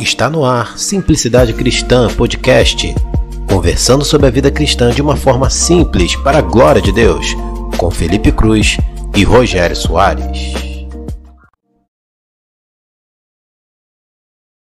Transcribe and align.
Está 0.00 0.30
no 0.30 0.46
ar 0.46 0.78
Simplicidade 0.78 1.52
Cristã 1.52 2.08
Podcast. 2.08 2.94
Conversando 3.46 4.02
sobre 4.02 4.28
a 4.28 4.30
vida 4.30 4.50
cristã 4.50 4.90
de 4.90 5.02
uma 5.02 5.14
forma 5.14 5.50
simples 5.50 6.16
para 6.16 6.38
a 6.38 6.40
glória 6.40 6.80
de 6.80 6.90
Deus, 6.90 7.26
com 7.76 7.90
Felipe 7.90 8.32
Cruz 8.32 8.78
e 9.14 9.22
Rogério 9.22 9.76
Soares. 9.76 10.54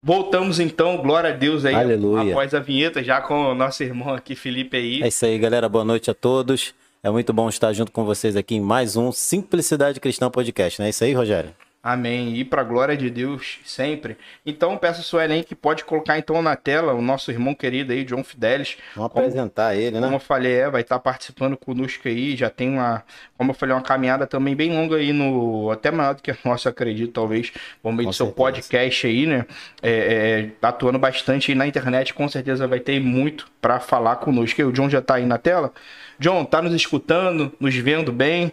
Voltamos 0.01 0.61
então, 0.61 0.95
glória 1.01 1.31
a 1.31 1.33
Deus 1.33 1.65
aí, 1.65 1.75
Aleluia. 1.75 2.31
após 2.31 2.53
a 2.53 2.59
vinheta, 2.59 3.03
já 3.03 3.19
com 3.19 3.51
o 3.51 3.53
nosso 3.53 3.83
irmão 3.83 4.13
aqui, 4.13 4.33
Felipe 4.33 4.77
aí. 4.77 5.03
É 5.03 5.09
isso 5.09 5.25
aí, 5.25 5.37
galera. 5.37 5.67
Boa 5.67 5.83
noite 5.83 6.09
a 6.09 6.13
todos. 6.13 6.73
É 7.03 7.11
muito 7.11 7.33
bom 7.33 7.49
estar 7.49 7.73
junto 7.73 7.91
com 7.91 8.05
vocês 8.05 8.37
aqui 8.37 8.55
em 8.55 8.61
mais 8.61 8.95
um 8.95 9.11
Simplicidade 9.11 9.99
Cristã 9.99 10.29
Podcast, 10.29 10.79
não 10.79 10.85
é 10.85 10.89
isso 10.89 11.03
aí, 11.03 11.11
Rogério? 11.11 11.53
Amém. 11.89 12.35
E 12.35 12.43
para 12.43 12.59
a 12.59 12.65
glória 12.65 12.97
de 12.97 13.09
Deus 13.09 13.59
sempre. 13.63 14.17
Então, 14.45 14.77
peço 14.77 14.99
a 14.99 15.04
Suelen 15.04 15.41
que 15.41 15.55
pode 15.55 15.86
colocar 15.86 16.18
então 16.18 16.41
na 16.41 16.54
tela 16.54 16.93
o 16.93 17.01
nosso 17.01 17.32
irmão 17.32 17.55
querido 17.55 17.93
aí, 17.93 18.04
John 18.04 18.25
Fidelis. 18.25 18.75
Vamos 18.93 19.13
Como- 19.13 19.25
apresentar 19.25 19.73
ele, 19.73 19.93
Como 19.93 20.05
né? 20.10 20.13
eu 20.15 20.19
falei, 20.19 20.51
é, 20.54 20.69
vai 20.69 20.82
estar 20.82 21.00
participando 21.00 21.55
conosco 21.55 22.05
aí, 22.10 22.36
já 22.36 22.50
tem 22.50 22.68
uma, 22.71 23.04
como 23.37 23.51
eu 23.51 23.55
falei, 23.55 23.73
uma 23.73 23.82
caminhada 23.82 24.27
também 24.27 24.54
bem 24.54 24.73
longa 24.75 24.97
aí 24.97 25.13
no, 25.13 25.71
até 25.71 25.89
maior 25.89 26.13
do 26.13 26.21
que 26.21 26.32
a 26.32 26.37
nossa, 26.43 26.68
acredito, 26.68 27.13
talvez, 27.13 27.54
por 27.82 27.93
meio 27.93 28.10
do 28.10 28.13
seu 28.13 28.33
podcast 28.33 29.07
aí, 29.07 29.25
né, 29.25 29.46
é, 29.82 29.91
é, 29.91 30.49
tá 30.60 30.68
atuando 30.68 30.99
bastante 30.99 31.51
aí 31.54 31.57
na 31.57 31.65
internet, 31.65 32.13
com 32.13 32.27
certeza 32.27 32.67
vai 32.67 32.81
ter 32.81 32.99
muito 32.99 33.47
para 33.61 33.80
falar 33.80 34.17
conosco. 34.17 34.59
E 34.59 34.63
o 34.66 34.73
John 34.73 34.89
já 34.89 35.02
tá 35.02 35.16
aí 35.16 35.25
na 35.25 35.38
tela. 35.38 35.72
John, 36.19 36.44
tá 36.44 36.61
nos 36.61 36.73
escutando, 36.73 37.53
nos 37.61 37.73
vendo 37.75 38.11
bem? 38.11 38.52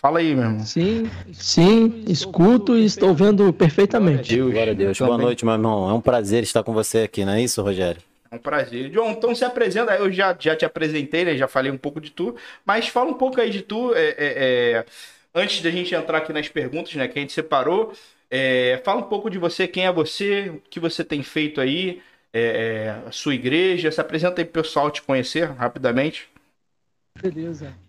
Fala 0.00 0.20
aí, 0.20 0.32
meu 0.32 0.44
irmão. 0.44 0.64
Sim, 0.64 1.10
sim, 1.32 2.04
escuto 2.06 2.76
e 2.76 2.84
estou 2.84 3.12
vendo 3.12 3.52
perfeitamente. 3.52 4.36
Deus, 4.36 4.52
Glória 4.52 4.72
a 4.72 4.76
Deus. 4.76 4.96
Boa 4.96 5.18
noite, 5.18 5.44
meu 5.44 5.54
irmão. 5.54 5.90
É 5.90 5.92
um 5.92 6.00
prazer 6.00 6.44
estar 6.44 6.62
com 6.62 6.72
você 6.72 6.98
aqui, 6.98 7.24
não 7.24 7.32
é 7.32 7.42
isso, 7.42 7.60
Rogério? 7.60 8.00
É 8.30 8.36
um 8.36 8.38
prazer. 8.38 8.90
John, 8.90 9.10
então 9.10 9.34
se 9.34 9.44
apresenta. 9.44 9.96
Eu 9.96 10.12
já, 10.12 10.36
já 10.38 10.54
te 10.54 10.64
apresentei, 10.64 11.24
né? 11.24 11.36
Já 11.36 11.48
falei 11.48 11.72
um 11.72 11.76
pouco 11.76 12.00
de 12.00 12.10
tu, 12.10 12.36
mas 12.64 12.86
fala 12.86 13.10
um 13.10 13.14
pouco 13.14 13.40
aí 13.40 13.50
de 13.50 13.60
tu. 13.60 13.92
é, 13.92 14.08
é, 14.10 14.14
é, 14.18 14.86
antes 15.34 15.60
da 15.62 15.70
gente 15.70 15.92
entrar 15.92 16.18
aqui 16.18 16.32
nas 16.32 16.48
perguntas, 16.48 16.94
né? 16.94 17.08
Que 17.08 17.18
a 17.18 17.22
gente 17.22 17.32
separou. 17.32 17.92
é, 18.30 18.80
fala 18.84 19.00
um 19.00 19.08
pouco 19.08 19.28
de 19.28 19.38
você, 19.38 19.66
quem 19.66 19.84
é 19.84 19.92
você, 19.92 20.50
o 20.50 20.60
que 20.70 20.78
você 20.78 21.02
tem 21.02 21.24
feito 21.24 21.60
aí, 21.60 22.00
é, 22.32 22.94
é, 23.04 23.08
a 23.08 23.10
sua 23.10 23.34
igreja. 23.34 23.90
Se 23.90 24.00
apresenta 24.00 24.40
aí 24.40 24.44
pro 24.44 24.62
pessoal 24.62 24.92
te 24.92 25.02
conhecer 25.02 25.50
rapidamente. 25.50 26.28
Beleza. 27.20 27.87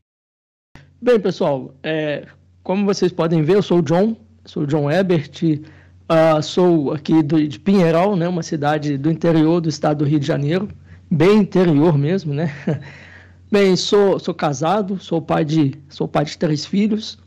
Bem, 1.02 1.17
pessoal, 1.17 1.73
é, 1.81 2.25
como 2.61 2.86
vocês 2.86 3.09
podem 3.09 3.42
ver, 3.42 3.55
eu 3.55 3.61
sou 3.61 3.80
o 3.80 3.81
John, 3.81 4.17
sou 4.44 4.64
o 4.64 4.67
John 4.67 4.92
Ebert, 4.92 5.61
ah, 6.09 6.41
sou 6.41 6.91
aqui 6.91 7.23
do, 7.23 7.47
de 7.47 7.58
Pinheiral, 7.58 8.17
né, 8.17 8.28
uma 8.28 8.44
cidade 8.44 8.97
do 8.97 9.09
interior 9.09 9.61
do 9.61 9.69
estado 9.69 10.00
do 10.00 10.06
Rio 10.06 10.19
de 10.19 10.28
Janeiro, 10.28 10.67
bem 11.09 11.38
interior 11.38 11.97
mesmo, 11.97 12.33
né? 12.33 12.53
Bem, 13.50 13.75
sou, 13.75 14.19
sou 14.19 14.33
casado, 14.33 15.00
sou 15.00 15.19
pai 15.22 15.44
de, 15.44 15.73
sou 15.89 16.08
pai 16.08 16.25
de 16.25 16.38
três 16.38 16.66
filhos, 16.66 17.17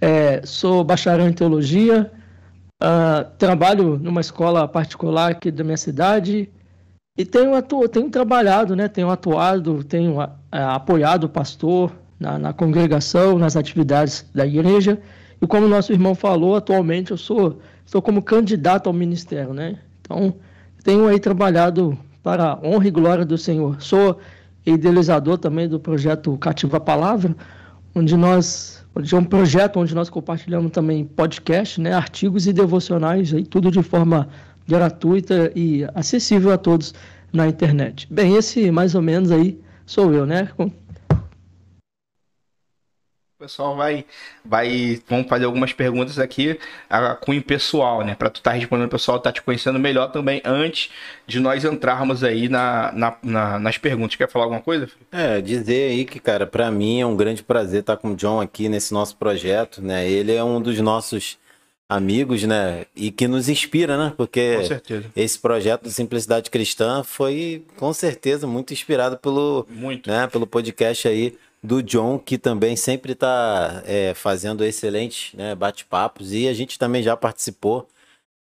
é, 0.00 0.40
sou 0.46 0.82
bacharel 0.84 1.28
em 1.28 1.32
teologia, 1.32 2.10
ah, 2.80 3.26
trabalho 3.38 3.98
numa 3.98 4.20
escola 4.20 4.68
particular 4.68 5.32
aqui 5.32 5.50
da 5.50 5.64
minha 5.64 5.76
cidade, 5.76 6.48
E 7.18 7.24
tenho, 7.26 7.54
atu... 7.56 7.88
tenho 7.88 8.08
trabalhado, 8.08 8.76
né? 8.76 8.88
tenho 8.88 9.10
atuado, 9.10 9.84
tenho 9.84 10.20
ah, 10.20 10.74
apoiado 10.76 11.24
o 11.24 11.28
pastor 11.28 11.92
na, 12.20 12.38
na 12.38 12.52
congregação, 12.52 13.38
nas 13.38 13.56
atividades 13.56 14.26
da 14.34 14.46
igreja. 14.46 15.00
E 15.40 15.46
como 15.46 15.66
nosso 15.66 15.90
irmão 15.90 16.14
falou, 16.14 16.54
atualmente 16.54 17.10
eu 17.10 17.16
sou, 17.16 17.58
sou 17.86 18.02
como 18.02 18.22
candidato 18.22 18.86
ao 18.88 18.92
ministério. 18.92 19.54
Né? 19.54 19.78
Então, 20.02 20.34
tenho 20.84 21.08
aí 21.08 21.18
trabalhado 21.18 21.98
para 22.22 22.52
a 22.52 22.60
honra 22.62 22.86
e 22.86 22.90
glória 22.90 23.24
do 23.24 23.38
Senhor. 23.38 23.80
Sou 23.80 24.18
idealizador 24.66 25.38
também 25.38 25.66
do 25.66 25.80
projeto 25.80 26.36
Cativa 26.36 26.76
a 26.76 26.80
Palavra, 26.80 27.34
onde 27.94 28.14
nós 28.16 28.78
onde 28.94 29.14
é 29.14 29.18
um 29.18 29.24
projeto 29.24 29.78
onde 29.78 29.94
nós 29.94 30.10
compartilhamos 30.10 30.72
também 30.72 31.04
podcast, 31.04 31.80
né, 31.80 31.92
artigos 31.92 32.48
e 32.48 32.52
devocionais, 32.52 33.32
aí 33.32 33.44
tudo 33.44 33.70
de 33.70 33.82
forma 33.84 34.28
gratuita 34.66 35.52
e 35.54 35.86
acessível 35.94 36.52
a 36.52 36.58
todos 36.58 36.92
na 37.32 37.46
internet. 37.46 38.08
Bem, 38.10 38.34
esse 38.34 38.70
mais 38.72 38.96
ou 38.96 39.00
menos 39.00 39.30
aí 39.30 39.60
sou 39.86 40.12
eu, 40.12 40.26
né? 40.26 40.48
O 43.40 43.44
pessoal 43.44 43.74
vai, 43.74 44.04
vai, 44.44 45.00
vamos 45.08 45.26
fazer 45.26 45.46
algumas 45.46 45.72
perguntas 45.72 46.18
aqui 46.18 46.58
a 46.90 47.14
cunho 47.14 47.42
pessoal, 47.42 48.04
né? 48.04 48.14
Para 48.14 48.28
tu 48.28 48.36
estar 48.36 48.50
respondendo, 48.52 48.88
o 48.88 48.90
pessoal 48.90 49.18
tá 49.18 49.32
te 49.32 49.40
conhecendo 49.40 49.78
melhor 49.78 50.08
também 50.12 50.42
antes 50.44 50.90
de 51.26 51.40
nós 51.40 51.64
entrarmos 51.64 52.22
aí 52.22 52.50
na, 52.50 52.92
na- 52.92 53.16
na- 53.22 53.58
nas 53.58 53.78
perguntas. 53.78 54.14
Quer 54.14 54.28
falar 54.28 54.44
alguma 54.44 54.60
coisa? 54.60 54.86
Felipe? 54.88 55.06
É, 55.10 55.40
dizer 55.40 55.90
aí 55.90 56.04
que, 56.04 56.20
cara, 56.20 56.46
pra 56.46 56.70
mim 56.70 57.00
é 57.00 57.06
um 57.06 57.16
grande 57.16 57.42
prazer 57.42 57.80
estar 57.80 57.96
com 57.96 58.10
o 58.10 58.14
John 58.14 58.42
aqui 58.42 58.68
nesse 58.68 58.92
nosso 58.92 59.16
projeto, 59.16 59.80
né? 59.80 60.06
Ele 60.06 60.34
é 60.34 60.44
um 60.44 60.60
dos 60.60 60.78
nossos 60.78 61.38
amigos, 61.88 62.42
né? 62.42 62.84
E 62.94 63.10
que 63.10 63.26
nos 63.26 63.48
inspira, 63.48 63.96
né? 63.96 64.12
Porque 64.18 64.58
esse 65.16 65.38
projeto 65.38 65.84
de 65.84 65.92
Simplicidade 65.94 66.50
Cristã 66.50 67.02
foi, 67.02 67.64
com 67.78 67.90
certeza, 67.94 68.46
muito 68.46 68.74
inspirado 68.74 69.16
pelo, 69.16 69.66
Muito. 69.70 70.10
né, 70.10 70.26
pelo 70.26 70.46
podcast 70.46 71.08
aí 71.08 71.38
do 71.62 71.82
John, 71.82 72.18
que 72.18 72.38
também 72.38 72.76
sempre 72.76 73.12
está 73.12 73.82
fazendo 74.14 74.64
excelentes 74.64 75.34
né, 75.34 75.54
bate-papos 75.54 76.32
e 76.32 76.48
a 76.48 76.54
gente 76.54 76.78
também 76.78 77.02
já 77.02 77.16
participou. 77.16 77.86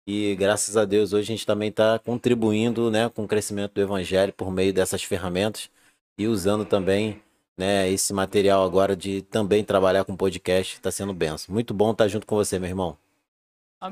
E 0.07 0.35
graças 0.37 0.77
a 0.77 0.85
Deus 0.85 1.13
hoje 1.13 1.33
a 1.33 1.37
gente 1.37 1.47
também 1.47 1.71
está 1.71 1.99
contribuindo 1.99 2.91
né, 2.91 3.09
com 3.09 3.25
o 3.25 3.29
crescimento 3.29 3.73
do 3.75 3.81
evangelho 3.81 4.33
por 4.33 4.51
meio 4.51 4.73
dessas 4.73 5.03
ferramentas 5.03 5.71
e 6.19 6.27
usando 6.27 6.65
também 6.65 7.23
né, 7.57 7.91
esse 7.91 8.13
material 8.13 8.65
agora 8.65 8.97
de 8.97 9.23
também 9.23 9.65
trabalhar 9.65 10.05
com 10.05 10.17
podcast. 10.17 10.75
Está 10.75 10.91
sendo 10.91 11.13
benção. 11.15 11.55
Muito 11.55 11.73
bom 11.73 11.93
estar 11.93 12.09
junto 12.09 12.27
com 12.27 12.37
você, 12.37 12.59
meu 12.59 12.69
irmão. 12.69 13.04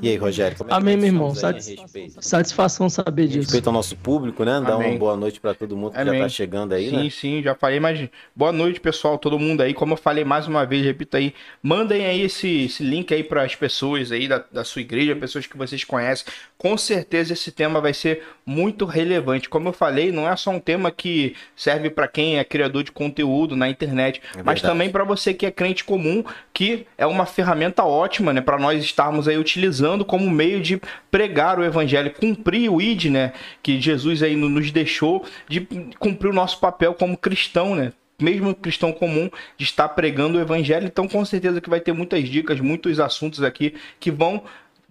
E 0.01 0.09
aí, 0.09 0.15
Rogério? 0.17 0.57
Como 0.57 0.69
é 0.69 0.73
que 0.73 0.77
Amém, 0.79 0.95
nós 0.95 1.03
meu 1.03 1.13
irmão. 1.13 1.27
estamos 1.33 1.43
aí 1.43 1.59
a 1.59 1.61
Satis- 1.61 1.81
respeito? 1.81 2.21
Satisfação 2.25 2.89
saber 2.89 3.27
disso. 3.27 3.39
Respeito 3.41 3.67
ao 3.67 3.73
nosso 3.73 3.95
público, 3.95 4.43
né? 4.43 4.59
Dar 4.61 4.73
Amém. 4.73 4.91
uma 4.91 4.99
boa 4.99 5.15
noite 5.17 5.39
para 5.39 5.53
todo 5.53 5.75
mundo 5.77 5.91
que 5.91 5.97
já 5.97 6.01
Amém. 6.03 6.15
está 6.15 6.29
chegando 6.29 6.73
aí, 6.73 6.89
sim, 6.89 6.95
né? 7.03 7.09
sim, 7.09 7.41
já 7.43 7.55
falei, 7.55 7.79
mas 7.79 8.09
boa 8.35 8.51
noite, 8.51 8.79
pessoal, 8.79 9.17
todo 9.17 9.37
mundo 9.37 9.61
aí. 9.61 9.73
Como 9.73 9.93
eu 9.93 9.97
falei 9.97 10.23
mais 10.23 10.47
uma 10.47 10.65
vez, 10.65 10.83
repito 10.85 11.15
aí, 11.17 11.33
mandem 11.61 12.05
aí 12.05 12.21
esse, 12.21 12.65
esse 12.65 12.83
link 12.83 13.13
aí 13.13 13.23
para 13.23 13.43
as 13.43 13.55
pessoas 13.55 14.11
aí 14.11 14.27
da, 14.27 14.43
da 14.51 14.63
sua 14.63 14.81
igreja, 14.81 15.15
pessoas 15.15 15.45
que 15.45 15.57
vocês 15.57 15.83
conhecem. 15.83 16.25
Com 16.57 16.77
certeza 16.77 17.33
esse 17.33 17.51
tema 17.51 17.79
vai 17.81 17.93
ser 17.93 18.23
muito 18.45 18.85
relevante. 18.85 19.47
Como 19.49 19.69
eu 19.69 19.73
falei, 19.73 20.11
não 20.11 20.27
é 20.29 20.35
só 20.35 20.51
um 20.51 20.59
tema 20.59 20.91
que 20.91 21.35
serve 21.55 21.89
para 21.89 22.07
quem 22.07 22.37
é 22.37 22.43
criador 22.43 22.83
de 22.83 22.91
conteúdo 22.91 23.55
na 23.55 23.69
internet, 23.69 24.21
É 24.35 24.43
mas 24.43 24.61
também 24.61 24.89
para 24.89 25.03
você 25.03 25.33
que 25.33 25.45
é 25.45 25.51
crente 25.51 25.83
comum, 25.83 26.23
que 26.53 26.85
é 26.97 27.05
uma 27.05 27.25
ferramenta 27.25 27.83
ótima, 27.83 28.33
né, 28.33 28.41
para 28.41 28.57
nós 28.57 28.83
estarmos 28.83 29.27
aí 29.27 29.37
utilizando 29.37 30.03
como 30.03 30.29
meio 30.29 30.61
de 30.61 30.81
pregar 31.09 31.57
o 31.59 31.63
evangelho, 31.63 32.11
cumprir 32.11 32.69
o 32.69 32.81
id, 32.81 33.05
né, 33.05 33.33
que 33.61 33.79
Jesus 33.79 34.21
aí 34.21 34.35
no- 34.35 34.49
nos 34.49 34.71
deixou 34.71 35.25
de 35.47 35.61
cumprir 35.99 36.29
o 36.29 36.33
nosso 36.33 36.59
papel 36.59 36.93
como 36.93 37.17
cristão, 37.17 37.75
né? 37.75 37.93
Mesmo 38.21 38.53
cristão 38.53 38.91
comum, 38.93 39.29
de 39.57 39.63
estar 39.65 39.89
pregando 39.89 40.37
o 40.37 40.41
evangelho. 40.41 40.85
Então, 40.85 41.07
com 41.07 41.25
certeza 41.25 41.59
que 41.59 41.69
vai 41.69 41.79
ter 41.79 41.93
muitas 41.93 42.27
dicas, 42.29 42.59
muitos 42.59 42.99
assuntos 42.99 43.41
aqui 43.41 43.73
que 43.99 44.11
vão 44.11 44.43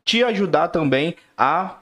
te 0.04 0.24
ajudar 0.24 0.68
também 0.68 1.14
a, 1.38 1.76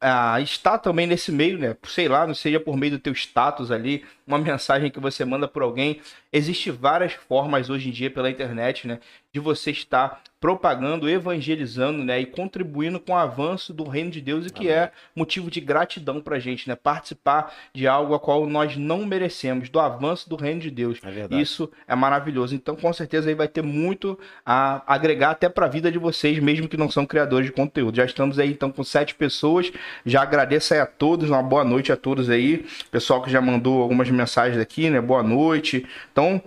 a 0.00 0.40
estar 0.40 0.78
também 0.78 1.06
nesse 1.06 1.32
meio, 1.32 1.58
né? 1.58 1.76
Sei 1.84 2.08
lá, 2.08 2.26
não 2.26 2.34
seja 2.34 2.60
por 2.60 2.76
meio 2.76 2.92
do 2.92 2.98
teu 2.98 3.12
status 3.12 3.70
ali, 3.70 4.04
uma 4.26 4.38
mensagem 4.38 4.90
que 4.90 5.00
você 5.00 5.24
manda 5.24 5.48
para 5.48 5.64
alguém. 5.64 6.00
Existem 6.32 6.72
várias 6.72 7.12
formas 7.14 7.70
hoje 7.70 7.88
em 7.88 7.92
dia 7.92 8.10
pela 8.10 8.30
internet, 8.30 8.86
né? 8.86 9.00
De 9.36 9.40
você 9.40 9.70
estar 9.70 10.22
propagando, 10.40 11.10
evangelizando, 11.10 12.02
né? 12.02 12.20
E 12.20 12.24
contribuindo 12.24 12.98
com 12.98 13.12
o 13.12 13.16
avanço 13.16 13.74
do 13.74 13.84
reino 13.84 14.10
de 14.10 14.22
Deus 14.22 14.46
e 14.46 14.50
que 14.50 14.66
é 14.66 14.90
motivo 15.14 15.50
de 15.50 15.60
gratidão 15.60 16.22
pra 16.22 16.38
gente, 16.38 16.66
né? 16.66 16.74
Participar 16.74 17.52
de 17.74 17.86
algo 17.86 18.14
a 18.14 18.18
qual 18.18 18.46
nós 18.46 18.78
não 18.78 19.04
merecemos, 19.04 19.68
do 19.68 19.78
avanço 19.78 20.26
do 20.26 20.36
reino 20.36 20.60
de 20.60 20.70
Deus. 20.70 20.98
É. 21.04 21.36
Isso 21.38 21.70
é 21.86 21.94
maravilhoso. 21.94 22.54
Então, 22.54 22.74
com 22.74 22.90
certeza, 22.94 23.28
aí 23.28 23.34
vai 23.34 23.46
ter 23.46 23.60
muito 23.60 24.18
a 24.44 24.82
agregar 24.86 25.32
até 25.32 25.50
para 25.50 25.66
a 25.66 25.68
vida 25.68 25.92
de 25.92 25.98
vocês, 25.98 26.38
mesmo 26.38 26.66
que 26.66 26.78
não 26.78 26.90
são 26.90 27.04
criadores 27.04 27.44
de 27.44 27.52
conteúdo. 27.52 27.94
Já 27.94 28.06
estamos 28.06 28.38
aí, 28.38 28.50
então, 28.50 28.72
com 28.72 28.82
sete 28.82 29.14
pessoas. 29.14 29.70
Já 30.06 30.22
agradeço 30.22 30.72
aí 30.72 30.80
a 30.80 30.86
todos, 30.86 31.28
uma 31.28 31.42
boa 31.42 31.62
noite 31.62 31.92
a 31.92 31.96
todos 31.96 32.30
aí. 32.30 32.64
Pessoal 32.90 33.22
que 33.22 33.30
já 33.30 33.42
mandou 33.42 33.82
algumas 33.82 34.08
mensagens 34.08 34.58
aqui, 34.58 34.88
né? 34.88 34.98
Boa 34.98 35.22
noite. 35.22 35.84
Então, 36.10 36.40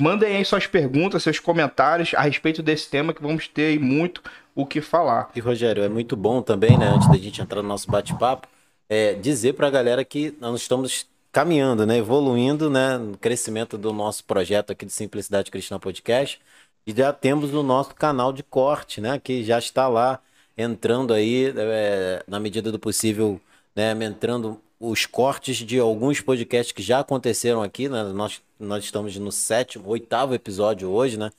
mandem 0.00 0.36
aí 0.36 0.44
suas 0.44 0.66
perguntas, 0.66 1.22
seus 1.22 1.38
comentários 1.38 2.12
a 2.14 2.22
respeito 2.22 2.62
desse 2.62 2.88
tema, 2.88 3.14
que 3.14 3.22
vamos 3.22 3.46
ter 3.46 3.78
muito 3.78 4.22
o 4.54 4.66
que 4.66 4.80
falar. 4.80 5.30
E 5.34 5.40
Rogério, 5.40 5.82
é 5.82 5.88
muito 5.88 6.16
bom 6.16 6.42
também, 6.42 6.76
né, 6.78 6.88
antes 6.88 7.08
da 7.08 7.16
gente 7.16 7.40
entrar 7.40 7.62
no 7.62 7.68
nosso 7.68 7.90
bate-papo, 7.90 8.48
é, 8.88 9.14
dizer 9.14 9.54
para 9.54 9.68
a 9.68 9.70
galera 9.70 10.04
que 10.04 10.34
nós 10.40 10.60
estamos 10.60 11.06
caminhando, 11.32 11.86
né, 11.86 11.98
evoluindo, 11.98 12.68
né, 12.68 12.98
no 12.98 13.16
crescimento 13.16 13.78
do 13.78 13.92
nosso 13.92 14.24
projeto 14.24 14.72
aqui 14.72 14.84
de 14.84 14.92
Simplicidade 14.92 15.50
Cristã 15.50 15.78
Podcast. 15.78 16.40
E 16.86 16.92
já 16.92 17.12
temos 17.12 17.54
o 17.54 17.62
nosso 17.62 17.94
canal 17.94 18.32
de 18.32 18.42
corte, 18.42 19.00
né, 19.00 19.18
que 19.18 19.44
já 19.44 19.58
está 19.58 19.86
lá 19.86 20.20
entrando 20.56 21.14
aí, 21.14 21.52
é, 21.56 22.24
na 22.26 22.40
medida 22.40 22.72
do 22.72 22.78
possível, 22.78 23.40
né, 23.76 23.92
entrando 24.04 24.60
os 24.80 25.04
cortes 25.04 25.58
de 25.58 25.78
alguns 25.78 26.22
podcasts 26.22 26.72
que 26.72 26.82
já 26.82 27.00
aconteceram 27.00 27.62
aqui, 27.62 27.88
né? 27.88 28.02
Nós, 28.04 28.40
nós 28.58 28.82
estamos 28.82 29.14
no 29.16 29.30
sétimo, 29.30 29.86
oitavo 29.88 30.34
episódio 30.34 30.88
hoje, 30.90 31.18
né? 31.18 31.30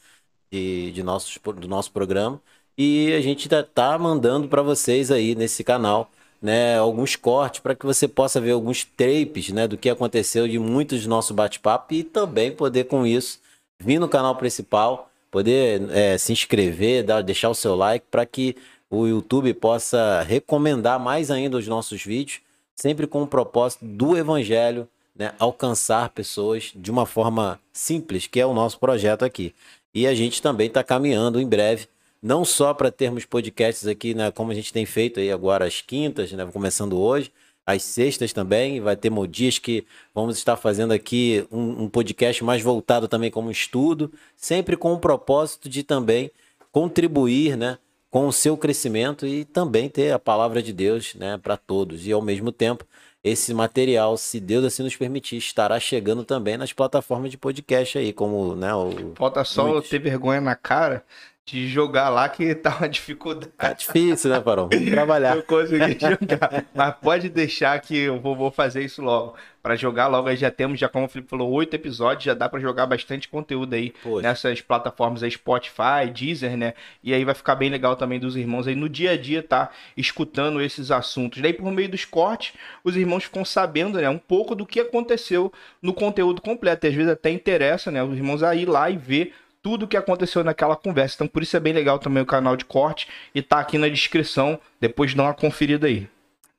De, 0.51 0.91
de 0.91 1.01
nossos, 1.01 1.39
do 1.57 1.67
nosso 1.67 1.91
programa. 1.91 2.39
E 2.77 3.13
a 3.13 3.21
gente 3.21 3.49
tá, 3.49 3.63
tá 3.63 3.97
mandando 3.97 4.47
para 4.47 4.61
vocês 4.61 5.09
aí 5.11 5.33
nesse 5.35 5.63
canal, 5.63 6.11
né? 6.41 6.77
Alguns 6.77 7.15
cortes 7.15 7.61
para 7.61 7.75
que 7.75 7.85
você 7.85 8.07
possa 8.07 8.39
ver 8.39 8.51
alguns 8.51 8.85
tapes, 8.85 9.49
né? 9.49 9.67
Do 9.67 9.77
que 9.77 9.89
aconteceu 9.89 10.47
de 10.47 10.59
muitos 10.59 11.03
do 11.03 11.09
nosso 11.09 11.33
bate-papo 11.33 11.93
e 11.95 12.03
também 12.03 12.51
poder 12.51 12.85
com 12.85 13.05
isso 13.07 13.39
vir 13.79 13.99
no 13.99 14.07
canal 14.07 14.35
principal, 14.35 15.11
poder 15.31 15.89
é, 15.89 16.17
se 16.17 16.31
inscrever, 16.31 17.03
dar, 17.03 17.21
deixar 17.23 17.49
o 17.49 17.55
seu 17.55 17.75
like 17.75 18.05
para 18.11 18.25
que 18.25 18.55
o 18.89 19.07
YouTube 19.07 19.53
possa 19.55 20.21
recomendar 20.21 20.99
mais 20.99 21.31
ainda 21.31 21.57
os 21.57 21.67
nossos 21.67 22.03
vídeos 22.03 22.41
sempre 22.81 23.05
com 23.05 23.21
o 23.21 23.27
propósito 23.27 23.85
do 23.85 24.17
evangelho 24.17 24.87
né, 25.15 25.35
alcançar 25.37 26.09
pessoas 26.09 26.71
de 26.75 26.89
uma 26.89 27.05
forma 27.05 27.59
simples, 27.71 28.25
que 28.25 28.39
é 28.39 28.45
o 28.45 28.55
nosso 28.55 28.79
projeto 28.79 29.23
aqui. 29.23 29.53
E 29.93 30.07
a 30.07 30.15
gente 30.15 30.41
também 30.41 30.65
está 30.65 30.83
caminhando 30.83 31.39
em 31.39 31.47
breve, 31.47 31.87
não 32.19 32.43
só 32.43 32.73
para 32.73 32.89
termos 32.89 33.23
podcasts 33.23 33.85
aqui, 33.85 34.15
né, 34.15 34.31
como 34.31 34.51
a 34.51 34.55
gente 34.55 34.73
tem 34.73 34.83
feito 34.83 35.19
aí 35.19 35.31
agora 35.31 35.65
às 35.65 35.79
quintas, 35.79 36.31
né, 36.31 36.43
começando 36.51 36.99
hoje, 36.99 37.31
às 37.67 37.83
sextas 37.83 38.33
também, 38.33 38.81
vai 38.81 38.95
ter 38.95 39.11
dias 39.27 39.59
que 39.59 39.85
vamos 40.11 40.35
estar 40.39 40.57
fazendo 40.57 40.91
aqui 40.91 41.45
um, 41.51 41.83
um 41.83 41.87
podcast 41.87 42.43
mais 42.43 42.63
voltado 42.63 43.07
também 43.07 43.29
como 43.29 43.51
estudo, 43.51 44.11
sempre 44.35 44.75
com 44.75 44.91
o 44.91 44.99
propósito 44.99 45.69
de 45.69 45.83
também 45.83 46.31
contribuir, 46.71 47.55
né, 47.55 47.77
com 48.11 48.27
o 48.27 48.33
seu 48.33 48.57
crescimento 48.57 49.25
e 49.25 49.45
também 49.45 49.89
ter 49.89 50.11
a 50.11 50.19
palavra 50.19 50.61
de 50.61 50.73
Deus 50.73 51.15
né, 51.15 51.39
para 51.41 51.55
todos. 51.55 52.05
E 52.05 52.11
ao 52.11 52.21
mesmo 52.21 52.51
tempo, 52.51 52.85
esse 53.23 53.53
material, 53.53 54.17
se 54.17 54.39
Deus 54.39 54.65
assim 54.65 54.83
nos 54.83 54.95
permitir, 54.97 55.37
estará 55.37 55.79
chegando 55.79 56.25
também 56.25 56.57
nas 56.57 56.73
plataformas 56.73 57.31
de 57.31 57.37
podcast 57.37 57.97
aí, 57.97 58.11
como 58.11 58.53
né, 58.53 58.73
o. 58.75 59.13
Falta 59.15 59.45
só 59.45 59.65
muitos. 59.65 59.89
ter 59.89 59.99
vergonha 59.99 60.41
na 60.41 60.55
cara 60.55 61.05
de 61.45 61.67
jogar 61.67 62.09
lá 62.09 62.29
que 62.29 62.53
tá 62.53 62.77
uma 62.77 62.87
dificuldade. 62.87 63.51
Tá 63.57 63.73
difícil, 63.73 64.29
né, 64.29 64.39
Farol? 64.41 64.69
Vamos 64.71 64.89
trabalhar. 64.89 65.35
Eu 65.35 65.43
consegui 65.43 65.97
jogar. 65.99 66.65
Mas 66.73 66.95
pode 67.01 67.29
deixar 67.29 67.79
que 67.81 67.97
eu 67.97 68.19
vou, 68.19 68.35
vou 68.35 68.51
fazer 68.51 68.83
isso 68.83 69.01
logo. 69.01 69.35
Para 69.61 69.75
jogar 69.75 70.07
logo, 70.07 70.27
aí 70.27 70.35
já 70.35 70.49
temos, 70.49 70.79
já 70.79 70.89
como 70.89 71.05
o 71.05 71.07
Felipe 71.07 71.29
falou, 71.29 71.51
oito 71.51 71.75
episódios, 71.75 72.23
já 72.23 72.33
dá 72.33 72.49
para 72.49 72.59
jogar 72.59 72.87
bastante 72.87 73.27
conteúdo 73.27 73.75
aí 73.75 73.93
Poxa. 74.01 74.21
nessas 74.27 74.59
plataformas 74.59 75.21
aí, 75.21 75.29
Spotify, 75.29 76.09
Deezer, 76.11 76.57
né? 76.57 76.73
E 77.03 77.13
aí 77.13 77.23
vai 77.23 77.35
ficar 77.35 77.53
bem 77.53 77.69
legal 77.69 77.95
também 77.95 78.19
dos 78.19 78.35
irmãos 78.35 78.67
aí 78.67 78.73
no 78.73 78.89
dia 78.89 79.11
a 79.11 79.17
dia 79.17 79.43
tá 79.43 79.69
escutando 79.95 80.61
esses 80.61 80.89
assuntos. 80.89 81.41
Daí 81.41 81.53
por 81.53 81.71
meio 81.71 81.89
dos 81.89 82.05
cortes, 82.05 82.53
os 82.83 82.95
irmãos 82.95 83.25
ficam 83.25 83.45
sabendo, 83.45 83.99
né, 83.99 84.09
um 84.09 84.17
pouco 84.17 84.55
do 84.55 84.65
que 84.65 84.79
aconteceu 84.79 85.53
no 85.79 85.93
conteúdo 85.93 86.41
completo. 86.41 86.87
E 86.87 86.89
às 86.89 86.95
vezes 86.95 87.11
até 87.11 87.29
interessa, 87.29 87.91
né, 87.91 88.03
os 88.03 88.17
irmãos 88.17 88.41
a 88.41 88.55
ir 88.55 88.67
lá 88.67 88.89
e 88.89 88.97
ver 88.97 89.33
tudo 89.61 89.83
o 89.83 89.87
que 89.87 89.97
aconteceu 89.97 90.43
naquela 90.43 90.75
conversa. 90.75 91.15
Então, 91.15 91.27
por 91.27 91.43
isso 91.43 91.55
é 91.55 91.59
bem 91.59 91.73
legal 91.73 91.99
também 91.99 92.23
o 92.23 92.25
canal 92.25 92.57
de 92.57 92.65
corte 92.65 93.07
e 93.33 93.41
tá 93.41 93.59
aqui 93.59 93.77
na 93.77 93.87
descrição. 93.87 94.59
Depois 94.79 95.13
dá 95.13 95.23
uma 95.23 95.33
conferida 95.33 95.87
aí. 95.87 96.07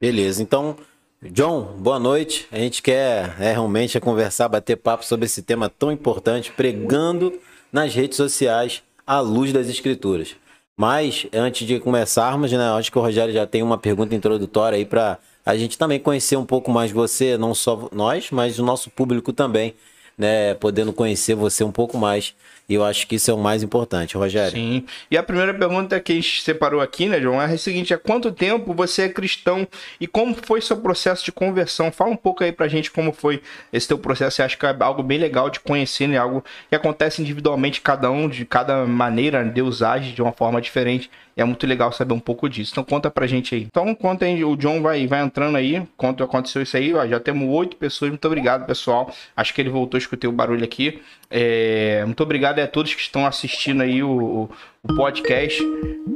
Beleza, 0.01 0.43
então, 0.43 0.77
John, 1.23 1.77
boa 1.79 1.99
noite. 1.99 2.49
A 2.51 2.59
gente 2.59 2.83
quer 2.83 3.37
é, 3.39 3.53
realmente 3.53 3.99
conversar, 4.01 4.49
bater 4.49 4.77
papo 4.77 5.05
sobre 5.05 5.27
esse 5.27 5.43
tema 5.43 5.69
tão 5.69 5.93
importante, 5.93 6.51
pregando 6.51 7.39
nas 7.73 7.95
redes 7.95 8.17
sociais 8.17 8.83
à 9.07 9.21
luz 9.21 9.53
das 9.53 9.69
escrituras. 9.69 10.35
Mas, 10.77 11.27
antes 11.33 11.67
de 11.67 11.79
começarmos, 11.79 12.51
né, 12.51 12.71
acho 12.71 12.91
que 12.91 12.99
o 12.99 13.01
Rogério 13.01 13.33
já 13.33 13.47
tem 13.47 13.63
uma 13.63 13.79
pergunta 13.79 14.15
introdutória 14.15 14.77
aí 14.77 14.85
para 14.85 15.19
a 15.45 15.57
gente 15.57 15.79
também 15.79 16.01
conhecer 16.01 16.37
um 16.37 16.47
pouco 16.47 16.71
mais 16.71 16.91
você, 16.91 17.37
não 17.37 17.55
só 17.55 17.89
nós, 17.93 18.31
mas 18.31 18.59
o 18.59 18.65
nosso 18.65 18.91
público 18.91 19.33
também, 19.33 19.75
né, 20.17 20.55
podendo 20.55 20.93
conhecer 20.93 21.35
você 21.35 21.63
um 21.63 21.73
pouco 21.73 21.97
mais. 21.97 22.35
E 22.73 22.75
eu 22.75 22.83
acho 22.83 23.07
que 23.07 23.17
isso 23.17 23.31
é 23.31 23.35
o 23.35 23.39
mais 23.39 23.63
importante, 23.63 24.17
Rogério. 24.17 24.53
Sim. 24.53 24.87
E 25.11 25.19
a 25.19 25.23
primeira 25.23 25.53
pergunta 25.53 26.01
que 26.01 26.13
a 26.13 26.15
gente 26.15 26.41
separou 26.41 26.81
aqui, 26.81 27.07
né, 27.07 27.21
João, 27.21 27.41
é 27.41 27.45
a 27.45 27.59
seguinte: 27.59 27.93
há 27.93 27.99
quanto 27.99 28.33
tempo 28.33 28.73
você 28.73 29.03
é 29.03 29.09
cristão 29.11 29.69
e 30.01 30.07
como 30.07 30.35
foi 30.35 30.63
seu 30.63 30.79
processo 30.79 31.23
de 31.23 31.31
conversão? 31.31 31.93
Fala 31.93 32.11
um 32.11 32.17
pouco 32.17 32.43
aí 32.43 32.51
pra 32.51 32.69
gente 32.69 32.91
como 32.91 33.13
foi 33.13 33.43
esse 33.71 33.87
teu 33.87 33.99
processo. 33.99 34.37
Você 34.37 34.43
acha 34.43 34.57
que 34.57 34.65
é 34.65 34.75
algo 34.81 35.03
bem 35.03 35.19
legal 35.19 35.51
de 35.51 35.61
conhecer, 35.61 36.07
né? 36.07 36.17
Algo 36.17 36.43
que 36.71 36.75
acontece 36.75 37.21
individualmente, 37.21 37.83
cada 37.83 38.11
um, 38.11 38.27
de 38.27 38.47
cada 38.47 38.87
maneira, 38.87 39.45
Deus 39.45 39.83
age 39.83 40.13
de 40.13 40.23
uma 40.23 40.33
forma 40.33 40.59
diferente. 40.59 41.11
E 41.37 41.41
é 41.41 41.45
muito 41.45 41.67
legal 41.67 41.91
saber 41.93 42.13
um 42.13 42.21
pouco 42.21 42.49
disso. 42.49 42.73
Então 42.73 42.85
conta 42.85 43.11
pra 43.11 43.27
gente 43.27 43.55
aí. 43.55 43.63
Então 43.63 43.95
conta 43.95 44.25
aí, 44.25 44.45
o 44.45 44.55
John 44.57 44.83
vai, 44.83 45.07
vai 45.07 45.23
entrando 45.23 45.57
aí. 45.57 45.83
Quanto 45.97 46.23
aconteceu 46.23 46.63
isso 46.63 46.77
aí, 46.77 46.93
ó, 46.93 47.07
já 47.07 47.19
temos 47.19 47.49
oito 47.49 47.77
pessoas. 47.77 48.11
Muito 48.11 48.25
obrigado, 48.27 48.67
pessoal. 48.67 49.13
Acho 49.37 49.55
que 49.55 49.61
ele 49.61 49.71
voltou, 49.71 49.97
escutei 49.97 50.29
o 50.29 50.33
barulho 50.33 50.65
aqui. 50.65 51.03
É, 51.31 52.05
muito 52.05 52.23
obrigado 52.23 52.59
a 52.59 52.67
todos 52.67 52.95
que 52.95 53.01
estão 53.01 53.27
assistindo 53.27 53.83
aí 53.83 54.03
o, 54.03 54.51
o 54.83 54.95
podcast. 54.95 55.63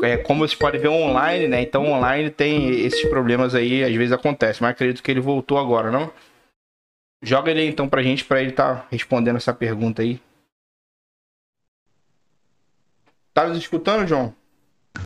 É, 0.02 0.18
como 0.18 0.46
vocês 0.46 0.58
podem 0.58 0.80
ver 0.80 0.88
online, 0.88 1.48
né? 1.48 1.62
Então 1.62 1.90
online 1.90 2.30
tem 2.30 2.70
esses 2.80 3.08
problemas 3.08 3.54
aí, 3.54 3.82
às 3.82 3.94
vezes 3.94 4.12
acontece, 4.12 4.60
mas 4.62 4.72
acredito 4.72 5.02
que 5.02 5.10
ele 5.10 5.20
voltou 5.20 5.58
agora, 5.58 5.90
não? 5.90 6.12
Joga 7.22 7.50
ele 7.50 7.64
então 7.64 7.88
pra 7.88 8.02
gente, 8.02 8.24
pra 8.24 8.40
ele 8.40 8.50
estar 8.50 8.82
tá 8.82 8.86
respondendo 8.90 9.36
essa 9.36 9.54
pergunta 9.54 10.02
aí. 10.02 10.20
Tá 13.32 13.46
nos 13.46 13.58
escutando, 13.58 14.06
João? 14.06 14.34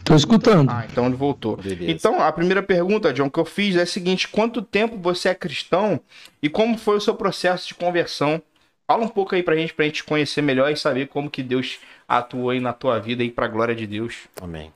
Tô 0.05 0.15
escutando. 0.15 0.71
Ah, 0.71 0.87
então 0.91 1.07
ele 1.07 1.17
voltou. 1.17 1.57
Beleza. 1.57 1.91
Então, 1.91 2.21
a 2.21 2.33
primeira 2.33 2.63
pergunta, 2.63 3.13
John, 3.13 3.31
que 3.31 3.39
eu 3.39 3.45
fiz 3.45 3.77
é 3.77 3.83
a 3.83 3.87
seguinte: 3.87 4.29
quanto 4.29 4.63
tempo 4.63 4.97
você 4.97 5.29
é 5.29 5.35
cristão 5.35 6.01
e 6.43 6.49
como 6.49 6.77
foi 6.77 6.97
o 6.97 7.01
seu 7.01 7.15
processo 7.15 7.69
de 7.69 7.75
conversão? 7.75 8.43
Fala 8.87 9.05
um 9.05 9.09
pouco 9.09 9.35
aí 9.35 9.43
pra 9.43 9.55
gente, 9.55 9.73
pra 9.73 9.85
gente 9.85 10.03
conhecer 10.03 10.43
melhor 10.43 10.71
e 10.71 10.77
saber 10.77 11.07
como 11.07 11.31
que 11.31 11.43
Deus 11.43 11.79
atuou 12.09 12.51
aí 12.51 12.59
na 12.59 12.73
tua 12.73 12.99
vida 12.99 13.23
aí 13.23 13.31
pra 13.31 13.47
glória 13.47 13.75
de 13.75 13.87
Deus. 13.87 14.27
Amém. 14.41 14.73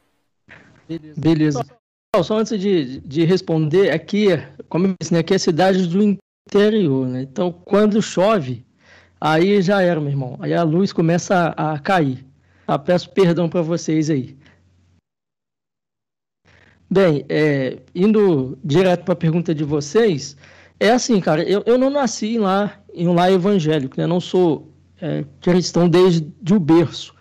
Beleza. 0.89 1.21
Beleza. 1.21 1.67
Só 2.23 2.39
antes 2.39 2.61
de, 2.61 3.01
de 3.01 3.25
responder, 3.25 3.91
aqui, 3.91 4.29
como 4.69 4.87
eu 4.87 4.95
disse, 5.01 5.13
né, 5.13 5.19
aqui 5.19 5.33
é 5.33 5.37
a 5.37 5.41
cidade 5.41 5.85
do 5.89 6.01
interior, 6.47 7.09
né? 7.09 7.23
Então, 7.23 7.51
quando 7.51 8.01
chove, 8.01 8.65
aí 9.21 9.61
já 9.61 9.83
era, 9.83 10.01
meu 10.01 10.11
irmão. 10.11 10.37
Aí 10.39 10.55
a 10.55 10.63
luz 10.63 10.93
começa 10.93 11.53
a, 11.57 11.73
a 11.73 11.79
cair. 11.81 12.25
Ah, 12.69 12.79
peço 12.79 13.11
perdão 13.11 13.49
para 13.49 13.63
vocês 13.63 14.11
aí. 14.11 14.37
Bem, 16.91 17.25
é, 17.29 17.79
indo 17.95 18.59
direto 18.63 19.05
para 19.05 19.15
a 19.15 19.17
pergunta 19.17 19.55
de 19.55 19.65
vocês, 19.65 20.37
é 20.79 20.91
assim, 20.91 21.21
cara, 21.21 21.43
eu, 21.43 21.63
eu 21.67 21.79
não 21.79 21.91
nasci 21.91 22.39
lá 22.39 22.79
em 22.93 23.09
um 23.09 23.15
lar 23.15 23.33
evangélico, 23.33 23.95
né? 23.99 24.07
Não 24.07 24.21
sou 24.21 24.71
é, 25.01 25.25
cristão 25.41 25.89
desde 25.89 26.27
o 26.53 26.59
berço. 26.61 27.15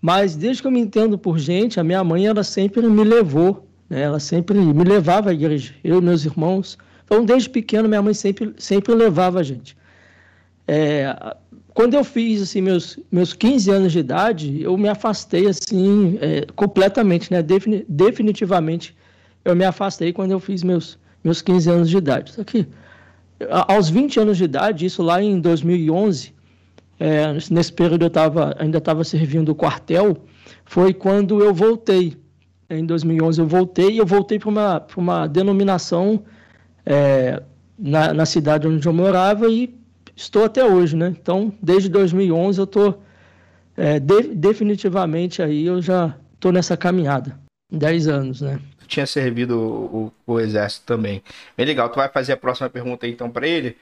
Mas 0.00 0.36
desde 0.36 0.62
que 0.62 0.68
eu 0.68 0.72
me 0.72 0.80
entendo 0.80 1.18
por 1.18 1.38
gente, 1.38 1.80
a 1.80 1.84
minha 1.84 2.02
mãe, 2.04 2.26
ela 2.26 2.44
sempre 2.44 2.86
me 2.86 3.04
levou, 3.04 3.68
né? 3.88 4.02
Ela 4.02 4.20
sempre 4.20 4.58
me 4.58 4.84
levava 4.84 5.30
à 5.30 5.32
igreja, 5.32 5.74
eu 5.82 5.98
e 5.98 6.02
meus 6.02 6.24
irmãos. 6.24 6.78
Então, 7.04 7.24
desde 7.24 7.48
pequeno, 7.48 7.88
minha 7.88 8.02
mãe 8.02 8.14
sempre, 8.14 8.54
sempre 8.58 8.94
levava 8.94 9.40
a 9.40 9.42
gente. 9.42 9.76
É, 10.68 11.16
quando 11.76 11.92
eu 11.92 12.02
fiz 12.02 12.40
assim, 12.40 12.62
meus, 12.62 12.98
meus 13.12 13.34
15 13.34 13.70
anos 13.70 13.92
de 13.92 13.98
idade, 13.98 14.62
eu 14.62 14.78
me 14.78 14.88
afastei 14.88 15.46
assim 15.46 16.16
é, 16.22 16.46
completamente, 16.56 17.30
né? 17.30 17.42
Defini 17.42 17.84
definitivamente 17.86 18.96
eu 19.44 19.54
me 19.54 19.62
afastei 19.62 20.10
quando 20.10 20.30
eu 20.30 20.40
fiz 20.40 20.62
meus, 20.62 20.98
meus 21.22 21.42
15 21.42 21.70
anos 21.70 21.90
de 21.90 21.98
idade. 21.98 22.32
Que 22.46 22.66
aos 23.68 23.90
20 23.90 24.20
anos 24.20 24.38
de 24.38 24.44
idade, 24.44 24.86
isso 24.86 25.02
lá 25.02 25.22
em 25.22 25.38
2011, 25.38 26.32
é, 26.98 27.34
nesse 27.50 27.74
período 27.74 28.06
eu 28.06 28.10
tava, 28.10 28.56
ainda 28.58 28.78
estava 28.78 29.04
servindo 29.04 29.50
o 29.50 29.54
quartel, 29.54 30.16
foi 30.64 30.94
quando 30.94 31.44
eu 31.44 31.52
voltei. 31.52 32.16
Em 32.70 32.86
2011 32.86 33.38
eu 33.38 33.46
voltei 33.46 33.90
e 33.90 33.98
eu 33.98 34.06
voltei 34.06 34.38
para 34.38 34.48
uma, 34.48 34.86
uma 34.96 35.26
denominação 35.26 36.24
é, 36.86 37.42
na, 37.78 38.14
na 38.14 38.24
cidade 38.24 38.66
onde 38.66 38.88
eu 38.88 38.94
morava 38.94 39.46
e 39.50 39.76
estou 40.16 40.44
até 40.44 40.64
hoje, 40.64 40.96
né? 40.96 41.14
Então, 41.20 41.52
desde 41.62 41.88
2011 41.88 42.58
eu 42.58 42.64
estou 42.64 43.02
é, 43.76 44.00
de, 44.00 44.22
definitivamente 44.34 45.42
aí, 45.42 45.66
eu 45.66 45.80
já 45.82 46.16
estou 46.34 46.50
nessa 46.50 46.76
caminhada. 46.76 47.38
10 47.70 48.08
anos, 48.08 48.40
né? 48.40 48.60
tinha 48.86 49.06
servido 49.06 49.58
o, 49.58 50.12
o, 50.26 50.34
o, 50.34 50.40
exército 50.40 50.86
também. 50.86 51.22
Bem 51.56 51.66
legal. 51.66 51.88
Tu 51.88 51.96
vai 51.96 52.08
fazer 52.08 52.32
a 52.32 52.36
próxima 52.36 52.70
pergunta 52.70 53.04
aí, 53.04 53.12
então 53.12 53.28
para 53.28 53.46
ele? 53.46 53.76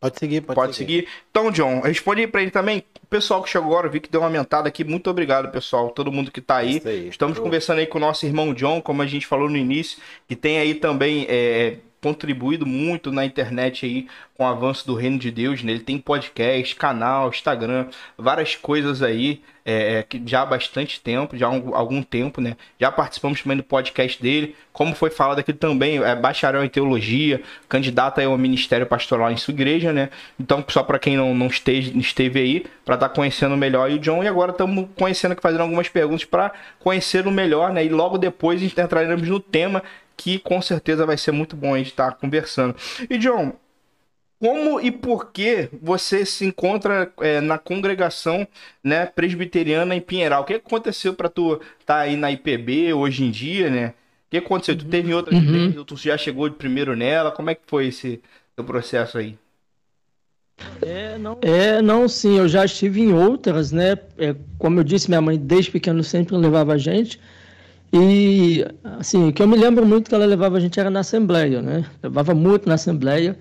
Pode 0.00 0.18
seguir, 0.18 0.40
pode, 0.40 0.54
pode 0.54 0.74
seguir. 0.74 1.00
seguir. 1.00 1.08
Então, 1.30 1.50
John, 1.50 1.80
responde 1.80 2.26
para 2.26 2.40
ele 2.40 2.50
também. 2.50 2.82
O 3.02 3.06
pessoal 3.06 3.42
que 3.42 3.50
chegou 3.50 3.68
agora, 3.68 3.88
vi 3.88 4.00
que 4.00 4.10
deu 4.10 4.22
uma 4.22 4.28
aumentada 4.28 4.66
aqui. 4.66 4.82
Muito 4.82 5.10
obrigado, 5.10 5.52
pessoal. 5.52 5.90
Todo 5.90 6.10
mundo 6.10 6.30
que 6.30 6.40
tá 6.40 6.56
aí. 6.56 6.80
aí 6.86 7.08
Estamos 7.08 7.38
conversando 7.38 7.80
aí 7.80 7.86
com 7.86 7.98
o 7.98 8.00
nosso 8.00 8.24
irmão 8.24 8.54
John, 8.54 8.80
como 8.80 9.02
a 9.02 9.06
gente 9.06 9.26
falou 9.26 9.48
no 9.50 9.58
início, 9.58 9.98
que 10.26 10.34
tem 10.34 10.58
aí 10.58 10.74
também 10.74 11.26
é, 11.28 11.76
contribuído 12.00 12.66
muito 12.66 13.12
na 13.12 13.24
internet 13.24 13.84
aí 13.84 14.06
com 14.34 14.44
o 14.44 14.46
avanço 14.46 14.86
do 14.86 14.94
reino 14.94 15.18
de 15.18 15.30
Deus, 15.30 15.62
né? 15.62 15.72
Ele 15.72 15.80
tem 15.80 15.98
podcast, 15.98 16.74
canal, 16.74 17.28
Instagram, 17.28 17.88
várias 18.16 18.56
coisas 18.56 19.02
aí 19.02 19.42
é, 19.64 19.98
é 19.98 20.02
que 20.02 20.20
já 20.24 20.42
há 20.42 20.46
bastante 20.46 21.00
tempo, 21.00 21.36
já 21.36 21.46
há 21.46 21.50
algum, 21.50 22.02
tempo, 22.02 22.40
né? 22.40 22.56
Já 22.78 22.90
participamos 22.90 23.42
também 23.42 23.58
do 23.58 23.62
podcast 23.62 24.20
dele, 24.20 24.56
como 24.72 24.94
foi 24.94 25.10
falado 25.10 25.40
aqui 25.40 25.52
também, 25.52 25.98
é 26.02 26.16
bacharel 26.16 26.64
em 26.64 26.68
teologia, 26.68 27.42
candidato 27.68 28.20
ao 28.20 28.38
ministério 28.38 28.86
pastoral 28.86 29.30
em 29.30 29.36
sua 29.36 29.52
igreja, 29.52 29.92
né? 29.92 30.08
Então, 30.38 30.64
só 30.68 30.82
para 30.82 30.98
quem 30.98 31.16
não, 31.16 31.34
não 31.34 31.48
esteve, 31.48 31.98
esteve 31.98 32.40
aí, 32.40 32.66
para 32.84 32.94
estar 32.94 33.08
tá 33.10 33.14
conhecendo 33.14 33.56
melhor 33.56 33.90
o 33.90 33.98
John, 33.98 34.24
e 34.24 34.28
agora 34.28 34.52
estamos 34.52 34.88
conhecendo 34.96 35.36
fazendo 35.40 35.60
algumas 35.60 35.88
perguntas 35.88 36.24
para 36.24 36.52
conhecer 36.78 37.26
o 37.26 37.30
melhor, 37.30 37.72
né? 37.72 37.84
E 37.84 37.90
logo 37.90 38.16
depois 38.16 38.62
entraremos 38.62 39.28
no 39.28 39.38
tema 39.38 39.82
que 40.20 40.38
com 40.38 40.60
certeza 40.60 41.06
vai 41.06 41.16
ser 41.16 41.32
muito 41.32 41.56
bom 41.56 41.74
a 41.74 41.78
gente 41.78 41.88
estar 41.88 42.10
tá 42.10 42.16
conversando. 42.16 42.76
E 43.08 43.16
John, 43.16 43.54
como 44.38 44.78
e 44.78 44.90
por 44.90 45.32
que 45.32 45.70
você 45.80 46.26
se 46.26 46.44
encontra 46.44 47.10
é, 47.20 47.40
na 47.40 47.56
congregação 47.56 48.46
né, 48.84 49.06
presbiteriana 49.06 49.96
em 49.96 50.00
Pinheiral? 50.00 50.42
O 50.42 50.44
que 50.44 50.54
aconteceu 50.54 51.14
para 51.14 51.30
tu 51.30 51.54
estar 51.54 51.94
tá 51.94 52.00
aí 52.00 52.16
na 52.16 52.30
IPB 52.30 52.92
hoje 52.92 53.24
em 53.24 53.30
dia, 53.30 53.70
né? 53.70 53.88
O 53.88 54.30
que 54.30 54.36
aconteceu? 54.36 54.76
Tu 54.76 54.84
teve 54.84 55.12
outras 55.14 55.42
uhum. 55.42 55.84
tu 55.84 55.96
já 55.96 56.18
chegou 56.18 56.48
de 56.50 56.54
primeiro 56.54 56.94
nela? 56.94 57.30
Como 57.30 57.48
é 57.48 57.54
que 57.54 57.62
foi 57.66 57.86
esse 57.86 58.20
teu 58.54 58.64
processo 58.64 59.16
aí? 59.16 59.38
É 60.82 61.16
não... 61.16 61.38
é, 61.40 61.80
não, 61.80 62.06
sim, 62.06 62.36
eu 62.36 62.46
já 62.46 62.62
estive 62.66 63.00
em 63.00 63.14
outras, 63.14 63.72
né? 63.72 63.96
É, 64.18 64.36
como 64.58 64.78
eu 64.78 64.84
disse, 64.84 65.08
minha 65.08 65.22
mãe 65.22 65.38
desde 65.38 65.70
pequeno 65.70 66.04
sempre 66.04 66.36
levava 66.36 66.74
a 66.74 66.78
gente. 66.78 67.18
E, 67.92 68.64
assim, 68.98 69.28
o 69.28 69.32
que 69.32 69.42
eu 69.42 69.48
me 69.48 69.56
lembro 69.56 69.84
muito 69.84 70.08
que 70.08 70.14
ela 70.14 70.24
levava 70.24 70.56
a 70.56 70.60
gente 70.60 70.78
era 70.78 70.90
na 70.90 71.00
Assembleia, 71.00 71.60
né? 71.60 71.84
Levava 72.02 72.34
muito 72.34 72.68
na 72.68 72.74
Assembleia. 72.74 73.36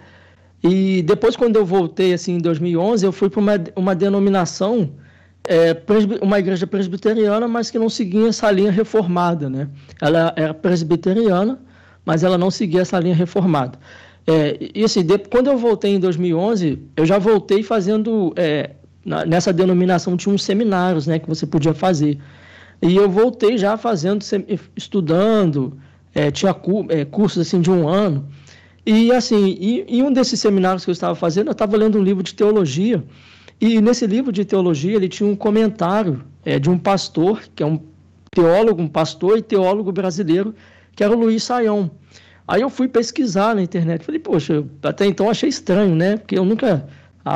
E 0.64 1.04
depois, 1.04 1.36
quando 1.36 1.56
eu 1.56 1.66
voltei, 1.66 2.14
assim, 2.14 2.34
em 2.34 2.40
2011, 2.40 3.06
eu 3.06 3.12
fui 3.12 3.30
para 3.30 3.40
uma, 3.40 3.54
uma 3.76 3.96
denominação, 3.96 4.92
é, 5.48 5.76
uma 6.22 6.40
igreja 6.40 6.66
presbiteriana, 6.66 7.48
mas 7.48 7.70
que 7.70 7.78
não 7.78 7.90
seguia 7.90 8.28
essa 8.28 8.50
linha 8.52 8.72
reformada, 8.72 9.50
né? 9.50 9.70
Ela 10.02 10.34
era 10.36 10.54
presbiteriana, 10.54 11.60
mas 12.04 12.24
ela 12.24 12.38
não 12.38 12.50
seguia 12.50 12.82
essa 12.82 13.00
linha 13.00 13.16
reformada. 13.16 13.78
É, 14.26 14.58
e 14.76 14.84
assim, 14.84 15.04
de, 15.04 15.18
quando 15.18 15.48
eu 15.48 15.58
voltei 15.58 15.96
em 15.96 16.00
2011, 16.00 16.80
eu 16.96 17.06
já 17.06 17.18
voltei 17.20 17.64
fazendo, 17.64 18.34
é, 18.36 18.72
nessa 19.28 19.54
denominação 19.54 20.18
tinha 20.18 20.34
uns 20.34 20.44
seminários, 20.44 21.08
né, 21.08 21.20
que 21.20 21.28
você 21.28 21.46
podia 21.46 21.74
fazer. 21.74 22.20
E 22.82 22.96
eu 22.96 23.10
voltei 23.10 23.58
já 23.58 23.78
fazendo, 23.78 24.24
estudando, 24.76 25.78
é, 26.14 26.32
tinha 26.32 26.56
é, 26.90 27.06
cursos 27.06 27.46
assim 27.46 27.62
de 27.62 27.70
um 27.70 27.88
ano. 27.88 28.28
E 28.86 29.12
assim, 29.12 29.86
em 29.88 30.02
um 30.02 30.12
desses 30.12 30.40
seminários 30.40 30.84
que 30.84 30.90
eu 30.90 30.94
estava 30.94 31.14
fazendo, 31.14 31.48
eu 31.48 31.52
estava 31.52 31.78
lendo 31.78 32.00
um 32.00 32.04
livro 32.04 32.24
de 32.24 32.34
teologia, 32.34 33.04
e 33.62 33.82
nesse 33.82 34.08
livro 34.08 34.32
de 34.32 34.46
teologia 34.46 34.96
ele 34.96 35.10
tinha 35.10 35.30
um 35.30 35.36
comentário 35.36 36.24
é, 36.46 36.58
de 36.58 36.70
um 36.70 36.78
pastor, 36.78 37.44
que 37.54 37.62
é 37.62 37.66
um 37.66 37.80
teólogo, 38.32 38.82
um 38.82 38.88
pastor 38.88 39.38
e 39.38 39.42
teólogo 39.42 39.92
brasileiro, 39.92 40.56
que 40.96 41.04
era 41.04 41.16
o 41.16 41.20
Luiz 41.20 41.44
Saião. 41.44 41.92
Aí 42.48 42.62
eu 42.62 42.70
fui 42.70 42.88
pesquisar 42.88 43.54
na 43.54 43.62
internet, 43.62 44.04
falei, 44.04 44.20
poxa, 44.20 44.66
até 44.82 45.06
então 45.06 45.30
achei 45.30 45.50
estranho, 45.50 45.94
né? 45.94 46.18
Porque 46.18 46.38
eu 46.38 46.46
nunca, 46.46 46.88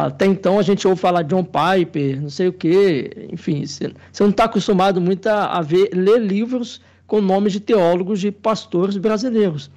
até 0.02 0.26
então 0.26 0.58
a 0.58 0.64
gente 0.64 0.88
ouve 0.88 1.00
falar 1.00 1.22
de 1.22 1.36
John 1.36 1.44
Piper, 1.44 2.20
não 2.20 2.30
sei 2.30 2.48
o 2.48 2.54
quê, 2.54 3.28
enfim, 3.32 3.64
você 3.64 3.94
não 4.20 4.30
está 4.32 4.46
acostumado 4.46 5.00
muito 5.00 5.28
a, 5.28 5.62
ver, 5.62 5.92
ler 5.94 6.20
livros 6.20 6.82
com 7.06 7.22
nomes 7.22 7.54
de 7.54 7.60
teólogos, 7.60 8.20
de 8.20 8.32
pastores 8.32 8.98
brasileiros. 8.98 9.70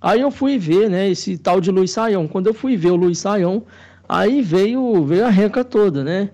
Aí 0.00 0.20
eu 0.20 0.32
fui 0.32 0.58
ver, 0.58 0.90
né, 0.90 1.08
esse 1.08 1.38
tal 1.38 1.60
de 1.60 1.70
Luiz 1.70 1.92
Saião. 1.92 2.26
Quando 2.26 2.48
eu 2.48 2.54
fui 2.54 2.76
ver 2.76 2.90
o 2.90 2.96
Luiz 2.96 3.18
Saião, 3.18 3.62
aí 4.08 4.42
veio, 4.42 5.04
veio 5.04 5.24
a 5.26 5.30
renca 5.30 5.62
toda, 5.62 6.02
né? 6.02 6.30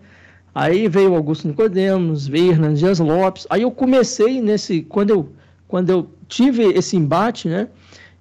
Aí 0.54 0.88
veio 0.88 1.14
Augusto 1.14 1.46
Nicodemos, 1.46 2.26
veio 2.26 2.52
Hernandes 2.52 2.98
Lopes. 2.98 3.46
Aí 3.50 3.60
eu 3.60 3.70
comecei 3.70 4.40
nesse, 4.40 4.80
quando 4.82 5.10
eu, 5.10 5.28
quando 5.68 5.90
eu 5.90 6.08
tive 6.28 6.62
esse 6.64 6.96
embate, 6.96 7.46
né, 7.46 7.68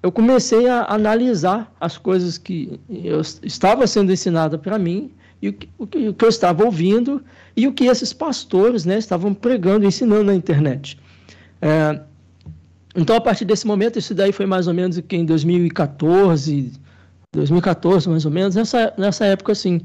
eu 0.07 0.11
comecei 0.11 0.69
a 0.69 0.85
analisar 0.87 1.69
as 1.81 1.97
coisas 1.97 2.37
que 2.37 2.79
eu 2.89 3.19
estava 3.43 3.85
sendo 3.85 4.09
ensinada 4.09 4.57
para 4.57 4.79
mim 4.79 5.11
e 5.41 5.49
o 5.49 5.53
que, 5.53 5.69
o 5.77 5.85
que, 5.85 6.23
eu 6.23 6.29
estava 6.29 6.63
ouvindo 6.63 7.21
e 7.57 7.67
o 7.67 7.73
que 7.73 7.83
esses 7.83 8.13
pastores, 8.13 8.85
né, 8.85 8.97
estavam 8.97 9.33
pregando, 9.33 9.85
ensinando 9.85 10.23
na 10.23 10.33
internet. 10.33 10.97
É, 11.61 11.99
então, 12.95 13.17
a 13.17 13.21
partir 13.21 13.43
desse 13.43 13.67
momento, 13.67 13.99
isso 13.99 14.15
daí 14.15 14.31
foi 14.31 14.45
mais 14.45 14.65
ou 14.65 14.73
menos 14.73 14.97
em 14.97 15.25
2014, 15.25 16.71
2014 17.35 18.07
mais 18.07 18.23
ou 18.23 18.31
menos, 18.31 18.55
nessa, 18.55 18.93
nessa 18.97 19.25
época 19.25 19.51
assim. 19.51 19.81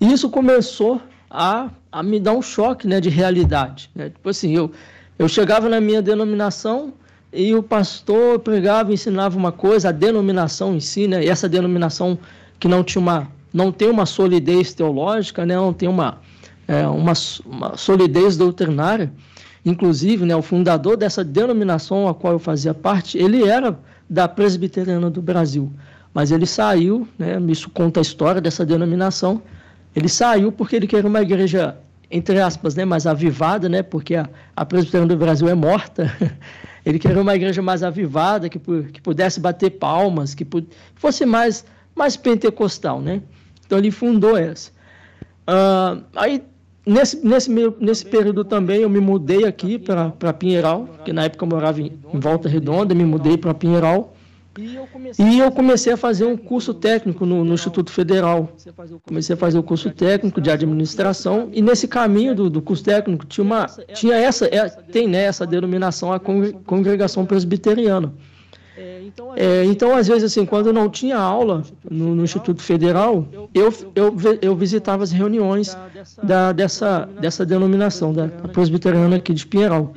Isso 0.00 0.30
começou 0.30 1.02
a, 1.28 1.68
a 1.92 2.02
me 2.02 2.18
dar 2.18 2.32
um 2.32 2.40
choque 2.40 2.88
né, 2.88 2.98
de 2.98 3.10
realidade. 3.10 3.90
Né? 3.94 4.08
Tipo 4.08 4.30
assim, 4.30 4.56
eu, 4.56 4.72
eu 5.18 5.28
chegava 5.28 5.68
na 5.68 5.82
minha 5.82 6.00
denominação 6.00 6.94
e 7.34 7.54
o 7.54 7.62
pastor 7.62 8.38
pregava 8.38 8.92
ensinava 8.92 9.36
uma 9.36 9.52
coisa, 9.52 9.88
a 9.88 9.92
denominação 9.92 10.74
em 10.74 10.80
si, 10.80 11.08
né, 11.08 11.24
e 11.24 11.28
essa 11.28 11.48
denominação 11.48 12.18
que 12.58 12.68
não, 12.68 12.84
tinha 12.84 13.02
uma, 13.02 13.28
não 13.52 13.72
tem 13.72 13.90
uma 13.90 14.06
solidez 14.06 14.72
teológica, 14.72 15.44
né, 15.44 15.56
não 15.56 15.72
tem 15.72 15.88
uma, 15.88 16.18
é, 16.68 16.86
uma, 16.86 17.12
uma 17.46 17.76
solidez 17.76 18.36
doutrinária, 18.36 19.12
Inclusive, 19.64 20.26
né, 20.26 20.36
o 20.36 20.42
fundador 20.42 20.96
dessa 20.96 21.24
denominação 21.24 22.06
a 22.06 22.14
qual 22.14 22.34
eu 22.34 22.38
fazia 22.38 22.74
parte, 22.74 23.16
ele 23.16 23.48
era 23.48 23.78
da 24.08 24.28
Presbiteriana 24.28 25.08
do 25.08 25.22
Brasil, 25.22 25.72
mas 26.12 26.30
ele 26.30 26.44
saiu, 26.44 27.08
né, 27.18 27.40
isso 27.48 27.70
conta 27.70 27.98
a 28.00 28.02
história 28.02 28.42
dessa 28.42 28.66
denominação, 28.66 29.40
ele 29.96 30.08
saiu 30.08 30.52
porque 30.52 30.76
ele 30.76 30.86
queria 30.86 31.08
uma 31.08 31.22
igreja, 31.22 31.78
entre 32.10 32.40
aspas, 32.40 32.74
né, 32.74 32.84
mais 32.84 33.06
avivada, 33.06 33.66
né, 33.66 33.82
porque 33.82 34.14
a, 34.14 34.28
a 34.54 34.66
Presbiteriana 34.66 35.08
do 35.08 35.16
Brasil 35.16 35.48
é 35.48 35.54
morta, 35.54 36.14
ele 36.84 36.98
queria 36.98 37.20
uma 37.20 37.34
igreja 37.34 37.62
mais 37.62 37.82
avivada, 37.82 38.48
que, 38.48 38.58
que 38.58 39.00
pudesse 39.00 39.40
bater 39.40 39.70
palmas, 39.70 40.34
que 40.34 40.46
fosse 40.94 41.24
mais, 41.24 41.64
mais 41.94 42.16
pentecostal, 42.16 43.00
né? 43.00 43.22
Então 43.64 43.78
ele 43.78 43.90
fundou 43.90 44.36
essa. 44.36 44.70
Uh, 45.48 46.02
aí 46.14 46.42
Nesse, 46.86 47.26
nesse, 47.26 47.50
nesse 47.80 48.04
período 48.04 48.44
também 48.44 48.82
eu 48.82 48.90
me 48.90 49.00
mudei 49.00 49.46
aqui 49.46 49.78
para 49.78 50.32
Pinheiral, 50.34 50.86
que 51.02 51.14
na 51.14 51.24
época 51.24 51.42
eu 51.42 51.48
morava 51.48 51.80
em, 51.80 51.98
em 52.12 52.20
Volta 52.20 52.46
Redonda, 52.46 52.94
me 52.94 53.06
mudei 53.06 53.38
para 53.38 53.54
Pinheiral. 53.54 54.13
E 55.18 55.38
eu 55.38 55.50
comecei 55.50 55.92
a 55.92 55.96
fazer 55.96 56.24
um 56.24 56.36
curso 56.36 56.72
técnico 56.72 57.26
no, 57.26 57.44
no, 57.44 57.54
Instituto 57.54 57.90
Federal. 57.90 58.52
Comecei 59.06 59.34
a 59.34 59.36
fazer 59.36 59.58
o 59.58 59.62
curso 59.62 59.90
técnico 59.90 60.40
de 60.40 60.50
administração 60.50 61.48
e 61.52 61.60
nesse 61.60 61.88
caminho 61.88 62.34
do, 62.34 62.48
do 62.48 62.62
curso 62.62 62.84
técnico 62.84 63.26
tinha 63.26 63.44
uma 63.44 63.66
tinha 63.94 64.14
essa 64.14 64.46
é, 64.46 64.68
tem 64.68 65.08
né, 65.08 65.24
essa 65.24 65.46
denominação 65.46 66.12
a 66.12 66.20
congregação 66.20 67.26
presbiteriana. 67.26 68.12
É, 69.36 69.64
então, 69.64 69.94
às 69.94 70.08
vezes, 70.08 70.24
assim, 70.24 70.44
quando 70.44 70.72
não 70.72 70.88
tinha 70.88 71.16
aula 71.16 71.62
no, 71.88 72.14
no 72.14 72.24
Instituto 72.24 72.60
Federal, 72.60 73.26
eu, 73.54 73.72
eu, 73.94 74.14
eu 74.42 74.56
visitava 74.56 75.04
as 75.04 75.12
reuniões 75.12 75.76
da, 76.22 76.50
dessa, 76.52 77.08
dessa 77.20 77.46
denominação, 77.46 78.12
da 78.12 78.26
presbiteriana 78.28 79.16
aqui 79.16 79.32
de 79.32 79.46
Pinheiral. 79.46 79.92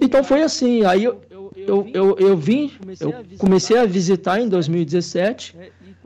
Então 0.00 0.22
foi 0.24 0.42
assim, 0.42 0.84
aí 0.84 1.04
eu, 1.04 1.20
eu, 1.68 1.86
eu, 1.92 2.16
eu 2.18 2.36
vim, 2.36 2.72
eu 3.00 3.14
comecei 3.38 3.76
a 3.78 3.84
visitar 3.84 4.40
em 4.40 4.48
2017, 4.48 5.56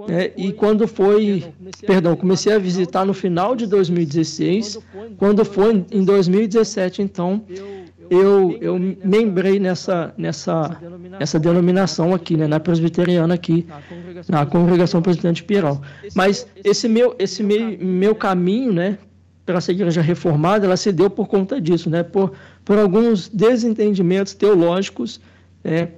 né, 0.09 0.33
e 0.37 0.53
quando 0.53 0.89
foi, 0.89 1.45
perdão, 1.87 2.17
comecei 2.17 2.53
a 2.53 2.59
visitar 2.59 3.05
no 3.05 3.15
final 3.15 3.55
de 3.55 3.67
2016, 3.67 4.79
quando 5.17 5.45
foi? 5.45 5.85
Em 5.91 6.05
2017, 6.05 7.03
então, 7.03 7.45
eu, 8.11 8.59
eu 8.61 8.79
membrei 9.05 9.59
nessa, 9.59 10.13
nessa, 10.19 10.79
nessa 11.19 11.39
denominação 11.39 12.13
aqui, 12.13 12.37
né, 12.37 12.47
na 12.47 12.59
presbiteriana 12.59 13.35
aqui, 13.35 13.67
na 14.29 14.45
congregação 14.45 15.01
presbiteriana. 15.01 15.35
de 15.35 15.43
Piral. 15.45 15.81
Mas 16.15 16.47
esse 16.65 16.89
meu, 16.89 17.15
esse 17.19 17.43
meu, 17.43 17.79
meu 17.79 18.15
caminho, 18.15 18.73
né, 18.73 18.99
para 19.47 19.59
essa 19.59 19.73
igreja 19.73 20.01
reformada, 20.01 20.67
ela 20.67 20.77
se 20.77 20.93
deu 20.93 21.09
por 21.09 21.27
conta 21.27 21.61
disso, 21.61 21.89
né, 21.89 22.03
por, 22.03 22.33
por 22.65 22.79
alguns 22.79 23.29
desentendimentos 23.29 24.35
teológicos 24.35 25.21
né, 25.63 25.93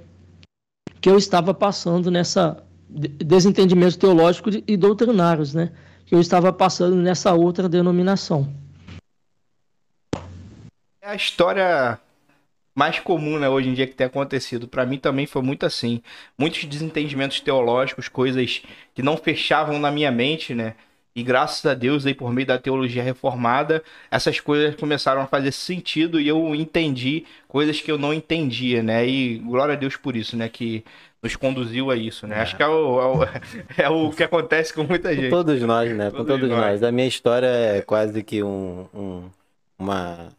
que 1.01 1.09
eu 1.09 1.17
estava 1.17 1.53
passando 1.53 2.09
nessa 2.11 2.63
desentendimentos 2.87 3.95
teológicos 3.95 4.61
e 4.67 4.77
doutrinários, 4.77 5.53
né, 5.53 5.71
que 6.05 6.15
eu 6.15 6.19
estava 6.19 6.53
passando 6.53 6.95
nessa 6.95 7.33
outra 7.33 7.67
denominação. 7.67 8.51
É 11.01 11.09
a 11.09 11.15
história 11.15 11.99
mais 12.75 12.99
comum, 12.99 13.39
né, 13.39 13.47
hoje 13.47 13.69
em 13.69 13.73
dia 13.73 13.87
que 13.87 13.95
tem 13.95 14.05
acontecido. 14.05 14.67
Para 14.67 14.85
mim 14.85 14.97
também 14.97 15.25
foi 15.25 15.41
muito 15.41 15.65
assim. 15.65 16.01
Muitos 16.37 16.65
desentendimentos 16.65 17.39
teológicos, 17.39 18.09
coisas 18.09 18.61
que 18.93 19.01
não 19.01 19.15
fechavam 19.15 19.79
na 19.79 19.89
minha 19.89 20.11
mente, 20.11 20.53
né? 20.53 20.75
E 21.15 21.23
graças 21.23 21.65
a 21.65 21.73
Deus, 21.73 22.05
aí 22.05 22.13
por 22.13 22.33
meio 22.33 22.45
da 22.45 22.59
teologia 22.59 23.01
reformada, 23.01 23.81
essas 24.11 24.41
coisas 24.41 24.75
começaram 24.75 25.21
a 25.21 25.27
fazer 25.27 25.53
sentido 25.53 26.19
e 26.19 26.27
eu 26.27 26.53
entendi 26.53 27.25
coisas 27.47 27.79
que 27.79 27.89
eu 27.89 27.97
não 27.97 28.13
entendia, 28.13 28.83
né? 28.83 29.07
E 29.07 29.37
glória 29.37 29.75
a 29.75 29.77
Deus 29.77 29.95
por 29.95 30.13
isso, 30.13 30.35
né? 30.35 30.49
Que 30.49 30.83
nos 31.23 31.37
conduziu 31.37 31.89
a 31.89 31.95
isso, 31.95 32.27
né? 32.27 32.35
É. 32.35 32.41
Acho 32.41 32.57
que 32.57 32.63
é 32.63 32.67
o, 32.67 33.01
é 33.01 33.05
o, 33.05 33.23
é, 33.83 33.89
o, 33.89 34.11
que 34.11 34.23
acontece 34.23 34.73
com 34.73 34.83
muita 34.83 35.15
gente. 35.15 35.29
Com 35.29 35.37
todos 35.37 35.61
nós, 35.61 35.95
né? 35.95 36.11
Com 36.11 36.17
todos, 36.17 36.27
todos 36.27 36.49
nós. 36.49 36.59
nós. 36.59 36.83
A 36.83 36.91
minha 36.91 37.07
história 37.07 37.47
é 37.47 37.81
quase 37.81 38.21
que 38.21 38.43
um, 38.43 38.85
um, 38.93 39.29
uma, 39.79 40.33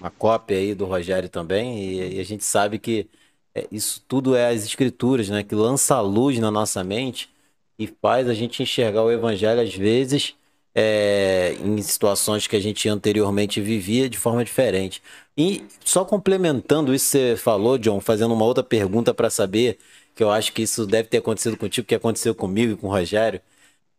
uma 0.00 0.10
cópia 0.10 0.58
aí 0.58 0.74
do 0.74 0.84
Rogério 0.84 1.28
também, 1.28 1.78
e, 1.78 2.16
e 2.16 2.20
a 2.20 2.24
gente 2.24 2.42
sabe 2.42 2.80
que 2.80 3.08
é, 3.54 3.68
isso 3.70 4.04
tudo 4.08 4.34
é 4.34 4.48
as 4.48 4.64
escrituras, 4.64 5.28
né? 5.28 5.44
Que 5.44 5.54
lança 5.54 5.94
a 5.94 6.00
luz 6.00 6.40
na 6.40 6.50
nossa 6.50 6.82
mente 6.82 7.30
e 7.78 7.86
faz 7.86 8.28
a 8.28 8.34
gente 8.34 8.62
enxergar 8.62 9.02
o 9.04 9.12
evangelho 9.12 9.60
às 9.60 9.74
vezes 9.74 10.34
é, 10.74 11.56
em 11.60 11.80
situações 11.82 12.46
que 12.46 12.56
a 12.56 12.60
gente 12.60 12.88
anteriormente 12.88 13.60
vivia 13.60 14.08
de 14.08 14.18
forma 14.18 14.44
diferente. 14.44 15.02
E 15.36 15.64
só 15.84 16.04
complementando 16.04 16.94
isso 16.94 17.06
que 17.06 17.18
você 17.18 17.36
falou, 17.36 17.78
John, 17.78 18.00
fazendo 18.00 18.34
uma 18.34 18.44
outra 18.44 18.62
pergunta 18.62 19.14
para 19.14 19.30
saber, 19.30 19.78
que 20.14 20.22
eu 20.22 20.30
acho 20.30 20.52
que 20.52 20.62
isso 20.62 20.86
deve 20.86 21.08
ter 21.08 21.18
acontecido 21.18 21.56
contigo, 21.56 21.86
que 21.86 21.94
aconteceu 21.94 22.34
comigo 22.34 22.72
e 22.72 22.76
com 22.76 22.88
o 22.88 22.90
Rogério. 22.90 23.40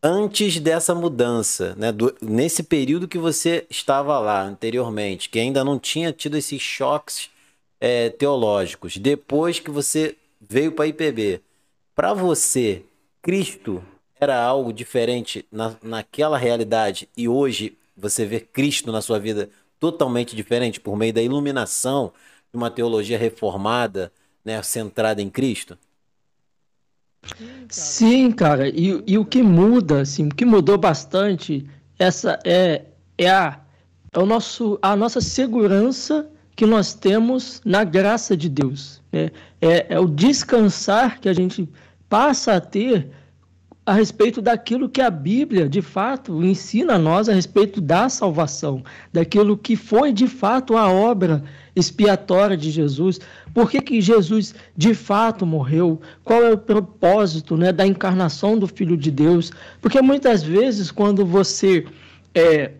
Antes 0.01 0.59
dessa 0.59 0.95
mudança, 0.95 1.75
né, 1.75 1.91
do, 1.91 2.15
nesse 2.21 2.63
período 2.63 3.07
que 3.07 3.17
você 3.17 3.65
estava 3.69 4.17
lá 4.19 4.41
anteriormente, 4.43 5.29
que 5.29 5.39
ainda 5.39 5.63
não 5.63 5.77
tinha 5.77 6.13
tido 6.13 6.38
esses 6.38 6.62
choques 6.62 7.29
é, 7.79 8.09
teológicos, 8.09 8.98
depois 8.98 9.59
que 9.59 9.71
você 9.71 10.15
veio 10.39 10.71
para 10.71 10.86
a 10.86 10.88
IPB, 10.88 11.41
para 11.93 12.13
você, 12.13 12.83
Cristo 13.22 13.84
era 14.20 14.42
algo 14.42 14.74
diferente 14.74 15.46
na, 15.52 15.76
naquela 15.82 16.38
realidade 16.38 17.08
e 17.16 17.28
hoje 17.28 17.78
você 17.96 18.26
vê 18.26 18.40
Cristo 18.40 18.92
na 18.92 19.02
sua 19.02 19.20
vida 19.20 19.50
totalmente 19.80 20.36
diferente 20.36 20.80
por 20.80 20.98
meio 20.98 21.14
da 21.14 21.22
iluminação 21.22 22.12
de 22.52 22.58
uma 22.58 22.70
teologia 22.70 23.18
reformada, 23.18 24.12
né, 24.44 24.62
centrada 24.62 25.22
em 25.22 25.30
Cristo? 25.30 25.78
Sim, 27.70 28.32
cara. 28.32 28.68
E, 28.70 29.04
e 29.06 29.18
o 29.18 29.26
que 29.26 29.44
muda, 29.44 30.02
assim, 30.02 30.28
o 30.28 30.36
que 30.36 30.46
mudou 30.46 30.78
bastante, 30.78 31.66
essa 31.98 32.40
é, 32.46 32.86
é 33.18 33.30
a, 33.30 33.60
é 34.12 34.20
o 34.20 34.26
nosso, 34.26 34.80
a 34.82 34.96
nossa 34.96 35.22
segurança 35.22 36.30
que 36.56 36.66
nós 36.66 36.94
temos 36.94 37.62
na 37.64 37.84
graça 37.84 38.36
de 38.36 38.50
Deus. 38.50 39.02
Né? 39.12 39.32
É, 39.62 39.94
é 39.96 40.00
o 40.00 40.08
descansar 40.08 41.20
que 41.20 41.30
a 41.30 41.34
gente 41.34 41.70
passa 42.10 42.56
a 42.56 42.60
ter 42.60 43.10
a 43.86 43.94
respeito 43.94 44.39
daquilo 44.39 44.88
que 44.88 45.01
a 45.01 45.10
Bíblia, 45.10 45.68
de 45.68 45.82
fato, 45.82 46.44
ensina 46.44 46.94
a 46.94 47.00
nós 47.00 47.28
a 47.28 47.34
respeito 47.34 47.82
da 47.82 48.08
salvação, 48.08 48.84
daquilo 49.12 49.58
que 49.58 49.75
foi, 49.75 50.13
de 50.13 50.28
fato, 50.28 50.78
a 50.78 50.88
obra 50.88 51.44
expiatória 51.75 52.56
de 52.56 52.70
Jesus. 52.70 53.20
Por 53.51 53.72
que, 53.72 53.82
que 53.82 54.00
Jesus, 54.00 54.54
de 54.78 54.94
fato, 54.94 55.44
morreu? 55.44 56.00
Qual 56.24 56.44
é 56.44 56.54
o 56.54 56.58
propósito 56.58 57.58
né, 57.58 57.72
da 57.72 57.88
encarnação 57.88 58.60
do 58.60 58.68
Filho 58.68 58.96
de 58.96 59.10
Deus? 59.10 59.51
Porque 59.82 60.00
muitas 60.01 60.44
vezes, 60.44 60.92
quando 60.92 61.25
você. 61.25 61.84
É, 62.36 62.74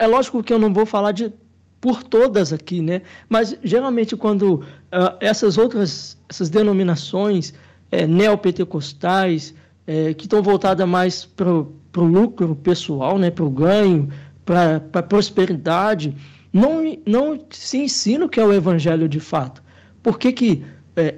é 0.00 0.06
lógico 0.08 0.42
que 0.42 0.52
eu 0.52 0.58
não 0.58 0.72
vou 0.72 0.84
falar 0.84 1.12
de 1.12 1.32
por 1.80 2.02
todas 2.02 2.52
aqui, 2.52 2.80
né? 2.80 3.02
Mas 3.28 3.56
geralmente 3.62 4.16
quando 4.16 4.54
uh, 4.54 5.16
essas 5.20 5.56
outras 5.58 6.18
essas 6.28 6.50
denominações 6.50 7.54
é, 7.90 8.06
neopentecostais, 8.06 9.54
é, 9.86 10.14
que 10.14 10.24
estão 10.24 10.42
voltadas 10.42 10.88
mais 10.88 11.24
para 11.24 11.50
o 11.50 11.72
lucro 11.96 12.54
pessoal, 12.56 13.18
né, 13.18 13.30
para 13.30 13.44
o 13.44 13.50
ganho, 13.50 14.08
para 14.44 14.82
a 14.92 15.02
prosperidade, 15.02 16.16
não, 16.52 16.96
não 17.06 17.38
se 17.50 17.78
ensina 17.78 18.24
o 18.24 18.28
que 18.28 18.40
é 18.40 18.44
o 18.44 18.52
evangelho 18.52 19.08
de 19.08 19.20
fato. 19.20 19.62
Por 20.02 20.18
que, 20.18 20.32
que 20.32 20.64
é, 20.96 21.14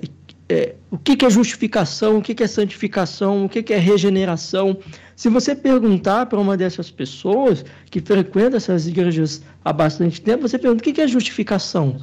é, 0.48 0.74
o 0.90 0.96
que, 0.96 1.16
que 1.16 1.26
é 1.26 1.30
justificação, 1.30 2.18
o 2.18 2.22
que, 2.22 2.34
que 2.34 2.42
é 2.42 2.46
santificação, 2.46 3.44
o 3.44 3.48
que, 3.48 3.62
que 3.62 3.74
é 3.74 3.78
regeneração? 3.78 4.78
Se 5.14 5.28
você 5.28 5.54
perguntar 5.54 6.26
para 6.26 6.40
uma 6.40 6.56
dessas 6.56 6.90
pessoas 6.90 7.64
que 7.90 8.00
frequenta 8.00 8.56
essas 8.56 8.86
igrejas 8.86 9.42
há 9.64 9.72
bastante 9.72 10.20
tempo, 10.20 10.48
você 10.48 10.58
pergunta 10.58 10.80
o 10.80 10.84
que, 10.84 10.92
que 10.92 11.00
é 11.00 11.06
justificação? 11.06 11.96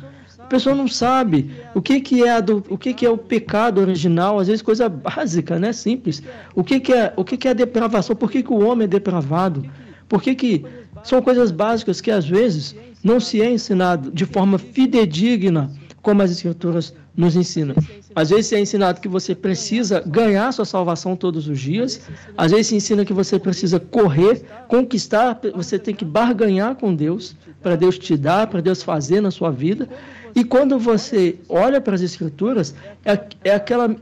A 0.46 0.48
pessoa 0.48 0.76
não 0.76 0.88
sabe 0.88 1.50
o 1.74 1.82
que, 1.82 2.00
que 2.00 2.24
é 2.24 2.40
do, 2.40 2.64
o 2.70 2.78
que, 2.78 2.94
que 2.94 3.04
é 3.04 3.10
o 3.10 3.18
pecado 3.18 3.82
original, 3.82 4.38
às 4.38 4.46
vezes 4.46 4.62
coisa 4.62 4.88
básica, 4.88 5.58
né, 5.58 5.74
simples. 5.74 6.22
O 6.54 6.64
que, 6.64 6.80
que 6.80 6.94
é 6.94 7.12
o 7.18 7.24
que, 7.24 7.36
que 7.36 7.48
é 7.48 7.52
a 7.52 7.56
depravação? 7.56 8.16
Por 8.16 8.30
que, 8.30 8.44
que 8.44 8.54
o 8.54 8.64
homem 8.64 8.86
é 8.86 8.88
depravado? 8.88 9.66
Por 10.08 10.22
que, 10.22 10.36
que 10.36 10.64
são 11.04 11.20
coisas 11.20 11.50
básicas 11.50 12.00
que 12.00 12.12
às 12.12 12.28
vezes 12.28 12.76
não 13.04 13.20
se 13.20 13.42
é 13.42 13.50
ensinado 13.50 14.12
de 14.12 14.24
forma 14.24 14.60
fidedigna 14.60 15.72
como 16.00 16.22
as 16.22 16.30
escrituras 16.30 16.94
nos 17.18 17.36
ensinam. 17.36 17.76
Às 18.16 18.30
vezes 18.30 18.54
é 18.54 18.60
ensinado 18.60 19.02
que 19.02 19.08
você 19.08 19.34
precisa 19.34 20.04
ganhar 20.06 20.52
sua 20.52 20.66
salvação 20.66 21.16
todos 21.16 21.48
os 21.48 21.60
dias. 21.60 22.02
Às 22.38 22.52
vezes 22.52 22.68
se 22.68 22.76
ensina 22.76 23.04
que 23.04 23.14
você 23.14 23.40
precisa 23.40 23.80
correr, 23.80 24.44
conquistar, 24.68 25.40
você 25.56 25.80
tem 25.80 25.96
que 25.96 26.06
barganhar 26.06 26.76
com 26.76 26.94
Deus 26.94 27.36
para 27.62 27.76
Deus 27.76 27.98
te 27.98 28.16
dar, 28.16 28.46
para 28.48 28.62
Deus 28.62 28.84
fazer 28.84 29.22
na 29.22 29.32
sua 29.32 29.50
vida. 29.50 29.90
E 30.36 30.44
quando 30.44 30.78
você 30.78 31.40
olha 31.48 31.80
para 31.80 31.96
as 31.96 32.02
Escrituras, 32.02 32.76
é, 33.06 33.18
é 33.46 33.56
aquela, 33.56 33.96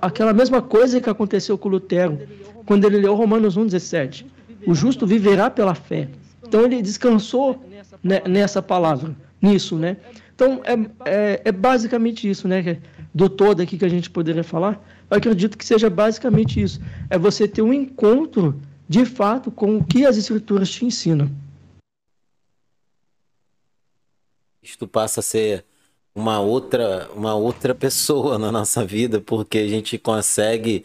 aquela 0.00 0.32
mesma 0.32 0.62
coisa 0.62 1.00
que 1.00 1.10
aconteceu 1.10 1.58
com 1.58 1.68
Lutero, 1.68 2.16
quando 2.64 2.84
ele 2.84 2.98
leu 2.98 3.16
Romanos 3.16 3.58
1,17. 3.58 4.24
O 4.64 4.72
justo 4.72 5.04
viverá 5.04 5.50
pela 5.50 5.74
fé. 5.74 6.08
Então 6.46 6.64
ele 6.64 6.80
descansou 6.80 7.64
nessa 8.02 8.62
palavra, 8.62 9.16
nisso, 9.42 9.76
né? 9.76 9.96
Então 10.34 10.60
é, 10.64 10.74
é, 11.04 11.42
é, 11.46 11.52
basicamente 11.52 12.30
isso, 12.30 12.46
né? 12.46 12.78
Do 13.12 13.28
todo 13.28 13.60
aqui 13.60 13.76
que 13.76 13.84
a 13.84 13.88
gente 13.88 14.08
poderia 14.08 14.44
falar. 14.44 14.80
Eu 15.10 15.16
acredito 15.16 15.58
que 15.58 15.64
seja 15.64 15.90
basicamente 15.90 16.62
isso. 16.62 16.80
É 17.08 17.18
você 17.18 17.48
ter 17.48 17.62
um 17.62 17.72
encontro 17.72 18.60
de 18.88 19.04
fato 19.04 19.50
com 19.50 19.76
o 19.76 19.84
que 19.84 20.06
as 20.06 20.16
escrituras 20.16 20.70
te 20.70 20.84
ensinam. 20.84 21.28
Isto 24.62 24.86
passa 24.86 25.20
a 25.20 25.22
ser 25.22 25.64
uma 26.20 26.38
outra, 26.40 27.08
uma 27.16 27.34
outra 27.34 27.74
pessoa 27.74 28.38
na 28.38 28.52
nossa 28.52 28.84
vida, 28.84 29.20
porque 29.20 29.58
a 29.58 29.66
gente 29.66 29.96
consegue, 29.98 30.84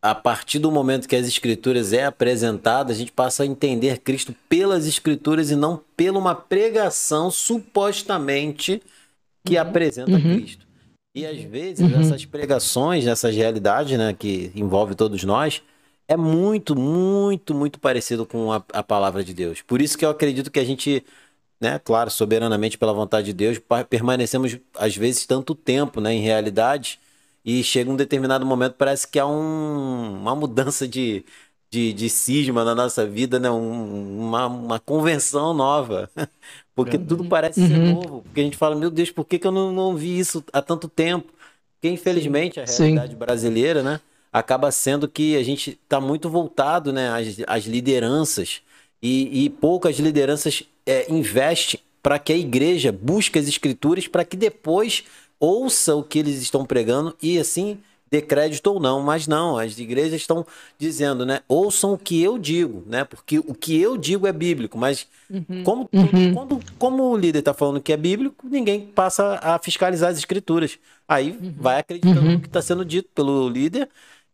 a 0.00 0.14
partir 0.14 0.60
do 0.60 0.70
momento 0.70 1.08
que 1.08 1.16
as 1.16 1.26
escrituras 1.26 1.92
é 1.92 2.04
apresentada, 2.04 2.92
a 2.92 2.94
gente 2.94 3.10
passa 3.10 3.42
a 3.42 3.46
entender 3.46 3.98
Cristo 3.98 4.34
pelas 4.48 4.86
escrituras 4.86 5.50
e 5.50 5.56
não 5.56 5.82
pela 5.96 6.18
uma 6.18 6.34
pregação 6.34 7.30
supostamente 7.30 8.80
que 9.44 9.56
uhum. 9.56 9.62
apresenta 9.62 10.12
uhum. 10.12 10.36
Cristo. 10.36 10.66
E 11.14 11.26
às 11.26 11.40
vezes 11.40 11.80
uhum. 11.80 12.00
essas 12.00 12.24
pregações, 12.24 13.06
essas 13.06 13.34
realidades, 13.34 13.98
né, 13.98 14.14
que 14.16 14.52
envolve 14.54 14.94
todos 14.94 15.24
nós, 15.24 15.60
é 16.06 16.16
muito, 16.16 16.76
muito, 16.76 17.54
muito 17.54 17.80
parecido 17.80 18.24
com 18.24 18.52
a, 18.52 18.62
a 18.72 18.82
palavra 18.82 19.24
de 19.24 19.34
Deus. 19.34 19.62
Por 19.62 19.82
isso 19.82 19.98
que 19.98 20.04
eu 20.04 20.10
acredito 20.10 20.50
que 20.50 20.60
a 20.60 20.64
gente 20.64 21.04
né, 21.60 21.78
claro, 21.78 22.10
soberanamente 22.10 22.78
pela 22.78 22.92
vontade 22.92 23.26
de 23.26 23.32
Deus, 23.34 23.60
permanecemos 23.88 24.58
às 24.74 24.96
vezes 24.96 25.26
tanto 25.26 25.54
tempo, 25.54 26.00
né, 26.00 26.14
em 26.14 26.22
realidade, 26.22 26.98
e 27.44 27.62
chega 27.62 27.90
um 27.90 27.96
determinado 27.96 28.46
momento 28.46 28.74
parece 28.78 29.06
que 29.06 29.18
há 29.18 29.26
um, 29.26 30.20
uma 30.20 30.34
mudança 30.34 30.88
de, 30.88 31.24
de, 31.70 31.92
de 31.92 32.08
cisma 32.08 32.64
na 32.64 32.74
nossa 32.74 33.06
vida, 33.06 33.38
né, 33.38 33.50
um, 33.50 34.28
uma, 34.28 34.46
uma 34.46 34.80
convenção 34.80 35.52
nova, 35.52 36.10
porque 36.74 36.96
uhum. 36.96 37.04
tudo 37.04 37.24
parece 37.26 37.66
ser 37.66 37.78
uhum. 37.78 37.92
novo, 37.94 38.22
porque 38.22 38.40
a 38.40 38.44
gente 38.44 38.56
fala, 38.56 38.74
meu 38.74 38.90
Deus, 38.90 39.10
por 39.10 39.26
que, 39.26 39.38
que 39.38 39.46
eu 39.46 39.52
não, 39.52 39.70
não 39.70 39.94
vi 39.94 40.18
isso 40.18 40.42
há 40.52 40.62
tanto 40.62 40.88
tempo? 40.88 41.30
Porque 41.74 41.88
infelizmente 41.90 42.58
a 42.58 42.64
realidade 42.64 43.12
Sim. 43.12 43.18
brasileira, 43.18 43.82
né, 43.82 44.00
acaba 44.32 44.70
sendo 44.72 45.06
que 45.08 45.36
a 45.36 45.42
gente 45.42 45.78
está 45.82 46.00
muito 46.00 46.30
voltado, 46.30 46.90
né, 46.90 47.10
às, 47.10 47.36
às 47.46 47.64
lideranças, 47.64 48.62
e, 49.02 49.44
e 49.44 49.50
poucas 49.50 49.98
lideranças 49.98 50.62
é, 50.86 51.10
investem 51.12 51.80
para 52.02 52.18
que 52.18 52.32
a 52.32 52.36
igreja 52.36 52.90
busque 52.90 53.38
as 53.38 53.46
escrituras 53.46 54.08
para 54.08 54.24
que 54.24 54.36
depois 54.36 55.04
ouça 55.38 55.94
o 55.94 56.02
que 56.02 56.18
eles 56.18 56.40
estão 56.40 56.64
pregando 56.64 57.14
e 57.22 57.38
assim 57.38 57.78
dê 58.10 58.20
crédito 58.20 58.66
ou 58.66 58.80
não, 58.80 59.00
mas 59.00 59.28
não, 59.28 59.56
as 59.56 59.78
igrejas 59.78 60.20
estão 60.20 60.44
dizendo, 60.76 61.24
né? 61.24 61.42
Ouçam 61.46 61.92
o 61.92 61.98
que 61.98 62.20
eu 62.20 62.38
digo, 62.38 62.82
né? 62.84 63.04
Porque 63.04 63.38
o 63.38 63.54
que 63.54 63.80
eu 63.80 63.96
digo 63.96 64.26
é 64.26 64.32
bíblico, 64.32 64.76
mas 64.76 65.06
uhum. 65.30 65.62
Como, 65.62 65.88
uhum. 65.92 66.34
Quando, 66.34 66.60
como 66.76 67.04
o 67.04 67.16
líder 67.16 67.38
está 67.38 67.54
falando 67.54 67.80
que 67.80 67.92
é 67.92 67.96
bíblico, 67.96 68.48
ninguém 68.48 68.88
passa 68.88 69.38
a 69.40 69.58
fiscalizar 69.60 70.10
as 70.10 70.18
escrituras. 70.18 70.76
Aí 71.06 71.30
uhum. 71.30 71.54
vai 71.56 71.78
acreditando 71.78 72.20
uhum. 72.20 72.32
no 72.32 72.40
que 72.40 72.48
está 72.48 72.60
sendo 72.60 72.84
dito 72.84 73.08
pelo 73.14 73.48
líder 73.48 73.88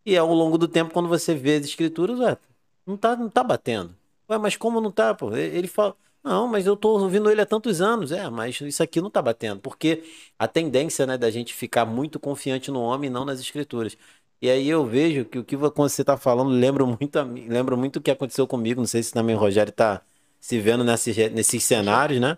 e 0.07 0.17
ao 0.17 0.33
longo 0.33 0.57
do 0.57 0.69
tempo, 0.69 0.93
quando 0.95 1.09
você 1.09 1.35
vê 1.35 1.57
as 1.57 1.67
escrituras, 1.67 2.19
ué, 2.21 2.39
não 2.87 2.95
está 2.95 3.17
não 3.17 3.29
tá 3.29 3.43
batendo. 3.45 3.95
Ué, 4.31 4.39
mas 4.39 4.57
como 4.57 4.81
não 4.81 4.91
tá, 4.91 5.15
pô? 5.15 5.35
Ele 5.37 5.69
fala. 5.69 5.95
Não, 6.27 6.49
mas 6.49 6.67
eu 6.67 6.77
tô 6.77 6.99
ouvindo 6.99 7.31
ele 7.31 7.41
há 7.41 7.47
tantos 7.47 7.81
anos. 7.81 8.11
É, 8.11 8.29
mas 8.29 8.61
isso 8.61 8.83
aqui 8.83 9.01
não 9.01 9.09
tá 9.09 9.23
batendo. 9.23 9.61
Porque 9.61 10.03
a 10.37 10.49
tendência, 10.49 11.07
né, 11.07 11.17
da 11.17 11.31
gente 11.31 11.55
ficar 11.55 11.85
muito 11.87 12.19
confiante 12.19 12.69
no 12.69 12.81
homem 12.81 13.09
e 13.09 13.12
não 13.12 13.25
nas 13.25 13.39
escrituras. 13.39 13.97
E 14.43 14.51
aí 14.51 14.69
eu 14.69 14.85
vejo 14.85 15.25
que 15.25 15.39
o 15.39 15.45
que 15.45 15.57
você 15.57 16.03
tá 16.05 16.17
falando 16.17 16.51
lembra 16.59 16.85
muito, 16.85 17.17
lembra 17.49 17.77
muito 17.77 17.97
o 18.01 18.03
que 18.03 18.11
aconteceu 18.11 18.45
comigo. 18.47 18.81
Não 18.81 18.89
sei 18.89 19.05
se 19.05 19.12
também 19.12 19.37
o 19.37 19.39
Rogério 19.39 19.73
tá 19.73 20.03
se 20.41 20.59
vendo 20.59 20.83
nesses, 20.83 21.17
nesses 21.33 21.62
cenários, 21.62 22.21
né? 22.21 22.37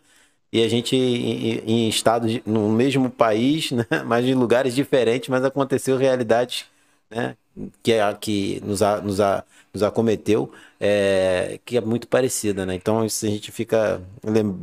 E 0.52 0.62
a 0.62 0.68
gente 0.68 0.94
em, 0.96 1.58
em 1.86 1.88
estados, 1.88 2.40
no 2.46 2.68
mesmo 2.70 3.10
país, 3.10 3.70
né? 3.72 3.84
mas 4.06 4.24
em 4.26 4.34
lugares 4.34 4.74
diferentes, 4.74 5.28
mas 5.30 5.44
aconteceu 5.44 5.96
realidades 5.96 6.66
né? 7.10 7.36
Que 7.82 7.92
é 7.94 8.02
a 8.02 8.14
que 8.14 8.60
nos, 8.64 8.82
a, 8.82 9.00
nos, 9.00 9.20
a, 9.20 9.44
nos 9.74 9.82
acometeu, 9.82 10.52
é, 10.78 11.58
que 11.64 11.76
é 11.76 11.80
muito 11.80 12.06
parecida, 12.08 12.64
né? 12.66 12.74
Então 12.74 13.04
isso 13.04 13.26
a 13.26 13.28
gente 13.28 13.50
fica 13.52 14.00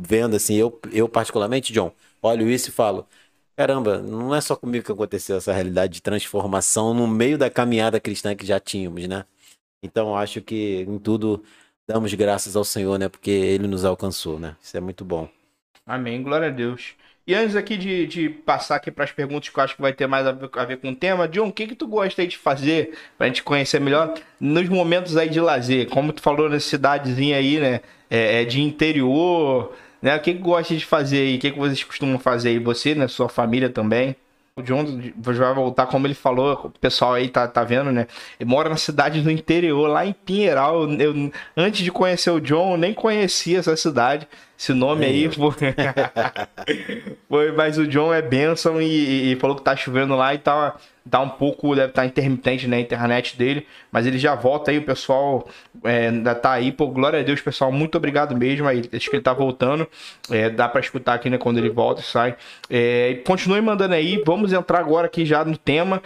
vendo 0.00 0.36
assim, 0.36 0.54
eu, 0.56 0.80
eu 0.92 1.08
particularmente, 1.08 1.72
John, 1.72 1.92
olho 2.22 2.48
isso 2.48 2.70
e 2.70 2.72
falo, 2.72 3.06
caramba, 3.56 3.98
não 3.98 4.34
é 4.34 4.40
só 4.40 4.56
comigo 4.56 4.84
que 4.84 4.92
aconteceu 4.92 5.36
essa 5.36 5.52
realidade 5.52 5.94
de 5.94 6.02
transformação 6.02 6.94
no 6.94 7.06
meio 7.06 7.38
da 7.38 7.50
caminhada 7.50 8.00
cristã 8.00 8.34
que 8.34 8.46
já 8.46 8.58
tínhamos, 8.60 9.06
né? 9.08 9.24
Então 9.82 10.16
acho 10.16 10.40
que 10.42 10.80
em 10.88 10.98
tudo 10.98 11.44
damos 11.86 12.12
graças 12.14 12.56
ao 12.56 12.64
Senhor, 12.64 12.98
né? 12.98 13.08
Porque 13.08 13.30
Ele 13.30 13.66
nos 13.68 13.84
alcançou, 13.84 14.38
né? 14.40 14.56
Isso 14.62 14.76
é 14.76 14.80
muito 14.80 15.04
bom. 15.04 15.28
Amém, 15.86 16.22
glória 16.22 16.48
a 16.48 16.50
Deus. 16.50 16.94
E 17.26 17.34
antes 17.34 17.56
aqui 17.56 17.76
de, 17.76 18.06
de 18.06 18.28
passar 18.28 18.76
aqui 18.76 18.88
para 18.88 19.02
as 19.04 19.10
perguntas 19.10 19.48
que 19.48 19.58
eu 19.58 19.64
acho 19.64 19.74
que 19.74 19.82
vai 19.82 19.92
ter 19.92 20.06
mais 20.06 20.24
a 20.26 20.32
ver, 20.32 20.48
a 20.52 20.64
ver 20.64 20.76
com 20.76 20.90
o 20.90 20.94
tema, 20.94 21.26
John, 21.26 21.48
o 21.48 21.52
que 21.52 21.66
que 21.66 21.74
tu 21.74 21.88
gosta 21.88 22.22
aí 22.22 22.28
de 22.28 22.38
fazer 22.38 22.96
para 23.18 23.26
a 23.26 23.28
gente 23.28 23.42
conhecer 23.42 23.80
melhor 23.80 24.14
nos 24.38 24.68
momentos 24.68 25.16
aí 25.16 25.28
de 25.28 25.40
lazer? 25.40 25.88
Como 25.88 26.12
tu 26.12 26.22
falou 26.22 26.48
na 26.48 26.60
cidadezinha 26.60 27.36
aí, 27.36 27.58
né? 27.58 27.80
É, 28.08 28.42
é 28.42 28.44
de 28.44 28.62
interior, 28.62 29.74
né? 30.00 30.14
O 30.14 30.20
que 30.20 30.34
que 30.34 30.40
gosta 30.40 30.76
de 30.76 30.86
fazer 30.86 31.18
aí? 31.18 31.36
O 31.36 31.40
que 31.40 31.50
que 31.50 31.58
vocês 31.58 31.82
costumam 31.82 32.16
fazer 32.16 32.50
aí? 32.50 32.58
Você, 32.60 32.94
né? 32.94 33.08
Sua 33.08 33.28
família 33.28 33.68
também? 33.68 34.14
O 34.58 34.62
John 34.62 34.84
vai 35.16 35.34
voltar, 35.52 35.86
como 35.86 36.06
ele 36.06 36.14
falou, 36.14 36.72
o 36.74 36.78
pessoal 36.78 37.12
aí 37.14 37.28
tá, 37.28 37.46
tá 37.46 37.62
vendo, 37.64 37.92
né? 37.92 38.06
Ele 38.40 38.48
mora 38.48 38.70
na 38.70 38.76
cidade 38.76 39.20
do 39.20 39.30
interior, 39.30 39.88
lá 39.88 40.06
em 40.06 40.12
Pinheiral. 40.12 40.88
Eu, 40.92 41.30
antes 41.56 41.82
de 41.82 41.90
conhecer 41.90 42.30
o 42.30 42.40
John, 42.40 42.72
eu 42.72 42.76
nem 42.78 42.94
conhecia 42.94 43.58
essa 43.58 43.76
cidade. 43.76 44.28
Esse 44.58 44.72
nome 44.72 45.04
é 45.04 45.08
aí 45.08 45.30
foi... 45.30 45.52
foi. 47.28 47.52
Mas 47.52 47.76
o 47.76 47.86
John 47.86 48.12
é 48.12 48.22
benção 48.22 48.80
e, 48.80 49.32
e, 49.32 49.36
falou 49.36 49.54
que 49.54 49.62
tá 49.62 49.76
chovendo 49.76 50.16
lá 50.16 50.34
e 50.34 50.38
tá, 50.38 50.76
tá 51.10 51.20
um 51.20 51.28
pouco, 51.28 51.74
deve 51.74 51.88
estar 51.88 52.02
tá 52.02 52.06
intermitente 52.06 52.66
na 52.66 52.76
né, 52.76 52.82
internet 52.82 53.36
dele. 53.36 53.66
Mas 53.92 54.06
ele 54.06 54.18
já 54.18 54.34
volta 54.34 54.70
aí, 54.70 54.78
o 54.78 54.82
pessoal 54.82 55.46
é, 55.84 56.08
ainda 56.08 56.34
tá 56.34 56.52
aí. 56.52 56.72
Pô, 56.72 56.86
glória 56.86 57.20
a 57.20 57.22
Deus, 57.22 57.40
pessoal. 57.40 57.70
Muito 57.70 57.96
obrigado 57.98 58.34
mesmo. 58.34 58.66
Aí, 58.66 58.82
acho 58.92 59.10
que 59.10 59.16
ele 59.16 59.22
tá 59.22 59.34
voltando. 59.34 59.86
É, 60.30 60.48
dá 60.48 60.68
para 60.68 60.80
escutar 60.80 61.14
aqui, 61.14 61.28
né, 61.28 61.36
quando 61.36 61.58
ele 61.58 61.70
volta 61.70 62.00
e 62.00 62.04
sai. 62.04 62.34
É, 62.70 63.20
continue 63.26 63.60
mandando 63.60 63.94
aí. 63.94 64.22
Vamos 64.24 64.54
entrar 64.54 64.78
agora 64.78 65.06
aqui 65.06 65.26
já 65.26 65.44
no 65.44 65.56
tema. 65.56 66.02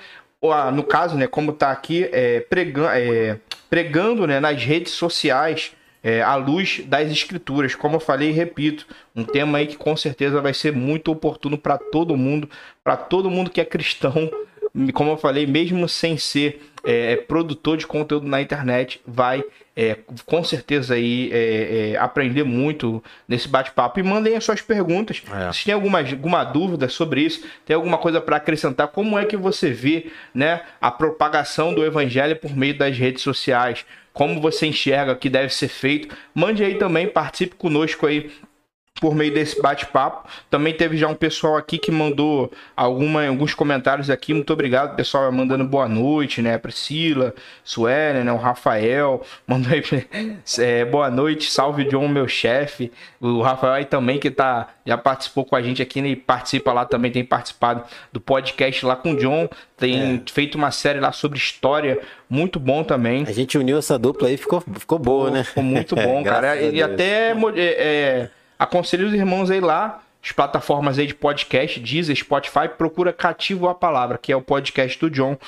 No 0.73 0.83
caso, 0.83 1.17
né, 1.17 1.27
como 1.27 1.53
tá 1.53 1.71
aqui, 1.71 2.09
é, 2.11 2.41
pregando, 2.41 2.89
é, 2.89 3.39
pregando 3.69 4.27
né, 4.27 4.41
nas 4.41 4.65
redes 4.65 4.93
sociais 4.93 5.73
é, 6.03 6.23
à 6.23 6.35
luz 6.37 6.83
das 6.87 7.11
escrituras. 7.11 7.75
Como 7.75 7.97
eu 7.97 8.01
falei 8.01 8.31
e 8.31 8.33
repito, 8.33 8.87
um 9.15 9.25
tema 9.25 9.59
aí 9.59 9.67
que 9.67 9.77
com 9.77 9.97
certeza 9.97 10.41
vai 10.41 10.55
ser 10.55 10.73
muito 10.73 11.11
oportuno 11.11 11.59
para 11.59 11.79
todo 11.79 12.17
mundo, 12.17 12.49
para 12.83 12.97
todo 12.97 13.31
mundo 13.31 13.51
que 13.51 13.61
é 13.61 13.65
cristão. 13.65 14.31
Como 14.95 15.11
eu 15.11 15.17
falei, 15.17 15.49
mesmo 15.49 15.89
sem 15.89 16.17
ser 16.17 16.63
é, 16.85 17.17
produtor 17.17 17.77
de 17.77 17.89
conteúdo 17.89 18.29
na 18.29 18.41
internet, 18.41 19.01
vai 19.05 19.43
é, 19.77 19.97
com 20.27 20.45
certeza 20.45 20.95
aí 20.95 21.31
é, 21.33 21.93
é, 21.93 21.97
aprender 21.97 22.45
muito 22.45 23.03
nesse 23.27 23.49
bate-papo. 23.49 23.99
E 23.99 24.03
mandem 24.03 24.37
as 24.37 24.45
suas 24.45 24.61
perguntas. 24.61 25.23
É. 25.33 25.53
Se 25.53 25.65
tem 25.65 25.75
alguma, 25.75 26.01
alguma 26.01 26.45
dúvida 26.45 26.89
sobre 26.89 27.23
isso, 27.23 27.45
tem 27.65 27.75
alguma 27.75 27.97
coisa 27.97 28.21
para 28.21 28.37
acrescentar, 28.37 28.89
como 28.89 29.19
é 29.19 29.25
que 29.25 29.37
você 29.37 29.71
vê 29.71 30.11
né, 30.35 30.61
a 30.81 30.91
propagação 30.91 31.73
do 31.73 31.85
evangelho 31.85 32.37
por 32.37 32.55
meio 32.55 32.77
das 32.77 32.97
redes 32.99 33.23
sociais? 33.23 33.87
Como 34.21 34.39
você 34.39 34.67
enxerga 34.67 35.17
que 35.17 35.31
deve 35.31 35.49
ser 35.49 35.69
feito. 35.69 36.15
Mande 36.35 36.63
aí 36.63 36.75
também, 36.75 37.09
participe 37.09 37.55
conosco 37.55 38.07
aí 38.07 38.31
por 39.01 39.15
meio 39.15 39.33
desse 39.33 39.61
bate-papo. 39.61 40.29
Também 40.51 40.75
teve 40.75 40.97
já 40.97 41.09
um 41.09 41.15
pessoal 41.15 41.57
aqui 41.57 41.79
que 41.79 41.91
mandou 41.91 42.53
alguma, 42.77 43.27
alguns 43.27 43.55
comentários 43.55 44.11
aqui. 44.11 44.35
Muito 44.35 44.53
obrigado, 44.53 44.95
pessoal, 44.95 45.33
mandando 45.33 45.65
boa 45.65 45.89
noite, 45.89 46.43
né? 46.43 46.59
Priscila, 46.59 47.35
Suelen, 47.65 48.25
né? 48.25 48.33
O 48.33 48.37
Rafael, 48.37 49.23
mandou 49.49 49.73
aí 49.73 49.83
é, 50.59 50.85
boa 50.85 51.11
noite, 51.11 51.51
salve 51.51 51.85
John, 51.85 52.07
meu 52.09 52.29
chefe. 52.29 52.93
O 53.21 53.41
Rafael 53.41 53.73
aí 53.73 53.85
também 53.87 54.19
que 54.19 54.31
tá, 54.31 54.69
já 54.85 54.99
participou 54.99 55.45
com 55.45 55.57
a 55.57 55.63
gente 55.63 55.81
aqui 55.81 56.03
né? 56.03 56.09
e 56.09 56.17
participa 56.17 56.73
lá 56.73 56.85
também, 56.85 57.11
tem 57.11 57.25
participado 57.25 57.85
do 58.13 58.21
podcast 58.21 58.85
lá 58.85 58.97
com 58.97 59.13
o 59.13 59.17
John. 59.17 59.49
Tem 59.79 60.17
é. 60.17 60.31
feito 60.31 60.57
uma 60.57 60.71
série 60.71 61.01
lá 61.01 61.11
sobre 61.11 61.39
história, 61.39 62.01
muito 62.29 62.61
bom 62.61 62.85
também. 62.85 63.25
A 63.27 63.33
gente 63.33 63.57
uniu 63.57 63.79
essa 63.79 63.99
dupla 63.99 64.29
aí, 64.29 64.37
ficou, 64.37 64.61
ficou 64.61 64.99
boa, 64.99 65.31
né? 65.31 65.43
Ficou 65.43 65.63
muito 65.63 65.97
bom, 65.97 66.23
cara. 66.23 66.61
E 66.61 66.83
até 66.83 67.31
é, 67.31 67.39
é 67.57 68.31
Aconselho 68.61 69.07
os 69.07 69.15
irmãos 69.15 69.51
aí 69.51 69.59
lá, 69.59 70.03
as 70.23 70.33
plataformas 70.33 70.99
aí 70.99 71.07
de 71.07 71.15
podcast, 71.15 71.81
Deezer, 71.81 72.15
Spotify, 72.15 72.69
procura 72.69 73.11
Cativo 73.11 73.67
a 73.71 73.75
Palavra, 73.75 74.19
que 74.19 74.31
é 74.31 74.37
o 74.37 74.43
podcast 74.43 75.01
do 75.01 75.09
John. 75.09 75.39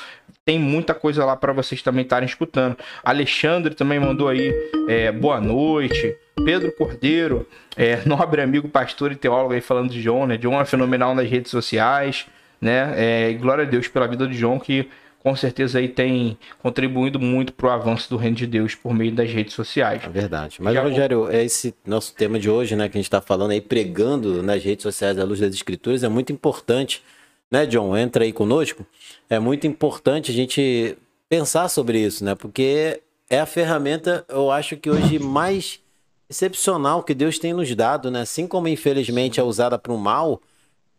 Tem 0.46 0.58
muita 0.58 0.94
coisa 0.94 1.22
lá 1.22 1.36
para 1.36 1.52
vocês 1.52 1.82
também 1.82 2.04
estarem 2.04 2.26
escutando. 2.26 2.74
Alexandre 3.04 3.74
também 3.74 4.00
mandou 4.00 4.30
aí 4.30 4.50
é, 4.88 5.12
boa 5.12 5.38
noite. 5.42 6.16
Pedro 6.42 6.72
Cordeiro, 6.72 7.46
é, 7.76 8.00
nobre 8.08 8.40
amigo 8.40 8.66
pastor 8.66 9.12
e 9.12 9.14
teólogo 9.14 9.52
aí 9.52 9.60
falando 9.60 9.90
de 9.90 10.00
John, 10.02 10.26
né? 10.26 10.38
John 10.38 10.58
é 10.58 10.64
fenomenal 10.64 11.14
nas 11.14 11.28
redes 11.28 11.50
sociais, 11.50 12.24
né? 12.58 12.94
É, 12.96 13.32
glória 13.34 13.64
a 13.64 13.68
Deus 13.68 13.88
pela 13.88 14.08
vida 14.08 14.26
de 14.26 14.38
John, 14.38 14.58
que 14.58 14.88
com 15.22 15.36
certeza 15.36 15.78
aí 15.78 15.88
tem 15.88 16.36
contribuído 16.60 17.20
muito 17.20 17.52
para 17.52 17.68
o 17.68 17.70
avanço 17.70 18.10
do 18.10 18.16
reino 18.16 18.36
de 18.36 18.46
Deus 18.46 18.74
por 18.74 18.92
meio 18.92 19.12
das 19.12 19.30
redes 19.30 19.54
sociais. 19.54 20.02
É 20.04 20.08
verdade. 20.08 20.56
Mas, 20.60 20.74
Já 20.74 20.82
Rogério, 20.82 21.30
é 21.30 21.44
esse 21.44 21.72
nosso 21.86 22.12
tema 22.14 22.40
de 22.40 22.50
hoje, 22.50 22.74
né, 22.74 22.88
que 22.88 22.96
a 22.96 22.98
gente 22.98 23.06
está 23.06 23.20
falando 23.20 23.52
aí, 23.52 23.60
pregando 23.60 24.42
nas 24.42 24.64
redes 24.64 24.82
sociais 24.82 25.18
à 25.18 25.24
luz 25.24 25.38
das 25.38 25.54
escrituras, 25.54 26.02
é 26.02 26.08
muito 26.08 26.32
importante, 26.32 27.02
né, 27.48 27.64
John? 27.66 27.96
Entra 27.96 28.24
aí 28.24 28.32
conosco. 28.32 28.84
É 29.30 29.38
muito 29.38 29.64
importante 29.64 30.32
a 30.32 30.34
gente 30.34 30.98
pensar 31.28 31.68
sobre 31.68 32.00
isso, 32.00 32.24
né? 32.24 32.34
Porque 32.34 33.00
é 33.30 33.38
a 33.38 33.46
ferramenta, 33.46 34.24
eu 34.28 34.50
acho 34.50 34.76
que 34.76 34.90
hoje 34.90 35.18
mais 35.20 35.80
excepcional 36.28 37.02
que 37.04 37.14
Deus 37.14 37.38
tem 37.38 37.52
nos 37.52 37.72
dado, 37.76 38.10
né? 38.10 38.22
Assim 38.22 38.46
como 38.46 38.66
infelizmente 38.66 39.38
é 39.38 39.42
usada 39.42 39.78
para 39.78 39.92
o 39.92 39.98
mal, 39.98 40.40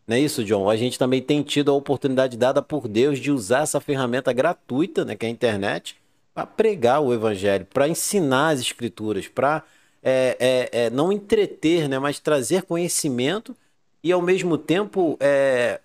não 0.07 0.17
é 0.17 0.19
isso, 0.19 0.43
John? 0.43 0.69
A 0.69 0.75
gente 0.75 0.99
também 0.99 1.21
tem 1.21 1.41
tido 1.41 1.71
a 1.71 1.73
oportunidade 1.73 2.37
dada 2.37 2.61
por 2.61 2.87
Deus 2.87 3.19
de 3.19 3.31
usar 3.31 3.61
essa 3.61 3.79
ferramenta 3.79 4.33
gratuita, 4.33 5.05
né, 5.05 5.15
que 5.15 5.25
é 5.25 5.29
a 5.29 5.31
internet, 5.31 5.95
para 6.33 6.45
pregar 6.45 7.01
o 7.01 7.13
evangelho, 7.13 7.65
para 7.73 7.87
ensinar 7.87 8.49
as 8.49 8.59
escrituras, 8.59 9.27
para 9.27 9.63
é, 10.01 10.69
é, 10.71 10.85
é, 10.85 10.89
não 10.89 11.11
entreter, 11.11 11.87
né, 11.87 11.99
mas 11.99 12.19
trazer 12.19 12.63
conhecimento 12.63 13.55
e 14.03 14.11
ao 14.11 14.21
mesmo 14.21 14.57
tempo 14.57 15.17
é, 15.19 15.79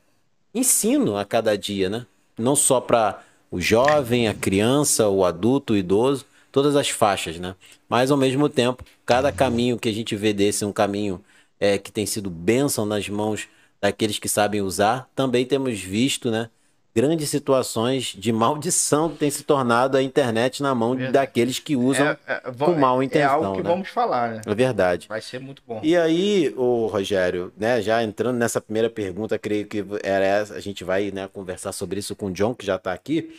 ensino 0.53 1.17
a 1.17 1.25
cada 1.25 1.57
dia, 1.57 1.89
né? 1.89 2.07
Não 2.37 2.57
só 2.57 2.81
para 2.81 3.23
o 3.51 3.61
jovem, 3.61 4.27
a 4.27 4.35
criança, 4.35 5.09
o 5.09 5.25
adulto, 5.25 5.73
o 5.73 5.77
idoso, 5.77 6.27
todas 6.51 6.75
as 6.75 6.89
faixas, 6.91 7.39
né? 7.39 7.55
Mas 7.89 8.11
ao 8.11 8.17
mesmo 8.17 8.49
tempo, 8.49 8.85
cada 9.07 9.31
caminho 9.31 9.79
que 9.79 9.89
a 9.89 9.93
gente 9.93 10.17
vê 10.17 10.33
desse 10.33 10.65
é 10.65 10.67
um 10.67 10.73
caminho 10.73 11.23
é, 11.61 11.79
que 11.79 11.93
tem 11.93 12.07
sido 12.07 12.29
bênção 12.29 12.85
nas 12.85 13.09
mãos 13.09 13.49
daqueles 13.81 14.19
que 14.19 14.29
sabem 14.29 14.61
usar. 14.61 15.09
Também 15.15 15.45
temos 15.45 15.81
visto, 15.81 16.31
né? 16.31 16.51
Grandes 16.95 17.29
situações 17.29 18.07
de 18.07 18.33
maldição 18.33 19.09
que 19.09 19.19
tem 19.19 19.31
se 19.31 19.45
tornado 19.45 19.97
a 19.97 20.03
internet 20.03 20.63
na 20.63 20.75
mão 20.75 20.97
verdade. 20.97 21.13
daqueles 21.13 21.61
que 21.61 21.77
usam 21.77 22.09
é, 22.09 22.19
é, 22.27 22.41
com 22.59 22.75
mal 22.75 23.01
intenção. 23.03 23.29
É 23.29 23.35
algo 23.35 23.57
que 23.57 23.63
né? 23.63 23.71
vamos 23.71 23.89
falar, 23.89 24.31
né? 24.33 24.41
É 24.45 24.55
verdade. 24.55 25.07
Vai 25.07 25.21
ser 25.21 25.39
muito 25.39 25.63
bom. 25.65 25.81
E 25.85 25.97
aí, 25.97 26.53
o 26.57 26.87
Rogério, 26.87 27.53
né, 27.57 27.81
já 27.81 28.03
entrando 28.03 28.37
nessa 28.37 28.61
primeira 28.61 28.91
pergunta, 28.91 29.39
creio 29.39 29.67
que 29.67 29.85
era 30.03 30.25
essa, 30.25 30.55
a 30.55 30.61
gente 30.61 30.83
vai 30.83 31.13
né, 31.13 31.29
conversar 31.33 31.71
sobre 31.73 32.01
isso 32.01 32.17
com 32.17 32.27
o 32.27 32.33
John, 32.33 32.53
que 32.53 32.67
já 32.67 32.77
está 32.77 32.93
aqui. 32.93 33.33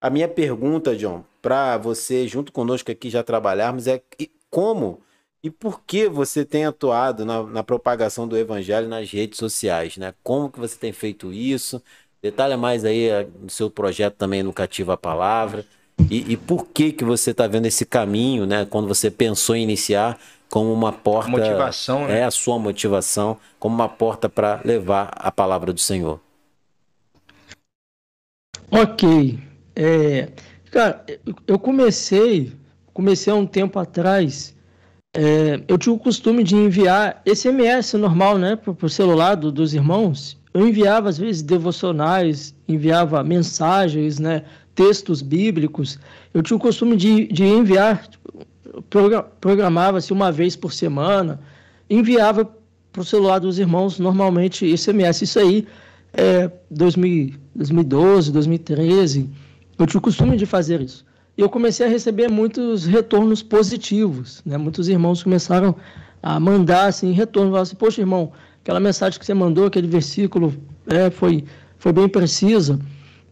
A 0.00 0.10
minha 0.10 0.26
pergunta, 0.26 0.96
John, 0.96 1.24
para 1.40 1.78
você, 1.78 2.26
junto 2.26 2.50
conosco 2.50 2.90
aqui 2.90 3.08
já 3.10 3.22
trabalharmos, 3.22 3.86
é 3.86 4.02
como 4.50 5.00
e 5.44 5.50
por 5.50 5.82
que 5.86 6.08
você 6.08 6.42
tem 6.42 6.64
atuado 6.64 7.26
na, 7.26 7.42
na, 7.42 7.62
propagação 7.62 8.26
do 8.26 8.34
evangelho 8.34 8.88
nas 8.88 9.10
redes 9.10 9.38
sociais, 9.38 9.98
né? 9.98 10.14
Como 10.22 10.50
que 10.50 10.58
você 10.58 10.74
tem 10.74 10.90
feito 10.90 11.30
isso? 11.30 11.82
Detalha 12.22 12.56
mais 12.56 12.82
aí 12.82 13.10
eh, 13.10 13.28
no 13.42 13.50
seu 13.50 13.68
projeto 13.68 14.14
também 14.14 14.42
no 14.42 14.54
Cativa 14.54 14.94
a 14.94 14.96
Palavra. 14.96 15.66
E, 16.10 16.32
e 16.32 16.36
por 16.38 16.68
que 16.68 16.92
que 16.92 17.04
você 17.04 17.32
está 17.32 17.46
vendo 17.46 17.66
esse 17.66 17.84
caminho, 17.84 18.46
né? 18.46 18.64
Quando 18.64 18.88
você 18.88 19.10
pensou 19.10 19.54
em 19.54 19.62
iniciar 19.62 20.18
como 20.48 20.72
uma 20.72 20.90
porta... 20.90 21.30
Motivação, 21.30 22.06
né? 22.08 22.20
É 22.20 22.24
a 22.24 22.30
sua 22.30 22.58
motivação, 22.58 23.36
como 23.58 23.74
uma 23.74 23.88
porta 23.88 24.30
para 24.30 24.62
levar 24.64 25.10
a 25.14 25.30
palavra 25.30 25.74
do 25.74 25.80
Senhor. 25.80 26.20
Ok. 28.70 29.38
É, 29.76 30.30
cara, 30.70 31.04
eu 31.46 31.58
comecei, 31.58 32.50
comecei 32.94 33.30
há 33.30 33.36
um 33.36 33.46
tempo 33.46 33.78
atrás 33.78 34.53
é, 35.14 35.62
eu 35.68 35.78
tinha 35.78 35.92
o 35.92 35.98
costume 35.98 36.42
de 36.42 36.56
enviar 36.56 37.22
SMS 37.24 37.94
normal, 37.94 38.36
né, 38.36 38.56
para 38.56 38.74
o 38.86 38.88
celular 38.88 39.36
do, 39.36 39.52
dos 39.52 39.72
irmãos. 39.72 40.36
Eu 40.52 40.66
enviava, 40.66 41.08
às 41.08 41.16
vezes, 41.16 41.40
devocionais, 41.40 42.52
enviava 42.66 43.22
mensagens, 43.22 44.18
né, 44.18 44.42
textos 44.74 45.22
bíblicos. 45.22 46.00
Eu 46.32 46.42
tinha 46.42 46.56
o 46.56 46.60
costume 46.60 46.96
de, 46.96 47.28
de 47.28 47.44
enviar, 47.44 48.08
programava-se 49.40 50.12
uma 50.12 50.32
vez 50.32 50.56
por 50.56 50.72
semana, 50.72 51.40
enviava 51.88 52.44
para 52.92 53.02
o 53.02 53.04
celular 53.04 53.38
dos 53.38 53.58
irmãos, 53.58 54.00
normalmente 54.00 54.76
SMS. 54.76 55.22
Isso 55.22 55.38
aí 55.38 55.66
é 56.12 56.50
2000, 56.70 57.34
2012, 57.54 58.32
2013. 58.32 59.30
Eu 59.78 59.86
tinha 59.86 59.98
o 59.98 60.02
costume 60.02 60.36
de 60.36 60.46
fazer 60.46 60.80
isso. 60.80 61.04
E 61.36 61.40
eu 61.40 61.48
comecei 61.48 61.86
a 61.86 61.88
receber 61.88 62.28
muitos 62.30 62.86
retornos 62.86 63.42
positivos, 63.42 64.40
né? 64.46 64.56
Muitos 64.56 64.88
irmãos 64.88 65.22
começaram 65.22 65.74
a 66.22 66.38
mandar 66.38 66.86
assim 66.86 67.12
retorno, 67.12 67.50
falaram 67.50 67.62
assim, 67.62 67.76
poxa 67.76 68.00
irmão, 68.00 68.32
aquela 68.62 68.80
mensagem 68.80 69.18
que 69.18 69.26
você 69.26 69.34
mandou, 69.34 69.66
aquele 69.66 69.88
versículo, 69.88 70.54
é, 70.86 71.10
foi 71.10 71.44
foi 71.78 71.92
bem 71.92 72.08
preciso. 72.08 72.80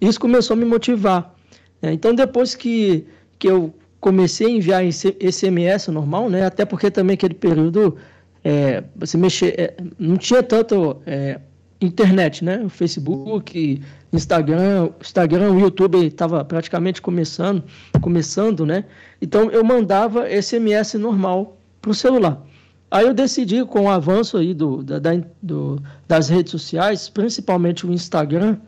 Isso 0.01 0.21
começou 0.21 0.55
a 0.55 0.57
me 0.57 0.65
motivar. 0.65 1.35
Né? 1.81 1.93
Então 1.93 2.15
depois 2.15 2.55
que 2.55 3.07
que 3.39 3.49
eu 3.49 3.73
comecei 4.01 4.49
a 4.49 4.51
enviar 4.51 4.85
esse 4.85 5.17
SMS 5.21 5.89
normal, 5.89 6.29
né? 6.29 6.45
Até 6.45 6.65
porque 6.65 6.91
também 6.91 7.15
aquele 7.15 7.35
período 7.35 7.97
é, 8.45 8.83
você 8.97 9.17
mexer, 9.17 9.55
é, 9.59 9.77
não 9.99 10.17
tinha 10.17 10.43
tanto 10.43 11.01
é, 11.07 11.39
internet, 11.85 12.45
né? 12.45 12.63
O 12.65 12.69
Facebook, 12.69 13.81
Instagram, 14.13 14.91
Instagram, 15.01 15.53
o 15.53 15.61
YouTube 15.61 16.07
estava 16.07 16.45
praticamente 16.45 17.01
começando, 17.01 17.63
começando, 18.01 18.67
né? 18.67 18.85
Então 19.21 19.51
eu 19.51 19.65
mandava 19.65 20.29
SMS 20.29 20.95
normal 20.95 21.57
para 21.81 21.91
o 21.91 21.95
celular. 21.95 22.43
Aí 22.91 23.07
eu 23.07 23.15
decidi, 23.15 23.65
com 23.65 23.83
o 23.83 23.91
avanço 23.91 24.37
aí 24.37 24.53
do, 24.53 24.83
da, 24.83 24.99
do, 25.43 25.83
das 26.07 26.29
redes 26.29 26.51
sociais, 26.53 27.09
principalmente 27.09 27.87
o 27.87 27.93
Instagram, 27.93 28.59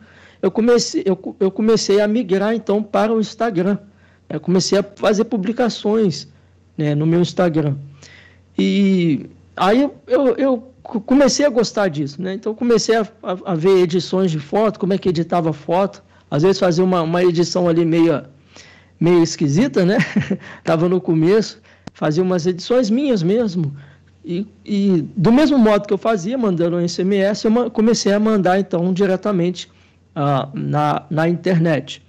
eu 0.41 0.49
comecei, 0.49 1.03
eu, 1.05 1.35
eu 1.39 1.51
comecei 1.51 2.01
a 2.01 2.07
migrar 2.07 2.53
então 2.53 2.81
para 2.81 3.13
o 3.13 3.19
Instagram. 3.19 3.77
Eu 4.27 4.39
comecei 4.39 4.79
a 4.79 4.83
fazer 4.83 5.25
publicações 5.25 6.27
né, 6.77 6.95
no 6.95 7.05
meu 7.05 7.21
Instagram. 7.21 7.75
E 8.57 9.27
aí 9.55 9.89
eu, 10.07 10.27
eu, 10.37 10.71
comecei 10.85 11.45
a 11.45 11.49
gostar 11.49 11.89
disso, 11.89 12.21
né? 12.21 12.33
Então 12.33 12.53
comecei 12.53 12.95
a, 12.95 13.01
a, 13.23 13.51
a, 13.51 13.55
ver 13.55 13.79
edições 13.79 14.31
de 14.31 14.39
foto, 14.39 14.79
como 14.79 14.93
é 14.93 14.97
que 14.97 15.09
editava 15.09 15.51
foto. 15.51 16.03
Às 16.29 16.43
vezes 16.43 16.59
fazia 16.59 16.83
uma, 16.83 17.01
uma 17.01 17.23
edição 17.23 17.67
ali 17.67 17.85
meio, 17.85 18.23
meio 18.99 19.23
esquisita, 19.23 19.85
né? 19.85 19.97
Tava 20.63 20.87
no 20.87 21.01
começo, 21.01 21.61
fazia 21.93 22.23
umas 22.23 22.45
edições 22.45 22.89
minhas 22.89 23.23
mesmo. 23.23 23.75
E, 24.23 24.47
e, 24.65 25.07
do 25.15 25.31
mesmo 25.31 25.57
modo 25.57 25.87
que 25.87 25.93
eu 25.93 25.97
fazia, 25.97 26.37
mandando 26.37 26.77
um 26.77 26.87
SMS, 26.87 27.43
eu 27.43 27.69
comecei 27.69 28.11
a 28.11 28.19
mandar 28.19 28.59
então 28.59 28.91
diretamente 28.91 29.69
uh, 30.15 30.49
na, 30.53 31.05
na 31.09 31.29
internet. 31.29 32.01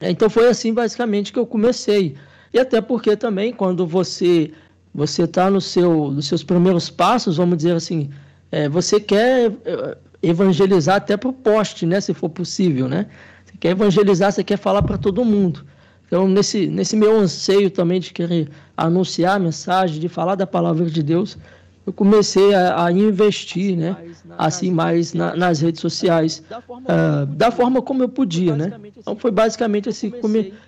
Então 0.00 0.28
foi 0.28 0.48
assim 0.48 0.72
basicamente 0.72 1.32
que 1.32 1.38
eu 1.38 1.46
comecei. 1.46 2.14
E 2.52 2.58
até 2.58 2.80
porque 2.80 3.16
também 3.16 3.52
quando 3.52 3.86
você 3.86 4.52
você 4.96 5.24
está 5.24 5.50
no 5.50 5.60
seu, 5.60 6.10
nos 6.10 6.26
seus 6.26 6.42
primeiros 6.42 6.88
passos, 6.88 7.36
vamos 7.36 7.58
dizer 7.58 7.72
assim, 7.72 8.08
é, 8.50 8.66
você 8.66 8.98
quer 8.98 9.52
é, 9.66 9.98
evangelizar 10.22 10.96
até 10.96 11.18
para 11.18 11.28
o 11.28 11.34
poste, 11.34 11.84
né, 11.84 12.00
se 12.00 12.14
for 12.14 12.30
possível, 12.30 12.88
né? 12.88 13.06
Você 13.44 13.52
quer 13.60 13.68
evangelizar, 13.72 14.32
você 14.32 14.42
quer 14.42 14.56
falar 14.56 14.80
para 14.80 14.96
todo 14.96 15.22
mundo. 15.22 15.66
Então, 16.06 16.26
nesse, 16.26 16.66
nesse 16.68 16.96
meu 16.96 17.14
anseio 17.14 17.70
também 17.70 18.00
de 18.00 18.10
querer 18.10 18.48
anunciar 18.74 19.36
a 19.36 19.38
mensagem, 19.38 20.00
de 20.00 20.08
falar 20.08 20.34
da 20.34 20.46
palavra 20.46 20.86
de 20.86 21.02
Deus, 21.02 21.36
eu 21.84 21.92
comecei 21.92 22.54
a, 22.54 22.86
a 22.86 22.90
investir, 22.90 23.76
né, 23.76 23.96
assim 24.38 24.70
mais 24.70 25.12
na, 25.12 25.36
nas 25.36 25.60
redes 25.60 25.82
sociais, 25.82 26.42
uh, 26.70 27.26
da 27.26 27.50
forma 27.50 27.82
como 27.82 28.02
eu 28.02 28.08
podia, 28.08 28.56
né? 28.56 28.72
Então 28.96 29.14
foi 29.14 29.30
basicamente 29.30 29.90
assim 29.90 30.10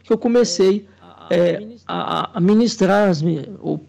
que 0.04 0.12
eu 0.12 0.18
comecei 0.18 0.86
é, 1.30 1.66
a, 1.86 2.36
a 2.36 2.40
ministrar, 2.40 3.10
ou 3.60 3.80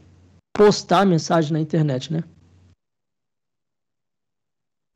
postar 0.59 1.05
mensagem 1.05 1.53
na 1.53 1.59
internet, 1.61 2.11
né? 2.11 2.21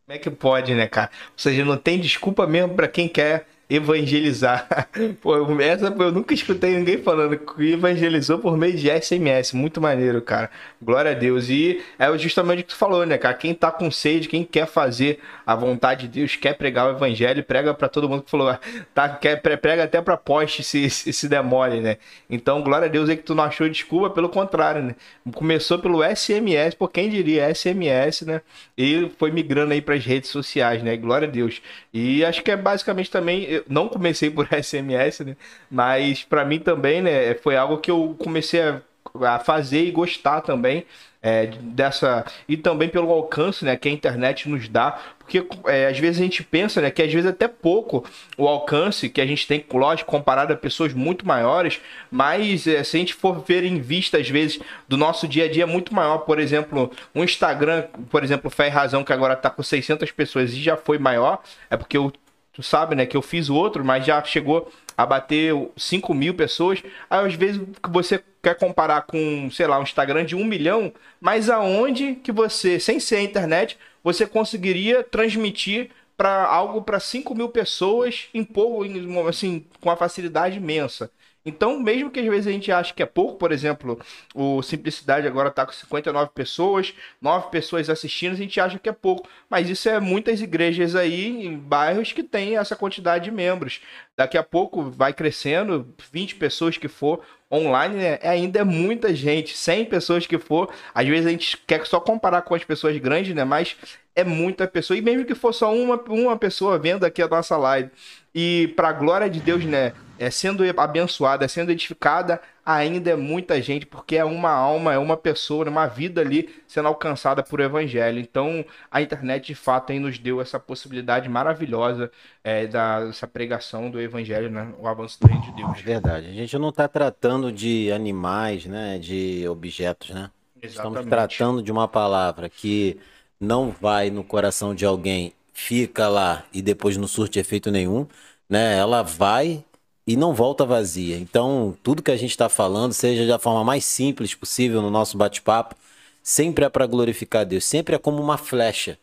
Como 0.06 0.18
é 0.18 0.20
que 0.20 0.30
pode, 0.30 0.76
né, 0.76 0.90
cara? 0.90 1.10
Ou 1.32 1.38
seja, 1.38 1.64
não 1.64 1.78
tem 1.78 2.02
desculpa 2.02 2.46
mesmo 2.46 2.76
para 2.76 2.90
quem 2.90 3.08
quer 3.08 3.48
evangelizar. 3.76 4.68
Pô, 5.20 5.36
essa 5.60 5.88
eu 5.88 6.12
nunca 6.12 6.34
escutei 6.34 6.78
ninguém 6.78 7.00
falando 7.00 7.38
que 7.38 7.74
evangelizou 7.74 8.38
por 8.38 8.56
meio 8.56 8.78
de 8.78 8.88
SMS. 8.90 9.52
Muito 9.54 9.82
maneiro, 9.82 10.22
cara. 10.22 10.52
Glória 10.82 11.12
a 11.12 11.14
Deus. 11.14 11.50
E 11.50 11.82
é 11.98 12.16
justamente 12.18 12.60
o 12.60 12.64
que 12.64 12.70
tu 12.70 12.76
falou, 12.76 13.06
né, 13.06 13.18
cara? 13.18 13.34
Quem 13.34 13.54
tá 13.54 13.72
com 13.72 13.90
sede, 13.90 14.28
quem 14.28 14.44
quer 14.44 14.68
fazer 14.68 15.20
a 15.46 15.56
vontade 15.56 16.08
de 16.08 16.20
Deus, 16.20 16.36
quer 16.36 16.54
pregar 16.54 16.88
o 16.88 16.96
evangelho, 16.96 17.44
prega 17.44 17.74
para 17.74 17.90
todo 17.90 18.08
mundo 18.08 18.22
que 18.22 18.30
falou, 18.30 18.56
tá, 18.94 19.10
quer, 19.10 19.42
prega 19.42 19.84
até 19.86 20.02
pra 20.02 20.18
poste 20.18 20.64
se, 20.64 20.90
se, 20.90 21.12
se 21.12 21.28
demole, 21.28 21.80
né? 21.80 21.98
Então, 22.30 22.62
glória 22.62 22.86
a 22.88 22.92
Deus 22.92 23.10
aí 23.10 23.18
que 23.18 23.24
tu 23.24 23.34
não 23.34 23.44
achou 23.44 23.68
desculpa, 23.68 24.10
pelo 24.12 24.30
contrário, 24.30 24.84
né? 24.84 24.96
Começou 25.34 25.80
pelo 25.80 26.04
SMS, 26.04 26.76
por 26.76 26.92
quem 26.92 27.10
diria 27.10 27.54
SMS, 27.54 28.22
né? 28.22 28.42
E 28.78 29.10
foi 29.18 29.32
migrando 29.32 29.74
aí 29.74 29.82
pras 29.82 30.06
redes 30.06 30.30
sociais, 30.30 30.84
né? 30.84 30.96
Glória 30.96 31.28
a 31.28 31.32
Deus. 31.32 31.60
E 31.92 32.24
acho 32.24 32.44
que 32.44 32.52
é 32.52 32.58
basicamente 32.58 33.10
também 33.10 33.63
não 33.68 33.88
comecei 33.88 34.30
por 34.30 34.48
SMS, 34.52 35.20
né? 35.22 35.36
Mas 35.70 36.24
para 36.24 36.46
mim 36.46 36.60
também, 36.60 37.02
né, 37.02 37.34
foi 37.36 37.56
algo 37.56 37.78
que 37.78 37.92
eu 37.92 38.16
comecei 38.20 38.62
a, 38.62 38.82
a 39.22 39.40
fazer 39.40 39.84
e 39.86 39.92
gostar 39.92 40.42
também. 40.42 40.86
É, 41.26 41.46
dessa 41.46 42.26
e 42.50 42.58
também 42.58 42.90
pelo 42.90 43.10
alcance 43.10 43.64
né, 43.64 43.78
que 43.78 43.88
a 43.88 43.92
internet 43.94 44.50
nos 44.50 44.68
dá, 44.68 45.00
porque 45.18 45.48
é, 45.68 45.88
às 45.88 45.98
vezes 45.98 46.20
a 46.20 46.24
gente 46.24 46.44
pensa 46.44 46.82
né, 46.82 46.92
que 46.92 47.02
às 47.02 47.14
vezes 47.14 47.30
até 47.30 47.48
pouco 47.48 48.06
o 48.38 48.46
alcance 48.46 49.10
que 49.10 49.22
a 49.22 49.26
gente 49.26 49.48
tem, 49.48 49.66
lógico, 49.72 50.12
comparado 50.12 50.52
a 50.52 50.58
pessoas 50.58 50.94
muito 50.94 51.26
maiores, 51.26 51.80
mas 52.12 52.68
é, 52.68 52.84
se 52.84 52.98
a 52.98 53.00
gente 53.00 53.14
for 53.14 53.42
ver 53.42 53.64
em 53.64 53.80
vista, 53.80 54.18
às 54.18 54.30
vezes, 54.30 54.60
do 54.86 54.98
nosso 54.98 55.26
dia 55.26 55.46
a 55.46 55.50
dia, 55.50 55.64
é 55.64 55.66
muito 55.66 55.96
maior. 55.96 56.20
Por 56.20 56.40
exemplo, 56.40 56.92
um 57.16 57.24
Instagram, 57.24 57.86
por 58.10 58.22
exemplo, 58.22 58.52
Fé 58.52 58.68
e 58.68 58.70
Razão, 58.70 59.02
que 59.02 59.14
agora 59.14 59.34
está 59.34 59.50
com 59.50 59.64
600 59.64 60.12
pessoas 60.12 60.52
e 60.52 60.62
já 60.62 60.76
foi 60.76 60.98
maior, 60.98 61.42
é 61.70 61.78
porque 61.78 61.98
o 61.98 62.12
tu 62.54 62.64
sabe, 62.64 62.96
né, 62.96 63.06
que 63.06 63.18
eu 63.18 63.22
fiz 63.22 63.50
outro, 63.50 63.84
mas 63.84 64.06
já 64.06 64.24
chegou 64.24 64.72
a 64.96 65.06
bater 65.06 65.54
5 65.76 66.14
mil 66.14 66.36
pessoas. 66.36 66.82
Aí, 67.10 67.26
às 67.28 67.34
vezes, 67.34 67.62
que 67.82 67.90
você 67.90 68.24
quer 68.42 68.56
comparar 68.56 69.02
com, 69.02 69.50
sei 69.52 69.68
lá, 69.68 69.80
um 69.80 69.84
Instagram 69.84 70.24
de 70.24 70.36
um 70.36 70.46
milhão, 70.46 70.94
mas 71.20 71.50
aonde 71.50 72.16
que 72.16 72.32
você, 72.32 72.80
sem 72.80 73.00
ser 73.00 73.18
a 73.18 73.22
internet, 73.22 73.78
você 74.04 74.28
conseguiria 74.28 75.04
transmitir 75.04 75.90
para 76.16 76.46
algo 76.46 76.82
para 76.82 77.00
5 77.00 77.34
mil 77.34 77.50
pessoas 77.50 78.28
em 78.34 78.44
pouco, 78.44 78.84
assim, 79.28 79.66
com 79.82 79.90
uma 79.90 79.98
facilidade 79.98 80.58
imensa. 80.58 81.10
Então, 81.46 81.80
mesmo 81.80 82.10
que 82.10 82.20
às 82.20 82.26
vezes 82.26 82.48
a 82.48 82.52
gente 82.52 82.72
ache 82.72 82.94
que 82.94 83.04
é 83.04 83.06
pouco, 83.06 83.36
por 83.38 83.52
exemplo, 83.52 84.00
o 84.34 84.62
Simplicidade 84.62 85.28
agora 85.28 85.50
está 85.50 85.66
com 85.66 85.74
59 85.74 86.32
pessoas, 86.34 86.94
9 87.22 87.50
pessoas 87.50 87.90
assistindo, 87.90 88.34
a 88.34 88.38
gente 88.38 88.60
acha 88.60 88.80
que 88.80 88.88
é 88.88 88.94
pouco. 88.94 89.28
Mas 89.50 89.70
isso 89.70 89.90
é 89.90 90.00
muitas 90.00 90.42
igrejas 90.42 90.96
aí 90.96 91.46
em 91.46 91.58
bairros 91.58 92.14
que 92.14 92.24
tem 92.24 92.58
essa 92.58 92.76
quantidade 92.76 93.26
de 93.26 93.32
membros. 93.32 93.82
Daqui 94.16 94.38
a 94.38 94.44
pouco 94.44 94.84
vai 94.84 95.12
crescendo, 95.12 95.94
20 96.12 96.36
pessoas 96.36 96.78
que 96.78 96.88
for 96.88 97.22
online, 97.52 97.96
né? 97.96 98.20
ainda 98.24 98.60
é 98.60 98.64
muita 98.64 99.14
gente, 99.14 99.56
100 99.56 99.86
pessoas 99.86 100.26
que 100.26 100.38
for. 100.38 100.74
Às 100.94 101.08
vezes 101.08 101.26
a 101.26 101.30
gente 101.30 101.58
quer 101.68 101.86
só 101.86 102.00
comparar 102.00 102.42
com 102.42 102.56
as 102.56 102.64
pessoas 102.64 102.98
grandes, 102.98 103.36
né? 103.36 103.44
Mas 103.44 103.76
é 104.16 104.24
muita 104.24 104.68
pessoa. 104.68 104.98
E 104.98 105.02
mesmo 105.02 105.26
que 105.26 105.36
for 105.36 105.54
só 105.54 105.74
uma, 105.74 105.96
uma 106.08 106.38
pessoa 106.38 106.80
vendo 106.80 107.04
aqui 107.04 107.22
a 107.22 107.28
nossa 107.28 107.58
live. 107.58 107.90
E 108.34 108.74
para 108.76 108.92
glória 108.92 109.30
de 109.30 109.40
Deus, 109.40 109.64
né? 109.66 109.94
É 110.24 110.32
sendo 110.32 110.64
abençoada, 110.78 111.44
é 111.44 111.48
sendo 111.48 111.72
edificada, 111.72 112.42
ainda 112.66 113.12
é 113.12 113.16
muita 113.16 113.62
gente, 113.62 113.86
porque 113.86 114.16
é 114.16 114.24
uma 114.24 114.52
alma, 114.52 114.94
é 114.94 114.98
uma 114.98 115.18
pessoa, 115.18 115.68
uma 115.70 115.86
vida 115.86 116.22
ali 116.22 116.50
sendo 116.66 116.88
alcançada 116.88 117.44
por 117.44 117.60
evangelho. 117.60 118.20
Então, 118.20 118.64
a 118.90 119.02
internet 119.02 119.48
de 119.48 119.56
fato 119.56 119.92
aí 119.92 120.00
nos 120.00 120.18
deu 120.18 120.40
essa 120.40 120.60
possibilidade 120.60 121.28
maravilhosa 121.28 122.10
é, 122.44 122.66
da, 122.66 123.06
dessa 123.06 123.28
pregação 123.28 123.92
do 123.92 124.00
evangelho, 124.00 124.50
né? 124.50 124.74
o 124.80 124.88
avanço 124.88 125.20
do 125.20 125.28
reino 125.28 125.44
de 125.44 125.52
Deus. 125.52 125.80
É 125.80 125.82
verdade. 125.82 126.28
A 126.28 126.34
gente 126.34 126.58
não 126.58 126.70
está 126.70 126.88
tratando 126.88 127.52
de 127.52 127.92
animais, 127.92 128.66
né? 128.66 128.98
De 128.98 129.46
objetos, 129.48 130.12
né? 130.12 130.30
Exatamente. 130.62 131.00
Estamos 131.00 131.06
tratando 131.06 131.62
de 131.62 131.72
uma 131.72 131.88
palavra 131.88 132.48
que 132.48 132.98
não 133.40 133.72
vai 133.72 134.10
no 134.10 134.24
coração 134.24 134.74
de 134.74 134.86
alguém, 134.86 135.34
fica 135.52 136.08
lá 136.08 136.46
e 136.54 136.62
depois 136.62 136.96
não 136.96 137.08
surte 137.08 137.40
efeito 137.40 137.70
nenhum, 137.70 138.08
né? 138.50 138.78
Ela 138.78 139.02
vai 139.02 139.66
e 140.06 140.16
não 140.18 140.34
volta 140.34 140.66
vazia. 140.66 141.18
Então, 141.18 141.78
tudo 141.84 142.04
que 142.04 142.12
a 142.12 142.18
gente 142.18 142.32
está 142.32 142.50
falando, 142.50 142.94
seja 142.94 143.26
da 143.26 143.40
forma 143.40 143.64
mais 143.64 143.86
simples 143.86 144.36
possível 144.36 144.82
no 144.82 144.90
nosso 144.90 145.18
bate-papo, 145.18 145.76
sempre 146.22 146.66
é 146.66 146.70
para 146.70 146.86
glorificar 146.88 147.46
Deus, 147.46 147.66
sempre 147.66 147.96
é 147.96 147.98
como 148.00 148.22
uma 148.22 148.38
flecha, 148.38 148.98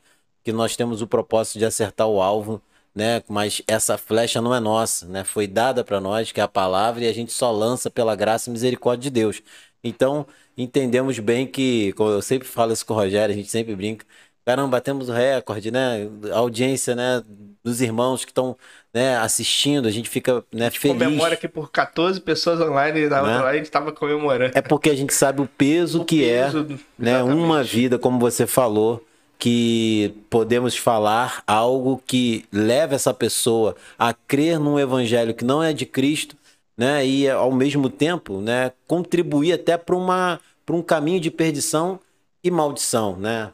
que 0.44 0.52
nós 0.52 0.76
temos 0.76 1.02
o 1.02 1.06
propósito 1.06 1.58
de 1.58 1.64
acertar 1.64 2.06
o 2.08 2.20
alvo, 2.22 2.62
né? 2.94 3.22
Mas 3.28 3.62
essa 3.66 3.96
flecha 3.98 4.40
não 4.40 4.54
é 4.54 4.60
nossa, 4.60 5.06
né? 5.06 5.24
Foi 5.24 5.46
dada 5.46 5.84
para 5.84 6.00
nós, 6.00 6.32
que 6.32 6.40
é 6.40 6.42
a 6.42 6.48
palavra, 6.48 7.04
e 7.04 7.08
a 7.08 7.12
gente 7.12 7.32
só 7.32 7.50
lança 7.50 7.90
pela 7.90 8.16
graça 8.16 8.50
e 8.50 8.52
misericórdia 8.52 9.04
de 9.04 9.10
Deus. 9.10 9.42
Então, 9.82 10.26
entendemos 10.56 11.18
bem 11.18 11.46
que, 11.46 11.92
como 11.94 12.10
eu 12.10 12.22
sempre 12.22 12.48
falo 12.48 12.72
isso 12.72 12.84
com 12.84 12.94
o 12.94 12.96
Rogério, 12.96 13.34
a 13.34 13.36
gente 13.36 13.50
sempre 13.50 13.74
brinca, 13.74 14.04
caramba, 14.50 14.68
batemos 14.68 15.08
o 15.08 15.12
recorde, 15.12 15.70
né? 15.70 16.08
A 16.32 16.38
audiência, 16.38 16.94
né? 16.94 17.22
Dos 17.62 17.80
irmãos 17.80 18.24
que 18.24 18.30
estão 18.30 18.56
né, 18.92 19.16
assistindo, 19.18 19.86
a 19.86 19.90
gente 19.90 20.08
fica 20.08 20.42
né, 20.52 20.66
a 20.66 20.70
gente 20.70 20.80
feliz. 20.80 20.98
comemora 20.98 21.34
aqui 21.34 21.46
por 21.46 21.70
14 21.70 22.20
pessoas 22.20 22.60
online, 22.60 23.06
na 23.06 23.22
né? 23.22 23.36
a 23.46 23.52
gente 23.54 23.66
estava 23.66 23.92
comemorando. 23.92 24.56
É 24.56 24.62
porque 24.62 24.88
a 24.90 24.96
gente 24.96 25.12
sabe 25.12 25.42
o 25.42 25.46
peso 25.46 26.00
o 26.00 26.04
que 26.04 26.28
é 26.28 26.44
peso, 26.44 26.66
é 26.70 26.78
né, 26.98 27.22
uma 27.22 27.62
vida, 27.62 27.98
como 27.98 28.18
você 28.18 28.46
falou, 28.46 29.04
que 29.38 30.14
podemos 30.30 30.76
falar 30.76 31.42
algo 31.46 32.02
que 32.06 32.46
leve 32.50 32.94
essa 32.94 33.12
pessoa 33.12 33.76
a 33.98 34.12
crer 34.14 34.58
num 34.58 34.78
evangelho 34.78 35.34
que 35.34 35.44
não 35.44 35.62
é 35.62 35.72
de 35.72 35.84
Cristo, 35.84 36.34
né? 36.76 37.06
E 37.06 37.28
ao 37.28 37.52
mesmo 37.52 37.90
tempo, 37.90 38.40
né, 38.40 38.72
contribuir 38.86 39.52
até 39.52 39.76
para 39.76 39.96
um 39.96 40.82
caminho 40.82 41.20
de 41.20 41.30
perdição 41.30 42.00
e 42.42 42.50
maldição, 42.50 43.16
né? 43.16 43.50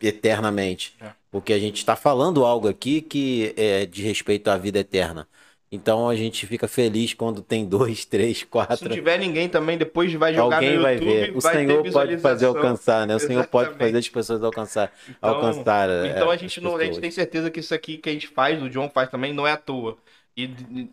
Eternamente. 0.00 0.94
É. 1.00 1.10
Porque 1.30 1.52
a 1.52 1.58
gente 1.58 1.76
está 1.76 1.96
falando 1.96 2.44
algo 2.44 2.68
aqui 2.68 3.00
que 3.00 3.54
é 3.56 3.86
de 3.86 4.02
respeito 4.02 4.48
à 4.48 4.56
vida 4.56 4.78
eterna. 4.78 5.26
Então 5.74 6.06
a 6.06 6.14
gente 6.14 6.46
fica 6.46 6.68
feliz 6.68 7.14
quando 7.14 7.40
tem 7.40 7.64
dois, 7.64 8.04
três, 8.04 8.44
quatro. 8.44 8.76
Se 8.76 8.84
não 8.84 8.90
tiver 8.90 9.18
ninguém 9.18 9.48
também, 9.48 9.78
depois 9.78 10.12
vai 10.12 10.34
jogar 10.34 10.56
Alguém 10.56 10.76
no 10.76 10.82
vai 10.82 10.94
YouTube, 10.94 11.10
ver. 11.10 11.36
O 11.36 11.40
vai 11.40 11.54
Senhor 11.54 11.90
pode 11.90 12.18
fazer 12.18 12.44
alcançar, 12.44 13.06
né? 13.06 13.16
O 13.16 13.18
Senhor 13.18 13.46
pode 13.46 13.74
fazer 13.78 13.96
as 13.96 14.08
pessoas 14.10 14.44
alcançar. 14.44 14.92
Então, 15.08 15.30
alcançar 15.30 15.88
então 16.04 16.30
é, 16.30 16.34
a, 16.34 16.36
gente 16.36 16.60
não, 16.60 16.76
a 16.76 16.84
gente 16.84 17.00
tem 17.00 17.10
certeza 17.10 17.50
que 17.50 17.60
isso 17.60 17.74
aqui 17.74 17.96
que 17.96 18.10
a 18.10 18.12
gente 18.12 18.28
faz, 18.28 18.62
o 18.62 18.68
John 18.68 18.90
faz 18.90 19.08
também, 19.08 19.32
não 19.32 19.46
é 19.46 19.52
à 19.52 19.56
toa. 19.56 19.96
E 20.36 20.46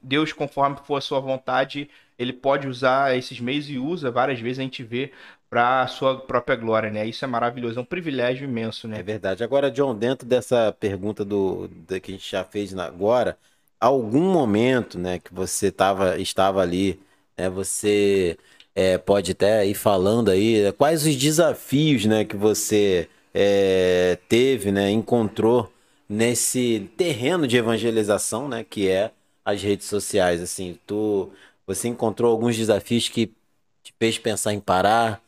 Deus, 0.03 0.33
conforme 0.33 0.77
for 0.83 0.97
a 0.97 1.01
sua 1.01 1.19
vontade, 1.19 1.89
ele 2.17 2.33
pode 2.33 2.67
usar 2.67 3.15
esses 3.17 3.39
meios 3.39 3.69
e 3.69 3.77
usa 3.77 4.11
várias 4.11 4.39
vezes, 4.39 4.59
a 4.59 4.63
gente 4.63 4.83
vê 4.83 5.11
para 5.49 5.81
a 5.81 5.87
sua 5.87 6.19
própria 6.19 6.55
glória, 6.55 6.91
né? 6.91 7.05
Isso 7.07 7.25
é 7.25 7.27
maravilhoso, 7.27 7.79
é 7.79 7.81
um 7.81 7.85
privilégio 7.85 8.43
imenso, 8.45 8.87
né? 8.87 8.99
É 8.99 9.03
verdade. 9.03 9.43
Agora, 9.43 9.71
John, 9.71 9.95
dentro 9.95 10.27
dessa 10.27 10.71
pergunta 10.79 11.25
do, 11.25 11.67
do 11.67 11.99
que 11.99 12.11
a 12.11 12.15
gente 12.15 12.29
já 12.29 12.43
fez 12.43 12.77
agora, 12.77 13.37
algum 13.79 14.31
momento, 14.31 14.99
né, 14.99 15.19
que 15.19 15.33
você 15.33 15.71
tava, 15.71 16.19
estava 16.19 16.61
ali, 16.61 16.99
né, 17.37 17.49
você 17.49 18.37
é, 18.75 18.97
pode 18.97 19.31
até 19.31 19.65
ir 19.65 19.73
falando 19.73 20.29
aí 20.29 20.71
quais 20.73 21.05
os 21.05 21.15
desafios, 21.15 22.05
né, 22.05 22.25
que 22.25 22.35
você 22.35 23.09
é, 23.33 24.17
teve, 24.27 24.71
né, 24.71 24.91
encontrou 24.91 25.71
nesse 26.07 26.91
terreno 26.97 27.47
de 27.47 27.57
evangelização, 27.57 28.47
né, 28.47 28.63
que 28.63 28.87
é 28.87 29.11
as 29.51 29.61
redes 29.61 29.87
sociais, 29.87 30.41
assim, 30.41 30.77
tu, 30.85 31.31
você 31.65 31.87
encontrou 31.87 32.31
alguns 32.31 32.55
desafios 32.57 33.09
que 33.09 33.27
te 33.83 33.93
fez 33.99 34.17
pensar 34.17 34.53
em 34.53 34.59
parar, 34.59 35.21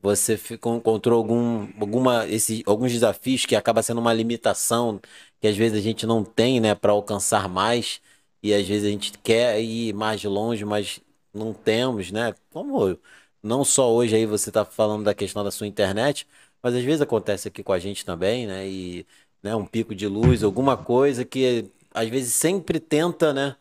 você 0.00 0.36
ficou, 0.36 0.76
encontrou 0.76 1.18
algum, 1.18 1.68
alguma, 1.80 2.26
esse, 2.28 2.62
alguns 2.66 2.92
desafios 2.92 3.46
que 3.46 3.56
acaba 3.56 3.82
sendo 3.82 4.00
uma 4.00 4.12
limitação 4.12 5.00
que 5.40 5.48
às 5.48 5.56
vezes 5.56 5.78
a 5.78 5.80
gente 5.82 6.06
não 6.06 6.24
tem, 6.24 6.60
né, 6.60 6.74
para 6.74 6.92
alcançar 6.92 7.48
mais 7.48 8.00
e 8.42 8.52
às 8.54 8.66
vezes 8.66 8.86
a 8.86 8.90
gente 8.90 9.12
quer 9.18 9.60
ir 9.62 9.94
mais 9.94 10.22
longe, 10.24 10.64
mas 10.64 11.00
não 11.32 11.52
temos, 11.54 12.10
né? 12.12 12.34
Como 12.52 12.98
não 13.42 13.64
só 13.64 13.92
hoje 13.92 14.14
aí 14.16 14.26
você 14.26 14.50
está 14.50 14.64
falando 14.64 15.04
da 15.04 15.14
questão 15.14 15.42
da 15.44 15.50
sua 15.50 15.66
internet, 15.66 16.26
mas 16.62 16.74
às 16.74 16.82
vezes 16.84 17.00
acontece 17.02 17.48
aqui 17.48 17.62
com 17.62 17.72
a 17.72 17.78
gente 17.78 18.04
também, 18.04 18.46
né? 18.46 18.66
E 18.68 19.06
né, 19.42 19.54
um 19.56 19.66
pico 19.66 19.94
de 19.94 20.06
luz, 20.06 20.42
alguma 20.42 20.76
coisa 20.76 21.24
que 21.24 21.70
às 21.92 22.08
vezes 22.08 22.34
sempre 22.34 22.80
tenta, 22.80 23.32
né? 23.32 23.56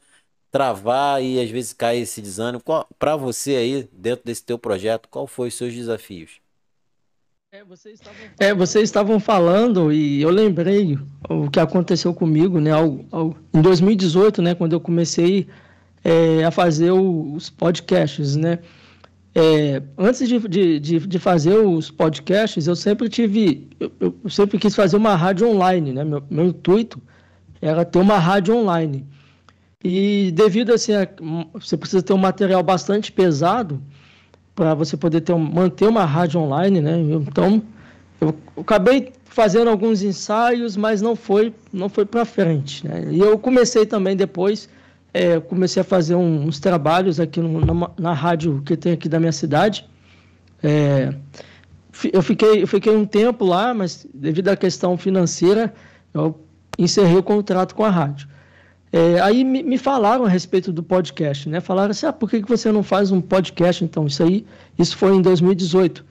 Travar 0.54 1.22
e 1.24 1.42
às 1.42 1.50
vezes 1.50 1.74
cai 1.74 1.98
esse 1.98 2.22
desânimo. 2.22 2.62
Para 3.00 3.18
você 3.18 3.56
aí, 3.56 3.90
dentro 3.92 4.24
desse 4.24 4.46
teu 4.46 4.60
projeto, 4.60 5.10
qual 5.10 5.26
foi 5.26 5.48
os 5.48 5.56
seus 5.56 5.74
desafios? 5.74 6.40
É 7.52 7.64
vocês, 7.64 8.00
estavam... 8.00 8.20
é, 8.40 8.54
vocês 8.54 8.84
estavam 8.84 9.20
falando 9.20 9.92
e 9.92 10.22
eu 10.22 10.30
lembrei 10.30 10.98
o 11.28 11.50
que 11.50 11.60
aconteceu 11.60 12.14
comigo, 12.14 12.60
né? 12.60 12.72
Ao, 12.72 13.00
ao, 13.12 13.36
em 13.52 13.62
2018, 13.62 14.44
né? 14.44 14.54
Quando 14.54 14.74
eu 14.74 14.80
comecei 14.80 15.48
é, 16.04 16.44
a 16.44 16.52
fazer 16.52 16.92
os 16.92 17.50
podcasts, 17.50 18.36
né? 18.36 18.60
É, 19.36 19.82
antes 19.98 20.28
de, 20.28 20.40
de, 20.80 20.80
de, 20.80 21.20
fazer 21.20 21.56
os 21.56 21.90
podcasts, 21.90 22.68
eu 22.68 22.76
sempre 22.76 23.10
tive, 23.10 23.68
eu, 23.80 23.92
eu, 24.00 24.30
sempre 24.30 24.60
quis 24.60 24.76
fazer 24.76 24.98
uma 24.98 25.16
rádio 25.16 25.48
online, 25.48 25.94
né? 25.94 26.04
Meu, 26.04 26.24
meu 26.30 26.46
intuito 26.46 27.02
era 27.60 27.84
ter 27.84 27.98
uma 27.98 28.20
rádio 28.20 28.56
online. 28.56 29.08
E 29.84 30.32
devido 30.32 30.74
assim, 30.74 30.94
a, 30.94 31.08
você 31.54 31.76
precisa 31.76 32.02
ter 32.02 32.14
um 32.14 32.18
material 32.18 32.64
bastante 32.64 33.12
pesado 33.12 33.82
para 34.56 34.74
você 34.74 34.96
poder 34.96 35.22
ter, 35.22 35.36
manter 35.36 35.88
uma 35.88 36.06
rádio 36.06 36.40
online, 36.40 36.80
né? 36.80 36.98
Então, 36.98 37.62
eu, 38.22 38.34
eu 38.56 38.62
acabei 38.62 39.12
fazendo 39.26 39.70
alguns 39.70 40.04
ensaios, 40.04 40.78
mas 40.78 41.02
não 41.02 41.16
foi, 41.16 41.54
não 41.72 41.90
foi 41.90 42.06
para 42.06 42.24
frente, 42.24 42.88
né? 42.88 43.08
E 43.12 43.20
eu 43.20 43.38
comecei 43.38 43.86
também 43.86 44.16
depois, 44.16 44.70
é, 45.14 45.40
comecei 45.40 45.82
a 45.82 45.84
fazer 45.84 46.16
um, 46.16 46.46
uns 46.46 46.60
trabalhos 46.60 47.20
aqui 47.20 47.42
no, 47.42 47.60
na, 47.60 47.90
na, 47.98 48.14
rádio 48.14 48.62
que 48.64 48.78
tem 48.78 48.94
aqui 48.94 49.10
da 49.10 49.20
minha 49.20 49.32
cidade. 49.32 49.90
É, 50.62 51.14
eu 52.12 52.22
fiquei, 52.22 52.64
eu 52.64 52.68
fiquei 52.68 52.96
um 52.96 53.06
tempo 53.06 53.44
lá, 53.44 53.74
mas 53.74 54.08
devido 54.14 54.50
à 54.50 54.56
questão 54.56 54.98
financeira, 54.98 55.74
eu 56.14 56.40
encerrei 56.78 57.18
o 57.18 57.24
contrato 57.24 57.76
com 57.76 57.84
a 57.84 57.90
rádio. 57.90 58.28
É, 58.96 59.20
aí 59.22 59.44
me, 59.44 59.64
me, 59.64 59.76
falaram 59.76 60.24
a 60.24 60.30
respeito 60.30 60.72
do 60.72 60.84
podcast, 60.84 61.50
né? 61.50 61.60
Falaram 61.60 61.90
assim, 61.90 62.06
ah, 62.06 62.14
por 62.14 62.30
que, 62.30 62.44
que 62.44 62.48
você 62.48 62.72
não 62.72 62.84
faz 62.84 63.10
um 63.10 63.20
podcast 63.20 63.84
então? 63.84 64.06
Isso 64.06 64.22
aí, 64.22 64.46
isso 64.78 64.96
foi 64.96 65.16
em 65.16 65.22
2018. 65.22 66.06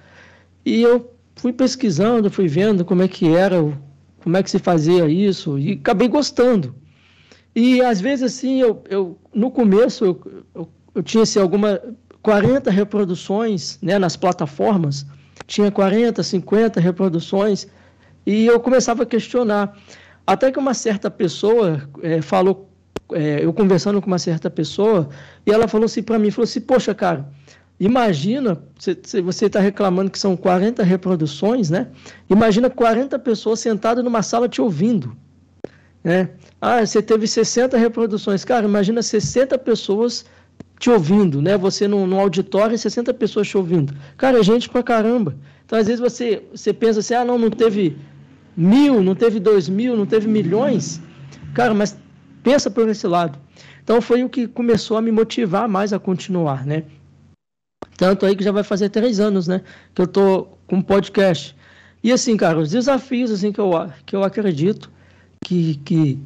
E 0.67 0.83
eu 0.83 1.09
fui 1.37 1.53
pesquisando, 1.53 2.29
fui 2.29 2.49
vendo 2.49 2.85
como 2.85 3.01
é 3.01 3.07
que 3.07 3.29
era, 3.29 3.57
como 4.21 4.37
é 4.37 4.43
que 4.43 4.51
se 4.51 4.59
fazia 4.59 5.09
isso, 5.09 5.57
e 5.61 5.75
acabei 5.75 6.09
gostando. 6.09 6.75
E 7.55 7.81
às 7.81 8.01
vezes 8.01 8.25
assim, 8.35 8.61
eu, 8.61 8.83
eu 8.91 9.17
no 9.33 9.49
começo 9.49 10.05
eu, 10.05 10.45
eu, 10.53 10.69
eu 10.97 11.03
tinha 11.05 11.23
assim, 11.23 11.39
alguma 11.39 11.81
40 12.21 12.69
reproduções 12.69 13.79
né, 13.81 13.97
nas 13.97 14.17
plataformas, 14.17 15.07
tinha 15.47 15.71
40, 15.71 16.21
50 16.21 16.81
reproduções, 16.81 17.69
e 18.27 18.45
eu 18.45 18.59
começava 18.59 19.05
a 19.05 19.07
questionar. 19.07 19.79
Até 20.27 20.51
que 20.51 20.59
uma 20.59 20.75
certa 20.75 21.09
pessoa 21.09 21.89
é, 22.03 22.21
falou 22.21 22.72
é, 23.15 23.45
eu 23.45 23.53
conversando 23.53 24.01
com 24.01 24.07
uma 24.07 24.19
certa 24.19 24.51
pessoa, 24.51 25.09
e 25.47 25.51
ela 25.51 25.69
falou 25.69 25.87
assim 25.87 26.03
para 26.03 26.19
mim, 26.19 26.31
falou 26.31 26.45
assim, 26.45 26.61
poxa, 26.61 26.95
cara, 26.95 27.29
imagina, 27.79 28.59
você 29.25 29.47
está 29.47 29.61
reclamando 29.61 30.11
que 30.11 30.19
são 30.19 30.37
40 30.37 30.83
reproduções, 30.83 31.71
né? 31.71 31.89
Imagina 32.29 32.71
40 32.71 33.19
pessoas 33.19 33.61
sentadas 33.61 34.05
numa 34.05 34.23
sala 34.23 34.49
te 34.49 34.61
ouvindo, 34.61 35.17
né? 36.03 36.31
Ah, 36.61 36.85
você 36.85 37.03
teve 37.03 37.27
60 37.27 37.77
reproduções. 37.77 38.45
Cara, 38.45 38.67
imagina 38.67 39.03
60 39.03 39.59
pessoas 39.59 40.25
te 40.79 40.91
ouvindo, 40.91 41.41
né? 41.41 41.57
Você 41.57 41.87
num, 41.87 42.07
num 42.07 42.21
auditório 42.21 42.75
e 42.75 42.79
60 42.79 43.15
pessoas 43.15 43.49
te 43.49 43.57
ouvindo. 43.57 43.95
Cara, 44.17 44.39
é 44.39 44.43
gente 44.43 44.69
pra 44.69 44.83
caramba. 44.83 45.37
Então, 45.65 45.79
às 45.79 45.87
vezes, 45.87 46.01
você, 46.01 46.43
você 46.53 46.73
pensa 46.73 47.01
assim, 47.01 47.15
ah, 47.15 47.25
não, 47.25 47.39
não 47.39 47.51
teve 47.51 47.97
mil, 48.57 49.03
não 49.03 49.15
teve 49.15 49.41
dois 49.41 49.69
mil, 49.69 49.97
não 49.97 50.07
teve 50.07 50.29
milhões. 50.29 51.01
Cara, 51.55 51.73
mas 51.73 51.97
Pensa 52.43 52.71
por 52.71 52.89
esse 52.89 53.07
lado. 53.07 53.39
Então 53.83 54.01
foi 54.01 54.23
o 54.23 54.29
que 54.29 54.47
começou 54.47 54.97
a 54.97 55.03
me 55.03 55.11
motivar 55.11 55.69
mais 55.69 55.93
a 55.93 55.99
continuar, 55.99 56.65
né? 56.67 56.85
Tanto 57.97 58.25
aí 58.27 58.35
que 58.35 58.45
já 58.45 58.53
vai 58.53 58.63
fazer 58.63 58.89
três 58.89 59.21
anos, 59.21 59.47
né? 59.47 59.63
Que 59.95 60.03
eu 60.03 60.07
tô 60.07 60.49
com 60.67 60.81
podcast. 60.81 61.57
E 62.03 62.11
assim, 62.11 62.37
cara, 62.37 62.59
os 62.59 62.71
desafios 62.71 63.31
assim 63.31 63.53
que 63.53 63.61
eu, 63.61 63.71
que 64.05 64.17
eu 64.17 64.25
acredito 64.25 64.91
que, 65.45 65.77
que, 65.85 66.19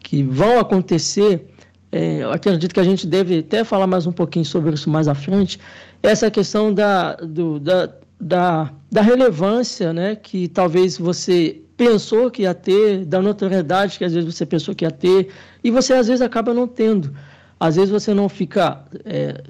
que 0.00 0.22
vão 0.22 0.58
acontecer, 0.58 1.46
é, 1.90 2.22
eu 2.22 2.32
acredito 2.32 2.74
que 2.74 2.80
a 2.80 2.84
gente 2.84 3.06
deve 3.06 3.38
até 3.38 3.64
falar 3.64 3.86
mais 3.86 4.06
um 4.06 4.12
pouquinho 4.12 4.44
sobre 4.44 4.74
isso 4.74 4.90
mais 4.90 5.08
à 5.08 5.14
frente, 5.14 5.58
essa 6.02 6.30
questão 6.30 6.72
da, 6.72 7.14
do, 7.16 7.60
da, 7.60 7.90
da, 8.20 8.72
da 8.90 9.02
relevância, 9.02 9.92
né? 9.92 10.16
Que 10.16 10.48
talvez 10.48 10.98
você 10.98 11.62
pensou 11.84 12.30
que 12.30 12.42
ia 12.42 12.54
ter, 12.54 13.04
da 13.04 13.20
notoriedade 13.20 13.98
que 13.98 14.04
às 14.04 14.14
vezes 14.14 14.32
você 14.32 14.46
pensou 14.46 14.72
que 14.72 14.84
ia 14.84 14.90
ter, 14.90 15.30
e 15.64 15.70
você 15.70 15.92
às 15.94 16.06
vezes 16.06 16.22
acaba 16.22 16.54
não 16.54 16.68
tendo. 16.68 17.12
Às 17.58 17.74
vezes 17.74 17.90
você 17.90 18.14
não 18.14 18.28
fica 18.28 18.84
é, 19.04 19.42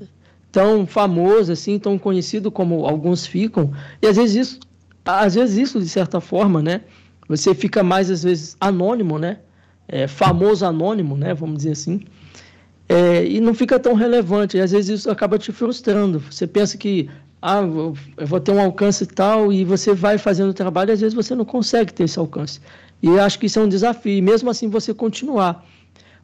tão 0.51 0.87
famoso 0.87 1.53
assim, 1.53 1.79
tão 1.79 1.99
conhecido 1.99 2.51
como 2.51 2.87
alguns 2.87 3.27
ficam, 3.27 3.71
e 4.01 4.07
às 4.07 4.17
vezes 4.17 4.49
isso, 4.49 4.61
às 5.05 5.35
vezes 5.35 5.59
isso 5.59 5.79
de 5.79 5.89
certa 5.89 6.21
forma, 6.21 6.63
né? 6.63 6.81
Você 7.29 7.55
fica 7.55 7.83
mais 7.83 8.11
às 8.11 8.23
vezes 8.23 8.57
anônimo, 8.59 9.19
né? 9.19 9.39
É, 9.87 10.07
famoso 10.07 10.65
anônimo, 10.65 11.17
né? 11.17 11.35
Vamos 11.35 11.59
dizer 11.59 11.73
assim. 11.73 12.01
É, 12.89 13.27
e 13.27 13.41
não 13.41 13.53
fica 13.53 13.79
tão 13.79 13.95
relevante. 13.95 14.57
E 14.57 14.61
às 14.61 14.73
vezes 14.73 15.01
isso 15.01 15.11
acaba 15.11 15.39
te 15.39 15.53
frustrando. 15.53 16.19
Você 16.31 16.47
pensa 16.47 16.79
que 16.79 17.09
ah, 17.43 17.61
eu 17.61 17.95
vou 18.27 18.39
ter 18.39 18.53
um 18.53 18.61
alcance 18.61 19.05
tal, 19.05 19.53
e 19.53 19.65
você 19.65 19.93
vai 19.93 20.17
fazendo 20.17 20.51
o 20.51 20.55
trabalho 20.55 20.93
às 20.93 21.01
vezes 21.01 21.13
você 21.13 21.35
não 21.35 21.45
consegue 21.45 21.93
ter 21.93 22.05
esse 22.05 22.19
alcance. 22.19 22.61
E 23.03 23.19
acho 23.19 23.37
que 23.39 23.47
isso 23.47 23.59
é 23.59 23.63
um 23.63 23.69
desafio, 23.69 24.13
e 24.13 24.23
mesmo 24.23 24.49
assim 24.49 24.69
você 24.69 24.95
continuar. 24.95 25.67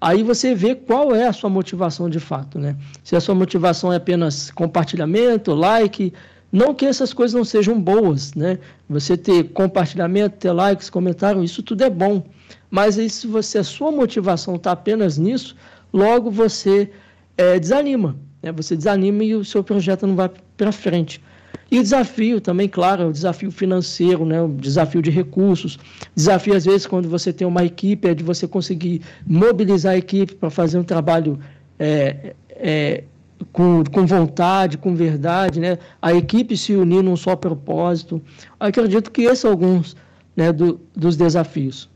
Aí 0.01 0.23
você 0.23 0.55
vê 0.55 0.77
qual 0.77 1.13
é 1.13 1.27
a 1.27 1.33
sua 1.33 1.51
motivação 1.51 2.09
de 2.09 2.21
fato, 2.21 2.57
né? 2.57 2.77
Se 3.03 3.17
a 3.17 3.21
sua 3.21 3.35
motivação 3.35 3.93
é 3.93 3.97
apenas 3.97 4.49
compartilhamento, 4.53 5.53
like, 5.55 6.13
não 6.53 6.73
que 6.73 6.87
essas 6.87 7.13
coisas 7.13 7.35
não 7.35 7.45
sejam 7.45 7.81
boas, 7.81 8.33
né? 8.35 8.61
Você 8.89 9.17
ter 9.17 9.51
compartilhamento, 9.51 10.37
ter 10.37 10.53
likes, 10.53 10.89
comentário, 10.89 11.43
isso 11.43 11.65
tudo 11.65 11.83
é 11.83 11.91
bom. 11.91 12.23
Mas 12.71 12.97
aí, 12.97 13.11
se 13.11 13.27
você, 13.27 13.59
a 13.59 13.65
sua 13.65 13.91
motivação 13.91 14.55
está 14.55 14.71
apenas 14.71 15.19
nisso, 15.19 15.57
logo 15.93 16.31
você 16.31 16.91
é, 17.37 17.59
desanima. 17.59 18.17
Né? 18.41 18.53
Você 18.53 18.77
desanima 18.77 19.25
e 19.25 19.35
o 19.35 19.45
seu 19.45 19.65
projeto 19.65 20.07
não 20.07 20.15
vai 20.15 20.31
para 20.59 20.73
frente. 20.73 21.23
E 21.71 21.81
desafio 21.81 22.41
também, 22.41 22.69
claro, 22.69 23.09
o 23.09 23.13
desafio 23.13 23.51
financeiro, 23.51 24.25
né? 24.27 24.43
o 24.43 24.49
desafio 24.49 25.01
de 25.01 25.11
recursos. 25.11 25.79
Desafio, 26.15 26.55
às 26.55 26.65
vezes, 26.65 26.87
quando 26.87 27.09
você 27.09 27.33
tem 27.33 27.47
uma 27.47 27.65
equipe, 27.65 28.09
é 28.09 28.15
de 28.15 28.25
você 28.25 28.47
conseguir 28.47 29.03
mobilizar 29.27 29.93
a 29.93 29.97
equipe 29.97 30.35
para 30.35 30.51
fazer 30.51 30.79
um 30.79 30.85
trabalho 30.85 31.39
é, 31.79 32.35
é, 32.51 33.05
com, 33.53 33.85
com 33.85 34.07
vontade, 34.07 34.79
com 34.79 34.95
verdade, 34.95 35.61
né? 35.61 35.79
a 36.01 36.13
equipe 36.13 36.57
se 36.57 36.75
unir 36.75 37.03
num 37.03 37.17
só 37.17 37.37
propósito. 37.37 38.21
Acredito 38.59 39.11
que 39.11 39.23
esses 39.23 39.41
são 39.41 39.51
alguns 39.51 39.97
né, 40.35 40.53
do, 40.53 40.81
dos 40.97 41.17
desafios. 41.17 41.89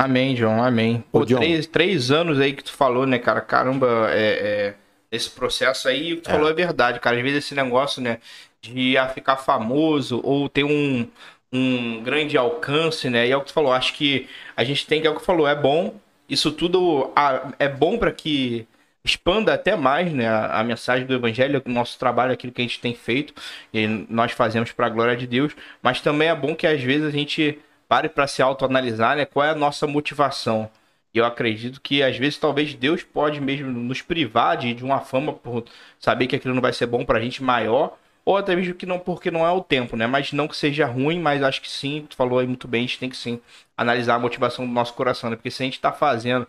Amém, 0.00 0.34
João, 0.34 0.64
amém. 0.64 1.04
Pô, 1.12 1.26
John. 1.26 1.36
Três, 1.36 1.66
três 1.66 2.10
anos 2.10 2.40
aí 2.40 2.54
que 2.54 2.64
tu 2.64 2.72
falou, 2.72 3.04
né, 3.04 3.18
cara? 3.18 3.42
Caramba, 3.42 4.08
é, 4.10 4.72
é, 4.72 4.74
esse 5.12 5.28
processo 5.28 5.88
aí, 5.88 6.14
o 6.14 6.16
que 6.16 6.22
tu 6.22 6.30
é. 6.30 6.32
falou 6.32 6.48
é 6.48 6.54
verdade, 6.54 6.98
cara. 6.98 7.18
Às 7.18 7.22
vezes 7.22 7.44
esse 7.44 7.54
negócio, 7.54 8.00
né, 8.00 8.16
de 8.62 8.94
ficar 9.12 9.36
famoso 9.36 10.18
ou 10.24 10.48
ter 10.48 10.64
um, 10.64 11.06
um 11.52 12.02
grande 12.02 12.38
alcance, 12.38 13.10
né? 13.10 13.28
E 13.28 13.30
é 13.30 13.36
o 13.36 13.40
que 13.40 13.48
tu 13.48 13.52
falou, 13.52 13.74
acho 13.74 13.92
que 13.92 14.26
a 14.56 14.64
gente 14.64 14.86
tem 14.86 15.02
que, 15.02 15.06
é 15.06 15.10
o 15.10 15.12
que 15.12 15.20
tu 15.20 15.26
falou, 15.26 15.46
é 15.46 15.54
bom. 15.54 15.94
Isso 16.26 16.50
tudo 16.50 17.12
é 17.58 17.68
bom 17.68 17.98
para 17.98 18.10
que 18.10 18.66
expanda 19.04 19.52
até 19.52 19.76
mais 19.76 20.10
né, 20.14 20.26
a, 20.26 20.60
a, 20.60 20.64
mensagem 20.64 21.06
do 21.06 21.12
Evangelho, 21.12 21.62
o 21.62 21.70
nosso 21.70 21.98
trabalho, 21.98 22.32
aquilo 22.32 22.54
que 22.54 22.62
a 22.62 22.64
gente 22.64 22.80
tem 22.80 22.94
feito, 22.94 23.34
e 23.70 23.86
nós 24.08 24.32
fazemos 24.32 24.72
para 24.72 24.86
a 24.86 24.90
glória 24.90 25.16
de 25.16 25.26
Deus, 25.26 25.54
mas 25.82 26.00
também 26.00 26.28
é 26.28 26.34
bom 26.34 26.54
que 26.54 26.66
às 26.66 26.82
vezes 26.82 27.06
a 27.06 27.10
gente 27.10 27.58
pare 27.90 28.08
para 28.08 28.28
se 28.28 28.40
autoanalisar, 28.40 29.16
né? 29.16 29.24
Qual 29.24 29.44
é 29.44 29.50
a 29.50 29.54
nossa 29.54 29.84
motivação? 29.84 30.70
E 31.12 31.18
eu 31.18 31.24
acredito 31.24 31.80
que 31.80 32.04
às 32.04 32.16
vezes 32.16 32.38
talvez 32.38 32.72
Deus 32.72 33.02
pode 33.02 33.40
mesmo 33.40 33.68
nos 33.68 34.00
privar 34.00 34.56
de, 34.56 34.72
de 34.72 34.84
uma 34.84 35.00
fama 35.00 35.32
por 35.32 35.64
saber 35.98 36.28
que 36.28 36.36
aquilo 36.36 36.54
não 36.54 36.62
vai 36.62 36.72
ser 36.72 36.86
bom 36.86 37.04
para 37.04 37.18
a 37.18 37.20
gente 37.20 37.42
maior, 37.42 37.98
ou 38.24 38.36
até 38.36 38.54
mesmo 38.54 38.74
que 38.74 38.86
não 38.86 39.00
porque 39.00 39.28
não 39.28 39.44
é 39.44 39.50
o 39.50 39.60
tempo, 39.60 39.96
né? 39.96 40.06
Mas 40.06 40.32
não 40.32 40.46
que 40.46 40.56
seja 40.56 40.86
ruim, 40.86 41.18
mas 41.18 41.42
acho 41.42 41.60
que 41.60 41.68
sim, 41.68 42.06
tu 42.08 42.14
falou 42.14 42.38
aí 42.38 42.46
muito 42.46 42.68
bem, 42.68 42.84
a 42.84 42.86
gente 42.86 42.98
tem 43.00 43.10
que 43.10 43.16
sim 43.16 43.40
analisar 43.76 44.14
a 44.14 44.18
motivação 44.20 44.64
do 44.64 44.72
nosso 44.72 44.94
coração, 44.94 45.28
né? 45.28 45.34
Porque 45.34 45.50
se 45.50 45.60
a 45.60 45.66
gente 45.66 45.74
está 45.74 45.90
fazendo 45.90 46.46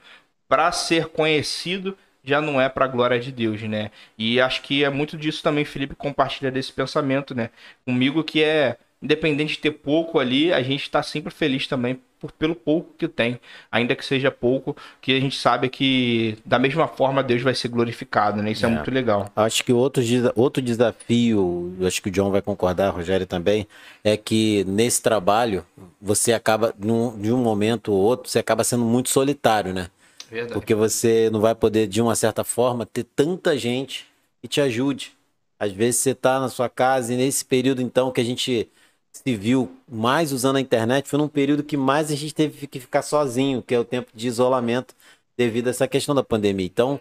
para 0.47 0.71
ser 0.71 1.07
conhecido, 1.07 1.97
já 2.23 2.39
não 2.39 2.61
é 2.61 2.69
para 2.69 2.85
a 2.85 2.87
glória 2.87 3.19
de 3.19 3.31
Deus, 3.31 3.59
né? 3.63 3.89
E 4.15 4.39
acho 4.39 4.61
que 4.61 4.83
é 4.83 4.91
muito 4.91 5.17
disso 5.17 5.41
também, 5.41 5.65
Felipe 5.65 5.95
compartilha 5.95 6.51
desse 6.51 6.71
pensamento, 6.71 7.33
né? 7.33 7.49
Comigo 7.83 8.23
que 8.23 8.43
é 8.43 8.77
independente 9.01 9.53
de 9.53 9.59
ter 9.59 9.71
pouco 9.71 10.19
ali, 10.19 10.53
a 10.53 10.61
gente 10.61 10.83
está 10.83 11.01
sempre 11.01 11.33
feliz 11.33 11.67
também 11.67 11.99
por, 12.21 12.31
pelo 12.31 12.55
pouco 12.55 12.93
que 12.95 13.07
tem, 13.07 13.39
ainda 13.71 13.95
que 13.95 14.05
seja 14.05 14.29
pouco, 14.29 14.77
que 15.01 15.11
a 15.17 15.19
gente 15.19 15.35
sabe 15.35 15.69
que 15.69 16.37
da 16.45 16.59
mesma 16.59 16.87
forma 16.87 17.23
Deus 17.23 17.41
vai 17.41 17.55
ser 17.55 17.67
glorificado, 17.67 18.43
né? 18.43 18.51
Isso 18.51 18.63
é, 18.63 18.69
é 18.69 18.71
muito 18.71 18.91
legal. 18.91 19.31
Acho 19.35 19.63
que 19.63 19.73
outro, 19.73 20.03
outro 20.35 20.61
desafio, 20.61 21.75
acho 21.81 21.99
que 21.99 22.09
o 22.09 22.11
John 22.11 22.29
vai 22.29 22.41
concordar, 22.41 22.91
Rogério 22.91 23.25
também, 23.25 23.67
é 24.03 24.15
que 24.15 24.63
nesse 24.65 25.01
trabalho 25.01 25.65
você 25.99 26.31
acaba, 26.31 26.73
num, 26.77 27.19
de 27.19 27.33
um 27.33 27.37
momento 27.37 27.91
ou 27.91 27.99
outro, 27.99 28.29
você 28.29 28.37
acaba 28.37 28.63
sendo 28.63 28.83
muito 28.83 29.09
solitário, 29.09 29.73
né? 29.73 29.89
Verdade. 30.29 30.53
Porque 30.53 30.75
você 30.75 31.29
não 31.31 31.41
vai 31.41 31.55
poder, 31.55 31.87
de 31.87 32.01
uma 32.01 32.15
certa 32.15 32.43
forma, 32.43 32.85
ter 32.85 33.03
tanta 33.03 33.57
gente 33.57 34.05
que 34.41 34.47
te 34.47 34.61
ajude. 34.61 35.13
Às 35.59 35.71
vezes 35.71 36.01
você 36.01 36.11
está 36.11 36.39
na 36.39 36.49
sua 36.49 36.69
casa 36.69 37.13
e 37.13 37.17
nesse 37.17 37.43
período, 37.43 37.81
então, 37.81 38.11
que 38.11 38.21
a 38.21 38.23
gente 38.23 38.69
se 39.11 39.35
viu 39.35 39.71
mais 39.89 40.31
usando 40.31 40.55
a 40.55 40.61
internet 40.61 41.07
foi 41.07 41.19
num 41.19 41.27
período 41.27 41.63
que 41.63 41.77
mais 41.77 42.11
a 42.11 42.15
gente 42.15 42.33
teve 42.33 42.67
que 42.67 42.79
ficar 42.79 43.01
sozinho, 43.01 43.61
que 43.61 43.75
é 43.75 43.79
o 43.79 43.85
tempo 43.85 44.09
de 44.13 44.27
isolamento 44.27 44.95
devido 45.37 45.67
a 45.67 45.69
essa 45.71 45.87
questão 45.87 46.15
da 46.15 46.23
pandemia. 46.23 46.65
Então, 46.65 46.99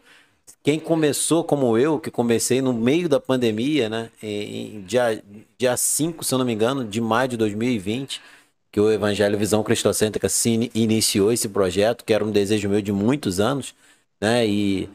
quem 0.62 0.78
começou 0.78 1.44
como 1.44 1.78
eu, 1.78 1.98
que 1.98 2.10
comecei 2.10 2.60
no 2.60 2.72
meio 2.72 3.08
da 3.08 3.20
pandemia, 3.20 3.88
né, 3.88 4.10
em 4.22 4.82
dia, 4.82 5.22
dia 5.56 5.76
5, 5.76 6.24
se 6.24 6.34
eu 6.34 6.38
não 6.38 6.44
me 6.44 6.52
engano, 6.52 6.84
de 6.84 7.00
maio 7.00 7.28
de 7.28 7.36
2020, 7.36 8.20
que 8.72 8.80
o 8.80 8.90
Evangelho 8.90 9.38
Visão 9.38 9.62
Cristocêntrica 9.62 10.28
se 10.28 10.70
iniciou 10.74 11.32
esse 11.32 11.48
projeto, 11.48 12.04
que 12.04 12.12
era 12.12 12.24
um 12.24 12.30
desejo 12.30 12.68
meu 12.68 12.80
de 12.82 12.92
muitos 12.92 13.40
anos, 13.40 13.74
né, 14.20 14.46
e 14.46 14.88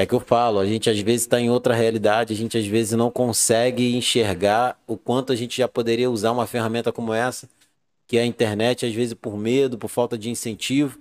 é 0.00 0.06
que 0.06 0.14
eu 0.14 0.20
falo, 0.20 0.58
a 0.58 0.66
gente 0.66 0.88
às 0.90 0.98
vezes 1.00 1.22
está 1.22 1.40
em 1.40 1.50
outra 1.50 1.74
realidade, 1.74 2.32
a 2.32 2.36
gente 2.36 2.56
às 2.58 2.66
vezes 2.66 2.92
não 2.92 3.10
consegue 3.10 3.94
enxergar 3.96 4.78
o 4.86 4.96
quanto 4.96 5.32
a 5.32 5.36
gente 5.36 5.58
já 5.58 5.68
poderia 5.68 6.10
usar 6.10 6.32
uma 6.32 6.46
ferramenta 6.46 6.92
como 6.92 7.12
essa, 7.12 7.48
que 8.06 8.18
é 8.18 8.22
a 8.22 8.26
internet, 8.26 8.86
às 8.86 8.94
vezes 8.94 9.14
por 9.14 9.36
medo, 9.38 9.78
por 9.78 9.88
falta 9.88 10.18
de 10.18 10.30
incentivo, 10.30 10.98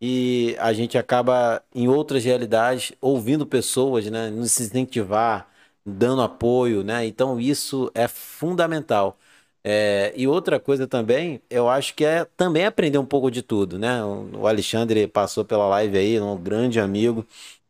e 0.00 0.56
a 0.58 0.72
gente 0.72 0.98
acaba 0.98 1.62
em 1.74 1.88
outras 1.88 2.24
realidades 2.24 2.92
ouvindo 3.00 3.46
pessoas, 3.46 4.06
né, 4.10 4.30
nos 4.30 4.60
incentivar, 4.60 5.50
dando 5.84 6.22
apoio, 6.22 6.82
né? 6.84 7.06
Então 7.06 7.40
isso 7.40 7.90
é 7.94 8.08
fundamental. 8.08 9.18
É, 9.64 10.12
e 10.16 10.28
outra 10.28 10.60
coisa 10.60 10.86
também, 10.86 11.40
eu 11.50 11.68
acho 11.68 11.94
que 11.94 12.04
é 12.04 12.24
também 12.36 12.64
aprender 12.64 12.98
um 12.98 13.06
pouco 13.06 13.30
de 13.30 13.42
tudo, 13.42 13.78
né? 13.78 14.04
O 14.04 14.46
Alexandre 14.46 15.08
passou 15.08 15.44
pela 15.44 15.66
live 15.68 15.98
aí, 15.98 16.20
um 16.20 16.36
grande 16.36 16.78
amigo 16.78 17.26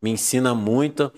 me 0.07 0.12
ensina 0.12 0.54
muito 0.54 1.12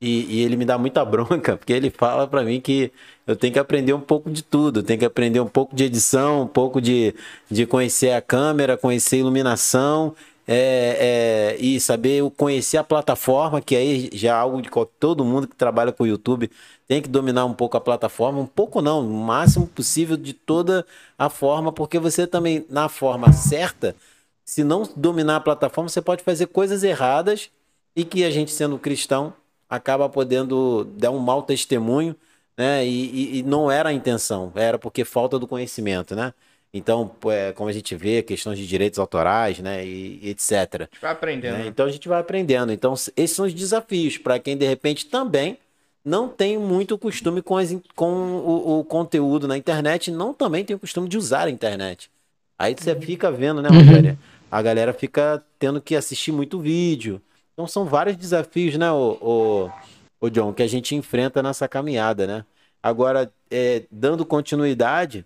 e, 0.00 0.40
e, 0.40 0.42
ele 0.42 0.56
me 0.56 0.66
dá 0.66 0.76
muita 0.76 1.02
bronca, 1.04 1.56
porque 1.58 1.72
ele 1.72 1.90
fala 1.90 2.26
para 2.28 2.42
mim 2.42 2.60
que 2.60 2.92
eu 3.26 3.34
tenho 3.34 3.54
que 3.54 3.58
aprender 3.58 3.94
um 3.94 4.00
pouco 4.00 4.30
de 4.30 4.42
tudo, 4.42 4.82
tenho 4.82 4.98
que 4.98 5.04
aprender 5.06 5.40
um 5.40 5.48
pouco 5.48 5.74
de 5.74 5.84
edição, 5.84 6.42
um 6.42 6.46
pouco 6.46 6.80
de, 6.80 7.14
de 7.50 7.64
conhecer 7.66 8.12
a 8.12 8.20
câmera, 8.20 8.76
conhecer 8.76 9.16
a 9.16 9.18
iluminação 9.20 10.14
é, 10.46 11.54
é, 11.56 11.56
e 11.58 11.80
saber 11.80 12.22
conhecer 12.36 12.76
a 12.76 12.84
plataforma, 12.84 13.62
que 13.62 13.74
aí 13.74 14.10
já 14.12 14.28
é 14.28 14.32
algo 14.32 14.60
de 14.60 14.68
todo 15.00 15.24
mundo 15.24 15.48
que 15.48 15.56
trabalha 15.56 15.90
com 15.90 16.04
o 16.04 16.06
YouTube 16.06 16.50
tem 16.86 17.00
que 17.00 17.08
dominar 17.08 17.46
um 17.46 17.54
pouco 17.54 17.76
a 17.78 17.80
plataforma, 17.80 18.40
um 18.40 18.46
pouco 18.46 18.82
não, 18.82 19.00
o 19.00 19.10
máximo 19.24 19.66
possível 19.66 20.16
de 20.16 20.34
toda 20.34 20.86
a 21.18 21.30
forma, 21.30 21.72
porque 21.72 21.98
você 21.98 22.26
também, 22.26 22.66
na 22.68 22.88
forma 22.90 23.32
certa, 23.32 23.96
se 24.44 24.62
não 24.62 24.82
dominar 24.94 25.36
a 25.36 25.40
plataforma, 25.40 25.88
você 25.88 26.02
pode 26.02 26.22
fazer 26.22 26.46
coisas 26.48 26.84
erradas 26.84 27.50
e 27.94 28.04
que 28.04 28.24
a 28.24 28.30
gente, 28.30 28.50
sendo 28.50 28.78
cristão, 28.78 29.32
acaba 29.68 30.08
podendo 30.08 30.84
dar 30.96 31.10
um 31.10 31.18
mau 31.18 31.42
testemunho, 31.42 32.14
né? 32.56 32.84
E, 32.86 33.36
e, 33.36 33.38
e 33.38 33.42
não 33.42 33.70
era 33.70 33.88
a 33.88 33.92
intenção, 33.92 34.52
era 34.54 34.78
porque 34.78 35.04
falta 35.04 35.38
do 35.38 35.46
conhecimento, 35.46 36.14
né? 36.14 36.32
Então, 36.76 37.12
é, 37.26 37.52
como 37.52 37.70
a 37.70 37.72
gente 37.72 37.94
vê, 37.94 38.20
questões 38.20 38.58
de 38.58 38.66
direitos 38.66 38.98
autorais, 38.98 39.60
né, 39.60 39.86
e, 39.86 40.18
e 40.20 40.30
etc. 40.30 40.88
Vai 41.00 41.12
aprendendo. 41.12 41.58
Né? 41.58 41.66
Então 41.68 41.86
a 41.86 41.88
gente 41.88 42.08
vai 42.08 42.18
aprendendo. 42.18 42.72
Então, 42.72 42.94
esses 43.16 43.30
são 43.30 43.46
os 43.46 43.54
desafios 43.54 44.18
para 44.18 44.40
quem 44.40 44.56
de 44.56 44.66
repente 44.66 45.06
também 45.06 45.56
não 46.04 46.28
tem 46.28 46.58
muito 46.58 46.98
costume 46.98 47.40
com, 47.40 47.56
as, 47.56 47.74
com 47.94 48.12
o, 48.12 48.80
o, 48.80 48.84
conteúdo 48.84 49.46
na 49.46 49.56
internet, 49.56 50.10
não 50.10 50.34
também 50.34 50.64
tem 50.64 50.74
o 50.74 50.78
costume 50.78 51.08
de 51.08 51.16
usar 51.16 51.46
a 51.46 51.50
internet. 51.50 52.10
Aí 52.58 52.74
você 52.76 52.94
fica 52.96 53.30
vendo, 53.30 53.62
né, 53.62 53.68
Rogério? 53.68 54.10
Uhum. 54.10 54.16
A 54.50 54.60
galera 54.60 54.92
fica 54.92 55.42
tendo 55.58 55.80
que 55.80 55.96
assistir 55.96 56.32
muito 56.32 56.58
vídeo, 56.58 57.22
então 57.54 57.66
são 57.66 57.84
vários 57.86 58.16
desafios, 58.16 58.76
né, 58.76 58.90
o, 58.92 59.16
o, 59.20 60.26
o 60.26 60.28
John, 60.28 60.52
que 60.52 60.62
a 60.62 60.66
gente 60.66 60.94
enfrenta 60.94 61.42
nessa 61.42 61.66
caminhada, 61.68 62.26
né? 62.26 62.44
Agora, 62.82 63.32
é, 63.50 63.84
dando 63.90 64.26
continuidade, 64.26 65.24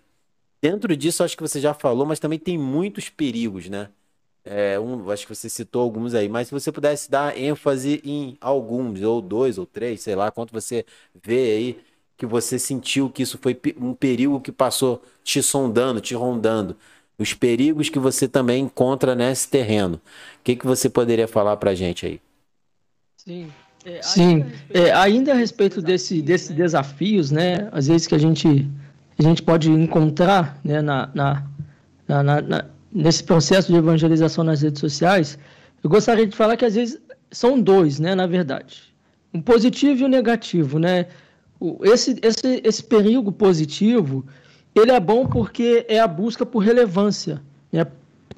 dentro 0.61 0.95
disso, 0.95 1.23
acho 1.23 1.35
que 1.35 1.43
você 1.43 1.59
já 1.59 1.73
falou, 1.73 2.05
mas 2.05 2.19
também 2.19 2.39
tem 2.39 2.57
muitos 2.57 3.09
perigos, 3.09 3.67
né? 3.69 3.89
É, 4.45 4.79
um, 4.79 5.09
acho 5.11 5.27
que 5.27 5.35
você 5.35 5.49
citou 5.49 5.81
alguns 5.81 6.13
aí, 6.13 6.29
mas 6.29 6.47
se 6.47 6.53
você 6.53 6.71
pudesse 6.71 7.11
dar 7.11 7.37
ênfase 7.37 8.01
em 8.05 8.37
alguns, 8.39 9.01
ou 9.01 9.21
dois, 9.21 9.57
ou 9.57 9.65
três, 9.65 10.01
sei 10.01 10.15
lá, 10.15 10.31
quanto 10.31 10.53
você 10.53 10.85
vê 11.21 11.51
aí 11.51 11.81
que 12.17 12.25
você 12.25 12.59
sentiu 12.59 13.09
que 13.09 13.23
isso 13.23 13.37
foi 13.41 13.59
um 13.77 13.93
perigo 13.93 14.39
que 14.41 14.51
passou 14.51 15.01
te 15.23 15.41
sondando, 15.41 16.01
te 16.01 16.13
rondando 16.15 16.75
os 17.19 17.33
perigos 17.33 17.89
que 17.89 17.99
você 17.99 18.27
também 18.27 18.63
encontra 18.63 19.13
nesse 19.13 19.49
terreno. 19.49 19.95
O 19.95 20.43
que, 20.43 20.55
que 20.55 20.65
você 20.65 20.89
poderia 20.89 21.27
falar 21.27 21.57
para 21.57 21.71
a 21.71 21.75
gente 21.75 22.05
aí? 22.05 22.21
Sim. 23.17 23.51
É, 23.85 24.01
Sim, 24.01 24.45
é, 24.73 24.91
ainda 24.91 25.31
a 25.31 25.35
respeito 25.35 25.81
desse, 25.81 26.21
desses 26.21 26.53
desafios, 26.53 27.31
né, 27.31 27.69
às 27.71 27.87
vezes 27.87 28.07
que 28.07 28.13
a 28.13 28.17
gente, 28.17 28.69
a 29.17 29.23
gente 29.23 29.41
pode 29.41 29.71
encontrar 29.71 30.59
né, 30.65 30.81
na, 30.81 31.09
na, 31.13 31.43
na, 32.05 32.41
na, 32.41 32.65
nesse 32.91 33.23
processo 33.23 33.71
de 33.71 33.77
evangelização 33.77 34.43
nas 34.43 34.61
redes 34.61 34.81
sociais, 34.81 35.39
eu 35.81 35.89
gostaria 35.89 36.27
de 36.27 36.35
falar 36.35 36.57
que 36.57 36.65
às 36.65 36.75
vezes 36.75 36.99
são 37.31 37.59
dois, 37.59 37.99
né, 37.99 38.15
na 38.15 38.27
verdade. 38.27 38.93
Um 39.33 39.41
positivo 39.41 40.01
e 40.01 40.05
um 40.05 40.09
negativo, 40.09 40.77
né? 40.77 41.05
Esse, 41.83 42.17
esse, 42.21 42.61
esse 42.63 42.83
perigo 42.83 43.31
positivo, 43.31 44.25
ele 44.75 44.91
é 44.91 44.99
bom 44.99 45.25
porque 45.25 45.85
é 45.87 45.99
a 45.99 46.07
busca 46.07 46.45
por 46.45 46.59
relevância. 46.59 47.41
Né? 47.71 47.85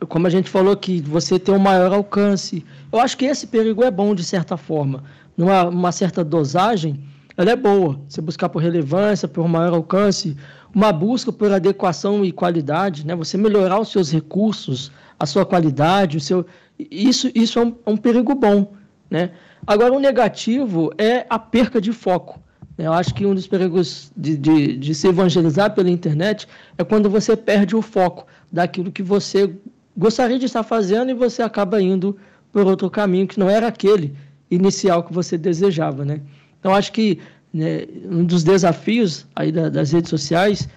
Como 0.08 0.26
a 0.28 0.30
gente 0.30 0.50
falou 0.50 0.74
aqui, 0.74 1.02
você 1.02 1.38
tem 1.38 1.54
um 1.54 1.60
maior 1.60 1.94
alcance. 1.94 2.66
Eu 2.92 3.00
acho 3.00 3.18
que 3.18 3.26
esse 3.26 3.48
perigo 3.48 3.84
é 3.84 3.92
bom 3.92 4.16
de 4.16 4.24
certa 4.24 4.58
forma. 4.58 5.04
Numa 5.38 5.66
uma 5.66 5.92
certa 5.92 6.24
dosagem, 6.24 7.00
ela 7.38 7.52
é 7.52 7.56
boa. 7.56 8.00
Você 8.08 8.22
buscar 8.22 8.50
por 8.50 8.62
relevância, 8.62 9.28
por 9.28 9.48
maior 9.48 9.74
alcance, 9.74 10.36
uma 10.74 10.92
busca 10.92 11.32
por 11.32 11.52
adequação 11.52 12.26
e 12.26 12.32
qualidade, 12.32 13.06
né? 13.06 13.16
Você 13.16 13.38
melhorar 13.38 13.80
os 13.80 13.92
seus 13.92 14.12
recursos, 14.12 14.92
a 15.20 15.26
sua 15.26 15.46
qualidade, 15.46 16.18
o 16.18 16.20
seu 16.20 16.46
isso 16.80 17.30
isso 17.36 17.60
é 17.60 17.66
um, 17.66 17.76
é 17.86 17.90
um 17.92 17.98
perigo 17.98 18.34
bom. 18.34 18.74
né? 19.10 19.32
Agora, 19.68 19.94
o 19.94 20.00
negativo 20.00 20.92
é 20.98 21.26
a 21.30 21.38
perca 21.38 21.80
de 21.80 21.92
foco. 21.92 22.40
Eu 22.78 22.94
acho 22.94 23.14
que 23.14 23.26
um 23.26 23.36
dos 23.36 23.48
perigos 23.48 24.12
de, 24.16 24.38
de, 24.38 24.78
de 24.78 24.96
se 24.96 25.08
evangelizar 25.08 25.74
pela 25.74 25.90
internet 25.90 26.48
é 26.78 26.84
quando 26.84 27.10
você 27.10 27.36
perde 27.36 27.76
o 27.76 27.82
foco 27.82 28.26
daquilo 28.52 28.92
que 28.92 29.04
você 29.04 29.54
gostaria 29.96 30.40
de 30.40 30.46
estar 30.46 30.64
fazendo 30.64 31.12
e 31.12 31.14
você 31.14 31.42
acaba 31.42 31.82
indo 31.82 32.18
por 32.52 32.66
outro 32.66 32.90
caminho 32.90 33.28
que 33.28 33.40
não 33.40 33.50
era 33.50 33.68
aquele 33.68 34.16
inicial 34.50 35.04
que 35.04 35.14
você 35.14 35.38
desejava, 35.38 36.04
né? 36.04 36.22
Então, 36.60 36.74
acho 36.74 36.92
que 36.92 37.20
né, 37.54 37.86
um 38.06 38.24
dos 38.24 38.44
desafios 38.44 39.26
aí 39.36 39.52
da, 39.52 39.70
das 39.70 39.92
redes 39.92 40.10
sociais, 40.10 40.68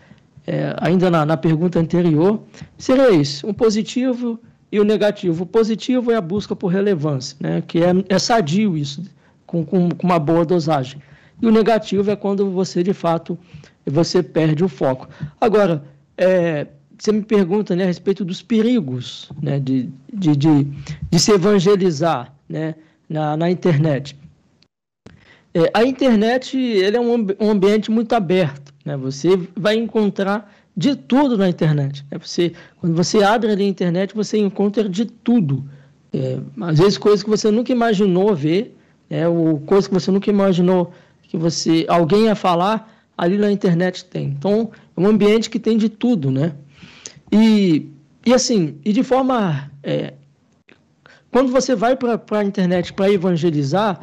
é, 0.47 0.74
ainda 0.78 1.11
na, 1.11 1.24
na 1.24 1.36
pergunta 1.36 1.78
anterior, 1.78 2.40
seria 2.76 3.11
isso, 3.11 3.47
um 3.47 3.55
positivo 3.55 4.38
e 4.70 4.80
o 4.80 4.84
negativo. 4.84 5.45
O 5.45 5.47
positivo 5.47 6.11
é 6.11 6.16
a 6.16 6.20
busca 6.20 6.55
por 6.57 6.68
relevância, 6.68 7.36
né? 7.40 7.62
que 7.66 7.78
é, 7.78 7.92
é 8.09 8.18
sadio 8.18 8.76
isso, 8.76 9.03
com, 9.47 9.64
com, 9.64 9.88
com 9.88 10.07
uma 10.07 10.18
boa 10.18 10.45
dosagem. 10.45 11.01
E 11.45 11.47
o 11.47 11.51
negativo 11.51 12.11
é 12.11 12.16
quando 12.16 12.51
você, 12.51 12.82
de 12.82 12.95
fato, 12.95 13.38
você 13.84 14.22
perde 14.22 14.64
o 14.64 14.68
foco. 14.68 15.07
Agora, 15.38 15.84
é, 16.16 16.66
você 16.99 17.12
me 17.12 17.20
pergunta 17.20 17.76
né, 17.76 17.84
a 17.84 17.86
respeito 17.86 18.24
dos 18.24 18.40
perigos 18.40 19.30
né, 19.42 19.61
de, 19.61 19.90
de, 20.11 20.34
de, 20.34 20.64
de 21.11 21.18
se 21.18 21.32
evangelizar 21.32 22.32
né, 22.49 22.74
na, 23.07 23.36
na 23.36 23.51
internet. 23.51 24.16
É, 25.53 25.70
a 25.74 25.84
internet 25.84 26.57
ele 26.57 26.97
é 26.97 27.01
um, 27.01 27.26
um, 27.38 27.51
ambiente 27.51 27.90
muito 27.90 28.14
aberto. 28.14 28.72
Né? 28.82 28.97
Você 28.97 29.38
vai 29.55 29.76
encontrar 29.76 30.51
de 30.74 30.97
tudo 30.97 31.36
na 31.36 31.47
internet. 31.47 32.07
Né? 32.11 32.16
Você, 32.16 32.55
quando 32.80 32.97
você 32.97 33.22
abre 33.22 33.51
ali 33.51 33.64
a 33.64 33.68
internet, 33.68 34.14
você 34.14 34.38
encontra 34.38 34.88
de 34.88 35.05
tudo. 35.05 35.62
É, 36.11 36.38
às 36.62 36.78
vezes 36.78 36.97
coisas 36.97 37.22
que 37.22 37.28
você 37.28 37.51
nunca 37.51 37.70
imaginou 37.70 38.34
ver, 38.34 38.74
é, 39.11 39.28
ou 39.28 39.61
coisas 39.61 39.86
que 39.86 39.92
você 39.92 40.11
nunca 40.11 40.30
imaginou 40.30 40.90
que 41.35 41.37
você 41.37 41.85
alguém 41.89 42.26
ia 42.26 42.37
falar, 42.37 42.89
ali 43.18 43.37
na 43.37 43.51
internet 43.51 44.05
tem. 44.05 44.26
Então, 44.26 44.70
é 44.97 45.01
um 45.01 45.07
ambiente 45.09 45.51
que 45.51 45.59
tem 45.59 45.76
de 45.76 45.89
tudo, 45.89 46.30
né? 46.30 46.53
E, 47.32 47.89
e 48.24 48.32
assim, 48.32 48.78
e 48.85 48.93
de 48.93 49.03
forma... 49.03 49.68
É, 49.82 50.14
quando 51.32 51.51
você 51.51 51.74
vai 51.74 51.97
para 51.97 52.20
a 52.39 52.45
internet 52.45 52.93
para 52.93 53.11
evangelizar, 53.11 54.01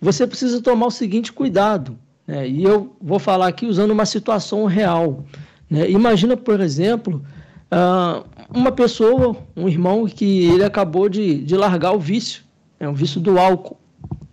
você 0.00 0.26
precisa 0.26 0.62
tomar 0.62 0.86
o 0.86 0.90
seguinte 0.90 1.30
cuidado. 1.30 1.98
Né? 2.26 2.48
E 2.48 2.64
eu 2.64 2.96
vou 2.98 3.18
falar 3.18 3.48
aqui 3.48 3.66
usando 3.66 3.90
uma 3.90 4.06
situação 4.06 4.64
real. 4.64 5.22
Né? 5.68 5.90
Imagina, 5.90 6.34
por 6.34 6.60
exemplo, 6.60 7.22
uh, 7.70 8.24
uma 8.48 8.72
pessoa, 8.72 9.36
um 9.54 9.68
irmão 9.68 10.06
que 10.06 10.46
ele 10.46 10.64
acabou 10.64 11.10
de, 11.10 11.44
de 11.44 11.54
largar 11.54 11.92
o 11.92 12.00
vício, 12.00 12.42
né? 12.80 12.88
o 12.88 12.94
vício 12.94 13.20
do 13.20 13.38
álcool, 13.38 13.76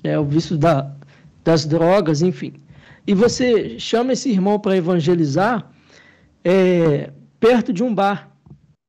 né? 0.02 0.18
o 0.18 0.24
vício 0.24 0.58
da, 0.58 0.96
das 1.44 1.66
drogas, 1.66 2.22
enfim. 2.22 2.54
E 3.06 3.14
você 3.14 3.80
chama 3.80 4.14
esse 4.14 4.30
irmão 4.30 4.60
para 4.60 4.78
evangelizar 4.78 5.70
é, 6.44 7.12
perto 7.40 7.74
de 7.74 7.84
um 7.84 7.94
bar 7.94 8.32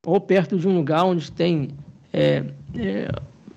ou 0.04 0.20
perto 0.20 0.58
de 0.58 0.68
um 0.68 0.76
lugar 0.76 1.04
onde 1.04 1.30
tem 1.30 1.70
é, 2.12 2.44
é, 2.76 3.08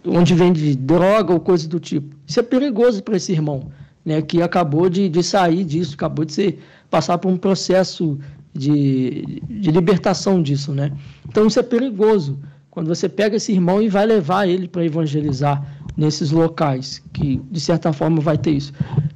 onde 0.06 0.34
vende 0.34 0.76
droga 0.76 1.34
ou 1.34 1.40
coisa 1.40 1.68
do 1.68 1.80
tipo. 1.80 2.16
Isso 2.26 2.40
é 2.40 2.44
perigoso 2.44 3.04
para 3.04 3.18
esse 3.18 3.32
irmão, 3.32 3.72
né, 4.04 4.22
que 4.22 4.42
acabou 4.42 4.90
de, 4.90 5.10
de 5.10 5.24
sair 5.24 5.64
disso, 5.64 5.96
acabou 5.96 6.24
de 6.26 6.34
ser, 6.34 6.60
passar 6.90 7.18
por 7.18 7.30
um 7.30 7.38
processo 7.38 8.18
de, 8.54 9.42
de 9.50 9.72
libertação 9.72 10.42
disso. 10.42 10.72
Né? 10.74 10.92
Então 11.28 11.48
isso 11.48 11.60
é 11.60 11.64
perigoso. 11.64 12.40
Quando 12.76 12.90
você 12.90 13.08
pega 13.08 13.38
esse 13.38 13.54
irmão 13.54 13.82
e 13.82 13.88
vai 13.88 14.06
levar 14.06 14.50
ele 14.50 14.68
para 14.68 14.84
evangelizar 14.84 15.66
nesses 15.96 16.30
locais, 16.30 17.02
que 17.14 17.42
de 17.50 17.60
certa 17.62 17.94
forma 17.94 18.20
vai 18.20 18.38
ter 18.38 18.52
isso. 18.52 18.74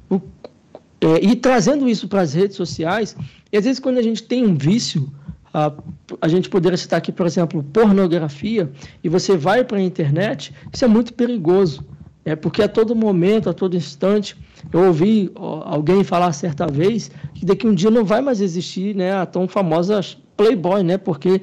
O, 0.08 0.18
é, 0.98 1.22
e 1.22 1.36
trazendo 1.36 1.86
isso 1.86 2.08
para 2.08 2.22
as 2.22 2.32
redes 2.32 2.56
sociais, 2.56 3.14
e 3.52 3.58
às 3.58 3.64
vezes 3.66 3.78
quando 3.78 3.98
a 3.98 4.02
gente 4.02 4.22
tem 4.22 4.46
um 4.46 4.56
vício, 4.56 5.12
a, 5.52 5.74
a 6.22 6.26
gente 6.26 6.48
poderia 6.48 6.78
citar 6.78 6.96
aqui, 6.96 7.12
por 7.12 7.26
exemplo, 7.26 7.62
pornografia, 7.62 8.72
e 9.04 9.10
você 9.10 9.36
vai 9.36 9.62
para 9.62 9.76
a 9.76 9.82
internet, 9.82 10.54
isso 10.72 10.86
é 10.86 10.88
muito 10.88 11.12
perigoso. 11.12 11.84
É 12.24 12.34
porque 12.34 12.62
a 12.62 12.68
todo 12.68 12.96
momento, 12.96 13.50
a 13.50 13.52
todo 13.52 13.76
instante, 13.76 14.38
eu 14.72 14.86
ouvi 14.86 15.30
alguém 15.34 16.02
falar 16.02 16.32
certa 16.32 16.66
vez 16.66 17.10
que 17.34 17.44
daqui 17.44 17.66
um 17.66 17.74
dia 17.74 17.90
não 17.90 18.06
vai 18.06 18.22
mais 18.22 18.40
existir 18.40 18.96
né, 18.96 19.12
a 19.12 19.26
tão 19.26 19.46
famosa 19.46 20.00
Playboy, 20.40 20.82
né? 20.82 20.96
Porque 20.96 21.42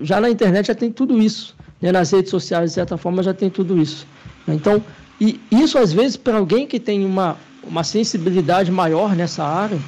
já 0.00 0.20
na 0.20 0.30
internet 0.30 0.66
já 0.66 0.74
tem 0.74 0.90
tudo 0.90 1.20
isso. 1.20 1.54
Né, 1.80 1.90
nas 1.90 2.12
redes 2.12 2.30
sociais, 2.30 2.70
de 2.70 2.74
certa 2.74 2.96
forma, 2.96 3.22
já 3.22 3.34
tem 3.34 3.50
tudo 3.50 3.76
isso. 3.76 4.06
Então, 4.46 4.82
e 5.20 5.40
isso 5.50 5.76
às 5.78 5.92
vezes 5.92 6.16
para 6.16 6.36
alguém 6.36 6.66
que 6.66 6.78
tem 6.78 7.04
uma, 7.04 7.36
uma 7.64 7.82
sensibilidade 7.82 8.70
maior 8.70 9.16
nessa 9.16 9.44
área, 9.44 9.78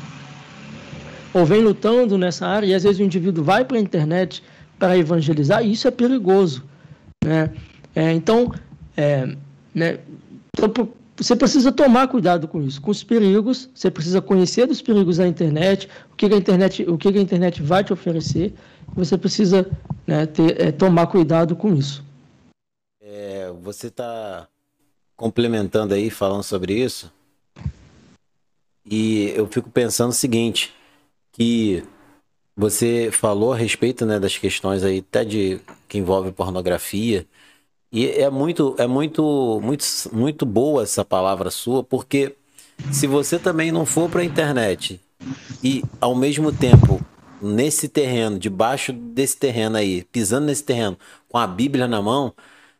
ou 1.33 1.45
vem 1.45 1.63
lutando 1.63 2.19
nessa 2.19 2.47
área, 2.47 2.67
e 2.67 2.75
às 2.75 2.83
vezes 2.83 2.99
o 2.99 3.03
indivíduo 3.03 3.45
vai 3.45 3.65
para 3.65 3.77
a 3.77 3.81
internet 3.81 4.43
para 4.79 4.99
evangelizar, 4.99 5.65
e 5.65 5.73
isso 5.73 5.87
é 5.87 5.91
perigoso. 5.91 6.65
Né? 7.25 7.51
É, 7.95 8.13
então, 8.13 8.53
é, 8.97 9.29
né, 9.73 9.99
então, 10.57 10.89
você 11.17 11.37
precisa 11.37 11.71
tomar 11.71 12.09
cuidado 12.09 12.49
com 12.49 12.61
isso, 12.61 12.81
com 12.81 12.91
os 12.91 13.05
perigos, 13.05 13.69
você 13.73 13.91
precisa 13.91 14.21
conhecer 14.21 14.67
dos 14.67 14.83
perigos 14.83 15.19
da 15.19 15.27
internet, 15.27 15.89
o 16.13 16.17
que 16.17 16.27
a 16.27 16.37
internet, 16.37 16.85
o 16.89 16.99
que 16.99 17.09
a 17.09 17.21
internet 17.21 17.63
vai 17.63 17.85
te 17.85 17.93
oferecer, 17.93 18.53
você 18.95 19.19
precisa 19.19 19.71
né, 20.07 20.27
ter, 20.27 20.61
é, 20.61 20.73
tomar 20.73 21.07
cuidado 21.07 21.57
com 21.57 21.75
isso. 21.75 22.05
É, 23.01 23.53
você 23.63 23.89
está 23.89 24.49
complementando 25.17 25.95
aí, 25.95 26.11
falando 26.11 26.43
sobre 26.43 26.75
isso, 26.75 27.13
e 28.85 29.33
eu 29.35 29.47
fico 29.47 29.71
pensando 29.71 30.11
o 30.11 30.15
seguinte, 30.15 30.73
que 31.33 31.83
você 32.57 33.11
falou 33.13 33.53
a 33.53 33.57
respeito 33.57 34.05
né, 34.05 34.21
das 34.21 34.37
questões 34.37 34.85
aí, 34.85 34.99
até 34.99 35.25
de 35.25 35.61
que 35.89 35.99
envolve 35.99 36.31
pornografia. 36.33 37.27
E 37.91 38.09
é 38.09 38.29
muito, 38.29 38.75
é 38.79 38.87
muito, 38.87 39.61
muito, 39.63 39.85
muito 40.13 40.45
boa 40.45 40.83
essa 40.83 41.05
palavra 41.05 41.51
sua, 41.51 41.83
porque 41.83 42.35
se 42.93 43.07
você 43.07 43.39
também 43.39 43.73
não 43.73 43.87
for 43.87 44.11
para 44.11 44.21
a 44.21 44.25
internet 44.25 45.01
e 45.63 45.83
ao 46.01 46.15
mesmo 46.15 46.53
tempo 46.53 47.01
nesse 47.45 47.89
terreno, 47.89 48.39
debaixo 48.39 48.93
desse 48.93 49.37
terreno 49.37 49.77
aí, 49.77 50.05
pisando 50.05 50.47
nesse 50.47 50.65
terreno 50.65 50.99
com 51.29 51.39
a 51.39 51.47
Bíblia 51.47 51.87
na 51.87 52.01
mão, 52.03 52.33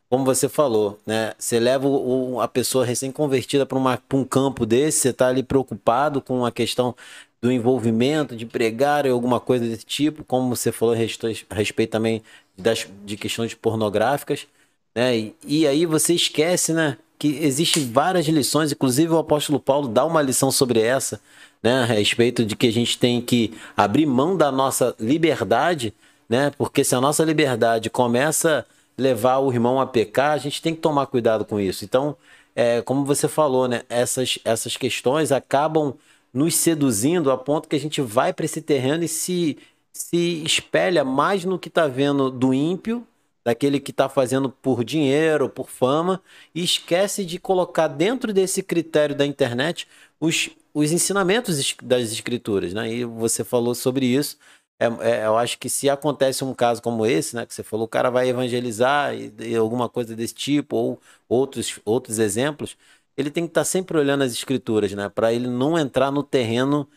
como 0.09 0.23
você 0.25 0.47
falou, 0.47 0.99
né? 1.05 1.33
Você 1.37 1.59
leva 1.59 1.87
o, 1.87 2.39
a 2.39 2.47
pessoa 2.47 2.85
recém-convertida 2.85 3.65
para 3.65 3.77
um 4.13 4.23
campo 4.23 4.65
desse, 4.65 4.99
você 4.99 5.09
está 5.09 5.27
ali 5.27 5.43
preocupado 5.43 6.21
com 6.21 6.45
a 6.45 6.51
questão 6.51 6.95
do 7.41 7.51
envolvimento, 7.51 8.35
de 8.35 8.45
pregar 8.45 9.07
alguma 9.07 9.39
coisa 9.39 9.65
desse 9.67 9.85
tipo, 9.85 10.23
como 10.23 10.55
você 10.55 10.71
falou 10.71 10.95
a 10.95 11.55
respeito 11.55 11.91
também 11.91 12.23
das, 12.57 12.87
de 13.05 13.17
questões 13.17 13.53
pornográficas, 13.53 14.47
né? 14.95 15.17
E, 15.17 15.35
e 15.45 15.67
aí 15.67 15.85
você 15.85 16.13
esquece, 16.13 16.73
né? 16.73 16.97
Que 17.19 17.27
existem 17.43 17.91
várias 17.91 18.25
lições, 18.27 18.71
inclusive 18.71 19.13
o 19.13 19.17
apóstolo 19.17 19.59
Paulo 19.59 19.87
dá 19.87 20.05
uma 20.05 20.21
lição 20.21 20.51
sobre 20.51 20.79
essa, 20.81 21.19
né? 21.65 21.81
A 21.81 21.85
respeito 21.85 22.45
de 22.45 22.55
que 22.55 22.67
a 22.67 22.71
gente 22.71 22.95
tem 22.99 23.19
que 23.19 23.51
abrir 23.75 24.05
mão 24.05 24.37
da 24.37 24.51
nossa 24.51 24.95
liberdade, 24.99 25.91
né? 26.29 26.51
Porque 26.55 26.83
se 26.83 26.93
a 26.93 27.01
nossa 27.01 27.25
liberdade 27.25 27.89
começa 27.89 28.59
a 28.59 29.01
levar 29.01 29.39
o 29.39 29.51
irmão 29.51 29.81
a 29.81 29.87
pecar, 29.87 30.33
a 30.33 30.37
gente 30.37 30.61
tem 30.61 30.75
que 30.75 30.81
tomar 30.81 31.07
cuidado 31.07 31.43
com 31.43 31.59
isso. 31.59 31.83
Então, 31.83 32.15
é, 32.55 32.83
como 32.83 33.03
você 33.03 33.27
falou, 33.27 33.67
né? 33.67 33.81
Essas, 33.89 34.37
essas 34.45 34.77
questões 34.77 35.31
acabam 35.31 35.95
nos 36.31 36.55
seduzindo 36.55 37.31
a 37.31 37.37
ponto 37.37 37.67
que 37.67 37.75
a 37.75 37.79
gente 37.79 37.99
vai 37.99 38.31
para 38.31 38.45
esse 38.45 38.61
terreno 38.61 39.03
e 39.03 39.07
se, 39.07 39.57
se 39.91 40.43
espelha 40.43 41.03
mais 41.03 41.45
no 41.45 41.57
que 41.57 41.69
está 41.69 41.87
vendo 41.87 42.29
do 42.29 42.53
ímpio, 42.53 43.07
daquele 43.43 43.79
que 43.79 43.89
está 43.89 44.07
fazendo 44.07 44.49
por 44.49 44.83
dinheiro, 44.83 45.49
por 45.49 45.69
fama, 45.69 46.21
e 46.53 46.63
esquece 46.63 47.25
de 47.25 47.39
colocar 47.39 47.87
dentro 47.87 48.31
desse 48.31 48.61
critério 48.61 49.15
da 49.15 49.25
internet 49.25 49.87
os, 50.19 50.49
os 50.75 50.91
ensinamentos 50.91 51.75
das 51.81 52.11
escrituras. 52.11 52.73
Né? 52.73 52.93
E 52.93 53.05
você 53.05 53.43
falou 53.43 53.73
sobre 53.73 54.05
isso. 54.05 54.37
É, 54.77 54.87
é, 55.21 55.25
eu 55.25 55.37
acho 55.37 55.57
que 55.57 55.69
se 55.69 55.89
acontece 55.89 56.43
um 56.43 56.53
caso 56.53 56.81
como 56.81 57.05
esse, 57.05 57.33
né, 57.35 57.45
que 57.45 57.53
você 57.53 57.63
falou, 57.63 57.85
o 57.85 57.89
cara 57.89 58.09
vai 58.09 58.27
evangelizar 58.27 59.15
e, 59.15 59.33
e 59.39 59.55
alguma 59.55 59.87
coisa 59.87 60.13
desse 60.15 60.33
tipo, 60.33 60.75
ou 60.75 61.01
outros, 61.29 61.79
outros 61.85 62.19
exemplos, 62.19 62.77
ele 63.15 63.31
tem 63.31 63.45
que 63.45 63.51
estar 63.51 63.61
tá 63.61 63.65
sempre 63.65 63.97
olhando 63.97 64.23
as 64.23 64.33
escrituras, 64.33 64.91
né? 64.93 65.07
Para 65.09 65.31
ele 65.33 65.47
não 65.47 65.79
entrar 65.79 66.11
no 66.11 66.21
terreno 66.23 66.87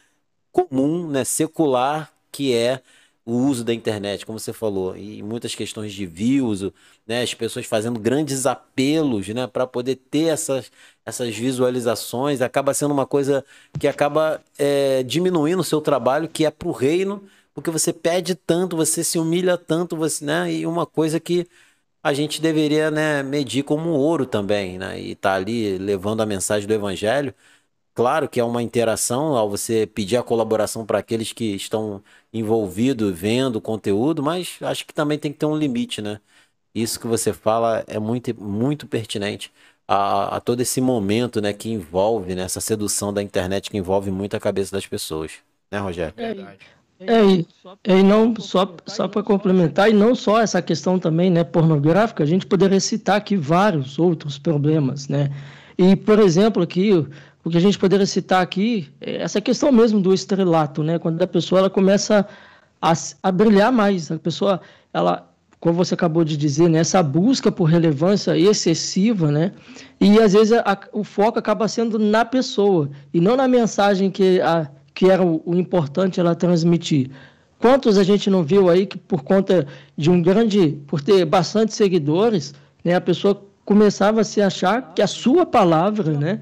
comum, 0.52 1.08
né, 1.08 1.24
secular, 1.24 2.12
que 2.32 2.54
é 2.54 2.82
o 3.28 3.46
uso 3.46 3.62
da 3.62 3.74
internet, 3.74 4.24
como 4.24 4.38
você 4.38 4.54
falou, 4.54 4.96
e 4.96 5.22
muitas 5.22 5.54
questões 5.54 5.92
de 5.92 6.06
views, 6.06 6.62
né, 7.06 7.20
as 7.22 7.34
pessoas 7.34 7.66
fazendo 7.66 8.00
grandes 8.00 8.46
apelos, 8.46 9.28
né, 9.28 9.46
para 9.46 9.66
poder 9.66 9.96
ter 9.96 10.28
essas, 10.28 10.72
essas 11.04 11.36
visualizações, 11.36 12.40
acaba 12.40 12.72
sendo 12.72 12.94
uma 12.94 13.06
coisa 13.06 13.44
que 13.78 13.86
acaba 13.86 14.40
é, 14.58 15.02
diminuindo 15.02 15.60
o 15.60 15.64
seu 15.64 15.82
trabalho, 15.82 16.26
que 16.26 16.46
é 16.46 16.50
para 16.50 16.68
o 16.68 16.72
reino, 16.72 17.22
porque 17.52 17.70
você 17.70 17.92
pede 17.92 18.34
tanto, 18.34 18.76
você 18.76 19.04
se 19.04 19.18
humilha 19.18 19.58
tanto, 19.58 19.94
você, 19.94 20.24
né, 20.24 20.50
e 20.50 20.66
uma 20.66 20.86
coisa 20.86 21.20
que 21.20 21.46
a 22.02 22.14
gente 22.14 22.40
deveria 22.40 22.90
né, 22.90 23.22
medir 23.22 23.62
como 23.62 23.90
ouro 23.90 24.24
também, 24.24 24.78
né? 24.78 24.98
E 25.00 25.14
tá 25.14 25.34
ali 25.34 25.76
levando 25.78 26.22
a 26.22 26.26
mensagem 26.26 26.66
do 26.66 26.72
evangelho. 26.72 27.34
Claro 27.98 28.28
que 28.28 28.38
é 28.38 28.44
uma 28.44 28.62
interação 28.62 29.34
ao 29.34 29.50
você 29.50 29.84
pedir 29.84 30.16
a 30.16 30.22
colaboração 30.22 30.86
para 30.86 31.00
aqueles 31.00 31.32
que 31.32 31.56
estão 31.56 32.00
envolvidos 32.32 33.12
vendo 33.18 33.56
o 33.56 33.60
conteúdo, 33.60 34.22
mas 34.22 34.56
acho 34.60 34.86
que 34.86 34.94
também 34.94 35.18
tem 35.18 35.32
que 35.32 35.38
ter 35.38 35.46
um 35.46 35.56
limite, 35.56 36.00
né? 36.00 36.20
Isso 36.72 37.00
que 37.00 37.08
você 37.08 37.32
fala 37.32 37.82
é 37.88 37.98
muito, 37.98 38.40
muito 38.40 38.86
pertinente 38.86 39.52
a, 39.88 40.36
a 40.36 40.40
todo 40.40 40.60
esse 40.60 40.80
momento 40.80 41.40
né, 41.40 41.52
que 41.52 41.70
envolve, 41.70 42.36
né, 42.36 42.42
essa 42.42 42.60
sedução 42.60 43.12
da 43.12 43.20
internet 43.20 43.68
que 43.68 43.76
envolve 43.76 44.12
muito 44.12 44.36
a 44.36 44.40
cabeça 44.40 44.70
das 44.70 44.86
pessoas. 44.86 45.32
Né, 45.68 45.80
Rogério? 45.80 46.14
É, 46.18 46.36
é, 47.00 47.26
e, 47.26 47.48
e 47.84 48.02
não 48.04 48.32
só, 48.36 48.76
só 48.86 49.08
para 49.08 49.24
complementar, 49.24 49.90
e 49.90 49.92
não 49.92 50.14
só 50.14 50.40
essa 50.40 50.62
questão 50.62 51.00
também 51.00 51.30
né, 51.30 51.42
pornográfica, 51.42 52.22
a 52.22 52.26
gente 52.26 52.46
poderia 52.46 52.78
citar 52.78 53.16
aqui 53.16 53.36
vários 53.36 53.98
outros 53.98 54.38
problemas. 54.38 55.08
Né? 55.08 55.30
E, 55.78 55.94
por 55.94 56.18
exemplo, 56.18 56.62
aqui, 56.62 57.06
o 57.48 57.50
que 57.50 57.56
a 57.56 57.60
gente 57.60 57.78
poderia 57.78 58.04
citar 58.04 58.42
aqui 58.42 58.88
é 59.00 59.22
essa 59.22 59.40
questão 59.40 59.72
mesmo 59.72 60.00
do 60.00 60.12
estrelato, 60.12 60.82
né? 60.82 60.98
quando 60.98 61.20
a 61.22 61.26
pessoa 61.26 61.60
ela 61.60 61.70
começa 61.70 62.26
a, 62.80 62.92
a 63.22 63.32
brilhar 63.32 63.72
mais, 63.72 64.12
a 64.12 64.18
pessoa, 64.18 64.60
ela, 64.92 65.26
como 65.58 65.74
você 65.74 65.94
acabou 65.94 66.24
de 66.24 66.36
dizer, 66.36 66.68
né, 66.68 66.80
essa 66.80 67.02
busca 67.02 67.50
por 67.50 67.64
relevância 67.64 68.36
excessiva, 68.36 69.32
né, 69.32 69.52
e 69.98 70.20
às 70.20 70.34
vezes 70.34 70.52
a, 70.52 70.78
o 70.92 71.02
foco 71.02 71.38
acaba 71.38 71.66
sendo 71.66 71.98
na 71.98 72.22
pessoa 72.22 72.90
e 73.14 73.20
não 73.20 73.34
na 73.34 73.48
mensagem 73.48 74.10
que 74.10 74.42
a, 74.42 74.68
que 74.94 75.10
era 75.10 75.24
o, 75.24 75.42
o 75.46 75.54
importante 75.54 76.20
ela 76.20 76.34
transmitir. 76.34 77.10
Quantos 77.58 77.96
a 77.96 78.02
gente 78.02 78.28
não 78.28 78.42
viu 78.44 78.68
aí 78.68 78.84
que 78.84 78.98
por 78.98 79.22
conta 79.22 79.66
de 79.96 80.10
um 80.10 80.20
grande, 80.20 80.78
por 80.86 81.00
ter 81.00 81.24
bastante 81.24 81.72
seguidores, 81.72 82.54
né, 82.84 82.94
a 82.94 83.00
pessoa 83.00 83.42
começava 83.64 84.20
a 84.20 84.24
se 84.24 84.42
achar 84.42 84.92
que 84.94 85.00
a 85.00 85.06
sua 85.06 85.46
palavra, 85.46 86.12
né, 86.12 86.40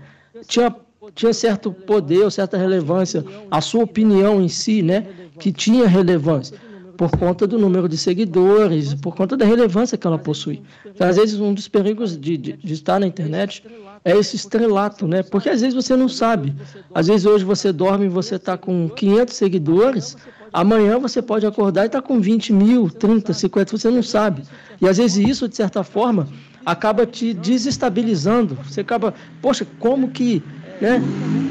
tinha 0.48 0.74
tinha 1.14 1.32
certo 1.32 1.72
poder 1.72 2.30
certa 2.30 2.56
relevância, 2.56 3.24
a 3.50 3.60
sua 3.60 3.84
opinião 3.84 4.40
em 4.40 4.48
si, 4.48 4.82
né, 4.82 5.06
que 5.38 5.52
tinha 5.52 5.86
relevância 5.86 6.58
por 6.96 7.10
conta 7.10 7.46
do 7.46 7.58
número 7.58 7.88
de 7.88 7.98
seguidores, 7.98 8.94
por 8.94 9.14
conta 9.14 9.36
da 9.36 9.44
relevância 9.44 9.98
que 9.98 10.06
ela 10.06 10.18
possui. 10.18 10.62
Então, 10.84 11.06
às 11.06 11.16
vezes, 11.16 11.38
um 11.38 11.52
dos 11.52 11.68
perigos 11.68 12.18
de, 12.18 12.36
de, 12.36 12.52
de, 12.54 12.72
estar 12.72 12.98
na 12.98 13.06
internet 13.06 13.62
é 14.04 14.16
esse 14.16 14.36
estrelato, 14.36 15.06
né? 15.06 15.22
Porque 15.22 15.48
às 15.48 15.60
vezes 15.60 15.74
você 15.74 15.94
não 15.94 16.08
sabe. 16.08 16.54
Às 16.94 17.08
vezes 17.08 17.26
hoje 17.26 17.44
você 17.44 17.72
dorme 17.72 18.06
e 18.06 18.08
você 18.08 18.36
está 18.36 18.56
com 18.56 18.88
500 18.88 19.34
seguidores, 19.34 20.16
amanhã 20.52 20.98
você 20.98 21.20
pode 21.20 21.46
acordar 21.46 21.82
e 21.82 21.86
está 21.86 22.00
com 22.00 22.20
20 22.20 22.52
mil, 22.52 22.88
30, 22.88 23.32
50, 23.32 23.76
você 23.76 23.90
não 23.90 24.02
sabe. 24.02 24.42
E 24.80 24.88
às 24.88 24.96
vezes 24.96 25.28
isso, 25.28 25.48
de 25.48 25.56
certa 25.56 25.82
forma, 25.82 26.28
acaba 26.64 27.06
te 27.06 27.34
desestabilizando. 27.34 28.56
Você 28.64 28.80
acaba, 28.80 29.12
poxa, 29.42 29.66
como 29.78 30.10
que, 30.10 30.42
né? 30.80 31.00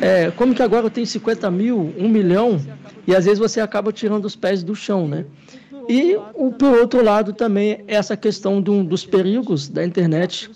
É, 0.02 0.32
como 0.32 0.54
que 0.54 0.62
agora 0.62 0.86
eu 0.86 0.90
tenho 0.90 1.08
50 1.08 1.50
mil, 1.52 1.94
1 1.98 2.10
milhão? 2.10 2.60
E 3.08 3.16
às 3.16 3.26
vezes 3.26 3.40
você 3.40 3.62
acaba 3.62 3.92
tirando 3.92 4.26
os 4.26 4.36
pés 4.36 4.64
do 4.64 4.76
chão, 4.76 5.08
né? 5.08 5.26
E, 5.88 6.16
o, 6.34 6.52
por 6.52 6.78
outro 6.80 7.04
lado, 7.04 7.32
também 7.34 7.84
essa 7.88 8.18
questão 8.18 8.60
do, 8.60 8.84
dos 8.84 9.06
perigos 9.06 9.70
da 9.70 9.86
internet 9.86 10.50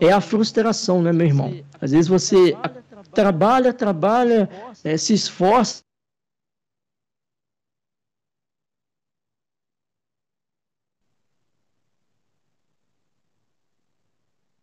é 0.00 0.12
a 0.12 0.20
frustração, 0.20 1.02
né, 1.02 1.12
meu 1.12 1.26
irmão? 1.26 1.60
Às 1.80 1.90
vezes 1.90 2.06
você 2.06 2.56
trabalha, 3.12 3.72
trabalha, 3.72 4.48
é, 4.84 4.96
se 4.96 5.12
esforça. 5.12 5.82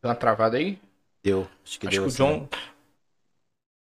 Deu 0.01 0.09
uma 0.09 0.15
travada 0.15 0.57
aí? 0.57 0.79
Deu. 1.23 1.47
Acho 1.65 1.79
que 1.79 1.87
Acho 1.87 2.01
deu. 2.01 2.09
que 2.09 2.13
o. 2.13 2.15
John, 2.15 2.47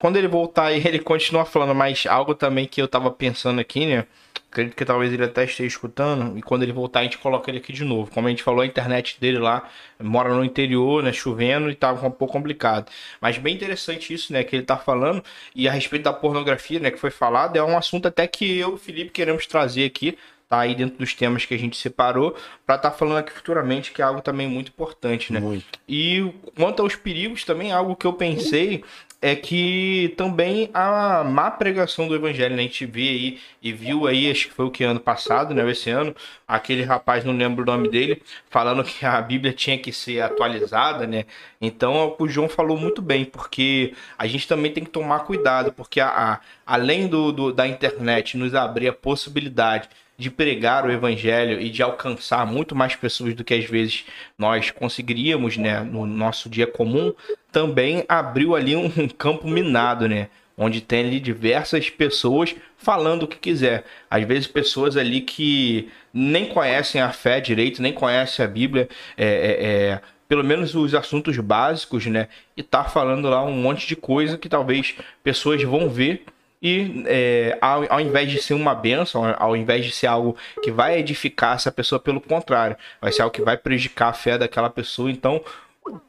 quando 0.01 0.17
ele 0.17 0.27
voltar 0.27 0.65
aí, 0.65 0.81
ele 0.83 0.97
continua 0.97 1.45
falando, 1.45 1.75
mas 1.75 2.07
algo 2.07 2.33
também 2.33 2.65
que 2.65 2.81
eu 2.81 2.87
tava 2.87 3.11
pensando 3.11 3.61
aqui, 3.61 3.85
né? 3.85 4.07
Acredito 4.49 4.75
que 4.75 4.83
talvez 4.83 5.13
ele 5.13 5.23
até 5.23 5.45
esteja 5.45 5.67
escutando, 5.67 6.35
e 6.39 6.41
quando 6.41 6.63
ele 6.63 6.73
voltar 6.73 7.01
a 7.01 7.03
gente 7.03 7.19
coloca 7.19 7.51
ele 7.51 7.59
aqui 7.59 7.71
de 7.71 7.85
novo. 7.85 8.09
Como 8.09 8.25
a 8.25 8.31
gente 8.31 8.41
falou, 8.41 8.61
a 8.61 8.65
internet 8.65 9.17
dele 9.21 9.37
lá 9.37 9.69
mora 9.99 10.33
no 10.33 10.43
interior, 10.43 11.03
né? 11.03 11.13
Chovendo 11.13 11.69
e 11.69 11.75
tava 11.75 12.07
um 12.07 12.09
pouco 12.09 12.33
complicado. 12.33 12.91
Mas 13.21 13.37
bem 13.37 13.53
interessante 13.53 14.11
isso, 14.11 14.33
né? 14.33 14.43
Que 14.43 14.55
ele 14.55 14.65
tá 14.65 14.75
falando, 14.75 15.23
e 15.53 15.67
a 15.69 15.71
respeito 15.71 16.01
da 16.01 16.13
pornografia, 16.13 16.79
né? 16.79 16.89
Que 16.89 16.97
foi 16.97 17.11
falado, 17.11 17.55
é 17.55 17.63
um 17.63 17.77
assunto 17.77 18.07
até 18.07 18.25
que 18.25 18.57
eu 18.57 18.71
e 18.71 18.73
o 18.73 18.77
Felipe 18.77 19.11
queremos 19.11 19.45
trazer 19.45 19.85
aqui 19.85 20.17
tá 20.49 20.59
aí 20.59 20.75
dentro 20.75 20.97
dos 20.97 21.13
temas 21.13 21.45
que 21.45 21.53
a 21.53 21.57
gente 21.57 21.77
separou, 21.77 22.35
para 22.65 22.75
estar 22.75 22.89
tá 22.89 22.91
falando 22.91 23.19
aqui 23.19 23.31
futuramente, 23.31 23.93
que 23.93 24.01
é 24.01 24.05
algo 24.05 24.19
também 24.19 24.49
muito 24.49 24.67
importante, 24.67 25.31
né? 25.31 25.39
Muito. 25.39 25.63
E 25.87 26.29
quanto 26.57 26.81
aos 26.81 26.93
perigos, 26.93 27.45
também 27.45 27.71
algo 27.71 27.95
que 27.95 28.05
eu 28.05 28.11
pensei 28.11 28.83
é 29.21 29.35
que 29.35 30.13
também 30.17 30.69
a 30.73 31.23
má 31.23 31.51
pregação 31.51 32.07
do 32.07 32.15
evangelho, 32.15 32.55
né? 32.55 32.63
A 32.63 32.65
gente 32.65 32.85
vê 32.87 33.09
aí 33.09 33.39
e 33.61 33.71
viu 33.71 34.07
aí, 34.07 34.31
acho 34.31 34.47
que 34.47 34.53
foi 34.53 34.65
o 34.65 34.71
que 34.71 34.83
ano 34.83 34.99
passado, 34.99 35.53
né? 35.53 35.69
Esse 35.69 35.91
ano, 35.91 36.15
aquele 36.47 36.81
rapaz, 36.83 37.23
não 37.23 37.37
lembro 37.37 37.61
o 37.61 37.65
nome 37.65 37.87
dele, 37.87 38.21
falando 38.49 38.83
que 38.83 39.05
a 39.05 39.21
Bíblia 39.21 39.53
tinha 39.53 39.77
que 39.77 39.93
ser 39.93 40.21
atualizada, 40.21 41.05
né? 41.05 41.25
Então 41.61 42.15
o 42.17 42.27
João 42.27 42.49
falou 42.49 42.77
muito 42.77 43.01
bem, 43.01 43.23
porque 43.23 43.93
a 44.17 44.25
gente 44.25 44.47
também 44.47 44.71
tem 44.73 44.83
que 44.83 44.89
tomar 44.89 45.19
cuidado, 45.19 45.71
porque 45.71 45.99
a, 45.99 46.07
a 46.07 46.39
além 46.65 47.07
do, 47.07 47.31
do, 47.31 47.53
da 47.53 47.67
internet 47.67 48.37
nos 48.37 48.55
abrir 48.55 48.87
a 48.87 48.93
possibilidade 48.93 49.87
de 50.17 50.29
pregar 50.29 50.85
o 50.85 50.91
evangelho 50.91 51.59
e 51.59 51.69
de 51.69 51.81
alcançar 51.81 52.45
muito 52.45 52.75
mais 52.75 52.95
pessoas 52.95 53.33
do 53.33 53.43
que 53.43 53.53
às 53.53 53.65
vezes 53.65 54.05
nós 54.37 54.69
conseguiríamos, 54.69 55.57
né, 55.57 55.81
no 55.81 56.05
nosso 56.05 56.49
dia 56.49 56.67
comum, 56.67 57.13
também 57.51 58.05
abriu 58.07 58.55
ali 58.55 58.75
um 58.75 59.07
campo 59.07 59.47
minado, 59.47 60.07
né, 60.07 60.29
onde 60.57 60.79
tem 60.79 61.05
ali 61.05 61.19
diversas 61.19 61.89
pessoas 61.89 62.55
falando 62.77 63.23
o 63.23 63.27
que 63.27 63.37
quiser. 63.37 63.83
Às 64.09 64.23
vezes 64.27 64.47
pessoas 64.47 64.95
ali 64.95 65.21
que 65.21 65.89
nem 66.13 66.45
conhecem 66.45 67.01
a 67.01 67.11
fé 67.11 67.39
direito, 67.39 67.81
nem 67.81 67.93
conhecem 67.93 68.45
a 68.45 68.47
Bíblia, 68.47 68.87
é, 69.17 69.25
é, 69.25 69.65
é 69.65 70.01
pelo 70.27 70.43
menos 70.43 70.75
os 70.75 70.93
assuntos 70.93 71.35
básicos, 71.37 72.05
né, 72.05 72.27
e 72.55 72.61
tá 72.63 72.83
falando 72.83 73.27
lá 73.27 73.43
um 73.43 73.53
monte 73.53 73.87
de 73.87 73.95
coisa 73.95 74.37
que 74.37 74.47
talvez 74.47 74.95
pessoas 75.23 75.61
vão 75.63 75.89
ver 75.89 76.25
e 76.61 77.03
é, 77.07 77.57
ao, 77.59 77.91
ao, 77.91 77.99
invés 77.99 78.29
de 78.29 78.41
ser 78.41 78.53
uma 78.53 78.75
benção, 78.75 79.35
ao 79.39 79.55
invés 79.55 79.83
de 79.83 79.91
ser 79.91 80.07
algo 80.07 80.37
que 80.61 80.71
vai 80.71 80.99
edificar 80.99 81.55
essa 81.55 81.71
pessoa, 81.71 81.99
pelo 81.99 82.21
contrário, 82.21 82.77
vai 83.01 83.11
ser 83.11 83.23
algo 83.23 83.33
que 83.33 83.41
vai 83.41 83.57
prejudicar 83.57 84.09
a 84.09 84.13
fé 84.13 84.37
daquela 84.37 84.69
pessoa. 84.69 85.09
Então, 85.09 85.41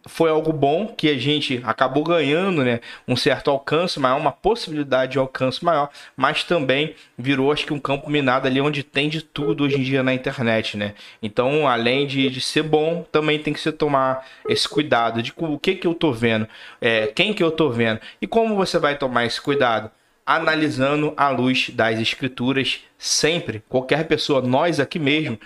foi 0.06 0.28
algo 0.28 0.52
bom 0.52 0.86
que 0.86 1.08
a 1.08 1.16
gente 1.16 1.62
acabou 1.64 2.04
ganhando, 2.04 2.62
né? 2.62 2.80
Um 3.08 3.16
certo 3.16 3.50
alcance 3.50 3.98
maior, 3.98 4.20
uma 4.20 4.30
possibilidade 4.30 5.12
de 5.12 5.18
alcance 5.18 5.64
maior, 5.64 5.88
mas 6.14 6.44
também 6.44 6.94
virou, 7.16 7.50
acho 7.50 7.64
que, 7.64 7.72
um 7.72 7.80
campo 7.80 8.10
minado 8.10 8.46
ali 8.46 8.60
onde 8.60 8.82
tem 8.82 9.08
de 9.08 9.22
tudo 9.22 9.64
hoje 9.64 9.76
em 9.76 9.82
dia 9.82 10.02
na 10.02 10.12
internet, 10.12 10.76
né? 10.76 10.94
Então, 11.22 11.66
além 11.66 12.06
de, 12.06 12.28
de 12.28 12.40
ser 12.40 12.62
bom, 12.62 13.04
também 13.10 13.38
tem 13.38 13.54
que 13.54 13.60
se 13.60 13.72
tomar 13.72 14.26
esse 14.46 14.68
cuidado 14.68 15.22
de 15.22 15.32
o 15.34 15.58
que 15.58 15.74
que 15.74 15.86
eu 15.86 15.94
tô 15.94 16.12
vendo, 16.12 16.46
é, 16.80 17.06
quem 17.06 17.32
que 17.32 17.42
eu 17.42 17.50
tô 17.50 17.70
vendo 17.70 18.00
e 18.20 18.26
como 18.26 18.54
você 18.54 18.78
vai 18.78 18.98
tomar 18.98 19.24
esse 19.24 19.40
cuidado 19.40 19.90
analisando 20.26 21.12
à 21.16 21.28
luz 21.28 21.70
das 21.70 21.98
escrituras 22.00 22.80
sempre. 22.96 23.62
Qualquer 23.68 24.06
pessoa, 24.06 24.40
nós 24.40 24.78
aqui 24.78 24.98
mesmo, 24.98 25.38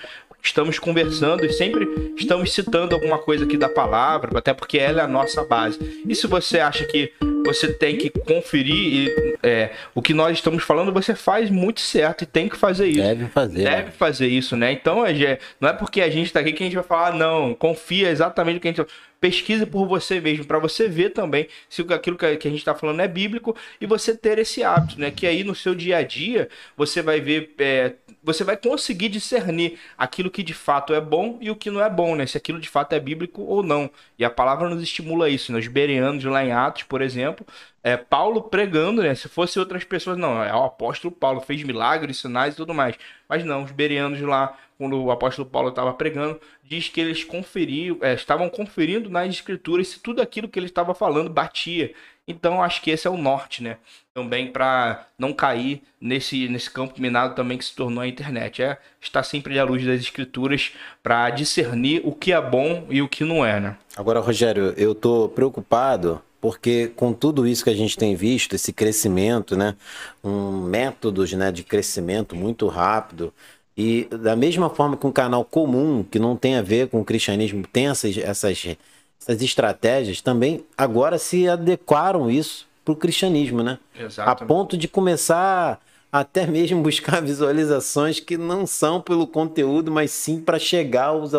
estamos 0.46 0.78
conversando 0.78 1.44
e 1.44 1.52
sempre 1.52 2.14
estamos 2.16 2.52
citando 2.52 2.94
alguma 2.94 3.18
coisa 3.18 3.44
aqui 3.44 3.56
da 3.56 3.68
palavra, 3.68 4.38
até 4.38 4.54
porque 4.54 4.78
ela 4.78 5.00
é 5.00 5.04
a 5.04 5.08
nossa 5.08 5.44
base. 5.44 5.78
E 6.06 6.14
se 6.14 6.26
você 6.26 6.60
acha 6.60 6.84
que 6.84 7.12
você 7.44 7.72
tem 7.72 7.96
que 7.96 8.10
conferir 8.10 9.38
é, 9.42 9.70
o 9.94 10.02
que 10.02 10.12
nós 10.12 10.36
estamos 10.36 10.64
falando, 10.64 10.92
você 10.92 11.14
faz 11.14 11.50
muito 11.50 11.80
certo 11.80 12.22
e 12.22 12.26
tem 12.26 12.48
que 12.48 12.56
fazer 12.56 12.88
isso. 12.88 13.02
Deve 13.02 13.26
fazer. 13.26 13.64
Deve 13.64 13.82
né? 13.84 13.92
fazer 13.96 14.26
isso, 14.26 14.56
né? 14.56 14.72
Então, 14.72 15.04
é, 15.04 15.38
não 15.60 15.68
é 15.68 15.72
porque 15.72 16.00
a 16.00 16.10
gente 16.10 16.26
está 16.26 16.40
aqui 16.40 16.52
que 16.52 16.62
a 16.62 16.66
gente 16.66 16.74
vai 16.74 16.84
falar, 16.84 17.14
não, 17.14 17.54
confia 17.54 18.10
exatamente 18.10 18.58
o 18.58 18.60
que 18.60 18.68
a 18.68 18.72
gente 18.72 18.86
pesquise 19.20 19.64
por 19.64 19.86
você 19.86 20.20
mesmo, 20.20 20.44
para 20.44 20.58
você 20.58 20.88
ver 20.88 21.10
também 21.10 21.48
se 21.68 21.82
aquilo 21.90 22.16
que 22.16 22.26
a 22.26 22.32
gente 22.32 22.56
está 22.56 22.74
falando 22.74 23.00
é 23.00 23.08
bíblico 23.08 23.56
e 23.80 23.86
você 23.86 24.16
ter 24.16 24.38
esse 24.38 24.62
hábito, 24.62 25.00
né? 25.00 25.10
Que 25.10 25.26
aí 25.26 25.42
no 25.42 25.54
seu 25.54 25.74
dia 25.74 25.98
a 25.98 26.02
dia 26.02 26.48
você 26.76 27.02
vai 27.02 27.20
ver, 27.20 27.54
é, 27.58 27.94
você 28.26 28.42
vai 28.42 28.56
conseguir 28.56 29.08
discernir 29.08 29.78
aquilo 29.96 30.28
que 30.28 30.42
de 30.42 30.52
fato 30.52 30.92
é 30.92 31.00
bom 31.00 31.38
e 31.40 31.48
o 31.48 31.54
que 31.54 31.70
não 31.70 31.80
é 31.80 31.88
bom, 31.88 32.16
né? 32.16 32.26
Se 32.26 32.36
aquilo 32.36 32.58
de 32.58 32.68
fato 32.68 32.92
é 32.92 32.98
bíblico 32.98 33.40
ou 33.40 33.62
não. 33.62 33.88
E 34.18 34.24
a 34.24 34.30
palavra 34.30 34.68
nos 34.68 34.82
estimula 34.82 35.30
isso. 35.30 35.52
Né? 35.52 35.60
Os 35.60 35.68
bereanos 35.68 36.24
lá 36.24 36.44
em 36.44 36.50
Atos, 36.50 36.82
por 36.82 37.00
exemplo, 37.00 37.46
é 37.84 37.96
Paulo 37.96 38.42
pregando, 38.42 39.00
né? 39.00 39.14
Se 39.14 39.28
fosse 39.28 39.60
outras 39.60 39.84
pessoas, 39.84 40.18
não, 40.18 40.42
é 40.42 40.52
o 40.52 40.64
apóstolo 40.64 41.14
Paulo, 41.14 41.40
fez 41.40 41.62
milagres, 41.62 42.18
sinais 42.18 42.54
e 42.54 42.56
tudo 42.56 42.74
mais. 42.74 42.96
Mas 43.28 43.44
não, 43.44 43.62
os 43.62 43.70
bereanos 43.70 44.20
lá 44.20 44.58
quando 44.76 45.02
o 45.02 45.10
apóstolo 45.10 45.48
Paulo 45.48 45.70
estava 45.70 45.94
pregando, 45.94 46.38
diz 46.62 46.88
que 46.88 47.00
eles 47.00 47.24
conferiam, 47.24 47.98
é, 48.02 48.12
estavam 48.14 48.48
conferindo 48.48 49.08
nas 49.08 49.28
escrituras 49.30 49.88
se 49.88 50.00
tudo 50.00 50.20
aquilo 50.20 50.48
que 50.48 50.58
ele 50.58 50.66
estava 50.66 50.94
falando 50.94 51.30
batia. 51.30 51.94
Então 52.28 52.62
acho 52.62 52.82
que 52.82 52.90
esse 52.90 53.06
é 53.06 53.10
o 53.10 53.16
norte, 53.16 53.62
né? 53.62 53.76
Também 54.12 54.50
para 54.50 55.06
não 55.18 55.32
cair 55.32 55.82
nesse, 56.00 56.48
nesse 56.48 56.70
campo 56.70 57.00
minado 57.00 57.34
também 57.34 57.56
que 57.56 57.64
se 57.64 57.74
tornou 57.74 58.02
a 58.02 58.08
internet. 58.08 58.62
É 58.62 58.78
estar 59.00 59.22
sempre 59.22 59.58
à 59.58 59.64
luz 59.64 59.84
das 59.84 60.00
escrituras 60.00 60.72
para 61.02 61.30
discernir 61.30 62.02
o 62.04 62.12
que 62.12 62.32
é 62.32 62.40
bom 62.40 62.86
e 62.90 63.00
o 63.00 63.08
que 63.08 63.24
não 63.24 63.44
é, 63.46 63.60
né? 63.60 63.76
Agora, 63.96 64.20
Rogério, 64.20 64.74
eu 64.76 64.94
tô 64.94 65.28
preocupado 65.28 66.20
porque 66.40 66.92
com 66.94 67.12
tudo 67.12 67.46
isso 67.46 67.64
que 67.64 67.70
a 67.70 67.74
gente 67.74 67.96
tem 67.96 68.14
visto, 68.14 68.54
esse 68.54 68.72
crescimento, 68.72 69.56
né, 69.56 69.74
um 70.22 70.52
métodos, 70.62 71.32
né, 71.32 71.50
de 71.50 71.64
crescimento 71.64 72.36
muito 72.36 72.68
rápido, 72.68 73.32
e 73.76 74.04
da 74.04 74.36
mesma 74.36 74.70
forma 74.70 74.96
que 74.96 75.06
um 75.06 75.12
canal 75.12 75.44
comum, 75.44 76.02
que 76.02 76.18
não 76.18 76.36
tem 76.36 76.56
a 76.56 76.62
ver 76.62 76.88
com 76.88 77.00
o 77.00 77.04
cristianismo, 77.04 77.66
tem 77.66 77.88
essas, 77.88 78.16
essas, 78.16 78.76
essas 79.20 79.42
estratégias, 79.42 80.20
também 80.20 80.64
agora 80.76 81.18
se 81.18 81.48
adequaram 81.48 82.30
isso 82.30 82.66
para 82.84 82.92
o 82.92 82.96
cristianismo, 82.96 83.62
né? 83.62 83.78
Exato. 83.98 84.44
A 84.44 84.46
ponto 84.46 84.76
de 84.76 84.86
começar 84.86 85.80
até 86.10 86.46
mesmo 86.46 86.82
buscar 86.82 87.20
visualizações 87.22 88.20
que 88.20 88.36
não 88.36 88.66
são 88.66 89.00
pelo 89.00 89.26
conteúdo, 89.26 89.90
mas 89.90 90.10
sim 90.10 90.40
para 90.40 90.58
chegar 90.58 91.06
aos, 91.06 91.32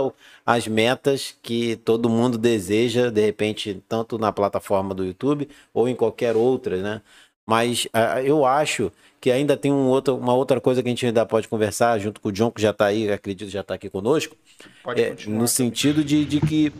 às 0.46 0.68
metas 0.68 1.36
que 1.42 1.78
todo 1.78 2.10
mundo 2.10 2.38
deseja, 2.38 3.10
de 3.10 3.22
repente, 3.22 3.82
tanto 3.88 4.18
na 4.18 4.32
plataforma 4.32 4.94
do 4.94 5.06
YouTube 5.06 5.48
ou 5.74 5.88
em 5.88 5.96
qualquer 5.96 6.36
outra, 6.36 6.78
né? 6.78 7.02
Mas 7.46 7.86
uh, 7.86 8.20
eu 8.26 8.46
acho 8.46 8.92
que 9.22 9.32
ainda 9.32 9.56
tem 9.56 9.72
um 9.72 9.88
outro, 9.88 10.16
uma 10.16 10.34
outra 10.34 10.60
coisa 10.60 10.84
que 10.84 10.90
a 10.90 10.92
gente 10.92 11.06
ainda 11.06 11.26
pode 11.26 11.48
conversar 11.48 11.98
junto 11.98 12.20
com 12.20 12.30
o 12.30 12.32
John, 12.32 12.52
que 12.52 12.62
já 12.62 12.72
está 12.72 12.88
aí, 12.88 13.10
acredito 13.10 13.50
já 13.50 13.62
está 13.62 13.74
aqui 13.74 13.90
conosco. 13.90 14.36
Pode 14.84 15.02
é, 15.02 15.16
no 15.28 15.48
sentido 15.48 16.04
de, 16.04 16.26
de 16.26 16.42
que 16.42 16.74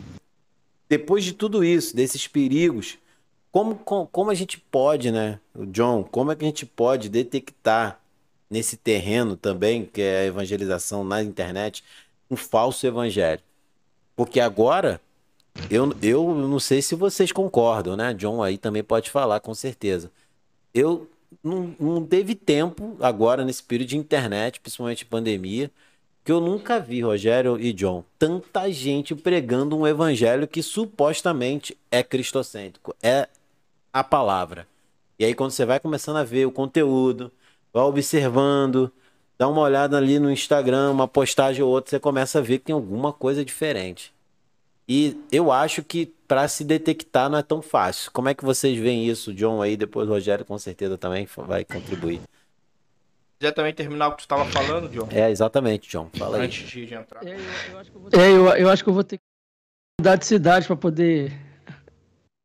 depois 0.88 1.24
de 1.24 1.32
tudo 1.32 1.64
isso, 1.64 1.94
desses 1.94 2.26
perigos, 2.26 2.98
como, 3.50 3.76
como 3.76 4.30
a 4.30 4.34
gente 4.34 4.58
pode, 4.58 5.10
né, 5.10 5.40
John, 5.70 6.04
como 6.04 6.32
é 6.32 6.36
que 6.36 6.44
a 6.44 6.48
gente 6.48 6.66
pode 6.66 7.08
detectar 7.08 8.00
nesse 8.48 8.76
terreno 8.76 9.36
também, 9.36 9.84
que 9.84 10.00
é 10.00 10.20
a 10.20 10.24
evangelização 10.26 11.04
na 11.04 11.22
internet, 11.22 11.82
um 12.30 12.36
falso 12.36 12.86
evangelho? 12.86 13.42
Porque 14.14 14.40
agora, 14.40 15.00
eu, 15.70 15.94
eu 16.02 16.34
não 16.34 16.58
sei 16.58 16.82
se 16.82 16.94
vocês 16.94 17.32
concordam, 17.32 17.96
né? 17.96 18.14
John 18.14 18.42
aí 18.42 18.58
também 18.58 18.82
pode 18.82 19.10
falar, 19.10 19.40
com 19.40 19.54
certeza. 19.54 20.10
Eu 20.74 21.08
não, 21.42 21.74
não 21.78 22.06
teve 22.06 22.34
tempo 22.34 22.96
agora, 23.00 23.44
nesse 23.44 23.62
período 23.62 23.88
de 23.90 23.96
internet, 23.96 24.60
principalmente 24.60 25.04
pandemia, 25.04 25.70
que 26.28 26.32
eu 26.32 26.42
nunca 26.42 26.78
vi, 26.78 27.00
Rogério 27.00 27.58
e 27.58 27.72
John, 27.72 28.04
tanta 28.18 28.70
gente 28.70 29.14
pregando 29.14 29.74
um 29.74 29.86
evangelho 29.86 30.46
que 30.46 30.62
supostamente 30.62 31.74
é 31.90 32.02
cristocêntrico, 32.02 32.94
é 33.02 33.26
a 33.90 34.04
palavra. 34.04 34.68
E 35.18 35.24
aí, 35.24 35.34
quando 35.34 35.52
você 35.52 35.64
vai 35.64 35.80
começando 35.80 36.18
a 36.18 36.24
ver 36.24 36.44
o 36.44 36.52
conteúdo, 36.52 37.32
vai 37.72 37.82
observando, 37.82 38.92
dá 39.38 39.48
uma 39.48 39.62
olhada 39.62 39.96
ali 39.96 40.18
no 40.18 40.30
Instagram, 40.30 40.90
uma 40.90 41.08
postagem 41.08 41.62
ou 41.62 41.70
outra, 41.70 41.92
você 41.92 41.98
começa 41.98 42.40
a 42.40 42.42
ver 42.42 42.58
que 42.58 42.66
tem 42.66 42.74
alguma 42.74 43.10
coisa 43.10 43.42
diferente. 43.42 44.12
E 44.86 45.18
eu 45.32 45.50
acho 45.50 45.82
que 45.82 46.12
para 46.28 46.46
se 46.46 46.62
detectar 46.62 47.30
não 47.30 47.38
é 47.38 47.42
tão 47.42 47.62
fácil. 47.62 48.10
Como 48.12 48.28
é 48.28 48.34
que 48.34 48.44
vocês 48.44 48.78
veem 48.78 49.08
isso, 49.08 49.32
John 49.32 49.62
aí? 49.62 49.78
Depois 49.78 50.06
o 50.06 50.12
Rogério 50.12 50.44
com 50.44 50.58
certeza 50.58 50.98
também 50.98 51.26
vai 51.38 51.64
contribuir. 51.64 52.20
Quiser 53.38 53.52
também 53.52 53.72
terminar 53.72 54.08
o 54.08 54.10
que 54.12 54.16
tu 54.18 54.20
estava 54.22 54.44
falando, 54.46 54.88
John? 54.88 55.08
É, 55.12 55.30
exatamente, 55.30 55.88
John. 55.88 56.10
Fala 56.18 56.38
Antes 56.38 56.74
aí. 56.74 56.86
de 56.86 56.94
entrar. 56.94 57.24
É, 57.24 57.36
eu, 57.36 57.38
eu, 57.68 57.78
acho 57.78 57.90
que 57.92 57.96
eu 57.96 58.00
vou 58.00 58.10
ter, 58.10 58.18
é, 58.18 58.30
eu, 58.32 58.48
eu 58.56 58.70
acho 58.70 58.82
que 58.82 58.90
eu 58.90 58.94
vou 58.94 59.04
ter 59.04 59.18
que 59.18 59.24
mudar 60.00 60.16
de 60.16 60.26
cidade 60.26 60.66
para 60.66 60.74
poder 60.74 61.32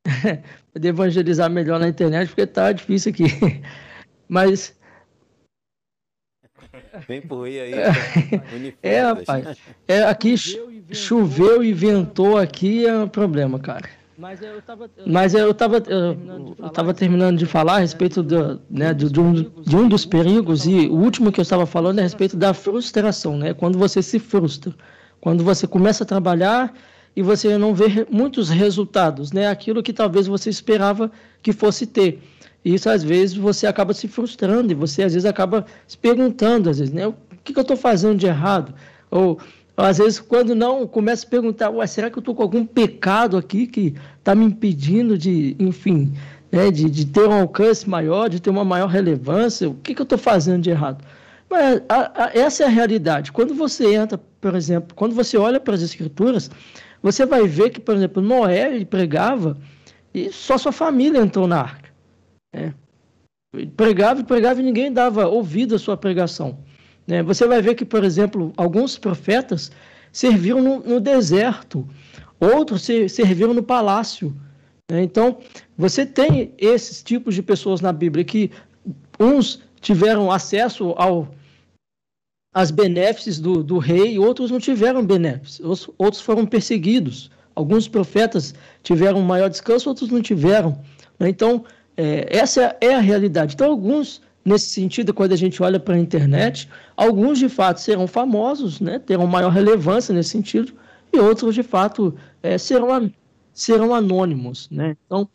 poder 0.72 0.89
evangelizar 0.89 1.50
melhor 1.50 1.80
na 1.80 1.88
internet, 1.88 2.28
porque 2.28 2.46
tá 2.46 2.72
difícil 2.72 3.12
aqui. 3.12 3.26
Mas. 4.30 4.78
Vem 7.08 7.22
por 7.22 7.48
aí 7.48 7.60
aí. 7.74 7.74
é, 8.84 9.02
rapaz. 9.02 9.58
É, 9.88 10.04
aqui 10.04 10.36
choveu 10.91 11.64
e 11.64 11.74
ventou 11.74 12.38
aqui 12.38 12.86
é 12.86 12.96
um 12.96 13.08
problema, 13.08 13.60
cara. 13.60 13.89
Mas 14.24 14.41
eu 14.41 14.57
estava 14.57 14.89
Mas 15.05 15.34
eu 15.34 15.53
tava, 15.53 15.84
eu, 15.86 16.55
eu 16.57 16.69
tava 16.69 16.93
terminando 16.93 17.38
de 17.38 17.45
falar 17.45 17.76
a 17.76 17.80
respeito 17.80 18.24
do, 18.24 18.57
né, 18.69 18.93
de, 18.93 19.11
de, 19.11 19.19
um, 19.19 19.34
de 19.34 19.76
um 19.76 19.86
dos 19.86 20.05
perigos, 20.05 20.65
e 20.65 20.88
o 20.88 20.95
último 20.95 21.30
que 21.30 21.41
eu 21.41 21.43
estava 21.43 21.65
falando 21.65 21.97
é 21.97 22.01
a 22.01 22.03
respeito 22.03 22.38
da 22.38 22.53
frustração, 22.53 23.38
né? 23.38 23.53
Quando 23.53 23.78
você 23.78 24.01
se 24.01 24.19
frustra. 24.19 24.74
Quando 25.19 25.43
você 25.43 25.67
começa 25.67 26.05
a 26.05 26.07
trabalhar 26.07 26.74
e 27.13 27.21
você 27.21 27.57
não 27.57 27.76
vê 27.76 28.07
muitos 28.09 28.49
resultados, 28.49 29.34
né? 29.34 29.49
Aquilo 29.49 29.84
que 29.84 29.91
talvez 29.91 30.26
você 30.26 30.49
esperava 30.49 31.11
que 31.41 31.51
fosse 31.51 31.86
ter. 31.86 32.21
E 32.63 32.74
isso 32.74 32.89
às 32.89 33.03
vezes 33.03 33.36
você 33.36 33.67
acaba 33.67 33.93
se 33.93 34.07
frustrando 34.07 34.71
e 34.71 34.76
você 34.76 35.03
às 35.03 35.13
vezes 35.13 35.26
acaba 35.26 35.65
se 35.86 35.97
perguntando, 35.97 36.69
às 36.69 36.80
vezes, 36.80 36.93
né? 36.93 37.05
O 37.07 37.15
que, 37.43 37.51
que 37.51 37.59
eu 37.59 37.63
estou 37.63 37.76
fazendo 37.76 38.17
de 38.17 38.26
errado? 38.26 38.74
Ou 39.11 39.38
às 39.76 39.97
vezes 39.97 40.19
quando 40.19 40.53
não 40.53 40.86
começa 40.88 41.26
a 41.26 41.30
perguntar, 41.30 41.69
Ué, 41.69 41.88
será 41.88 42.09
que 42.09 42.17
eu 42.17 42.21
estou 42.21 42.36
com 42.36 42.43
algum 42.43 42.65
pecado 42.65 43.38
aqui 43.38 43.65
que 43.65 43.95
está 44.19 44.36
me 44.36 44.45
impedindo 44.45 45.17
de, 45.17 45.55
enfim, 45.59 46.13
né, 46.51 46.69
de, 46.69 46.89
de 46.89 47.05
ter 47.05 47.28
um 47.28 47.34
alcance 47.34 47.89
maior, 47.89 48.30
de 48.30 48.39
ter 48.39 48.49
uma 48.49 48.63
maior 48.63 48.88
relevância? 48.88 49.69
O 49.69 49.74
que, 49.74 49.95
que 49.95 50.01
eu 50.01 50.05
estou 50.05 50.17
fazendo 50.17 50.61
de 50.61 50.69
errado? 50.69 51.03
Mas 51.49 51.82
a, 51.89 52.26
a, 52.26 52.32
essa 52.38 52.63
é 52.63 52.65
a 52.67 52.69
realidade. 52.69 53.32
Quando 53.32 53.53
você 53.55 53.95
entra, 53.95 54.19
por 54.39 54.55
exemplo, 54.55 54.95
quando 54.95 55.15
você 55.15 55.38
olha 55.38 55.59
para 55.59 55.74
as 55.74 55.82
escrituras, 55.82 56.49
você 57.01 57.26
vai 57.26 57.47
ver 57.47 57.69
que, 57.71 57.80
por 57.80 57.95
exemplo, 57.95 58.21
Noé 58.21 58.76
ele 58.76 58.86
pregava 58.86 59.57
e 60.13 60.32
só 60.32 60.57
sua 60.57 60.71
família 60.71 61.19
entrou 61.19 61.47
na 61.47 61.61
arca. 61.61 61.89
Né? 62.53 62.74
Pregava 63.76 64.21
e 64.21 64.24
pregava 64.24 64.61
e 64.61 64.63
ninguém 64.63 64.91
dava 64.91 65.28
ouvido 65.28 65.76
à 65.76 65.80
sua 65.80 65.97
pregação. 65.97 66.57
Né? 67.08 67.22
Você 67.24 67.47
vai 67.47 67.62
ver 67.62 67.76
que, 67.76 67.86
por 67.86 68.04
exemplo, 68.04 68.54
alguns 68.58 68.97
profetas 68.97 69.72
serviram 70.12 70.62
no, 70.62 70.80
no 70.80 70.99
deserto, 70.99 71.88
outros 72.39 72.84
se, 72.84 73.10
serviram 73.10 73.54
no 73.54 73.64
palácio. 73.64 74.36
Né? 74.89 75.04
Então, 75.04 75.38
você 75.78 76.06
tem 76.06 76.54
esses 76.58 77.01
tipos 77.01 77.36
de 77.36 77.41
pessoas 77.41 77.82
na 77.82 77.91
Bíblia 77.91 78.24
que 78.24 78.51
uns 79.20 79.62
tiveram 79.82 80.32
acesso 80.32 80.93
ao 80.97 81.30
as 82.56 82.70
benéfices 82.70 83.39
do, 83.39 83.64
do 83.64 83.80
rei, 83.80 84.20
outros 84.20 84.51
não 84.51 84.60
tiveram 84.60 85.04
benéfices, 85.04 85.60
outros 85.97 86.22
foram 86.22 86.45
perseguidos. 86.45 87.32
Alguns 87.56 87.88
profetas 87.88 88.54
tiveram 88.84 89.22
maior 89.22 89.49
descanso, 89.49 89.89
outros 89.89 90.12
não 90.12 90.22
tiveram. 90.22 90.80
Né? 91.20 91.30
Então, 91.30 91.66
é, 91.97 92.28
essa 92.30 92.76
é 92.80 92.93
a 92.93 92.99
realidade. 92.99 93.56
Então, 93.56 93.70
alguns, 93.70 94.22
nesse 94.44 94.70
sentido, 94.70 95.14
quando 95.14 95.34
a 95.34 95.38
gente 95.38 95.62
olha 95.62 95.80
para 95.80 95.96
a 95.96 96.00
internet, 96.00 96.70
alguns 96.96 97.39
de 97.39 97.50
fato 97.50 97.80
serão 97.80 98.08
famosos, 98.08 98.80
né? 98.80 99.00
terão 99.00 99.28
maior 99.28 99.50
relevância 99.50 100.14
nesse 100.14 100.30
sentido, 100.30 100.74
e 101.12 101.20
outros, 101.20 101.54
de 101.54 101.64
fato, 101.64 102.16
é, 102.41 102.58
serão, 102.58 103.12
serão 103.54 103.94
anônimos. 103.94 104.70
Né? 104.70 104.98
Então, 105.06 105.30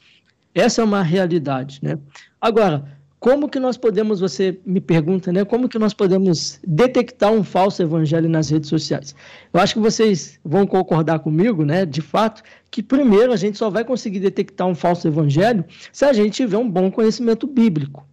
essa 0.54 0.82
é 0.82 0.84
uma 0.84 1.02
realidade. 1.02 1.78
Né? 1.82 1.98
Agora, 2.40 2.98
como 3.20 3.48
que 3.48 3.58
nós 3.58 3.76
podemos, 3.76 4.20
você 4.20 4.60
me 4.64 4.80
pergunta, 4.80 5.32
né? 5.32 5.44
Como 5.44 5.68
que 5.68 5.76
nós 5.76 5.92
podemos 5.92 6.60
detectar 6.64 7.32
um 7.32 7.42
falso 7.42 7.82
evangelho 7.82 8.28
nas 8.28 8.48
redes 8.48 8.68
sociais? 8.68 9.12
Eu 9.52 9.58
acho 9.58 9.74
que 9.74 9.80
vocês 9.80 10.38
vão 10.44 10.64
concordar 10.64 11.18
comigo, 11.18 11.64
né? 11.64 11.84
De 11.84 12.00
fato, 12.00 12.44
que 12.70 12.80
primeiro 12.80 13.32
a 13.32 13.36
gente 13.36 13.58
só 13.58 13.68
vai 13.70 13.84
conseguir 13.84 14.20
detectar 14.20 14.68
um 14.68 14.74
falso 14.74 15.08
evangelho 15.08 15.64
se 15.92 16.04
a 16.04 16.12
gente 16.12 16.34
tiver 16.34 16.58
um 16.58 16.70
bom 16.70 16.92
conhecimento 16.92 17.44
bíblico. 17.44 18.06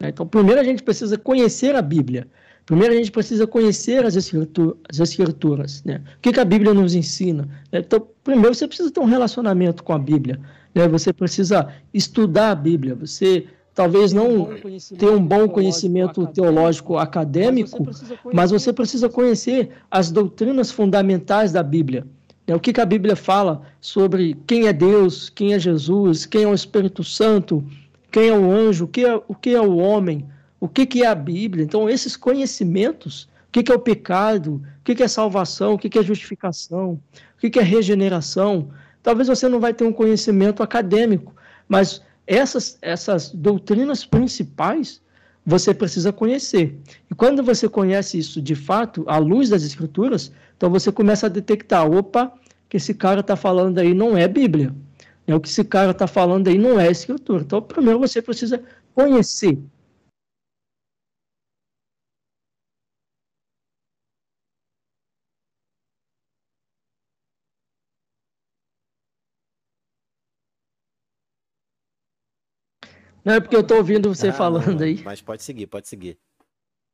Né? 0.00 0.08
Então, 0.08 0.26
primeiro 0.26 0.60
a 0.60 0.64
gente 0.64 0.82
precisa 0.82 1.18
conhecer 1.18 1.74
a 1.76 1.82
Bíblia. 1.82 2.26
Primeiro 2.64 2.94
a 2.94 2.96
gente 2.96 3.10
precisa 3.10 3.46
conhecer 3.46 4.04
as 4.04 4.16
escrituras, 4.16 4.76
as 4.88 5.00
escrituras 5.00 5.82
né? 5.84 6.00
O 6.18 6.20
que, 6.20 6.32
que 6.32 6.40
a 6.40 6.44
Bíblia 6.44 6.72
nos 6.72 6.94
ensina? 6.94 7.48
Então, 7.72 8.06
primeiro 8.22 8.54
você 8.54 8.66
precisa 8.66 8.90
ter 8.90 9.00
um 9.00 9.06
relacionamento 9.06 9.82
com 9.82 9.92
a 9.92 9.98
Bíblia. 9.98 10.40
Né? 10.74 10.86
Você 10.88 11.12
precisa 11.12 11.68
estudar 11.92 12.52
a 12.52 12.54
Bíblia. 12.54 12.94
Você 12.94 13.46
talvez 13.74 14.12
não 14.12 14.50
ter 14.98 15.08
um 15.08 15.24
bom 15.24 15.48
conhecimento 15.48 16.26
teológico 16.28 16.96
acadêmico, 16.98 17.86
mas 18.32 18.50
você 18.50 18.72
precisa 18.72 19.08
conhecer 19.08 19.70
as 19.90 20.10
doutrinas 20.10 20.70
fundamentais 20.70 21.52
da 21.52 21.62
Bíblia. 21.62 22.06
Né? 22.46 22.54
O 22.54 22.60
que, 22.60 22.78
a 22.80 22.86
Bíblia 22.86 23.16
fala 23.16 23.62
sobre 23.80 24.36
quem 24.46 24.66
é 24.66 24.72
Deus, 24.72 25.30
quem 25.30 25.54
é 25.54 25.58
Jesus, 25.58 26.26
quem 26.26 26.42
é 26.42 26.46
o 26.46 26.54
Espírito 26.54 27.02
Santo, 27.02 27.64
quem 28.10 28.28
é 28.28 28.36
o 28.36 28.50
anjo, 28.50 28.84
o 28.84 28.88
que 28.88 29.04
é 29.04 29.14
o, 29.14 29.34
que 29.34 29.50
é 29.50 29.60
o 29.60 29.76
homem, 29.76 30.26
o 30.58 30.68
que, 30.68 30.84
que 30.84 31.02
é 31.02 31.06
a 31.06 31.14
Bíblia. 31.14 31.64
Então, 31.64 31.88
esses 31.88 32.16
conhecimentos, 32.16 33.28
o 33.48 33.52
que, 33.52 33.62
que 33.62 33.72
é 33.72 33.74
o 33.74 33.80
pecado, 33.80 34.62
o 34.80 34.84
que, 34.84 34.94
que 34.94 35.02
é 35.02 35.08
salvação, 35.08 35.74
o 35.74 35.78
que, 35.78 35.88
que 35.88 35.98
é 35.98 36.02
justificação, 36.02 37.00
o 37.36 37.40
que, 37.40 37.50
que 37.50 37.58
é 37.58 37.62
regeneração. 37.62 38.70
Talvez 39.02 39.28
você 39.28 39.48
não 39.48 39.60
vai 39.60 39.72
ter 39.72 39.84
um 39.84 39.92
conhecimento 39.92 40.62
acadêmico, 40.62 41.34
mas 41.68 42.02
essas, 42.26 42.78
essas 42.82 43.30
doutrinas 43.30 44.04
principais 44.04 45.00
você 45.44 45.72
precisa 45.72 46.12
conhecer. 46.12 46.78
E 47.10 47.14
quando 47.14 47.42
você 47.42 47.68
conhece 47.68 48.18
isso 48.18 48.40
de 48.40 48.54
fato, 48.54 49.04
à 49.06 49.18
luz 49.18 49.48
das 49.48 49.62
escrituras, 49.62 50.30
então 50.56 50.70
você 50.70 50.92
começa 50.92 51.26
a 51.26 51.30
detectar, 51.30 51.90
opa, 51.90 52.32
que 52.68 52.76
esse 52.76 52.94
cara 52.94 53.20
está 53.20 53.34
falando 53.34 53.78
aí 53.78 53.92
não 53.94 54.16
é 54.16 54.28
Bíblia. 54.28 54.72
É 55.30 55.34
o 55.34 55.40
que 55.40 55.48
esse 55.48 55.64
cara 55.64 55.92
está 55.92 56.08
falando 56.08 56.48
aí 56.48 56.58
não 56.58 56.78
é 56.78 56.90
escritura. 56.90 57.42
Então, 57.42 57.62
primeiro 57.62 58.00
você 58.00 58.20
precisa 58.20 58.62
conhecer 58.92 59.56
Não 73.24 73.34
é 73.34 73.40
porque 73.40 73.54
eu 73.54 73.60
estou 73.60 73.76
ouvindo 73.76 74.12
você 74.12 74.28
ah, 74.28 74.32
falando 74.32 74.74
não, 74.74 74.82
aí. 74.82 75.02
Mas 75.04 75.20
pode 75.20 75.42
seguir, 75.42 75.66
pode 75.66 75.86
seguir. 75.86 76.18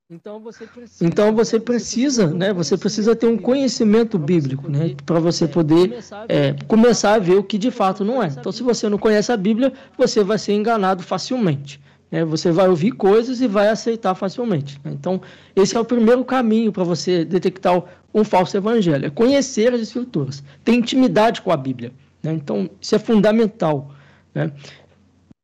Então 0.09 0.39
você 0.39 0.69
precisa, 0.69 1.05
então 1.05 1.35
você 1.35 1.59
precisa, 1.59 2.29
né? 2.29 2.53
Você 2.53 2.79
precisa 2.79 3.17
ter 3.17 3.27
um 3.27 3.37
conhecimento 3.37 4.17
bíblico, 4.17 4.71
né? 4.71 4.95
Para 5.05 5.19
você 5.19 5.49
poder 5.49 5.99
é, 6.29 6.55
começar 6.69 7.15
a 7.15 7.19
ver 7.19 7.35
o 7.35 7.43
que 7.43 7.59
de 7.59 7.73
fato 7.73 8.05
não 8.05 8.23
é. 8.23 8.29
Então, 8.29 8.53
se 8.53 8.63
você 8.63 8.89
não 8.89 8.99
conhece 8.99 9.33
a 9.33 9.37
Bíblia, 9.37 9.73
você 9.99 10.23
vai 10.23 10.39
ser 10.39 10.53
enganado 10.53 11.03
facilmente. 11.03 11.81
Né? 12.09 12.25
Você 12.25 12.53
vai 12.53 12.69
ouvir 12.69 12.93
coisas 12.93 13.41
e 13.41 13.49
vai 13.49 13.67
aceitar 13.67 14.15
facilmente. 14.15 14.81
Né? 14.85 14.93
Então, 14.93 15.21
esse 15.57 15.77
é 15.77 15.81
o 15.81 15.85
primeiro 15.85 16.25
caminho 16.25 16.71
para 16.71 16.85
você 16.85 17.25
detectar 17.25 17.83
um 18.15 18.23
falso 18.23 18.57
evangelho: 18.57 19.07
é 19.07 19.11
conhecer 19.11 19.75
as 19.75 19.81
Escrituras, 19.81 20.41
ter 20.63 20.73
intimidade 20.73 21.43
com 21.43 21.51
a 21.51 21.57
Bíblia. 21.57 21.93
Né? 22.23 22.33
Então, 22.33 22.71
isso 22.81 22.95
é 22.95 22.99
fundamental. 23.01 23.91
Né? 24.33 24.53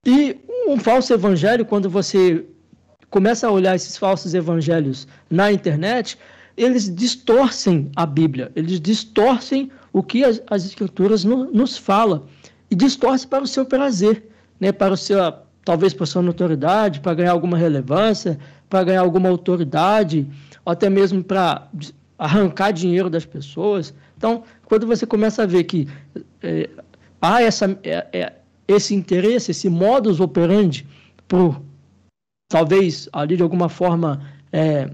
E 0.07 0.37
um 0.69 0.79
falso 0.79 1.13
evangelho, 1.13 1.65
quando 1.65 1.91
você 1.91 2.47
começa 3.13 3.47
a 3.47 3.51
olhar 3.51 3.77
esses 3.77 3.99
falsos 3.99 4.33
evangelhos 4.33 5.07
na 5.29 5.53
internet, 5.53 6.19
eles 6.57 6.93
distorcem 6.93 7.91
a 7.95 8.07
Bíblia, 8.07 8.51
eles 8.57 8.81
distorcem 8.81 9.71
o 9.93 10.03
que 10.03 10.25
as, 10.25 10.43
as 10.49 10.65
escrituras 10.65 11.23
no, 11.23 11.45
nos 11.53 11.77
fala 11.77 12.25
e 12.71 12.75
distorcem 12.75 13.29
para 13.29 13.45
o 13.45 13.47
seu 13.47 13.67
prazer, 13.67 14.25
né, 14.59 14.73
para 14.73 14.95
o 14.95 14.97
seu 14.97 15.19
talvez 15.63 15.93
para 15.93 16.07
sua 16.07 16.23
notoriedade, 16.23 17.01
para 17.01 17.13
ganhar 17.15 17.33
alguma 17.33 17.57
relevância, 17.57 18.39
para 18.69 18.83
ganhar 18.83 19.03
alguma 19.03 19.29
autoridade, 19.29 20.27
ou 20.65 20.73
até 20.73 20.89
mesmo 20.89 21.23
para 21.23 21.69
arrancar 22.19 22.73
dinheiro 22.73 23.11
das 23.11 23.27
pessoas. 23.27 23.95
Então, 24.17 24.43
quando 24.65 24.87
você 24.87 25.07
começa 25.07 25.43
a 25.43 25.47
ver 25.47 25.65
que 25.65 25.87
é, 26.43 26.69
há 27.21 27.43
essa, 27.43 27.79
é, 27.85 28.07
é, 28.13 28.33
esse 28.67 28.95
interesse, 28.95 29.51
esse 29.51 29.69
modus 29.69 30.19
operandi 30.19 30.87
por 31.29 31.61
talvez 32.53 33.09
ali 33.15 33.35
de 33.35 33.43
alguma 33.43 33.71
forma 33.71 34.21
é, 34.53 34.91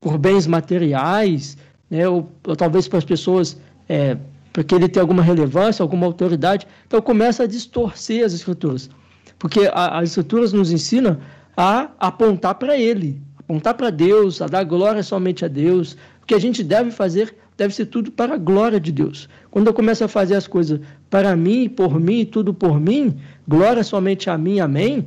por 0.00 0.18
bens 0.18 0.44
materiais, 0.44 1.56
né, 1.88 2.08
ou, 2.08 2.28
ou 2.44 2.56
talvez 2.56 2.88
para 2.88 2.98
as 2.98 3.04
pessoas 3.04 3.56
é, 3.88 4.16
para 4.52 4.64
ele 4.76 4.88
ter 4.88 4.98
alguma 4.98 5.22
relevância, 5.22 5.84
alguma 5.84 6.06
autoridade, 6.06 6.66
então 6.84 7.00
começa 7.00 7.44
a 7.44 7.46
distorcer 7.46 8.24
as 8.24 8.32
escrituras, 8.32 8.90
porque 9.38 9.70
a, 9.72 10.00
as 10.00 10.08
escrituras 10.08 10.52
nos 10.52 10.72
ensinam 10.72 11.16
a 11.56 11.90
apontar 12.00 12.56
para 12.56 12.76
Ele, 12.76 13.20
apontar 13.38 13.74
para 13.74 13.90
Deus, 13.90 14.42
a 14.42 14.48
dar 14.48 14.64
glória 14.64 15.02
somente 15.02 15.44
a 15.44 15.48
Deus. 15.48 15.96
O 16.22 16.26
que 16.26 16.34
a 16.34 16.40
gente 16.40 16.64
deve 16.64 16.90
fazer 16.90 17.36
deve 17.56 17.74
ser 17.74 17.86
tudo 17.86 18.10
para 18.10 18.34
a 18.34 18.38
glória 18.38 18.80
de 18.80 18.90
Deus. 18.90 19.28
Quando 19.50 19.66
eu 19.66 19.74
começo 19.74 20.02
a 20.02 20.08
fazer 20.08 20.34
as 20.34 20.46
coisas 20.46 20.80
para 21.10 21.36
mim, 21.36 21.68
por 21.68 22.00
mim, 22.00 22.24
tudo 22.24 22.54
por 22.54 22.80
mim, 22.80 23.16
glória 23.46 23.84
somente 23.84 24.30
a 24.30 24.38
mim, 24.38 24.58
amém, 24.58 25.06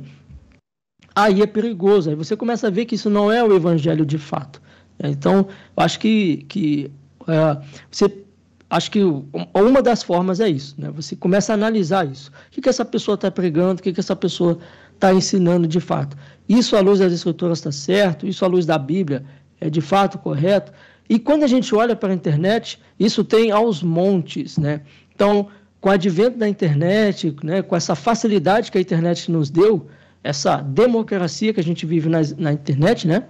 aí 1.14 1.42
é 1.42 1.46
perigoso. 1.46 2.10
Aí 2.10 2.16
você 2.16 2.36
começa 2.36 2.66
a 2.66 2.70
ver 2.70 2.84
que 2.84 2.94
isso 2.94 3.08
não 3.08 3.30
é 3.30 3.42
o 3.42 3.54
evangelho 3.54 4.04
de 4.04 4.18
fato. 4.18 4.60
Então, 5.02 5.48
eu 5.76 5.82
acho 5.82 5.98
que, 5.98 6.44
que 6.48 6.90
é, 7.26 7.58
você 7.90 8.24
acho 8.70 8.90
que 8.90 9.00
uma 9.02 9.82
das 9.82 10.02
formas 10.02 10.40
é 10.40 10.48
isso, 10.48 10.74
né? 10.78 10.90
Você 10.90 11.14
começa 11.14 11.52
a 11.52 11.54
analisar 11.54 12.06
isso. 12.10 12.30
O 12.30 12.50
que, 12.50 12.60
que 12.60 12.68
essa 12.68 12.84
pessoa 12.84 13.14
está 13.14 13.30
pregando, 13.30 13.80
o 13.80 13.82
que, 13.82 13.92
que 13.92 14.00
essa 14.00 14.16
pessoa 14.16 14.58
está 14.94 15.12
ensinando 15.12 15.66
de 15.66 15.80
fato. 15.80 16.16
Isso 16.48 16.76
à 16.76 16.80
luz 16.80 16.98
das 16.98 17.12
escrituras 17.12 17.58
está 17.58 17.72
certo, 17.72 18.26
isso 18.26 18.44
à 18.44 18.48
luz 18.48 18.66
da 18.66 18.78
Bíblia 18.78 19.24
é 19.60 19.68
de 19.68 19.80
fato 19.80 20.18
correto. 20.18 20.72
E 21.08 21.18
quando 21.18 21.44
a 21.44 21.46
gente 21.46 21.74
olha 21.74 21.94
para 21.94 22.10
a 22.10 22.14
internet, 22.14 22.80
isso 22.98 23.22
tem 23.22 23.50
aos 23.50 23.82
montes, 23.82 24.56
né? 24.56 24.80
Então, 25.14 25.48
com 25.80 25.88
o 25.90 25.92
advento 25.92 26.38
da 26.38 26.48
internet, 26.48 27.36
né, 27.42 27.60
com 27.60 27.76
essa 27.76 27.94
facilidade 27.94 28.72
que 28.72 28.78
a 28.78 28.80
internet 28.80 29.30
nos 29.30 29.50
deu, 29.50 29.86
essa 30.24 30.56
democracia 30.56 31.52
que 31.52 31.60
a 31.60 31.62
gente 31.62 31.84
vive 31.84 32.08
na, 32.08 32.20
na 32.38 32.52
internet, 32.52 33.06
né? 33.06 33.24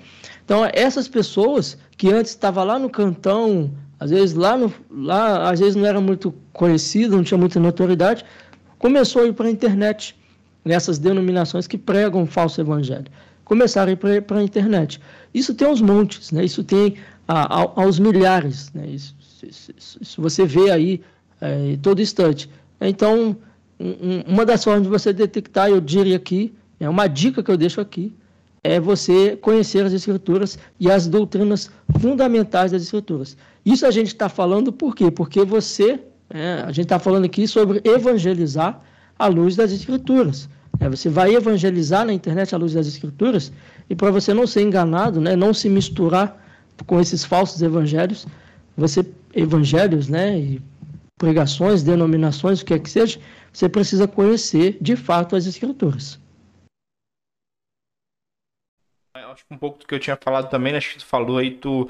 Então, 0.44 0.66
essas 0.72 1.08
pessoas 1.08 1.76
que 1.96 2.10
antes 2.12 2.30
estavam 2.30 2.64
lá 2.64 2.78
no 2.78 2.88
cantão, 2.88 3.72
às 3.98 4.10
vezes 4.10 4.34
lá, 4.34 4.56
no, 4.56 4.72
lá 4.90 5.50
às 5.50 5.58
vezes 5.58 5.74
não 5.74 5.84
era 5.84 6.00
muito 6.00 6.32
conhecido, 6.52 7.16
não 7.16 7.24
tinha 7.24 7.36
muita 7.36 7.58
notoriedade, 7.58 8.24
começou 8.78 9.22
a 9.22 9.26
ir 9.26 9.32
para 9.32 9.48
a 9.48 9.50
internet, 9.50 10.16
nessas 10.64 10.98
denominações 10.98 11.66
que 11.66 11.76
pregam 11.76 12.22
o 12.22 12.26
falso 12.26 12.60
evangelho. 12.60 13.06
Começaram 13.44 13.90
a 13.90 13.92
ir 13.92 14.22
para 14.22 14.38
a 14.38 14.42
internet. 14.42 15.00
Isso 15.34 15.52
tem 15.52 15.66
aos 15.68 15.82
montes, 15.82 16.30
né? 16.30 16.44
isso 16.44 16.62
tem 16.62 16.94
a, 17.26 17.62
a, 17.62 17.82
aos 17.82 17.98
milhares. 17.98 18.72
Né? 18.72 18.86
Isso, 18.86 19.14
você 20.16 20.46
vê 20.46 20.70
aí 20.70 21.02
é, 21.40 21.76
todo 21.82 22.00
instante. 22.00 22.48
Então, 22.80 23.36
um, 23.78 24.20
uma 24.26 24.46
das 24.46 24.64
formas 24.64 24.84
de 24.84 24.88
você 24.88 25.12
detectar, 25.12 25.68
eu 25.68 25.80
diria 25.80 26.16
aqui, 26.16 26.54
é 26.84 26.88
uma 26.88 27.06
dica 27.06 27.42
que 27.42 27.50
eu 27.50 27.56
deixo 27.56 27.80
aqui, 27.80 28.14
é 28.62 28.78
você 28.78 29.36
conhecer 29.36 29.84
as 29.84 29.92
escrituras 29.92 30.58
e 30.78 30.90
as 30.90 31.06
doutrinas 31.06 31.70
fundamentais 31.98 32.72
das 32.72 32.82
escrituras. 32.82 33.36
Isso 33.64 33.86
a 33.86 33.90
gente 33.90 34.08
está 34.08 34.28
falando 34.28 34.72
por 34.72 34.94
quê? 34.94 35.10
Porque 35.10 35.44
você, 35.44 36.00
é, 36.30 36.62
a 36.64 36.72
gente 36.72 36.86
está 36.86 36.98
falando 36.98 37.24
aqui 37.24 37.46
sobre 37.48 37.80
evangelizar 37.84 38.80
à 39.18 39.26
luz 39.26 39.56
das 39.56 39.72
escrituras. 39.72 40.48
É, 40.80 40.88
você 40.88 41.08
vai 41.08 41.34
evangelizar 41.34 42.04
na 42.04 42.12
internet 42.12 42.54
à 42.54 42.58
luz 42.58 42.72
das 42.74 42.86
escrituras 42.86 43.52
e 43.88 43.94
para 43.94 44.10
você 44.10 44.34
não 44.34 44.46
ser 44.46 44.62
enganado, 44.62 45.20
né, 45.20 45.36
não 45.36 45.54
se 45.54 45.68
misturar 45.68 46.42
com 46.86 47.00
esses 47.00 47.24
falsos 47.24 47.62
evangelhos, 47.62 48.26
você 48.76 49.06
evangelhos, 49.34 50.08
né, 50.08 50.38
e 50.38 50.62
pregações, 51.16 51.82
denominações, 51.82 52.60
o 52.60 52.64
que 52.64 52.74
é 52.74 52.78
que 52.78 52.90
seja, 52.90 53.18
você 53.52 53.68
precisa 53.68 54.08
conhecer 54.08 54.76
de 54.80 54.96
fato 54.96 55.36
as 55.36 55.46
escrituras. 55.46 56.18
Eu 59.16 59.23
acho 59.34 59.44
que 59.46 59.54
um 59.54 59.58
pouco 59.58 59.78
do 59.78 59.86
que 59.86 59.94
eu 59.94 60.00
tinha 60.00 60.16
falado 60.16 60.48
também, 60.48 60.72
né, 60.72 60.78
acho 60.78 60.92
que 60.92 60.98
tu 60.98 61.06
falou 61.06 61.38
aí, 61.38 61.50
tu 61.50 61.88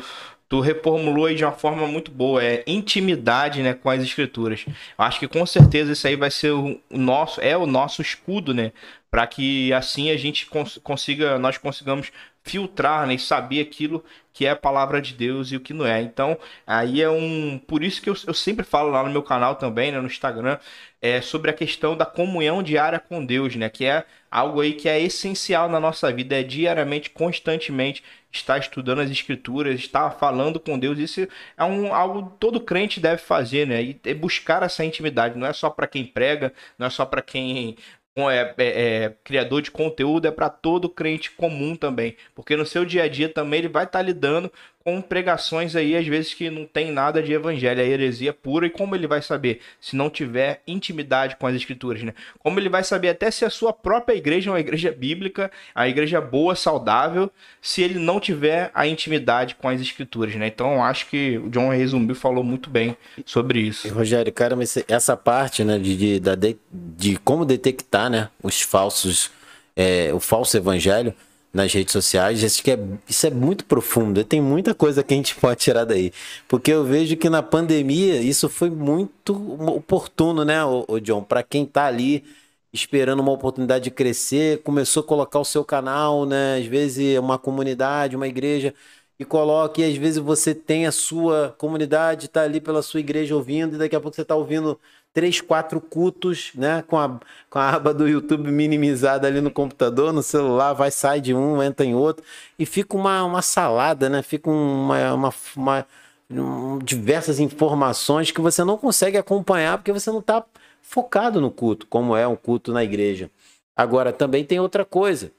tu 0.48 0.60
reformulou 0.60 1.26
aí 1.26 1.34
de 1.34 1.44
uma 1.44 1.52
forma 1.52 1.86
muito 1.86 2.10
boa, 2.10 2.44
é 2.44 2.62
intimidade, 2.66 3.62
né, 3.62 3.74
com 3.74 3.90
as 3.90 4.02
escrituras. 4.02 4.64
Eu 4.66 5.04
acho 5.04 5.18
que 5.18 5.26
com 5.26 5.44
certeza 5.46 5.92
isso 5.92 6.06
aí 6.06 6.16
vai 6.16 6.30
ser 6.30 6.50
o 6.52 6.80
nosso, 6.90 7.40
é 7.40 7.56
o 7.56 7.66
nosso 7.66 8.02
escudo, 8.02 8.52
né, 8.54 8.72
para 9.10 9.26
que 9.26 9.72
assim 9.72 10.10
a 10.10 10.16
gente 10.16 10.46
cons 10.46 10.78
consiga, 10.82 11.38
nós 11.38 11.58
consigamos 11.58 12.12
filtrar, 12.42 13.06
né, 13.06 13.14
e 13.14 13.18
saber 13.18 13.60
aquilo 13.62 14.04
que 14.32 14.44
é 14.46 14.50
a 14.50 14.56
palavra 14.56 15.00
de 15.00 15.14
Deus 15.14 15.50
e 15.50 15.56
o 15.56 15.60
que 15.60 15.72
não 15.72 15.86
é. 15.86 16.02
Então, 16.02 16.36
aí 16.66 17.00
é 17.00 17.08
um, 17.08 17.58
por 17.66 17.82
isso 17.82 18.02
que 18.02 18.10
eu, 18.10 18.14
eu 18.26 18.34
sempre 18.34 18.64
falo 18.64 18.90
lá 18.90 19.02
no 19.02 19.10
meu 19.10 19.22
canal 19.22 19.56
também, 19.56 19.90
né, 19.90 20.00
no 20.00 20.06
Instagram, 20.06 20.58
é 21.00 21.20
sobre 21.20 21.50
a 21.50 21.54
questão 21.54 21.96
da 21.96 22.04
comunhão 22.04 22.62
diária 22.62 22.98
com 23.00 23.24
Deus, 23.24 23.56
né, 23.56 23.68
que 23.68 23.84
é 23.86 24.04
algo 24.34 24.60
aí 24.60 24.72
que 24.72 24.88
é 24.88 25.00
essencial 25.00 25.68
na 25.68 25.78
nossa 25.78 26.12
vida, 26.12 26.34
é 26.34 26.42
diariamente, 26.42 27.08
constantemente 27.08 28.02
estar 28.32 28.58
estudando 28.58 29.00
as 29.00 29.08
escrituras, 29.08 29.78
estar 29.78 30.10
falando 30.10 30.58
com 30.58 30.76
Deus, 30.76 30.98
isso 30.98 31.20
é 31.56 31.64
um, 31.64 31.94
algo 31.94 32.34
todo 32.40 32.60
crente 32.60 32.98
deve 32.98 33.18
fazer, 33.18 33.64
né? 33.64 33.80
E 33.80 34.00
é 34.04 34.12
buscar 34.12 34.64
essa 34.64 34.84
intimidade, 34.84 35.38
não 35.38 35.46
é 35.46 35.52
só 35.52 35.70
para 35.70 35.86
quem 35.86 36.04
prega, 36.04 36.52
não 36.76 36.88
é 36.88 36.90
só 36.90 37.06
para 37.06 37.22
quem 37.22 37.76
é, 38.16 38.54
é, 38.58 38.64
é, 39.04 39.16
criador 39.22 39.62
de 39.62 39.70
conteúdo, 39.70 40.26
é 40.26 40.32
para 40.32 40.48
todo 40.48 40.88
crente 40.88 41.30
comum 41.30 41.76
também, 41.76 42.16
porque 42.34 42.56
no 42.56 42.66
seu 42.66 42.84
dia 42.84 43.04
a 43.04 43.08
dia 43.08 43.28
também 43.28 43.60
ele 43.60 43.68
vai 43.68 43.84
estar 43.84 44.00
tá 44.00 44.04
lidando 44.04 44.52
com 44.84 45.00
pregações 45.00 45.74
aí, 45.74 45.96
às 45.96 46.06
vezes 46.06 46.34
que 46.34 46.50
não 46.50 46.66
tem 46.66 46.92
nada 46.92 47.22
de 47.22 47.32
evangelho, 47.32 47.80
é 47.80 47.86
heresia 47.86 48.34
pura, 48.34 48.66
e 48.66 48.70
como 48.70 48.94
ele 48.94 49.06
vai 49.06 49.22
saber 49.22 49.60
se 49.80 49.96
não 49.96 50.10
tiver 50.10 50.60
intimidade 50.66 51.36
com 51.36 51.46
as 51.46 51.54
escrituras, 51.54 52.02
né? 52.02 52.12
Como 52.38 52.60
ele 52.60 52.68
vai 52.68 52.84
saber 52.84 53.08
até 53.08 53.30
se 53.30 53.46
a 53.46 53.50
sua 53.50 53.72
própria 53.72 54.14
igreja 54.14 54.50
é 54.50 54.52
uma 54.52 54.60
igreja 54.60 54.92
bíblica, 54.92 55.50
a 55.74 55.88
igreja 55.88 56.20
boa, 56.20 56.54
saudável, 56.54 57.30
se 57.62 57.80
ele 57.82 57.98
não 57.98 58.20
tiver 58.20 58.70
a 58.74 58.86
intimidade 58.86 59.54
com 59.54 59.68
as 59.68 59.80
escrituras, 59.80 60.34
né? 60.34 60.48
Então 60.48 60.84
acho 60.84 61.06
que 61.08 61.38
o 61.38 61.48
John 61.48 61.70
resumiu 61.70 62.14
falou 62.14 62.44
muito 62.44 62.68
bem 62.68 62.94
sobre 63.24 63.60
isso. 63.60 63.88
Rogério, 63.88 64.32
cara, 64.32 64.54
mas 64.54 64.76
essa 64.86 65.16
parte, 65.16 65.64
né, 65.64 65.78
de, 65.78 66.20
de, 66.20 66.56
de 66.70 67.16
como 67.24 67.46
detectar, 67.46 68.10
né, 68.10 68.28
os 68.42 68.60
falsos, 68.60 69.30
é, 69.74 70.12
o 70.12 70.20
falso 70.20 70.56
evangelho, 70.56 71.14
nas 71.54 71.72
redes 71.72 71.92
sociais. 71.92 72.42
Acho 72.42 72.62
que 72.62 72.72
é, 72.72 72.78
isso 73.08 73.26
é 73.26 73.30
muito 73.30 73.64
profundo. 73.64 74.24
Tem 74.24 74.42
muita 74.42 74.74
coisa 74.74 75.04
que 75.04 75.14
a 75.14 75.16
gente 75.16 75.36
pode 75.40 75.60
tirar 75.60 75.84
daí. 75.84 76.12
Porque 76.48 76.72
eu 76.72 76.84
vejo 76.84 77.16
que 77.16 77.30
na 77.30 77.42
pandemia 77.42 78.20
isso 78.20 78.48
foi 78.48 78.68
muito 78.68 79.34
oportuno, 79.68 80.44
né, 80.44 80.64
o, 80.64 80.98
John? 81.00 81.22
Para 81.22 81.42
quem 81.44 81.64
tá 81.64 81.86
ali 81.86 82.24
esperando 82.72 83.20
uma 83.20 83.30
oportunidade 83.30 83.84
de 83.84 83.90
crescer, 83.92 84.60
começou 84.62 85.02
a 85.02 85.06
colocar 85.06 85.38
o 85.38 85.44
seu 85.44 85.64
canal, 85.64 86.26
né? 86.26 86.58
Às 86.58 86.66
vezes 86.66 87.16
uma 87.18 87.38
comunidade, 87.38 88.16
uma 88.16 88.26
igreja, 88.26 88.74
e 89.18 89.24
coloca, 89.24 89.80
e 89.80 89.84
às 89.84 89.96
vezes 89.96 90.18
você 90.18 90.54
tem 90.54 90.86
a 90.86 90.92
sua 90.92 91.54
comunidade, 91.56 92.26
está 92.26 92.42
ali 92.42 92.60
pela 92.60 92.82
sua 92.82 92.98
igreja 93.00 93.34
ouvindo, 93.36 93.76
e 93.76 93.78
daqui 93.78 93.94
a 93.94 94.00
pouco 94.00 94.16
você 94.16 94.22
está 94.22 94.34
ouvindo 94.34 94.78
três, 95.14 95.40
quatro 95.40 95.80
cultos, 95.80 96.50
né? 96.54 96.82
Com 96.86 96.98
a, 96.98 97.20
com 97.48 97.58
a 97.58 97.70
aba 97.70 97.94
do 97.94 98.06
YouTube 98.06 98.50
minimizada 98.50 99.28
ali 99.28 99.40
no 99.40 99.50
computador, 99.50 100.12
no 100.12 100.22
celular, 100.22 100.72
vai, 100.74 100.90
sai 100.90 101.20
de 101.20 101.32
um, 101.32 101.62
entra 101.62 101.86
em 101.86 101.94
outro, 101.94 102.24
e 102.58 102.66
fica 102.66 102.96
uma, 102.96 103.22
uma 103.24 103.40
salada, 103.40 104.08
né? 104.10 104.22
Fica 104.22 104.50
uma, 104.50 105.14
uma, 105.14 105.34
uma 105.56 105.86
um, 106.28 106.78
diversas 106.80 107.38
informações 107.38 108.32
que 108.32 108.40
você 108.40 108.64
não 108.64 108.76
consegue 108.76 109.16
acompanhar 109.16 109.78
porque 109.78 109.92
você 109.92 110.10
não 110.10 110.18
está 110.18 110.44
focado 110.82 111.40
no 111.40 111.50
culto, 111.50 111.86
como 111.86 112.16
é 112.16 112.26
um 112.26 112.36
culto 112.36 112.72
na 112.72 112.82
igreja. 112.82 113.30
Agora, 113.76 114.12
também 114.12 114.44
tem 114.44 114.58
outra 114.58 114.84
coisa. 114.84 115.30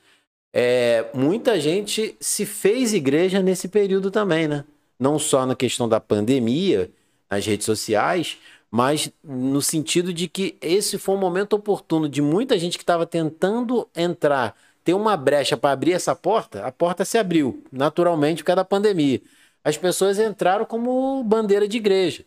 É, 0.53 1.05
muita 1.13 1.59
gente 1.59 2.15
se 2.19 2.45
fez 2.45 2.93
igreja 2.93 3.41
nesse 3.41 3.67
período 3.67 4.09
também, 4.09 4.47
né? 4.47 4.63
Não 4.97 5.19
só 5.19 5.45
na 5.45 5.53
questão 5.53 5.89
da 5.89 5.99
pandemia, 5.99 6.89
nas 7.29 7.45
redes 7.45 7.65
sociais, 7.65 8.37
mas 8.75 9.09
no 9.23 9.61
sentido 9.61 10.11
de 10.11 10.27
que 10.27 10.57
esse 10.59 10.97
foi 10.97 11.15
um 11.15 11.17
momento 11.17 11.53
oportuno 11.53 12.09
de 12.09 12.21
muita 12.21 12.59
gente 12.59 12.77
que 12.77 12.83
estava 12.83 13.05
tentando 13.05 13.87
entrar, 13.95 14.53
ter 14.83 14.93
uma 14.93 15.15
brecha 15.15 15.55
para 15.55 15.71
abrir 15.71 15.93
essa 15.93 16.13
porta, 16.13 16.61
a 16.65 16.73
porta 16.73 17.05
se 17.05 17.17
abriu 17.17 17.63
naturalmente 17.71 18.43
por 18.43 18.47
causa 18.47 18.57
da 18.57 18.65
pandemia. 18.65 19.21
As 19.63 19.77
pessoas 19.77 20.19
entraram 20.19 20.65
como 20.65 21.23
bandeira 21.23 21.69
de 21.69 21.77
igreja. 21.77 22.25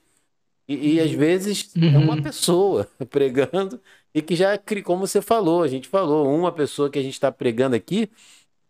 E, 0.66 0.94
e 0.94 1.00
às 1.00 1.10
vezes 1.10 1.70
uhum. 1.76 1.94
é 1.94 1.98
uma 1.98 2.14
uhum. 2.14 2.22
pessoa 2.22 2.88
pregando 3.10 3.78
e 4.14 4.22
que 4.22 4.34
já, 4.34 4.58
como 4.84 5.06
você 5.06 5.20
falou, 5.20 5.62
a 5.62 5.68
gente 5.68 5.86
falou, 5.86 6.34
uma 6.34 6.50
pessoa 6.50 6.88
que 6.88 6.98
a 6.98 7.02
gente 7.02 7.12
está 7.12 7.30
pregando 7.30 7.76
aqui, 7.76 8.08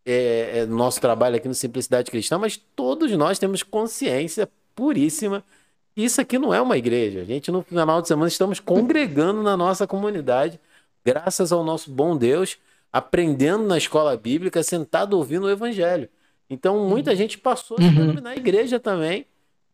é, 0.04 0.62
é, 0.62 0.66
nosso 0.66 1.00
trabalho 1.00 1.36
aqui 1.36 1.46
no 1.46 1.54
Simplicidade 1.54 2.10
Cristã, 2.10 2.38
mas 2.38 2.56
todos 2.74 3.12
nós 3.12 3.38
temos 3.38 3.62
consciência 3.62 4.48
puríssima 4.74 5.44
isso 6.04 6.20
aqui 6.20 6.38
não 6.38 6.52
é 6.52 6.60
uma 6.60 6.76
igreja. 6.78 7.20
A 7.20 7.24
gente, 7.24 7.50
no 7.50 7.62
final 7.62 8.00
de 8.00 8.08
semana, 8.08 8.28
estamos 8.28 8.60
congregando 8.60 9.42
na 9.42 9.56
nossa 9.56 9.86
comunidade, 9.86 10.60
graças 11.04 11.52
ao 11.52 11.64
nosso 11.64 11.90
bom 11.90 12.16
Deus, 12.16 12.58
aprendendo 12.92 13.64
na 13.64 13.76
escola 13.76 14.16
bíblica, 14.16 14.62
sentado 14.62 15.14
ouvindo 15.14 15.46
o 15.46 15.50
evangelho. 15.50 16.08
Então, 16.48 16.88
muita 16.88 17.14
gente 17.14 17.36
passou 17.38 17.78
uhum. 17.80 17.94
denominar 17.94 18.36
igreja 18.36 18.80
também. 18.80 19.26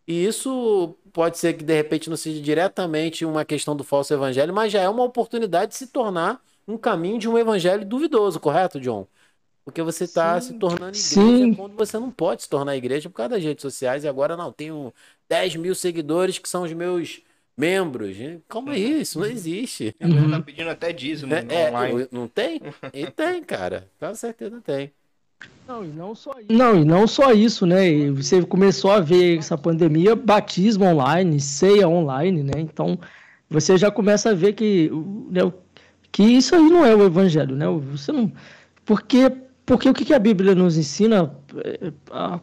E 0.07 0.25
isso 0.25 0.95
pode 1.13 1.39
ser 1.39 1.55
que, 1.55 1.65
de 1.65 1.75
repente, 1.75 2.11
não 2.11 2.17
seja 2.17 2.41
diretamente 2.41 3.25
uma 3.25 3.45
questão 3.45 3.75
do 3.75 3.85
falso 3.85 4.13
evangelho, 4.13 4.53
mas 4.53 4.73
já 4.73 4.81
é 4.81 4.89
uma 4.89 5.05
oportunidade 5.05 5.73
de 5.73 5.79
se 5.79 5.87
tornar 5.87 6.43
um 6.67 6.77
caminho 6.77 7.19
de 7.19 7.29
um 7.29 7.39
evangelho 7.39 7.85
duvidoso, 7.85 8.41
correto, 8.41 8.81
John? 8.81 9.07
Porque 9.65 9.83
você 9.83 10.05
está 10.05 10.39
se 10.41 10.55
tornando 10.55 10.97
igreja 10.97 11.01
Sim. 11.01 11.55
quando 11.55 11.75
você 11.75 11.99
não 11.99 12.11
pode 12.11 12.43
se 12.43 12.49
tornar 12.49 12.77
igreja 12.77 13.09
por 13.09 13.17
causa 13.17 13.31
das 13.31 13.43
redes 13.43 13.63
sociais. 13.63 14.05
E 14.05 14.09
agora 14.09 14.37
não, 14.37 14.53
tenho 14.53 14.93
10 15.29 15.57
mil 15.57 15.75
seguidores 15.75 16.39
que 16.39 16.49
são 16.49 16.65
os 16.65 16.73
meus 16.73 17.23
membros. 17.57 18.17
Como 18.49 18.71
é 18.71 18.79
isso? 18.79 19.19
Não 19.19 19.27
existe. 19.27 19.95
Uhum. 20.01 20.31
Tá 20.31 20.41
pedindo 20.41 20.69
até 20.69 20.93
dízimo 20.93 21.33
é, 21.33 21.47
é, 21.49 21.71
online. 21.71 22.09
Não 22.13 22.29
tem? 22.29 22.61
E 22.93 23.11
tem, 23.11 23.43
cara. 23.43 23.89
Com 23.99 24.15
certeza 24.15 24.61
tem. 24.61 24.93
Não, 25.67 25.83
e 25.83 25.89
não 25.89 26.15
só 26.15 26.33
isso. 26.39 26.53
Não, 26.53 26.77
e 26.77 26.85
não 26.85 27.07
só 27.07 27.33
isso, 27.33 27.65
né? 27.65 28.11
Você 28.11 28.43
começou 28.45 28.91
a 28.91 29.01
ver 29.01 29.39
essa 29.39 29.57
pandemia, 29.57 30.15
batismo 30.15 30.85
online, 30.85 31.41
ceia 31.41 31.89
online, 31.89 32.43
né? 32.43 32.53
Então, 32.59 32.99
você 33.49 33.77
já 33.79 33.91
começa 33.91 34.31
a 34.31 34.35
ver 34.35 34.53
que, 34.53 34.91
né, 35.31 35.41
que 36.13 36.23
isso 36.23 36.55
aí 36.55 36.69
não 36.69 36.85
é 36.85 36.95
o 36.95 37.05
evangelho, 37.05 37.57
né? 37.57 37.67
Você 37.91 38.13
não. 38.13 38.31
Porque 38.85 39.33
porque 39.67 39.89
o 39.89 39.95
que 39.95 40.13
a 40.13 40.19
Bíblia 40.19 40.55
nos 40.55 40.77
ensina, 40.77 41.35
eh, 41.65 41.93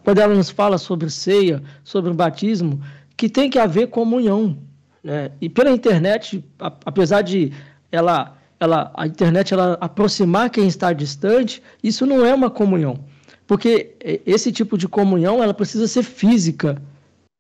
quando 0.03 0.19
ela 0.19 0.33
nos 0.33 0.49
fala 0.49 0.77
sobre 0.77 1.09
ceia, 1.09 1.61
sobre 1.83 2.11
batismo, 2.13 2.81
que 3.15 3.29
tem 3.29 3.49
que 3.49 3.59
haver 3.59 3.87
comunhão. 3.87 4.57
Né? 5.03 5.31
E 5.39 5.47
pela 5.47 5.69
internet, 5.69 6.43
apesar 6.59 7.21
de 7.21 7.51
ela, 7.91 8.35
ela, 8.59 8.91
a 8.95 9.05
internet 9.05 9.53
ela 9.53 9.77
aproximar 9.79 10.49
quem 10.49 10.67
está 10.67 10.91
distante, 10.93 11.61
isso 11.83 12.05
não 12.05 12.25
é 12.25 12.33
uma 12.33 12.49
comunhão. 12.49 12.99
Porque 13.45 13.95
eh, 13.99 14.21
esse 14.25 14.51
tipo 14.51 14.75
de 14.75 14.87
comunhão 14.87 15.43
ela 15.43 15.53
precisa 15.53 15.87
ser 15.87 16.03
física. 16.03 16.81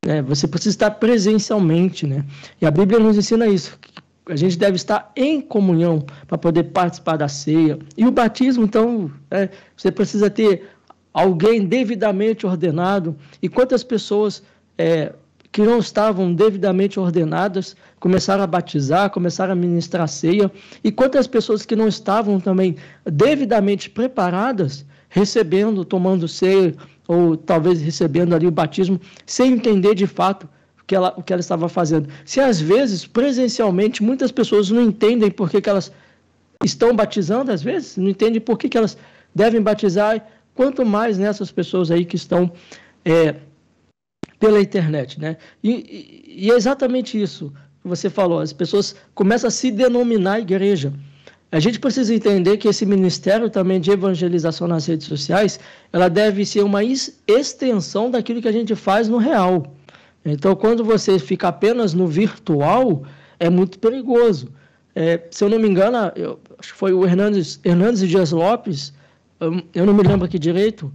Né? 0.05 0.21
Você 0.21 0.47
precisa 0.47 0.75
estar 0.75 0.91
presencialmente. 0.91 2.05
Né? 2.05 2.23
E 2.61 2.67
a 2.67 2.71
Bíblia 2.71 2.99
nos 2.99 3.17
ensina 3.17 3.47
isso, 3.47 3.79
a 4.27 4.35
gente 4.35 4.57
deve 4.57 4.75
estar 4.75 5.11
em 5.15 5.41
comunhão 5.41 6.05
para 6.27 6.37
poder 6.37 6.65
participar 6.65 7.17
da 7.17 7.27
ceia. 7.27 7.79
E 7.97 8.05
o 8.05 8.11
batismo, 8.11 8.63
então, 8.63 9.11
é, 9.29 9.49
você 9.75 9.91
precisa 9.91 10.29
ter 10.29 10.69
alguém 11.13 11.65
devidamente 11.65 12.45
ordenado. 12.45 13.15
E 13.41 13.49
quantas 13.49 13.83
pessoas 13.83 14.43
é, 14.77 15.13
que 15.51 15.61
não 15.61 15.79
estavam 15.79 16.33
devidamente 16.33 16.99
ordenadas 16.99 17.75
começaram 17.99 18.43
a 18.43 18.47
batizar, 18.47 19.09
começaram 19.09 19.53
a 19.53 19.55
ministrar 19.55 20.03
a 20.03 20.07
ceia. 20.07 20.51
E 20.83 20.91
quantas 20.91 21.27
pessoas 21.27 21.65
que 21.65 21.75
não 21.75 21.87
estavam 21.87 22.39
também 22.39 22.77
devidamente 23.05 23.89
preparadas, 23.89 24.85
recebendo, 25.09 25.83
tomando 25.83 26.27
ceia, 26.27 26.73
ou 27.07 27.35
talvez 27.35 27.81
recebendo 27.81 28.33
ali 28.33 28.47
o 28.47 28.51
batismo, 28.51 28.99
sem 29.25 29.53
entender 29.53 29.93
de 29.95 30.07
fato 30.07 30.47
que 30.91 30.95
ela, 30.95 31.13
o 31.15 31.23
que 31.23 31.31
ela 31.31 31.39
estava 31.39 31.69
fazendo. 31.69 32.09
Se 32.25 32.41
às 32.41 32.59
vezes, 32.59 33.07
presencialmente, 33.07 34.03
muitas 34.03 34.29
pessoas 34.29 34.69
não 34.69 34.81
entendem 34.81 35.31
por 35.31 35.49
que, 35.49 35.61
que 35.61 35.69
elas 35.69 35.89
estão 36.65 36.93
batizando, 36.93 37.49
às 37.49 37.63
vezes, 37.63 37.95
não 37.95 38.09
entendem 38.09 38.41
por 38.41 38.57
que, 38.57 38.67
que 38.67 38.77
elas 38.77 38.97
devem 39.33 39.61
batizar, 39.61 40.27
quanto 40.53 40.85
mais 40.85 41.17
nessas 41.17 41.49
pessoas 41.49 41.91
aí 41.91 42.03
que 42.03 42.17
estão 42.17 42.51
é, 43.05 43.35
pela 44.37 44.59
internet, 44.59 45.17
né? 45.17 45.37
E, 45.63 45.71
e, 45.71 46.47
e, 46.47 46.51
é 46.51 46.55
exatamente 46.55 47.19
isso 47.19 47.53
que 47.81 47.87
você 47.87 48.09
falou, 48.09 48.41
as 48.41 48.51
pessoas 48.51 48.93
começam 49.15 49.47
a 49.47 49.51
se 49.51 49.71
denominar 49.71 50.41
igreja. 50.41 50.91
A 51.53 51.59
gente 51.61 51.79
precisa 51.79 52.13
entender 52.13 52.57
que 52.57 52.67
esse 52.67 52.85
ministério 52.85 53.49
também 53.49 53.79
de 53.79 53.91
evangelização 53.91 54.67
nas 54.67 54.85
redes 54.87 55.07
sociais, 55.07 55.57
ela 55.93 56.09
deve 56.09 56.45
ser 56.45 56.65
uma 56.65 56.83
extensão 56.83 58.11
daquilo 58.11 58.41
que 58.41 58.47
a 58.49 58.57
gente 58.59 58.75
faz 58.75 59.07
no 59.07 59.17
real. 59.17 59.73
Então, 60.23 60.55
quando 60.55 60.83
você 60.83 61.17
fica 61.17 61.47
apenas 61.47 61.93
no 61.93 62.07
virtual, 62.07 63.03
é 63.39 63.49
muito 63.49 63.79
perigoso. 63.79 64.49
É, 64.93 65.21
se 65.31 65.43
eu 65.43 65.49
não 65.49 65.59
me 65.59 65.67
engano, 65.67 66.11
eu, 66.15 66.39
acho 66.59 66.73
que 66.73 66.77
foi 66.77 66.93
o 66.93 67.05
Hernandes, 67.05 67.59
Hernandes 67.63 68.07
Dias 68.07 68.31
Lopes, 68.31 68.93
eu 69.73 69.85
não 69.85 69.93
me 69.93 70.03
lembro 70.03 70.25
aqui 70.25 70.37
direito, 70.37 70.93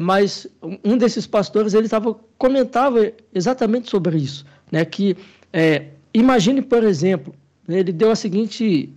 mas 0.00 0.46
um 0.82 0.96
desses 0.96 1.26
pastores 1.26 1.74
ele 1.74 1.88
tava, 1.88 2.14
comentava 2.38 3.12
exatamente 3.34 3.90
sobre 3.90 4.16
isso, 4.16 4.46
né? 4.72 4.84
Que 4.84 5.16
é, 5.52 5.88
imagine, 6.14 6.62
por 6.62 6.84
exemplo, 6.84 7.34
ele 7.68 7.92
deu 7.92 8.10
a 8.10 8.16
seguinte, 8.16 8.90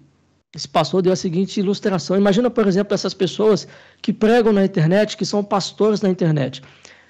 esse 0.56 0.68
pastor 0.68 1.02
deu 1.02 1.12
a 1.12 1.16
seguinte 1.16 1.60
ilustração. 1.60 2.16
Imagina, 2.16 2.50
por 2.50 2.68
exemplo, 2.68 2.94
essas 2.94 3.14
pessoas 3.14 3.68
que 4.02 4.14
pregam 4.14 4.54
na 4.54 4.64
internet, 4.64 5.18
que 5.18 5.26
são 5.26 5.44
pastores 5.44 6.02
na 6.02 6.10
internet. 6.10 6.62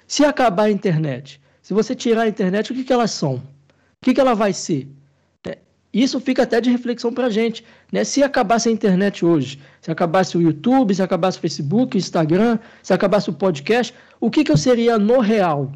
Se 0.06 0.24
acabar 0.24 0.64
a 0.64 0.70
internet, 0.70 1.40
se 1.70 1.74
você 1.74 1.94
tirar 1.94 2.22
a 2.22 2.28
internet, 2.28 2.72
o 2.72 2.74
que, 2.74 2.82
que 2.82 2.92
elas 2.92 3.12
são? 3.12 3.36
O 3.36 3.42
que, 4.02 4.12
que 4.12 4.20
ela 4.20 4.34
vai 4.34 4.52
ser? 4.52 4.88
É, 5.46 5.56
isso 5.94 6.18
fica 6.18 6.42
até 6.42 6.60
de 6.60 6.68
reflexão 6.68 7.14
para 7.14 7.26
a 7.26 7.30
gente. 7.30 7.64
Né? 7.92 8.02
Se 8.02 8.24
acabasse 8.24 8.68
a 8.68 8.72
internet 8.72 9.24
hoje, 9.24 9.60
se 9.80 9.88
acabasse 9.88 10.36
o 10.36 10.42
YouTube, 10.42 10.92
se 10.92 11.00
acabasse 11.00 11.38
o 11.38 11.40
Facebook, 11.40 11.96
Instagram, 11.96 12.58
se 12.82 12.92
acabasse 12.92 13.30
o 13.30 13.32
podcast, 13.32 13.94
o 14.18 14.28
que, 14.32 14.42
que 14.42 14.50
eu 14.50 14.56
seria 14.56 14.98
no 14.98 15.20
real? 15.20 15.70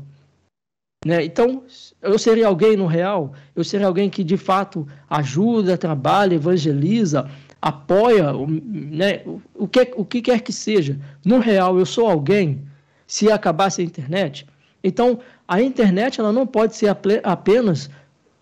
Né? 1.06 1.24
Então, 1.24 1.62
eu 2.02 2.18
seria 2.18 2.48
alguém 2.48 2.76
no 2.76 2.86
real? 2.86 3.32
Eu 3.54 3.62
seria 3.62 3.86
alguém 3.86 4.10
que 4.10 4.24
de 4.24 4.36
fato 4.36 4.88
ajuda, 5.08 5.78
trabalha, 5.78 6.34
evangeliza, 6.34 7.30
apoia, 7.62 8.32
né? 8.32 9.22
o, 9.54 9.68
que, 9.68 9.92
o 9.94 10.04
que 10.04 10.20
quer 10.20 10.40
que 10.40 10.52
seja. 10.52 10.98
No 11.24 11.38
real, 11.38 11.78
eu 11.78 11.86
sou 11.86 12.08
alguém? 12.08 12.62
Se 13.06 13.30
acabasse 13.30 13.80
a 13.80 13.84
internet? 13.84 14.44
Então, 14.84 15.18
a 15.46 15.60
internet 15.60 16.20
ela 16.20 16.32
não 16.32 16.46
pode 16.46 16.76
ser 16.76 16.88
apenas 17.22 17.90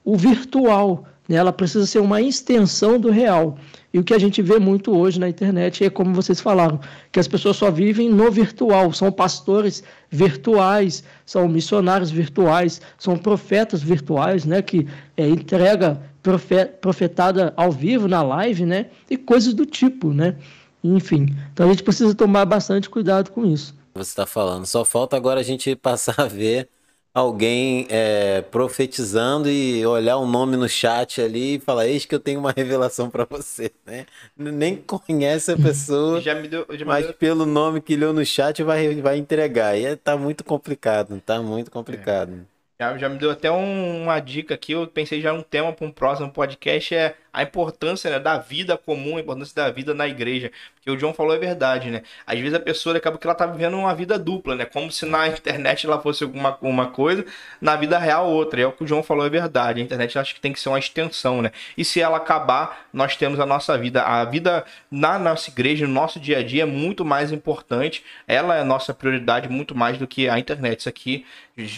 o 0.05 0.17
virtual, 0.17 1.05
né? 1.29 1.37
ela 1.37 1.53
precisa 1.53 1.87
ser 1.87 1.99
uma 1.99 2.21
extensão 2.21 2.99
do 2.99 3.11
real. 3.11 3.57
E 3.93 3.99
o 3.99 4.05
que 4.05 4.15
a 4.15 4.19
gente 4.19 4.41
vê 4.41 4.59
muito 4.59 4.97
hoje 4.97 5.21
na 5.21 5.29
internet 5.29 5.85
é 5.85 5.91
como 5.91 6.15
vocês 6.15 6.41
falaram, 6.41 6.81
que 7.11 7.21
as 7.21 7.29
pessoas 7.29 7.57
só 7.57 7.71
vivem 7.71 8.09
no 8.09 8.31
virtual, 8.31 8.93
são 8.93 9.13
pastores 9.13 9.85
virtuais, 10.11 11.05
são 11.27 11.47
missionários 11.47 12.11
virtuais, 12.11 12.81
são 12.99 13.19
profetas 13.19 13.83
virtuais, 13.83 14.45
né, 14.45 14.63
que 14.63 14.89
é, 15.17 15.29
entrega 15.29 16.01
profetada 16.81 17.53
ao 17.57 17.71
vivo 17.71 18.09
na 18.09 18.23
live, 18.23 18.65
né, 18.65 18.87
e 19.11 19.17
coisas 19.17 19.53
do 19.53 19.67
tipo, 19.67 20.13
né. 20.13 20.37
Enfim, 20.83 21.27
então 21.53 21.67
a 21.67 21.69
gente 21.71 21.83
precisa 21.83 22.15
tomar 22.15 22.45
bastante 22.45 22.89
cuidado 22.89 23.31
com 23.31 23.45
isso. 23.45 23.75
Você 23.95 24.11
está 24.11 24.27
falando. 24.27 24.67
Só 24.67 24.85
falta 24.85 25.17
agora 25.17 25.41
a 25.41 25.45
gente 25.45 25.77
passar 25.77 26.19
a 26.19 26.27
ver 26.27 26.69
alguém 27.15 27.87
é, 27.91 28.41
profetizando 28.43 29.51
e 29.51 29.85
olhar 29.85 30.19
um 30.19 30.27
nome 30.27 30.57
no 30.57 30.69
chat 30.69 31.21
ali 31.21 31.57
e 31.57 31.61
falar, 31.61 31.87
eis 31.87 32.07
que 32.07 32.15
eu 32.15 32.21
tenho 32.21 32.41
uma 32.41 32.53
revelação 32.53 33.11
para 33.11 33.25
você, 33.25 33.71
né? 33.85 34.07
Nem 34.37 34.77
conhece 34.77 35.53
a 35.53 35.57
pessoa, 35.57 36.21
já 36.21 36.35
me 36.35 36.49
deu, 36.49 36.67
já 36.71 36.79
me 36.79 36.85
mas 36.85 37.05
deu... 37.05 37.15
pelo 37.15 37.45
nome 37.45 37.81
que 37.81 37.97
leu 37.97 38.13
no 38.13 38.25
chat 38.25 38.63
vai, 38.63 38.95
vai 38.97 39.19
entregar. 39.19 39.79
E 39.79 39.85
é, 39.85 39.97
tá 39.97 40.17
muito 40.17 40.43
complicado, 40.43 41.21
tá 41.25 41.43
muito 41.43 41.71
complicado. 41.71 42.47
É. 42.49 42.53
Já, 42.83 42.99
já 42.99 43.09
me 43.09 43.19
deu 43.19 43.31
até 43.31 43.51
um, 43.51 44.03
uma 44.03 44.19
dica 44.19 44.55
aqui, 44.55 44.73
eu 44.73 44.87
pensei 44.87 45.21
já 45.21 45.33
um 45.33 45.43
tema 45.43 45.73
para 45.73 45.87
um 45.87 45.93
próximo 45.93 46.31
podcast, 46.31 46.95
é 46.95 47.15
a 47.33 47.43
importância 47.43 48.11
né, 48.11 48.19
da 48.19 48.37
vida 48.37 48.77
comum, 48.77 49.17
a 49.17 49.21
importância 49.21 49.55
da 49.55 49.71
vida 49.71 49.95
na 49.95 50.07
igreja. 50.07 50.51
Porque 50.75 50.91
o 50.91 50.97
John 50.97 51.15
falou 51.15 51.35
é 51.35 51.39
verdade, 51.39 51.91
né? 51.91 52.03
Às 52.27 52.39
vezes 52.39 52.55
a 52.55 52.61
pessoa 52.61 52.97
acaba 52.97 53.17
que 53.17 53.27
ela 53.27 53.35
tá 53.35 53.47
vivendo 53.47 53.79
uma 53.79 53.95
vida 53.95 54.19
dupla, 54.19 54.57
né? 54.57 54.65
Como 54.65 54.91
se 54.91 55.07
na 55.07 55.29
internet 55.29 55.87
ela 55.87 56.01
fosse 56.01 56.25
alguma 56.25 56.59
uma 56.61 56.89
coisa, 56.89 57.25
na 57.61 57.77
vida 57.77 57.99
real 57.99 58.29
outra. 58.29 58.61
E 58.61 58.65
é 58.65 58.67
o 58.67 58.73
que 58.73 58.83
o 58.83 58.87
John 58.87 59.03
falou 59.03 59.25
é 59.25 59.31
verdade. 59.31 59.81
A 59.81 59.85
internet 59.85 60.19
acho 60.19 60.35
que 60.35 60.41
tem 60.41 60.53
que 60.53 60.61
ser 60.61 60.69
uma 60.69 60.79
extensão, 60.79 61.41
né? 61.41 61.53
E 61.79 61.85
se 61.85 62.01
ela 62.01 62.17
acabar, 62.17 62.87
nós 62.93 63.17
temos 63.17 63.39
a 63.39 63.47
nossa 63.47 63.79
vida. 63.79 64.03
A 64.03 64.25
vida 64.25 64.65
na 64.91 65.19
nossa 65.19 65.51
igreja, 65.51 65.87
no 65.87 65.93
nosso 65.93 66.19
dia 66.19 66.39
a 66.39 66.43
dia, 66.43 66.65
é 66.65 66.67
muito 66.67 67.05
mais 67.05 67.33
importante. 67.33 68.05
Ela 68.27 68.57
é 68.57 68.61
a 68.61 68.65
nossa 68.65 68.93
prioridade 68.93 69.49
muito 69.49 69.75
mais 69.75 69.97
do 69.99 70.07
que 70.07 70.29
a 70.29 70.39
internet. 70.39 70.81
Isso 70.81 70.89
aqui 70.89 71.25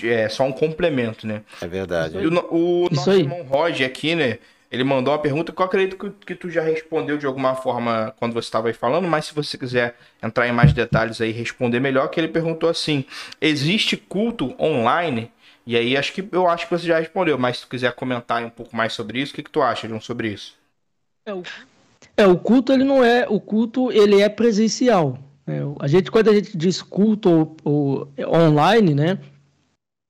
é 0.02 0.28
só 0.28 0.44
um 0.44 0.52
complemento, 0.52 1.26
né? 1.26 1.42
É 1.60 1.66
verdade. 1.66 2.16
O, 2.16 2.86
o 2.86 2.88
nosso 2.90 3.12
irmão 3.12 3.42
Roger 3.42 3.86
aqui, 3.86 4.14
né? 4.14 4.38
Ele 4.74 4.82
mandou 4.82 5.12
uma 5.12 5.20
pergunta 5.20 5.52
que 5.52 5.62
eu 5.62 5.64
acredito 5.64 5.96
que, 5.96 6.10
que 6.26 6.34
tu 6.34 6.50
já 6.50 6.60
respondeu 6.60 7.16
de 7.16 7.26
alguma 7.26 7.54
forma 7.54 8.12
quando 8.18 8.32
você 8.32 8.48
estava 8.48 8.66
aí 8.66 8.74
falando, 8.74 9.06
mas 9.06 9.26
se 9.26 9.34
você 9.34 9.56
quiser 9.56 9.96
entrar 10.20 10.48
em 10.48 10.52
mais 10.52 10.72
detalhes 10.72 11.20
aí 11.20 11.30
responder 11.30 11.78
melhor, 11.78 12.08
que 12.08 12.18
ele 12.18 12.26
perguntou 12.26 12.68
assim: 12.68 13.04
existe 13.40 13.96
culto 13.96 14.52
online? 14.60 15.30
E 15.64 15.76
aí 15.76 15.96
acho 15.96 16.12
que 16.12 16.28
eu 16.32 16.48
acho 16.48 16.66
que 16.66 16.76
você 16.76 16.88
já 16.88 16.98
respondeu, 16.98 17.38
mas 17.38 17.58
se 17.58 17.62
tu 17.62 17.68
quiser 17.68 17.92
comentar 17.92 18.44
um 18.44 18.50
pouco 18.50 18.74
mais 18.76 18.92
sobre 18.92 19.20
isso, 19.20 19.32
o 19.32 19.36
que, 19.36 19.44
que 19.44 19.50
tu 19.50 19.62
acha, 19.62 19.88
João, 19.88 20.00
sobre 20.00 20.28
isso? 20.28 20.56
É 21.24 21.32
o, 21.32 21.42
é, 22.16 22.26
o 22.26 22.36
culto 22.36 22.72
ele 22.72 22.82
não 22.82 23.02
é, 23.02 23.26
o 23.28 23.40
culto 23.40 23.92
ele 23.92 24.20
é 24.20 24.28
presencial. 24.28 25.16
É, 25.46 25.60
a 25.78 25.86
gente 25.86 26.10
quando 26.10 26.30
a 26.30 26.34
gente 26.34 26.56
diz 26.56 26.82
culto 26.82 27.56
ou, 27.62 28.08
ou 28.18 28.34
online, 28.34 28.92
né? 28.92 29.20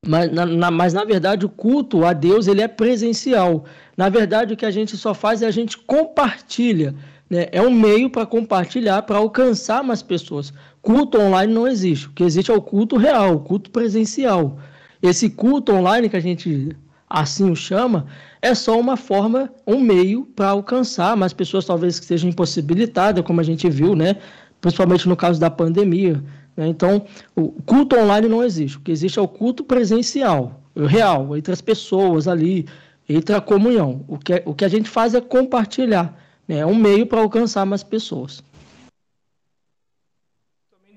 Mas 0.06 0.32
na, 0.32 0.44
na, 0.44 0.70
mas 0.70 0.92
na 0.92 1.04
verdade 1.04 1.46
o 1.46 1.48
culto 1.48 2.04
a 2.04 2.12
Deus 2.12 2.46
ele 2.46 2.60
é 2.60 2.68
presencial. 2.68 3.64
Na 3.96 4.08
verdade 4.08 4.54
o 4.54 4.56
que 4.56 4.66
a 4.66 4.70
gente 4.70 4.96
só 4.96 5.14
faz 5.14 5.42
é 5.42 5.46
a 5.46 5.50
gente 5.50 5.78
compartilha. 5.78 6.94
Né? 7.28 7.46
É 7.52 7.62
um 7.62 7.70
meio 7.70 8.10
para 8.10 8.26
compartilhar, 8.26 9.02
para 9.02 9.16
alcançar 9.16 9.82
mais 9.82 10.02
pessoas. 10.02 10.52
Culto 10.82 11.18
online 11.18 11.52
não 11.52 11.66
existe. 11.66 12.08
O 12.08 12.12
que 12.12 12.22
existe 12.22 12.50
é 12.50 12.54
o 12.54 12.60
culto 12.60 12.96
real, 12.96 13.36
o 13.36 13.40
culto 13.40 13.70
presencial. 13.70 14.58
Esse 15.02 15.30
culto 15.30 15.72
online 15.72 16.08
que 16.08 16.16
a 16.16 16.20
gente 16.20 16.76
assim 17.08 17.48
o 17.48 17.54
chama, 17.54 18.06
é 18.42 18.54
só 18.54 18.78
uma 18.78 18.96
forma, 18.96 19.48
um 19.66 19.78
meio 19.78 20.24
para 20.34 20.48
alcançar 20.48 21.16
mais 21.16 21.32
pessoas, 21.32 21.64
talvez 21.64 22.00
que 22.00 22.06
sejam 22.06 22.28
impossibilitadas, 22.28 23.24
como 23.24 23.40
a 23.40 23.44
gente 23.44 23.70
viu, 23.70 23.94
né? 23.94 24.16
principalmente 24.60 25.08
no 25.08 25.16
caso 25.16 25.38
da 25.38 25.50
pandemia. 25.50 26.22
Né? 26.56 26.68
Então, 26.68 27.04
o 27.34 27.50
culto 27.62 27.96
online 27.96 28.28
não 28.28 28.42
existe. 28.42 28.78
O 28.78 28.80
que 28.80 28.92
existe 28.92 29.18
é 29.18 29.22
o 29.22 29.28
culto 29.28 29.64
presencial, 29.64 30.60
real, 30.76 31.36
entre 31.36 31.52
as 31.52 31.60
pessoas 31.60 32.28
ali, 32.28 32.66
entre 33.08 33.34
a 33.34 33.40
comunhão. 33.40 34.04
O 34.08 34.18
que, 34.18 34.42
o 34.44 34.54
que 34.54 34.64
a 34.64 34.68
gente 34.68 34.88
faz 34.88 35.14
é 35.14 35.20
compartilhar. 35.20 36.18
Né? 36.46 36.58
É 36.58 36.66
um 36.66 36.74
meio 36.74 37.06
para 37.06 37.20
alcançar 37.20 37.64
mais 37.66 37.82
pessoas 37.82 38.42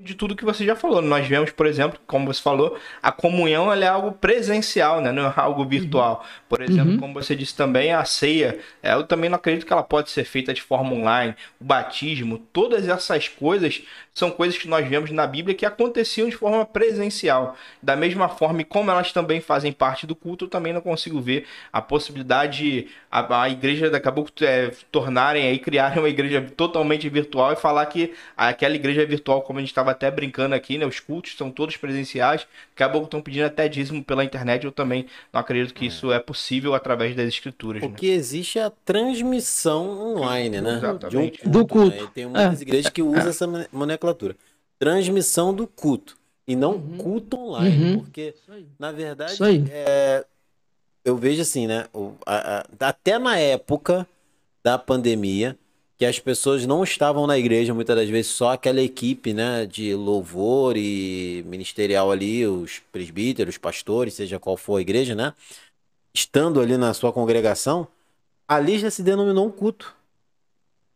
de 0.08 0.16
tudo 0.16 0.36
que 0.36 0.45
você 0.45 0.66
já 0.66 0.76
falou. 0.76 1.01
Nós 1.01 1.28
vemos, 1.28 1.51
por 1.51 1.66
exemplo, 1.66 1.99
como 2.08 2.26
você 2.26 2.41
falou, 2.41 2.78
a 3.03 3.12
comunhão 3.12 3.72
é 3.72 3.88
algo 3.88 4.14
presencial, 4.14 5.01
né? 5.01 5.12
não 5.12 5.28
é 5.28 5.34
algo 5.36 5.66
virtual. 5.66 6.26
Por 6.47 6.62
exemplo, 6.62 6.93
uhum. 6.93 6.99
como 6.99 7.14
você 7.14 7.36
disse 7.36 7.55
também, 7.55 7.93
a 7.93 8.03
ceia, 8.05 8.60
é, 8.82 8.93
eu 8.93 9.03
também 9.03 9.30
não 9.30 9.36
acredito 9.36 9.66
que 9.66 9.74
ela 9.74 9.84
pode 9.84 10.10
ser 10.10 10.24
feita 10.24 10.53
de 10.53 10.62
forma 10.62 10.93
online. 10.93 11.36
O 11.60 11.66
batismo, 11.66 12.39
todas 12.51 12.88
essas 12.88 13.28
coisas 13.28 13.84
são 14.14 14.32
coisas 14.32 14.58
que 14.58 14.68
nós 14.68 14.88
vemos 14.88 15.12
na 15.12 15.28
Bíblia 15.28 15.55
que 15.55 15.66
aconteciam 15.66 16.28
de 16.28 16.36
forma 16.36 16.66
presencial. 16.66 17.55
Da 17.84 17.95
mesma 17.95 18.28
forma, 18.28 18.62
e 18.62 18.66
como 18.66 18.89
elas 18.89 19.12
também 19.12 19.39
fazem 19.39 19.72
parte 19.72 20.08
do 20.08 20.16
culto, 20.16 20.45
eu 20.45 20.49
também 20.49 20.74
não 20.74 20.82
consigo 20.82 21.22
ver 21.22 21.45
a 21.72 21.82
possibilidade 21.82 22.58
de 22.58 22.88
a, 23.12 23.43
a 23.43 23.49
igreja 23.49 23.89
daqui 23.89 24.08
a 24.08 24.12
pouco 24.12 24.32
é, 24.41 24.72
tornarem 24.91 25.47
aí, 25.47 25.60
criarem 25.60 25.99
uma 25.99 26.10
igreja 26.10 26.41
totalmente 26.55 27.08
virtual 27.10 27.53
e 27.53 27.55
falar 27.55 27.86
que 27.86 28.14
aquela 28.36 28.76
igreja 28.76 29.05
virtual, 29.05 29.41
como 29.41 29.60
a 29.60 29.62
gente 29.62 29.70
estava 29.70 29.91
até 29.97 30.11
brincando 30.11 30.53
aqui, 30.53 30.77
né? 30.77 30.85
Os 30.85 30.99
cultos 30.99 31.35
são 31.35 31.51
todos 31.51 31.75
presenciais. 31.75 32.47
Daqui 32.69 32.83
a 32.83 32.89
pouco 32.89 33.05
estão 33.05 33.21
pedindo 33.21 33.45
até 33.45 33.67
dízimo 33.67 34.03
pela 34.03 34.23
internet. 34.23 34.63
Eu 34.63 34.71
também 34.71 35.07
não 35.33 35.41
acredito 35.41 35.73
que 35.73 35.85
é. 35.85 35.87
isso 35.87 36.11
é 36.11 36.19
possível 36.19 36.75
através 36.75 37.15
das 37.15 37.27
escrituras. 37.27 37.81
O 37.83 37.89
né? 37.89 37.95
que 37.97 38.07
existe 38.07 38.59
é 38.59 38.63
a 38.63 38.69
transmissão 38.69 40.15
online, 40.15 40.61
né? 40.61 40.77
Exatamente. 40.77 41.15
Um 41.15 41.29
culto, 41.29 41.49
do 41.49 41.67
culto. 41.67 42.03
Né? 42.03 42.11
Tem 42.13 42.25
muitas 42.25 42.59
é. 42.59 42.61
igrejas 42.61 42.91
que 42.91 43.01
usam 43.01 43.25
é. 43.25 43.29
essa 43.29 43.67
nomenclatura. 43.73 44.35
Transmissão 44.79 45.53
do 45.53 45.67
culto. 45.67 46.15
E 46.47 46.55
não 46.55 46.73
uhum. 46.73 46.97
culto 46.97 47.37
online. 47.37 47.95
Uhum. 47.95 47.99
Porque, 47.99 48.33
na 48.79 48.91
verdade, 48.91 49.37
é, 49.69 50.25
eu 51.03 51.17
vejo 51.17 51.41
assim, 51.41 51.67
né? 51.67 51.85
O, 51.93 52.13
a, 52.25 52.59
a, 52.59 52.87
até 52.87 53.19
na 53.19 53.37
época 53.37 54.07
da 54.63 54.77
pandemia, 54.77 55.57
que 55.97 56.05
as 56.05 56.19
pessoas 56.19 56.65
não 56.65 56.83
estavam 56.83 57.25
na 57.25 57.37
igreja, 57.37 57.73
muitas 57.73 57.95
das 57.95 58.09
vezes 58.09 58.31
só 58.31 58.51
aquela 58.51 58.81
equipe, 58.81 59.33
né, 59.33 59.65
de 59.65 59.95
louvor 59.95 60.77
e 60.77 61.43
ministerial 61.47 62.11
ali, 62.11 62.45
os 62.45 62.79
presbíteros, 62.91 63.57
pastores, 63.57 64.13
seja 64.13 64.39
qual 64.39 64.55
for 64.55 64.77
a 64.77 64.81
igreja, 64.81 65.15
né, 65.15 65.33
estando 66.13 66.61
ali 66.61 66.77
na 66.77 66.93
sua 66.93 67.11
congregação, 67.11 67.87
ali 68.47 68.77
já 68.77 68.91
se 68.91 69.01
denominou 69.01 69.47
um 69.47 69.51
culto. 69.51 69.95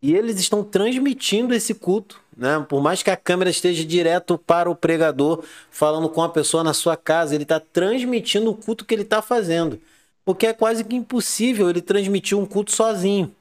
E 0.04 0.16
eles 0.16 0.40
estão 0.40 0.64
transmitindo 0.64 1.54
esse 1.54 1.76
culto, 1.76 2.20
né? 2.36 2.66
Por 2.68 2.82
mais 2.82 3.04
que 3.04 3.12
a 3.12 3.16
câmera 3.16 3.52
esteja 3.52 3.86
direto 3.86 4.36
para 4.36 4.68
o 4.68 4.76
pregador, 4.76 5.44
falando 5.70 6.10
com 6.10 6.24
a 6.24 6.30
pessoa 6.30 6.64
na 6.64 6.74
sua 6.74 6.98
casa, 6.98 7.36
ele 7.36 7.44
está 7.44 7.60
transmitindo 7.60 8.50
o 8.50 8.56
culto 8.56 8.84
que 8.84 8.96
ele 8.96 9.04
está 9.04 9.22
fazendo. 9.22 9.80
Porque 10.26 10.48
é 10.48 10.54
quase 10.54 10.84
que 10.84 10.96
impossível 10.96 11.70
ele 11.70 11.82
transmitir 11.82 12.36
um 12.36 12.48
culto 12.48 12.72
sozinho. 12.72 13.32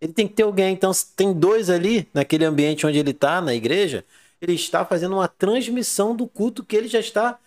Ele 0.00 0.12
tem 0.12 0.28
que 0.28 0.34
ter 0.34 0.42
alguém. 0.44 0.72
Então, 0.72 0.92
se 0.92 1.06
tem 1.14 1.32
dois 1.32 1.68
ali, 1.70 2.08
naquele 2.14 2.44
ambiente 2.44 2.86
onde 2.86 2.98
ele 2.98 3.10
está, 3.10 3.40
na 3.40 3.54
igreja, 3.54 4.04
ele 4.40 4.54
está 4.54 4.84
fazendo 4.84 5.14
uma 5.16 5.28
transmissão 5.28 6.14
do 6.14 6.26
culto 6.26 6.64
que 6.64 6.76
ele 6.76 6.88
já 6.88 7.00
está 7.00 7.38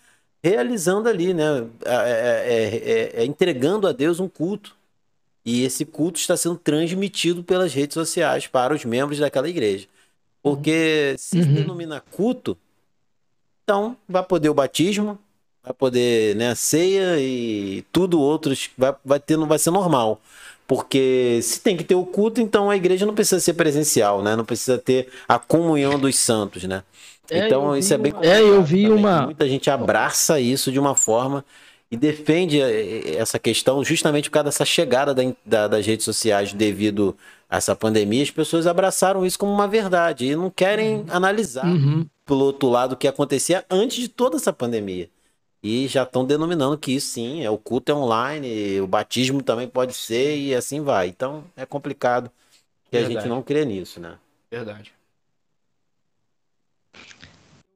realizando 0.42 1.08
ali, 1.08 1.32
né? 1.32 1.66
É, 1.84 1.94
é, 1.94 3.20
é, 3.20 3.22
é, 3.22 3.24
entregando 3.24 3.86
a 3.86 3.92
Deus 3.92 4.20
um 4.20 4.28
culto. 4.28 4.76
E 5.44 5.64
esse 5.64 5.84
culto 5.84 6.20
está 6.20 6.36
sendo 6.36 6.56
transmitido 6.56 7.42
pelas 7.42 7.72
redes 7.72 7.94
sociais 7.94 8.46
para 8.46 8.74
os 8.74 8.84
membros 8.84 9.18
daquela 9.18 9.48
igreja. 9.48 9.88
Porque 10.42 11.14
se 11.18 11.38
uhum. 11.38 11.54
denomina 11.54 12.00
culto, 12.00 12.56
então 13.64 13.96
vai 14.08 14.22
poder 14.22 14.48
o 14.48 14.54
batismo, 14.54 15.18
vai 15.62 15.72
poder 15.72 16.34
né, 16.36 16.50
a 16.50 16.54
ceia 16.54 17.18
e 17.20 17.84
tudo 17.92 18.20
outros 18.20 18.70
vai, 18.76 18.94
vai, 19.04 19.20
ter, 19.20 19.36
vai 19.38 19.58
ser 19.58 19.70
normal. 19.70 20.20
Porque 20.72 21.38
se 21.42 21.60
tem 21.60 21.76
que 21.76 21.84
ter 21.84 21.94
o 21.94 22.02
culto, 22.02 22.40
então 22.40 22.70
a 22.70 22.76
igreja 22.76 23.04
não 23.04 23.14
precisa 23.14 23.38
ser 23.38 23.52
presencial, 23.52 24.22
né? 24.22 24.34
Não 24.34 24.42
precisa 24.42 24.78
ter 24.78 25.06
a 25.28 25.38
comunhão 25.38 25.98
dos 25.98 26.16
santos, 26.16 26.64
né? 26.64 26.82
É, 27.30 27.46
então 27.46 27.76
isso 27.76 27.92
é 27.92 27.98
bem 27.98 28.14
É, 28.22 28.40
eu 28.40 28.62
vi 28.62 28.84
também. 28.84 28.98
uma. 28.98 29.22
Muita 29.26 29.46
gente 29.46 29.68
abraça 29.68 30.40
isso 30.40 30.72
de 30.72 30.78
uma 30.78 30.94
forma 30.94 31.44
e 31.90 31.96
defende 31.96 32.58
eh, 32.58 33.02
eh, 33.04 33.16
essa 33.16 33.38
questão 33.38 33.84
justamente 33.84 34.30
por 34.30 34.34
causa 34.36 34.44
dessa 34.44 34.64
chegada 34.64 35.12
da, 35.12 35.22
da, 35.44 35.68
das 35.68 35.84
redes 35.84 36.06
sociais 36.06 36.54
devido 36.54 37.14
a 37.50 37.58
essa 37.58 37.76
pandemia. 37.76 38.22
As 38.22 38.30
pessoas 38.30 38.66
abraçaram 38.66 39.26
isso 39.26 39.38
como 39.38 39.52
uma 39.52 39.68
verdade 39.68 40.24
e 40.24 40.34
não 40.34 40.48
querem 40.48 41.00
uhum. 41.00 41.04
analisar 41.10 41.66
uhum. 41.66 42.06
pelo 42.24 42.46
outro 42.46 42.70
lado 42.70 42.92
o 42.92 42.96
que 42.96 43.06
acontecia 43.06 43.62
antes 43.70 43.98
de 43.98 44.08
toda 44.08 44.36
essa 44.36 44.54
pandemia. 44.54 45.10
E 45.62 45.86
já 45.86 46.02
estão 46.02 46.24
denominando 46.24 46.76
que 46.76 46.92
isso 46.92 47.10
sim, 47.10 47.44
é 47.44 47.50
o 47.50 47.56
culto 47.56 47.92
é 47.92 47.94
online, 47.94 48.80
o 48.80 48.86
batismo 48.86 49.42
também 49.42 49.68
pode 49.68 49.94
ser 49.94 50.36
e 50.36 50.54
assim 50.54 50.80
vai. 50.80 51.06
Então 51.08 51.44
é 51.56 51.64
complicado 51.64 52.30
que 52.90 52.96
Verdade. 52.96 53.16
a 53.16 53.20
gente 53.20 53.28
não 53.28 53.42
crê 53.42 53.64
nisso, 53.64 54.00
né? 54.00 54.16
Verdade. 54.50 54.92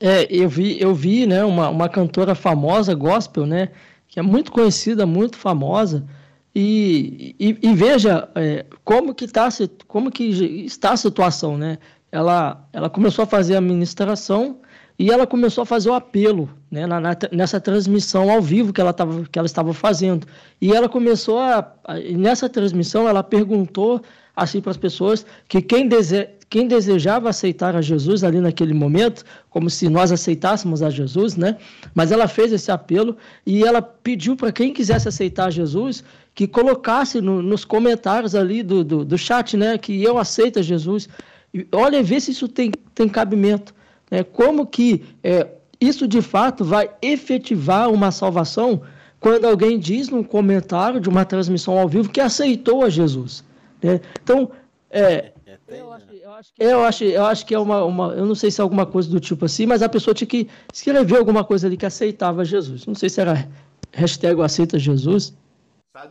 É, 0.00 0.26
eu 0.28 0.48
vi, 0.48 0.80
eu 0.80 0.94
vi, 0.94 1.26
né, 1.26 1.44
uma, 1.44 1.70
uma 1.70 1.88
cantora 1.88 2.34
famosa 2.34 2.92
gospel, 2.94 3.46
né, 3.46 3.70
que 4.06 4.18
é 4.20 4.22
muito 4.22 4.52
conhecida, 4.52 5.06
muito 5.06 5.38
famosa, 5.38 6.06
e, 6.54 7.34
e, 7.38 7.58
e 7.62 7.74
veja 7.74 8.28
é, 8.34 8.66
como 8.84 9.14
que 9.14 9.28
tá, 9.28 9.48
como 9.86 10.10
que 10.10 10.24
está 10.64 10.92
a 10.92 10.96
situação, 10.96 11.58
né? 11.58 11.78
Ela, 12.10 12.66
ela 12.72 12.88
começou 12.88 13.22
a 13.24 13.26
fazer 13.26 13.56
a 13.56 13.60
ministração 13.60 14.60
e 14.98 15.10
ela 15.10 15.27
começou 15.27 15.62
a 15.62 15.66
fazer 15.66 15.90
o 15.90 15.94
apelo 15.94 16.48
né, 16.70 16.86
na, 16.86 16.98
na, 17.01 17.16
nessa 17.31 17.60
transmissão 17.60 18.31
ao 18.31 18.40
vivo 18.40 18.73
que 18.73 18.81
ela, 18.81 18.93
tava, 18.93 19.24
que 19.31 19.39
ela 19.39 19.47
estava 19.47 19.74
fazendo. 19.74 20.27
E 20.60 20.73
ela 20.73 20.89
começou 20.89 21.39
a, 21.39 21.70
a. 21.85 21.94
Nessa 21.98 22.48
transmissão, 22.48 23.06
ela 23.06 23.23
perguntou 23.23 24.02
assim 24.35 24.60
para 24.60 24.70
as 24.70 24.77
pessoas 24.77 25.27
que 25.48 25.60
quem, 25.60 25.86
dese, 25.86 26.28
quem 26.48 26.66
desejava 26.66 27.28
aceitar 27.28 27.77
a 27.77 27.82
Jesus 27.82 28.24
ali 28.24 28.40
naquele 28.40 28.73
momento, 28.73 29.23
como 29.51 29.68
se 29.68 29.89
nós 29.89 30.12
aceitássemos 30.12 30.82
a 30.82 30.89
Jesus, 30.89 31.36
né? 31.36 31.56
Mas 31.94 32.10
ela 32.10 32.27
fez 32.27 32.52
esse 32.52 32.70
apelo 32.70 33.16
e 33.44 33.64
ela 33.64 33.82
pediu 33.82 34.35
para 34.35 34.52
quem 34.52 34.73
quisesse 34.73 35.09
aceitar 35.09 35.51
Jesus 35.51 36.02
que 36.35 36.47
colocasse 36.47 37.20
no, 37.20 37.43
nos 37.43 37.64
comentários 37.64 38.35
ali 38.35 38.62
do, 38.62 38.85
do, 38.85 39.05
do, 39.05 39.18
chat, 39.18 39.56
né? 39.56 39.77
Que 39.77 40.02
eu 40.02 40.16
aceito 40.18 40.59
a 40.59 40.62
Jesus. 40.62 41.09
E 41.52 41.66
olha, 41.73 42.02
vê 42.02 42.18
se 42.18 42.31
isso 42.31 42.48
tem, 42.48 42.70
tem 42.94 43.09
cabimento. 43.09 43.74
Né? 44.10 44.22
Como 44.22 44.66
que 44.66 45.04
é, 45.22 45.48
isso 45.80 46.06
de 46.06 46.22
fato 46.22 46.64
vai 46.64 46.90
efetivar 47.02 47.90
uma 47.90 48.10
salvação 48.10 48.82
quando 49.18 49.46
alguém 49.46 49.78
diz 49.78 50.08
num 50.08 50.22
comentário 50.22 51.00
de 51.00 51.08
uma 51.08 51.24
transmissão 51.24 51.78
ao 51.78 51.88
vivo 51.88 52.10
que 52.10 52.20
aceitou 52.20 52.84
a 52.84 52.88
Jesus. 52.88 53.44
Né? 53.82 54.00
Então, 54.22 54.50
é, 54.90 55.32
eu 55.68 55.92
acho, 55.92 56.06
eu 56.12 56.32
acho, 56.32 56.54
que, 56.54 56.62
eu 56.62 56.84
acho, 56.84 57.04
eu 57.04 57.26
acho 57.26 57.46
que 57.46 57.54
é 57.54 57.58
uma, 57.58 57.84
uma. 57.84 58.14
Eu 58.14 58.24
não 58.24 58.34
sei 58.34 58.50
se 58.50 58.60
é 58.60 58.62
alguma 58.62 58.86
coisa 58.86 59.10
do 59.10 59.18
tipo 59.18 59.44
assim, 59.44 59.66
mas 59.66 59.82
a 59.82 59.88
pessoa 59.88 60.14
tinha 60.14 60.28
que 60.28 60.48
escrever 60.72 61.18
alguma 61.18 61.44
coisa 61.44 61.66
ali 61.66 61.76
que 61.76 61.86
aceitava 61.86 62.44
Jesus. 62.44 62.86
Não 62.86 62.94
sei 62.94 63.08
se 63.08 63.20
era 63.20 63.48
hashtag 63.92 64.40
aceita 64.42 64.78
Jesus. 64.78 65.34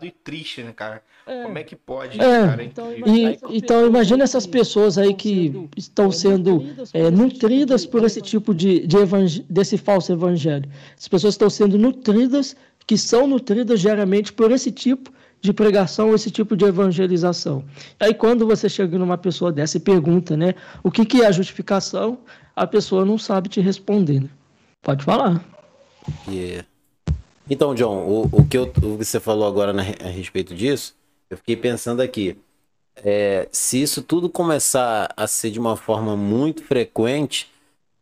E 0.02 0.12
triste, 0.12 0.64
né, 0.64 0.74
cara? 0.74 1.02
É. 1.28 1.44
Como 1.44 1.58
é 1.58 1.64
que 1.64 1.76
pode, 1.76 2.22
é. 2.22 2.46
cara? 2.48 2.64
Então, 2.64 2.94
e, 2.94 3.40
então 3.50 3.88
imagina 3.88 4.24
essas 4.24 4.46
pessoas 4.46 4.98
aí 4.98 5.14
que 5.14 5.68
estão 5.76 6.12
sendo 6.12 6.64
é, 6.94 7.10
nutridas 7.10 7.86
por 7.86 8.04
esse 8.04 8.22
tipo 8.22 8.54
de, 8.54 8.86
de 8.86 8.98
desse 9.50 9.78
falso 9.78 10.12
evangelho. 10.12 10.70
As 10.98 11.08
pessoas 11.08 11.34
estão 11.34 11.50
sendo 11.50 11.80
nutridas, 11.80 12.56
que 12.86 12.96
são 12.96 13.26
nutridas 13.26 13.82
diariamente 13.82 14.32
por 14.32 14.52
esse 14.52 14.72
tipo 14.72 15.12
de 15.42 15.52
pregação, 15.52 16.14
esse 16.14 16.30
tipo 16.30 16.56
de 16.56 16.66
evangelização. 16.66 17.64
Aí 18.00 18.14
quando 18.14 18.46
você 18.46 18.70
chega 18.70 18.98
numa 18.98 19.18
pessoa 19.18 19.52
dessa 19.52 19.78
e 19.78 19.80
pergunta, 19.80 20.38
né, 20.38 20.54
o 20.84 20.92
que, 20.92 21.06
que 21.06 21.22
é 21.22 21.28
a 21.28 21.32
justificação, 21.32 22.20
a 22.56 22.68
pessoa 22.68 23.04
não 23.04 23.18
sabe 23.18 23.50
te 23.50 23.60
responder. 23.60 24.22
Né? 24.22 24.30
Pode 24.82 25.04
falar. 25.04 25.44
Yeah. 26.28 26.66
Então, 27.50 27.76
John, 27.76 27.98
o, 27.98 28.30
o 28.32 28.46
que 28.46 28.58
eu, 28.58 28.64
o 28.64 28.98
que 28.98 29.06
você 29.06 29.20
falou 29.20 29.48
agora 29.48 29.72
na, 29.74 29.82
a 29.82 30.10
respeito 30.10 30.56
disso, 30.56 30.96
eu 31.36 31.38
fiquei 31.38 31.56
pensando 31.56 32.02
aqui. 32.02 32.38
É, 32.96 33.48
se 33.52 33.82
isso 33.82 34.02
tudo 34.04 34.30
começar 34.30 35.14
a 35.18 35.28
ser 35.28 35.52
de 35.52 35.60
uma 35.60 35.76
forma 35.78 36.16
muito 36.16 36.64
frequente, 36.64 37.52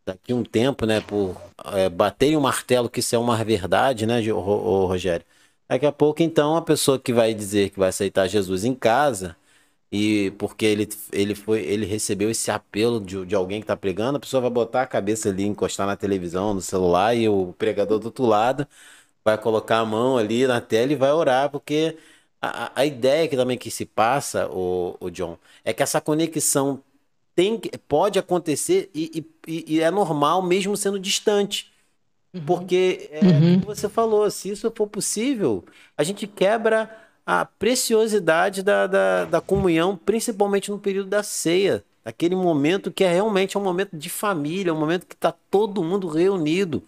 daqui 0.06 0.34
um 0.34 0.44
tempo, 0.44 0.86
né, 0.86 1.02
por 1.02 1.42
é, 1.74 1.90
bater 1.90 2.38
o 2.38 2.42
martelo 2.42 2.90
que 2.90 3.00
isso 3.00 3.16
é 3.16 3.20
uma 3.20 3.44
verdade, 3.44 4.06
né, 4.06 4.20
Rogério, 4.32 5.26
Daqui 5.68 5.86
a 5.86 5.92
pouco, 5.92 6.22
então, 6.22 6.56
a 6.56 6.62
pessoa 6.62 7.00
que 7.00 7.14
vai 7.14 7.34
dizer 7.34 7.72
que 7.72 7.80
vai 7.80 7.90
aceitar 7.90 8.28
Jesus 8.28 8.64
em 8.66 8.76
casa, 8.76 9.36
e 9.92 10.32
porque 10.38 10.66
ele, 10.66 10.90
ele, 11.12 11.36
foi, 11.36 11.62
ele 11.64 11.86
recebeu 11.86 12.30
esse 12.30 12.52
apelo 12.52 13.00
de, 13.02 13.26
de 13.26 13.36
alguém 13.36 13.60
que 13.62 13.66
está 13.66 13.78
pregando, 13.78 14.18
a 14.18 14.20
pessoa 14.20 14.42
vai 14.42 14.52
botar 14.52 14.84
a 14.84 14.88
cabeça 14.88 15.30
ali, 15.30 15.44
encostar 15.46 15.88
na 15.88 15.96
televisão, 15.96 16.54
no 16.54 16.62
celular, 16.62 17.16
e 17.16 17.30
o 17.30 17.54
pregador 17.58 18.00
do 18.00 18.06
outro 18.08 18.26
lado 18.26 18.68
vai 19.24 19.38
colocar 19.38 19.80
a 19.80 19.86
mão 19.86 20.18
ali 20.18 20.46
na 20.48 20.62
tela 20.62 20.92
e 20.94 20.96
vai 20.96 21.12
orar, 21.12 21.50
porque 21.50 21.98
a, 22.44 22.72
a 22.76 22.86
ideia 22.86 23.28
que 23.28 23.38
também 23.38 23.58
que 23.58 23.72
se 23.72 23.86
passa, 23.86 24.50
o, 24.50 24.98
o 25.00 25.10
John, 25.10 25.38
é 25.64 25.72
que 25.72 25.82
essa 25.82 26.02
conexão 26.02 26.82
tem, 27.34 27.60
pode 27.88 28.20
acontecer 28.20 28.90
e, 28.94 29.26
e, 29.48 29.76
e 29.76 29.82
é 29.82 29.90
normal 29.90 30.42
mesmo 30.42 30.76
sendo 30.76 31.00
distante. 31.00 31.72
Uhum. 32.34 32.44
Porque, 32.46 33.10
é, 33.12 33.24
uhum. 33.24 33.60
como 33.62 33.76
você 33.76 33.88
falou, 33.88 34.30
se 34.30 34.50
isso 34.50 34.72
for 34.76 34.88
possível, 34.88 35.64
a 35.98 36.04
gente 36.04 36.28
quebra 36.28 36.90
a 37.26 37.46
preciosidade 37.46 38.62
da, 38.62 38.88
da, 38.88 39.26
da 39.26 39.42
comunhão, 39.42 39.96
principalmente 39.96 40.70
no 40.70 40.78
período 40.78 41.10
da 41.10 41.24
ceia. 41.24 41.82
Aquele 42.04 42.36
momento 42.36 42.92
que 42.92 43.06
é 43.06 43.14
realmente 43.14 43.58
um 43.58 43.62
momento 43.62 43.96
de 43.96 44.10
família, 44.10 44.74
um 44.74 44.80
momento 44.80 45.06
que 45.06 45.16
está 45.16 45.34
todo 45.50 45.82
mundo 45.82 46.10
reunido, 46.10 46.84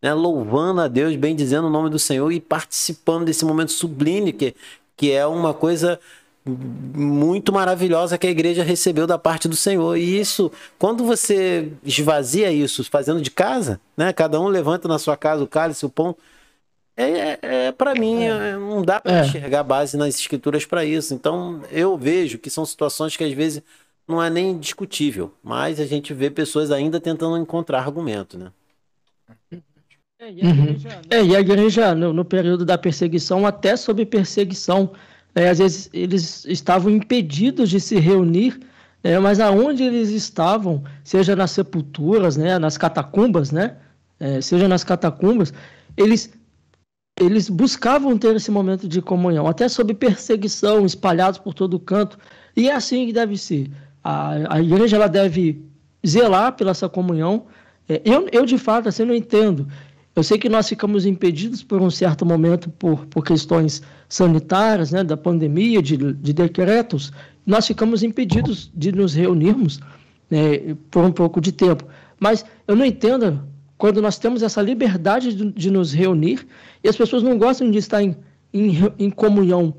né, 0.00 0.14
louvando 0.14 0.80
a 0.80 0.88
Deus, 0.88 1.14
bem 1.16 1.36
dizendo 1.36 1.66
o 1.66 1.70
nome 1.70 1.90
do 1.90 1.98
Senhor 1.98 2.32
e 2.32 2.40
participando 2.40 3.26
desse 3.26 3.44
momento 3.44 3.72
sublime, 3.72 4.32
que, 4.32 4.54
que 4.96 5.12
é 5.12 5.26
uma 5.26 5.52
coisa 5.52 5.98
muito 6.46 7.52
maravilhosa 7.52 8.18
que 8.18 8.26
a 8.26 8.30
igreja 8.30 8.62
recebeu 8.62 9.06
da 9.06 9.18
parte 9.18 9.48
do 9.48 9.56
Senhor. 9.56 9.96
E 9.96 10.20
isso, 10.20 10.52
quando 10.78 11.04
você 11.04 11.72
esvazia 11.82 12.52
isso 12.52 12.84
fazendo 12.84 13.20
de 13.20 13.30
casa, 13.30 13.80
né? 13.96 14.12
Cada 14.12 14.40
um 14.40 14.48
levanta 14.48 14.86
na 14.86 14.98
sua 14.98 15.16
casa 15.16 15.42
o 15.42 15.46
cálice, 15.46 15.86
o 15.86 15.90
pão. 15.90 16.14
É, 16.96 17.04
é, 17.04 17.38
é 17.42 17.72
para 17.72 17.94
mim, 17.94 18.24
é. 18.24 18.50
é. 18.50 18.56
não 18.56 18.82
dá 18.82 19.00
para 19.00 19.20
é. 19.20 19.26
enxergar 19.26 19.62
base 19.62 19.96
nas 19.96 20.18
escrituras 20.18 20.66
para 20.66 20.84
isso. 20.84 21.14
Então, 21.14 21.62
eu 21.70 21.96
vejo 21.96 22.38
que 22.38 22.50
são 22.50 22.64
situações 22.66 23.16
que 23.16 23.24
às 23.24 23.32
vezes 23.32 23.62
não 24.06 24.22
é 24.22 24.28
nem 24.28 24.58
discutível, 24.58 25.32
mas 25.42 25.80
a 25.80 25.86
gente 25.86 26.12
vê 26.12 26.30
pessoas 26.30 26.70
ainda 26.70 27.00
tentando 27.00 27.38
encontrar 27.38 27.80
argumento, 27.80 28.36
né? 28.36 28.52
É, 30.18 30.30
e 30.30 30.46
a 30.46 30.50
igreja, 30.50 30.88
uhum. 30.88 31.02
é, 31.10 31.24
e 31.24 31.36
a 31.36 31.40
igreja 31.40 31.94
no, 31.94 32.12
no 32.12 32.24
período 32.24 32.64
da 32.64 32.78
perseguição, 32.78 33.44
até 33.44 33.76
sob 33.76 34.06
perseguição, 34.06 34.92
é, 35.34 35.48
às 35.48 35.58
vezes 35.58 35.90
eles 35.92 36.44
estavam 36.44 36.90
impedidos 36.90 37.68
de 37.68 37.80
se 37.80 37.98
reunir, 37.98 38.60
é, 39.02 39.18
mas 39.18 39.40
aonde 39.40 39.82
eles 39.82 40.10
estavam, 40.10 40.84
seja 41.02 41.34
nas 41.34 41.50
sepulturas, 41.50 42.36
né, 42.36 42.58
nas 42.58 42.78
catacumbas, 42.78 43.50
né, 43.50 43.76
é, 44.20 44.40
seja 44.40 44.68
nas 44.68 44.84
catacumbas, 44.84 45.52
eles 45.96 46.32
eles 47.20 47.48
buscavam 47.48 48.18
ter 48.18 48.34
esse 48.34 48.50
momento 48.50 48.88
de 48.88 49.00
comunhão, 49.00 49.46
até 49.46 49.68
sob 49.68 49.94
perseguição, 49.94 50.84
espalhados 50.84 51.38
por 51.38 51.54
todo 51.54 51.78
canto. 51.78 52.18
E 52.56 52.68
é 52.68 52.74
assim 52.74 53.06
que 53.06 53.12
deve 53.12 53.38
ser. 53.38 53.70
A, 54.02 54.56
a 54.56 54.60
igreja 54.60 54.96
ela 54.96 55.06
deve 55.06 55.62
zelar 56.04 56.56
pela 56.56 56.72
essa 56.72 56.88
comunhão. 56.88 57.46
É, 57.88 58.02
eu, 58.04 58.28
eu, 58.32 58.44
de 58.44 58.58
fato, 58.58 58.88
assim, 58.88 59.04
não 59.04 59.14
entendo. 59.14 59.68
Eu 60.16 60.22
sei 60.22 60.38
que 60.38 60.48
nós 60.48 60.68
ficamos 60.68 61.04
impedidos 61.06 61.62
por 61.62 61.82
um 61.82 61.90
certo 61.90 62.24
momento 62.24 62.70
por, 62.70 63.04
por 63.06 63.24
questões 63.24 63.82
sanitárias, 64.08 64.92
né, 64.92 65.02
da 65.02 65.16
pandemia, 65.16 65.82
de, 65.82 65.96
de 65.96 66.32
decretos, 66.32 67.12
nós 67.44 67.66
ficamos 67.66 68.02
impedidos 68.02 68.70
de 68.74 68.92
nos 68.92 69.14
reunirmos 69.14 69.80
né, 70.30 70.76
por 70.90 71.04
um 71.04 71.10
pouco 71.10 71.40
de 71.40 71.50
tempo. 71.50 71.84
Mas 72.20 72.44
eu 72.68 72.76
não 72.76 72.84
entendo 72.84 73.42
quando 73.76 74.00
nós 74.00 74.16
temos 74.16 74.42
essa 74.42 74.62
liberdade 74.62 75.34
de, 75.34 75.50
de 75.50 75.70
nos 75.70 75.92
reunir 75.92 76.46
e 76.82 76.88
as 76.88 76.96
pessoas 76.96 77.22
não 77.22 77.36
gostam 77.36 77.70
de 77.70 77.78
estar 77.78 78.00
em, 78.00 78.16
em, 78.52 78.72
em 78.98 79.10
comunhão, 79.10 79.74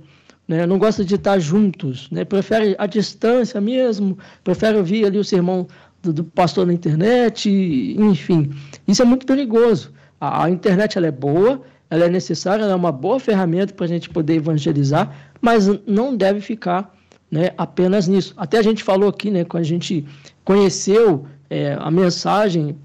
né, 0.47 0.65
não 0.65 0.77
gostam 0.77 1.05
de 1.05 1.15
estar 1.15 1.39
juntos, 1.39 2.09
né, 2.11 2.25
preferem 2.25 2.75
a 2.77 2.85
distância 2.85 3.61
mesmo, 3.61 4.17
preferem 4.43 4.77
ouvir 4.77 5.05
ali 5.05 5.17
o 5.17 5.23
sermão 5.23 5.65
do, 6.03 6.11
do 6.11 6.23
pastor 6.25 6.67
na 6.67 6.73
internet, 6.73 7.49
enfim. 7.49 8.51
Isso 8.85 9.01
é 9.01 9.05
muito 9.05 9.25
perigoso. 9.25 9.93
A, 10.19 10.45
a 10.45 10.49
internet 10.49 10.97
ela 10.97 11.07
é 11.07 11.11
boa, 11.11 11.61
ela 11.89 12.05
é 12.05 12.09
necessária, 12.09 12.63
ela 12.63 12.73
é 12.73 12.75
uma 12.75 12.91
boa 12.91 13.19
ferramenta 13.19 13.73
para 13.73 13.85
a 13.85 13.89
gente 13.89 14.09
poder 14.09 14.35
evangelizar, 14.35 15.13
mas 15.41 15.67
não 15.85 16.15
deve 16.15 16.41
ficar 16.41 16.93
né, 17.29 17.51
apenas 17.57 18.07
nisso. 18.07 18.33
Até 18.37 18.57
a 18.57 18.61
gente 18.61 18.83
falou 18.83 19.09
aqui, 19.09 19.29
né, 19.29 19.43
quando 19.43 19.63
a 19.63 19.67
gente 19.67 20.05
conheceu 20.43 21.25
é, 21.49 21.77
a 21.79 21.91
mensagem 21.91 22.75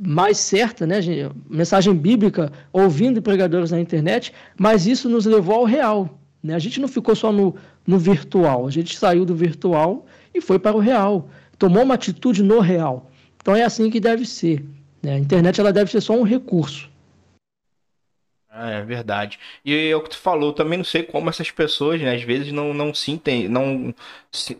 mais 0.00 0.38
certa, 0.38 0.86
né, 0.86 0.96
mensagem 1.48 1.94
bíblica, 1.94 2.50
ouvindo 2.72 3.20
pregadores 3.20 3.70
na 3.70 3.80
internet, 3.80 4.32
mas 4.58 4.86
isso 4.86 5.08
nos 5.08 5.26
levou 5.26 5.56
ao 5.56 5.64
real. 5.64 6.18
Né? 6.42 6.54
A 6.54 6.58
gente 6.58 6.80
não 6.80 6.88
ficou 6.88 7.14
só 7.14 7.30
no, 7.30 7.54
no 7.86 7.98
virtual, 7.98 8.66
a 8.66 8.70
gente 8.70 8.96
saiu 8.96 9.24
do 9.24 9.34
virtual 9.34 10.06
e 10.34 10.40
foi 10.40 10.58
para 10.58 10.76
o 10.76 10.80
real, 10.80 11.28
tomou 11.58 11.82
uma 11.82 11.94
atitude 11.94 12.42
no 12.42 12.60
real. 12.60 13.10
Então 13.36 13.54
é 13.54 13.62
assim 13.62 13.90
que 13.90 14.00
deve 14.00 14.24
ser. 14.24 14.64
Né? 15.02 15.14
A 15.14 15.18
internet 15.18 15.60
ela 15.60 15.72
deve 15.72 15.90
ser 15.90 16.00
só 16.00 16.14
um 16.14 16.22
recurso. 16.22 16.90
É 18.52 18.82
verdade. 18.82 19.38
E 19.64 19.90
é 19.90 19.94
o 19.94 20.02
que 20.02 20.10
tu 20.10 20.18
falou, 20.18 20.52
também 20.52 20.76
não 20.76 20.84
sei 20.84 21.04
como 21.04 21.30
essas 21.30 21.52
pessoas, 21.52 22.00
né, 22.00 22.16
às 22.16 22.22
vezes 22.22 22.50
não, 22.50 22.74
não 22.74 22.92
sentem, 22.92 23.48
não 23.48 23.94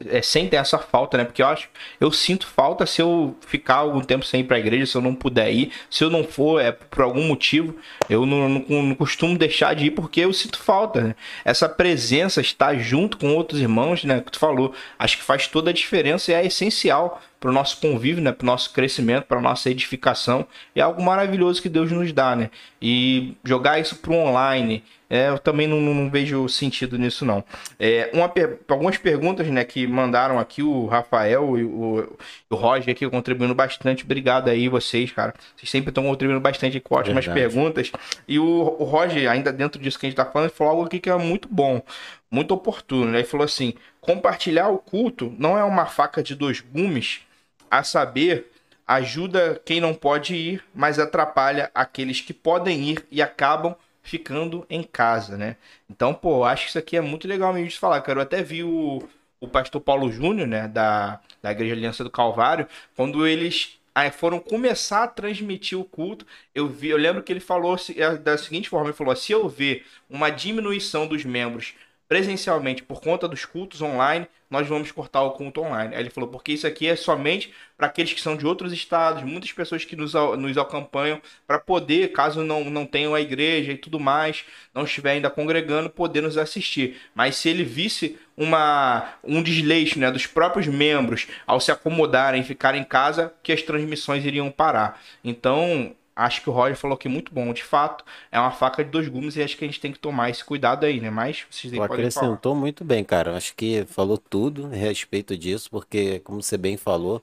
é, 0.06 0.22
sentem 0.22 0.60
essa 0.60 0.78
falta, 0.78 1.18
né? 1.18 1.24
Porque 1.24 1.42
eu 1.42 1.46
acho, 1.46 1.68
eu 2.00 2.12
sinto 2.12 2.46
falta 2.46 2.86
se 2.86 3.02
eu 3.02 3.36
ficar 3.40 3.76
algum 3.76 4.00
tempo 4.00 4.24
sem 4.24 4.42
ir 4.42 4.44
pra 4.44 4.60
igreja, 4.60 4.86
se 4.86 4.96
eu 4.96 5.02
não 5.02 5.12
puder 5.12 5.52
ir, 5.52 5.72
se 5.90 6.04
eu 6.04 6.08
não 6.08 6.22
for, 6.22 6.60
é 6.60 6.70
por 6.70 7.02
algum 7.02 7.26
motivo, 7.26 7.76
eu 8.08 8.24
não, 8.24 8.48
não, 8.48 8.82
não 8.82 8.94
costumo 8.94 9.36
deixar 9.36 9.74
de 9.74 9.86
ir 9.86 9.90
porque 9.90 10.20
eu 10.20 10.32
sinto 10.32 10.60
falta, 10.60 11.00
né? 11.00 11.14
Essa 11.44 11.68
presença, 11.68 12.40
estar 12.40 12.78
junto 12.78 13.18
com 13.18 13.34
outros 13.34 13.60
irmãos, 13.60 14.04
né, 14.04 14.20
que 14.20 14.30
tu 14.30 14.38
falou, 14.38 14.72
acho 15.00 15.16
que 15.18 15.24
faz 15.24 15.48
toda 15.48 15.70
a 15.70 15.74
diferença 15.74 16.30
e 16.30 16.34
é 16.34 16.46
essencial 16.46 17.20
para 17.40 17.50
o 17.50 17.52
nosso 17.52 17.80
convívio, 17.80 18.22
né, 18.22 18.30
para 18.30 18.44
o 18.44 18.46
nosso 18.46 18.70
crescimento, 18.72 19.24
para 19.24 19.38
a 19.38 19.42
nossa 19.42 19.70
edificação. 19.70 20.46
É 20.76 20.82
algo 20.82 21.02
maravilhoso 21.02 21.62
que 21.62 21.70
Deus 21.70 21.90
nos 21.90 22.12
dá, 22.12 22.36
né? 22.36 22.50
E 22.80 23.34
jogar 23.42 23.80
isso 23.80 23.96
para 23.96 24.12
o 24.12 24.14
online, 24.14 24.84
é, 25.10 25.28
eu 25.28 25.38
também 25.40 25.66
não, 25.66 25.80
não, 25.80 26.08
vejo 26.08 26.48
sentido 26.48 26.96
nisso, 26.96 27.24
não. 27.24 27.42
É, 27.80 28.10
uma, 28.12 28.32
algumas 28.68 28.96
perguntas 28.96 29.44
né, 29.48 29.64
que 29.64 29.84
mandaram 29.84 30.38
aqui, 30.38 30.62
o 30.62 30.86
Rafael 30.86 31.58
e 31.58 31.64
o, 31.64 32.16
o 32.48 32.54
Roger 32.54 32.92
aqui 32.94 33.08
contribuindo 33.10 33.52
bastante. 33.52 34.04
Obrigado 34.04 34.48
aí, 34.48 34.68
vocês, 34.68 35.10
cara. 35.10 35.34
Vocês 35.56 35.68
sempre 35.68 35.88
estão 35.90 36.04
contribuindo 36.04 36.40
bastante 36.40 36.78
com 36.78 36.94
ótimas 36.94 37.24
Verdade. 37.24 37.48
perguntas. 37.48 37.90
E 38.28 38.38
o, 38.38 38.44
o 38.78 38.84
Roger, 38.84 39.28
ainda 39.28 39.52
dentro 39.52 39.82
disso 39.82 39.98
que 39.98 40.06
a 40.06 40.08
gente 40.08 40.20
está 40.20 40.30
falando, 40.30 40.50
falou 40.50 40.74
algo 40.74 40.84
aqui 40.84 41.00
que 41.00 41.10
é 41.10 41.16
muito 41.16 41.48
bom. 41.50 41.82
muito 42.30 42.54
oportuno. 42.54 43.06
Né? 43.06 43.18
Ele 43.18 43.26
falou 43.26 43.44
assim: 43.44 43.74
compartilhar 44.00 44.68
o 44.68 44.78
culto 44.78 45.34
não 45.38 45.58
é 45.58 45.64
uma 45.64 45.86
faca 45.86 46.22
de 46.22 46.36
dois 46.36 46.60
gumes, 46.60 47.22
a 47.70 47.82
saber, 47.82 48.50
ajuda 48.86 49.60
quem 49.64 49.80
não 49.80 49.94
pode 49.94 50.34
ir, 50.34 50.64
mas 50.74 50.98
atrapalha 50.98 51.70
aqueles 51.74 52.20
que 52.20 52.34
podem 52.34 52.90
ir 52.90 53.06
e 53.10 53.22
acabam 53.22 53.76
ficando 54.02 54.66
em 54.68 54.82
casa, 54.82 55.36
né? 55.36 55.56
Então, 55.88 56.12
pô, 56.12 56.44
acho 56.44 56.64
que 56.64 56.68
isso 56.70 56.78
aqui 56.78 56.96
é 56.96 57.00
muito 57.00 57.28
legal 57.28 57.52
mesmo 57.52 57.68
de 57.68 57.78
falar. 57.78 58.00
Quero 58.00 58.20
até 58.20 58.42
vi 58.42 58.64
o, 58.64 59.08
o 59.40 59.46
pastor 59.46 59.80
Paulo 59.80 60.10
Júnior, 60.10 60.48
né, 60.48 60.66
da, 60.66 61.20
da 61.42 61.52
Igreja 61.52 61.74
Aliança 61.74 62.02
do 62.02 62.10
Calvário, 62.10 62.66
quando 62.96 63.26
eles 63.26 63.78
aí 63.94 64.10
foram 64.10 64.38
começar 64.38 65.04
a 65.04 65.08
transmitir 65.08 65.78
o 65.78 65.84
culto, 65.84 66.26
eu 66.54 66.68
vi, 66.68 66.88
eu 66.88 66.96
lembro 66.96 67.22
que 67.22 67.32
ele 67.32 67.40
falou 67.40 67.76
é, 67.96 68.16
da 68.16 68.38
seguinte 68.38 68.68
forma, 68.68 68.88
ele 68.88 68.96
falou: 68.96 69.14
se 69.14 69.32
eu 69.32 69.48
ver 69.48 69.86
uma 70.08 70.30
diminuição 70.30 71.06
dos 71.06 71.24
membros 71.24 71.74
presencialmente 72.08 72.82
por 72.82 73.00
conta 73.00 73.28
dos 73.28 73.44
cultos 73.44 73.80
online, 73.80 74.26
nós 74.50 74.66
vamos 74.66 74.90
cortar 74.90 75.22
o 75.22 75.30
culto 75.30 75.62
online. 75.62 75.94
Aí 75.94 76.02
ele 76.02 76.10
falou, 76.10 76.28
porque 76.28 76.52
isso 76.52 76.66
aqui 76.66 76.88
é 76.88 76.96
somente 76.96 77.52
para 77.76 77.86
aqueles 77.86 78.12
que 78.12 78.20
são 78.20 78.36
de 78.36 78.46
outros 78.46 78.72
estados, 78.72 79.22
muitas 79.22 79.52
pessoas 79.52 79.84
que 79.84 79.96
nos, 79.96 80.12
nos 80.12 80.58
acompanham, 80.58 81.22
para 81.46 81.58
poder, 81.58 82.12
caso 82.12 82.42
não, 82.42 82.64
não 82.64 82.84
tenham 82.84 83.14
a 83.14 83.20
igreja 83.20 83.72
e 83.72 83.78
tudo 83.78 84.00
mais, 84.00 84.44
não 84.74 84.84
estiver 84.84 85.12
ainda 85.12 85.30
congregando, 85.30 85.88
poder 85.88 86.20
nos 86.20 86.36
assistir. 86.36 87.00
Mas 87.14 87.36
se 87.36 87.48
ele 87.48 87.64
visse 87.64 88.18
uma, 88.36 89.14
um 89.22 89.42
desleixo 89.42 89.98
né, 89.98 90.10
dos 90.10 90.26
próprios 90.26 90.66
membros 90.66 91.28
ao 91.46 91.60
se 91.60 91.70
acomodarem, 91.70 92.42
ficarem 92.42 92.82
em 92.82 92.84
casa, 92.84 93.32
que 93.42 93.52
as 93.52 93.62
transmissões 93.62 94.24
iriam 94.24 94.50
parar. 94.50 95.00
Então, 95.24 95.94
acho 96.24 96.42
que 96.42 96.50
o 96.50 96.52
Roger 96.52 96.76
falou 96.76 96.96
que 96.96 97.08
muito 97.08 97.32
bom. 97.32 97.52
De 97.52 97.62
fato, 97.64 98.04
é 98.30 98.38
uma 98.40 98.50
faca 98.52 98.84
de 98.84 98.90
dois 98.90 99.08
gumes 99.08 99.36
e 99.36 99.42
acho 99.42 99.56
que 99.56 99.64
a 99.64 99.68
gente 99.68 99.80
tem 99.80 99.92
que 99.92 99.98
tomar 99.98 100.30
esse 100.30 100.44
cuidado 100.44 100.84
aí, 100.86 101.00
né? 101.00 101.10
Mas 101.10 101.46
vocês 101.50 101.78
podem 101.80 102.06
acrescentou 102.06 102.54
falar. 102.54 102.54
muito 102.54 102.84
bem, 102.84 103.04
cara. 103.04 103.36
Acho 103.36 103.54
que 103.54 103.84
falou 103.86 104.18
tudo 104.18 104.66
a 104.66 104.70
respeito 104.76 105.36
disso, 105.36 105.70
porque, 105.70 106.20
como 106.20 106.42
você 106.42 106.56
bem 106.58 106.76
falou, 106.76 107.22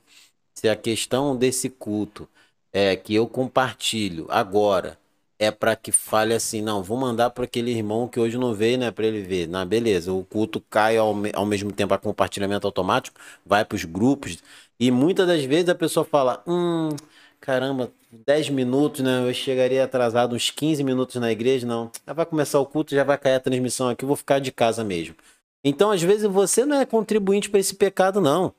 se 0.54 0.70
a 0.70 0.76
questão 0.76 1.36
desse 1.38 1.70
culto 1.70 2.30
é 2.74 2.96
que 2.96 3.16
eu 3.16 3.28
compartilho 3.28 4.28
agora 4.30 5.00
é 5.40 5.52
para 5.52 5.76
que 5.76 5.92
fale 5.92 6.34
assim, 6.34 6.62
não, 6.62 6.84
vou 6.84 6.98
mandar 6.98 7.30
para 7.32 7.46
aquele 7.46 7.72
irmão 7.72 8.08
que 8.08 8.20
hoje 8.20 8.38
não 8.38 8.54
veio, 8.56 8.78
né, 8.78 8.92
para 8.92 9.06
ele 9.08 9.22
ver. 9.24 9.48
Na 9.48 9.66
beleza, 9.66 10.14
o 10.14 10.24
culto 10.26 10.62
cai 10.70 10.98
ao, 10.98 11.16
ao 11.34 11.46
mesmo 11.46 11.72
tempo 11.74 11.94
a 11.94 11.98
compartilhamento 12.00 12.68
automático, 12.68 13.20
vai 13.46 13.66
para 13.66 13.76
os 13.76 13.86
grupos 13.86 14.40
e 14.80 14.92
muitas 14.92 15.28
das 15.28 15.44
vezes 15.46 15.70
a 15.70 15.76
pessoa 15.76 16.06
fala, 16.06 16.44
hum, 16.48 16.90
caramba, 17.40 17.92
10 18.12 18.50
minutos, 18.50 19.02
né? 19.02 19.28
Eu 19.28 19.34
chegaria 19.34 19.84
atrasado 19.84 20.36
uns 20.36 20.50
15 20.50 20.84
minutos 20.84 21.16
na 21.18 21.32
igreja, 21.32 21.66
não. 21.68 21.92
Já 22.06 22.14
vai 22.14 22.26
começar 22.26 22.60
o 22.60 22.66
culto, 22.66 22.96
já 22.96 23.04
vai 23.04 23.18
cair 23.18 23.36
a 23.36 23.40
transmissão 23.40 23.90
aqui, 23.90 24.06
vou 24.06 24.16
ficar 24.16 24.40
de 24.40 24.52
casa 24.52 24.84
mesmo. 24.84 25.16
Então, 25.64 25.92
às 25.92 26.02
vezes, 26.02 26.24
você 26.24 26.66
não 26.66 26.78
é 26.80 26.86
contribuinte 26.86 27.50
para 27.50 27.60
esse 27.60 27.76
pecado, 27.76 28.22
não. 28.22 28.54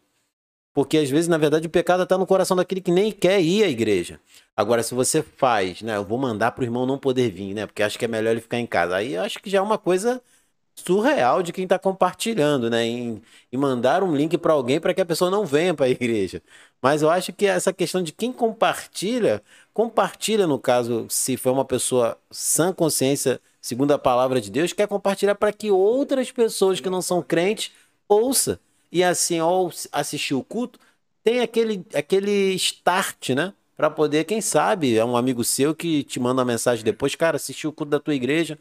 Porque 0.74 0.98
às 0.98 1.10
vezes, 1.10 1.26
na 1.26 1.38
verdade, 1.38 1.66
o 1.66 1.70
pecado 1.70 2.04
está 2.04 2.16
no 2.16 2.26
coração 2.26 2.56
daquele 2.56 2.80
que 2.80 2.92
nem 2.92 3.10
quer 3.10 3.40
ir 3.40 3.64
à 3.64 3.68
igreja. 3.68 4.20
Agora, 4.56 4.82
se 4.82 4.94
você 4.94 5.22
faz, 5.22 5.82
né? 5.82 5.96
Eu 5.96 6.04
vou 6.04 6.18
mandar 6.18 6.52
para 6.52 6.62
o 6.62 6.64
irmão 6.64 6.86
não 6.86 6.98
poder 6.98 7.30
vir, 7.30 7.54
né? 7.54 7.66
Porque 7.66 7.82
acho 7.82 7.98
que 7.98 8.04
é 8.04 8.08
melhor 8.08 8.30
ele 8.30 8.40
ficar 8.40 8.58
em 8.58 8.66
casa. 8.66 8.96
Aí 8.96 9.14
eu 9.14 9.22
acho 9.22 9.40
que 9.40 9.50
já 9.50 9.58
é 9.58 9.60
uma 9.60 9.78
coisa 9.78 10.22
surreal 10.84 11.42
de 11.42 11.52
quem 11.52 11.64
está 11.64 11.78
compartilhando, 11.78 12.70
né? 12.70 12.84
Em, 12.84 13.22
em, 13.52 13.56
mandar 13.56 14.02
um 14.02 14.14
link 14.14 14.36
para 14.38 14.52
alguém 14.52 14.80
para 14.80 14.94
que 14.94 15.00
a 15.00 15.06
pessoa 15.06 15.30
não 15.30 15.44
venha 15.44 15.74
para 15.74 15.86
a 15.86 15.90
igreja. 15.90 16.42
Mas 16.80 17.02
eu 17.02 17.10
acho 17.10 17.32
que 17.32 17.46
essa 17.46 17.72
questão 17.72 18.02
de 18.02 18.12
quem 18.12 18.32
compartilha, 18.32 19.42
compartilha 19.74 20.46
no 20.46 20.58
caso, 20.58 21.06
se 21.08 21.36
for 21.36 21.52
uma 21.52 21.64
pessoa 21.64 22.16
sã 22.30 22.72
consciência, 22.72 23.40
segundo 23.60 23.92
a 23.92 23.98
palavra 23.98 24.40
de 24.40 24.50
Deus, 24.50 24.72
quer 24.72 24.86
compartilhar 24.86 25.34
para 25.34 25.52
que 25.52 25.70
outras 25.70 26.30
pessoas 26.30 26.80
que 26.80 26.90
não 26.90 27.02
são 27.02 27.22
crentes 27.22 27.72
ouça 28.08 28.60
e 28.90 29.02
assim 29.04 29.38
ao 29.38 29.70
assistir 29.92 30.34
o 30.34 30.42
culto 30.42 30.78
tem 31.22 31.40
aquele 31.40 31.84
aquele 31.94 32.54
start, 32.54 33.30
né? 33.30 33.52
Para 33.76 33.90
poder, 33.90 34.24
quem 34.24 34.40
sabe, 34.40 34.96
é 34.96 35.04
um 35.04 35.16
amigo 35.16 35.44
seu 35.44 35.72
que 35.72 36.02
te 36.02 36.18
manda 36.18 36.40
uma 36.40 36.44
mensagem 36.44 36.84
depois, 36.84 37.14
cara, 37.14 37.36
assistiu 37.36 37.70
o 37.70 37.72
culto 37.72 37.90
da 37.90 38.00
tua 38.00 38.14
igreja, 38.14 38.58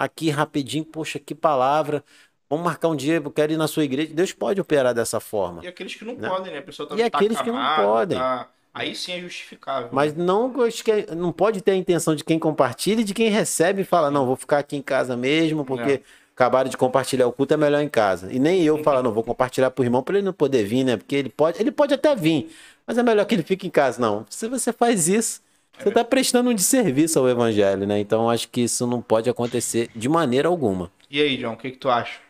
aqui 0.00 0.30
rapidinho, 0.30 0.84
poxa, 0.84 1.18
que 1.18 1.34
palavra. 1.34 2.02
Vamos 2.48 2.64
marcar 2.64 2.88
um 2.88 2.96
dia, 2.96 3.16
eu 3.16 3.30
quero 3.30 3.52
ir 3.52 3.58
na 3.58 3.68
sua 3.68 3.84
igreja. 3.84 4.12
Deus 4.14 4.32
pode 4.32 4.58
operar 4.58 4.94
dessa 4.94 5.20
forma. 5.20 5.62
E 5.62 5.68
aqueles 5.68 5.94
que 5.94 6.04
não 6.04 6.14
né? 6.14 6.26
podem, 6.26 6.52
né? 6.52 6.58
A 6.58 6.62
pessoa 6.62 6.88
tá, 6.88 6.96
e 6.96 7.02
aqueles 7.02 7.36
tá 7.36 7.44
que 7.44 7.52
não 7.52 7.76
podem. 7.76 8.18
Tá... 8.18 8.48
Aí 8.72 8.94
sim 8.94 9.12
é 9.12 9.20
justificável. 9.20 9.90
Mas 9.92 10.14
né? 10.14 10.24
não, 10.24 10.52
não 11.16 11.32
pode 11.32 11.60
ter 11.60 11.72
a 11.72 11.76
intenção 11.76 12.14
de 12.14 12.24
quem 12.24 12.38
compartilha 12.38 13.02
e 13.02 13.04
de 13.04 13.12
quem 13.12 13.28
recebe 13.28 13.82
e 13.82 13.84
fala, 13.84 14.10
não, 14.10 14.24
vou 14.24 14.36
ficar 14.36 14.58
aqui 14.58 14.76
em 14.76 14.82
casa 14.82 15.16
mesmo, 15.16 15.64
porque 15.64 15.90
é. 15.90 16.00
acabaram 16.34 16.70
de 16.70 16.76
compartilhar 16.76 17.26
o 17.26 17.32
culto, 17.32 17.52
é 17.52 17.56
melhor 17.56 17.82
em 17.82 17.88
casa. 17.88 18.32
E 18.32 18.38
nem 18.38 18.62
eu 18.62 18.82
falar, 18.82 19.02
não, 19.02 19.12
vou 19.12 19.24
compartilhar 19.24 19.70
pro 19.70 19.84
irmão 19.84 20.02
para 20.02 20.16
ele 20.16 20.24
não 20.24 20.32
poder 20.32 20.64
vir, 20.64 20.84
né? 20.84 20.96
Porque 20.96 21.14
ele 21.14 21.28
pode, 21.28 21.60
ele 21.60 21.70
pode 21.70 21.92
até 21.92 22.14
vir, 22.16 22.50
mas 22.86 22.96
é 22.96 23.02
melhor 23.02 23.26
que 23.26 23.34
ele 23.34 23.42
fique 23.42 23.66
em 23.66 23.70
casa. 23.70 24.00
Não, 24.00 24.24
se 24.30 24.48
você 24.48 24.72
faz 24.72 25.08
isso, 25.08 25.42
você 25.82 25.88
está 25.88 26.04
prestando 26.04 26.50
um 26.50 26.54
desserviço 26.54 27.18
ao 27.18 27.28
evangelho, 27.28 27.86
né? 27.86 27.98
Então 27.98 28.28
acho 28.28 28.48
que 28.48 28.62
isso 28.62 28.86
não 28.86 29.00
pode 29.00 29.30
acontecer 29.30 29.88
de 29.96 30.08
maneira 30.08 30.48
alguma. 30.48 30.90
E 31.10 31.20
aí, 31.20 31.36
John, 31.36 31.54
o 31.54 31.56
que, 31.56 31.70
que 31.70 31.78
tu 31.78 31.88
acha? 31.88 32.20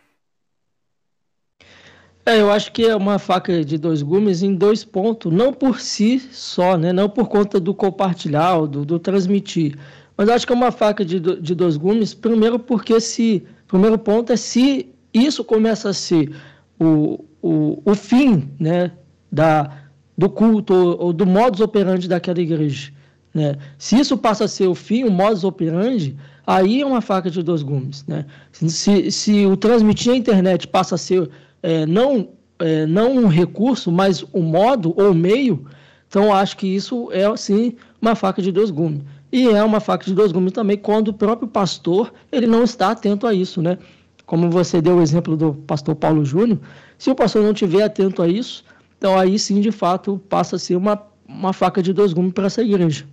É, 2.24 2.40
eu 2.40 2.50
acho 2.50 2.70
que 2.70 2.84
é 2.84 2.94
uma 2.94 3.18
faca 3.18 3.64
de 3.64 3.76
dois 3.76 4.02
gumes 4.02 4.42
em 4.42 4.54
dois 4.54 4.84
pontos, 4.84 5.32
não 5.32 5.52
por 5.52 5.80
si 5.80 6.20
só, 6.20 6.76
né? 6.76 6.92
Não 6.92 7.08
por 7.08 7.28
conta 7.28 7.58
do 7.58 7.74
compartilhar, 7.74 8.66
do, 8.66 8.84
do 8.84 8.98
transmitir. 8.98 9.76
Mas 10.16 10.28
eu 10.28 10.34
acho 10.34 10.46
que 10.46 10.52
é 10.52 10.56
uma 10.56 10.70
faca 10.70 11.04
de, 11.04 11.18
de 11.18 11.54
dois 11.54 11.76
gumes, 11.76 12.14
primeiro 12.14 12.58
porque 12.58 13.00
se. 13.00 13.42
Primeiro 13.66 13.98
ponto 13.98 14.32
é 14.32 14.36
se 14.36 14.88
isso 15.14 15.44
começa 15.44 15.90
a 15.90 15.92
ser 15.92 16.34
o, 16.78 17.24
o, 17.40 17.80
o 17.84 17.94
fim 17.94 18.50
né, 18.58 18.92
da, 19.30 19.84
do 20.18 20.28
culto 20.28 20.74
ou, 20.74 21.06
ou 21.06 21.12
do 21.12 21.24
modus 21.24 21.60
operandi 21.60 22.08
daquela 22.08 22.40
igreja. 22.40 22.92
Né? 23.32 23.56
Se 23.78 23.98
isso 23.98 24.16
passa 24.18 24.44
a 24.44 24.48
ser 24.48 24.66
o 24.66 24.74
fim, 24.74 25.04
o 25.04 25.10
modus 25.10 25.44
operandi, 25.44 26.16
aí 26.46 26.82
é 26.82 26.86
uma 26.86 27.00
faca 27.00 27.30
de 27.30 27.42
dois 27.42 27.62
gumes. 27.62 28.04
Né? 28.06 28.24
Se, 28.52 29.10
se 29.10 29.46
o 29.46 29.56
transmitir 29.56 30.12
a 30.12 30.16
internet 30.16 30.66
passa 30.66 30.96
a 30.96 30.98
ser 30.98 31.30
é, 31.62 31.86
não, 31.86 32.28
é, 32.58 32.86
não 32.86 33.16
um 33.16 33.26
recurso, 33.26 33.92
mas 33.92 34.24
um 34.34 34.42
modo 34.42 34.94
ou 34.96 35.14
meio, 35.14 35.64
então 36.08 36.34
acho 36.34 36.56
que 36.56 36.66
isso 36.66 37.08
é 37.12 37.34
sim 37.36 37.74
uma 38.00 38.14
faca 38.14 38.42
de 38.42 38.50
dois 38.50 38.70
gumes. 38.70 39.02
E 39.32 39.46
é 39.46 39.62
uma 39.62 39.78
faca 39.78 40.04
de 40.04 40.14
dois 40.14 40.32
gumes 40.32 40.52
também 40.52 40.76
quando 40.76 41.08
o 41.08 41.12
próprio 41.12 41.46
pastor 41.46 42.12
ele 42.32 42.48
não 42.48 42.64
está 42.64 42.90
atento 42.90 43.26
a 43.26 43.34
isso, 43.34 43.62
né? 43.62 43.78
Como 44.26 44.50
você 44.50 44.82
deu 44.82 44.96
o 44.96 45.02
exemplo 45.02 45.36
do 45.36 45.54
pastor 45.54 45.94
Paulo 45.94 46.24
Júnior, 46.24 46.58
se 46.98 47.10
o 47.10 47.14
pastor 47.14 47.42
não 47.42 47.52
estiver 47.52 47.82
atento 47.82 48.22
a 48.22 48.28
isso, 48.28 48.64
então 48.98 49.18
aí 49.18 49.38
sim, 49.38 49.60
de 49.60 49.70
fato, 49.70 50.20
passa 50.28 50.56
a 50.56 50.58
ser 50.58 50.76
uma, 50.76 51.00
uma 51.26 51.52
faca 51.52 51.82
de 51.82 51.92
dois 51.92 52.12
gumes 52.12 52.32
para 52.32 52.46
essa 52.46 52.62
igreja. 52.62 53.06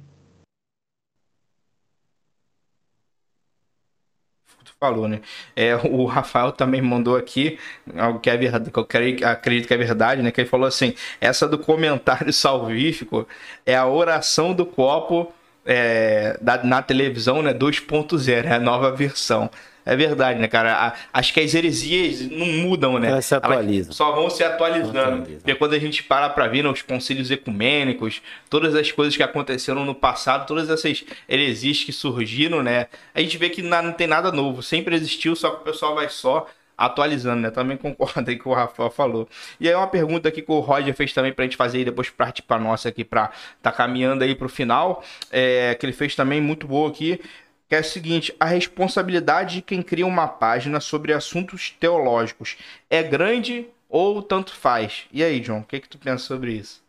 Falou, 4.79 5.07
né? 5.07 5.21
É, 5.55 5.75
o 5.75 6.05
Rafael 6.05 6.51
também 6.51 6.81
mandou 6.81 7.15
aqui 7.15 7.57
algo 7.97 8.19
que 8.19 8.29
é 8.29 8.37
verdade, 8.37 8.71
que 8.71 8.77
eu 8.79 8.85
creio, 8.85 9.27
acredito 9.27 9.67
que 9.67 9.73
é 9.73 9.77
verdade, 9.77 10.21
né? 10.21 10.31
Que 10.31 10.41
ele 10.41 10.49
falou 10.49 10.67
assim: 10.67 10.93
essa 11.19 11.47
do 11.47 11.57
comentário 11.57 12.31
salvífico 12.33 13.27
é 13.65 13.75
a 13.75 13.85
oração 13.87 14.53
do 14.53 14.65
copo 14.65 15.33
é, 15.65 16.37
da, 16.41 16.63
na 16.63 16.81
televisão, 16.81 17.41
né? 17.41 17.53
2.0, 17.53 18.45
é 18.45 18.53
a 18.53 18.59
nova 18.59 18.91
versão. 18.91 19.49
É 19.87 19.95
verdade, 19.95 20.37
né, 20.37 20.49
cara? 20.49 20.93
Acho 21.13 21.33
que 21.33 21.39
as 21.39 21.53
heresias 21.53 22.29
não 22.29 22.45
mudam, 22.45 22.99
né? 22.99 23.07
Elas 23.07 23.25
se 23.25 23.33
atualizam. 23.33 23.85
Elas 23.85 23.95
só 23.95 24.11
vão 24.11 24.29
se 24.29 24.43
atualizando. 24.43 24.99
Atualiza. 24.99 25.37
Porque 25.37 25.55
quando 25.55 25.73
a 25.75 25.79
gente 25.79 26.03
para 26.03 26.29
para 26.29 26.45
ver 26.47 26.61
né, 26.61 26.69
os 26.69 26.81
concílios 26.81 27.31
ecumênicos, 27.31 28.21
todas 28.49 28.75
as 28.75 28.91
coisas 28.91 29.15
que 29.15 29.23
aconteceram 29.23 29.85
no 29.85 29.95
passado, 29.95 30.45
todas 30.45 30.69
essas 30.69 31.05
heresias 31.27 31.85
que 31.85 31.93
surgiram, 31.93 32.61
né? 32.61 32.87
A 33.15 33.21
gente 33.21 33.37
vê 33.37 33.49
que 33.49 33.61
não 33.61 33.93
tem 33.93 34.07
nada 34.07 34.29
novo. 34.29 34.61
Sempre 34.61 34.93
existiu, 34.93 35.37
só 35.37 35.51
que 35.51 35.61
o 35.61 35.63
pessoal 35.63 35.95
vai 35.95 36.09
só 36.09 36.47
atualizando, 36.77 37.41
né? 37.41 37.49
Também 37.49 37.77
concordo 37.77 38.29
aí 38.29 38.37
com 38.37 38.49
o 38.49 38.53
Rafael 38.53 38.91
falou. 38.91 39.27
E 39.57 39.69
aí 39.69 39.73
uma 39.73 39.87
pergunta 39.87 40.27
aqui 40.27 40.41
que 40.41 40.51
o 40.51 40.59
Roger 40.59 40.93
fez 40.93 41.13
também 41.13 41.31
pra 41.31 41.45
gente 41.45 41.55
fazer 41.55 41.79
e 41.79 41.85
depois 41.85 42.09
partir 42.09 42.41
pra 42.41 42.59
nossa 42.59 42.89
aqui 42.89 43.05
pra 43.05 43.31
tá 43.61 43.71
caminhando 43.71 44.23
aí 44.25 44.35
pro 44.35 44.49
final, 44.49 45.01
é, 45.31 45.75
que 45.75 45.85
ele 45.85 45.93
fez 45.93 46.13
também 46.13 46.41
muito 46.41 46.67
boa 46.67 46.89
aqui 46.89 47.21
que 47.67 47.75
é 47.75 47.79
o 47.79 47.83
seguinte: 47.83 48.33
a 48.39 48.45
responsabilidade 48.45 49.55
de 49.55 49.61
quem 49.61 49.81
cria 49.81 50.05
uma 50.05 50.27
página 50.27 50.79
sobre 50.79 51.13
assuntos 51.13 51.71
teológicos 51.79 52.57
é 52.89 53.03
grande 53.03 53.67
ou 53.89 54.21
tanto 54.21 54.53
faz? 54.53 55.03
E 55.11 55.23
aí, 55.23 55.41
João, 55.41 55.59
o 55.59 55.63
que, 55.63 55.79
que 55.79 55.89
tu 55.89 55.97
pensa 55.97 56.23
sobre 56.23 56.53
isso? 56.53 56.81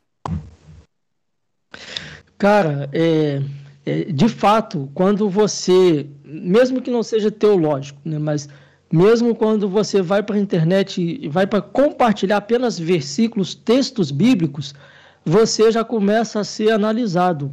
Cara, 2.36 2.88
é, 2.92 3.42
é, 3.84 4.04
de 4.04 4.28
fato, 4.28 4.90
quando 4.94 5.28
você, 5.28 6.06
mesmo 6.24 6.80
que 6.80 6.90
não 6.90 7.02
seja 7.02 7.30
teológico, 7.30 8.00
né, 8.04 8.18
mas 8.18 8.48
mesmo 8.90 9.34
quando 9.34 9.68
você 9.68 10.00
vai 10.00 10.22
para 10.22 10.36
a 10.36 10.38
internet 10.38 11.02
e 11.02 11.28
vai 11.28 11.46
para 11.46 11.60
compartilhar 11.60 12.38
apenas 12.38 12.78
versículos, 12.78 13.54
textos 13.54 14.10
bíblicos, 14.10 14.74
você 15.24 15.70
já 15.70 15.84
começa 15.84 16.40
a 16.40 16.44
ser 16.44 16.70
analisado. 16.70 17.52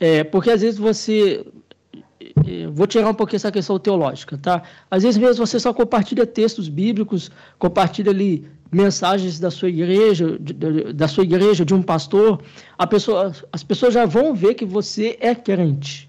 É, 0.00 0.24
porque 0.24 0.50
às 0.50 0.62
vezes 0.62 0.78
você 0.78 1.44
vou 2.72 2.86
tirar 2.86 3.08
um 3.08 3.14
pouquinho 3.14 3.36
essa 3.36 3.52
questão 3.52 3.78
teológica, 3.78 4.38
tá? 4.38 4.62
Às 4.90 5.02
vezes 5.02 5.18
mesmo 5.18 5.46
você 5.46 5.58
só 5.58 5.72
compartilha 5.72 6.26
textos 6.26 6.68
bíblicos, 6.68 7.30
compartilha 7.58 8.10
ali 8.10 8.46
mensagens 8.70 9.38
da 9.38 9.50
sua 9.50 9.68
igreja, 9.68 10.38
de, 10.40 10.54
da 10.92 11.06
sua 11.06 11.24
igreja, 11.24 11.64
de 11.64 11.74
um 11.74 11.82
pastor, 11.82 12.42
a 12.78 12.86
pessoa, 12.86 13.32
as 13.52 13.62
pessoas 13.62 13.92
já 13.92 14.06
vão 14.06 14.34
ver 14.34 14.54
que 14.54 14.64
você 14.64 15.16
é 15.20 15.34
crente, 15.34 16.08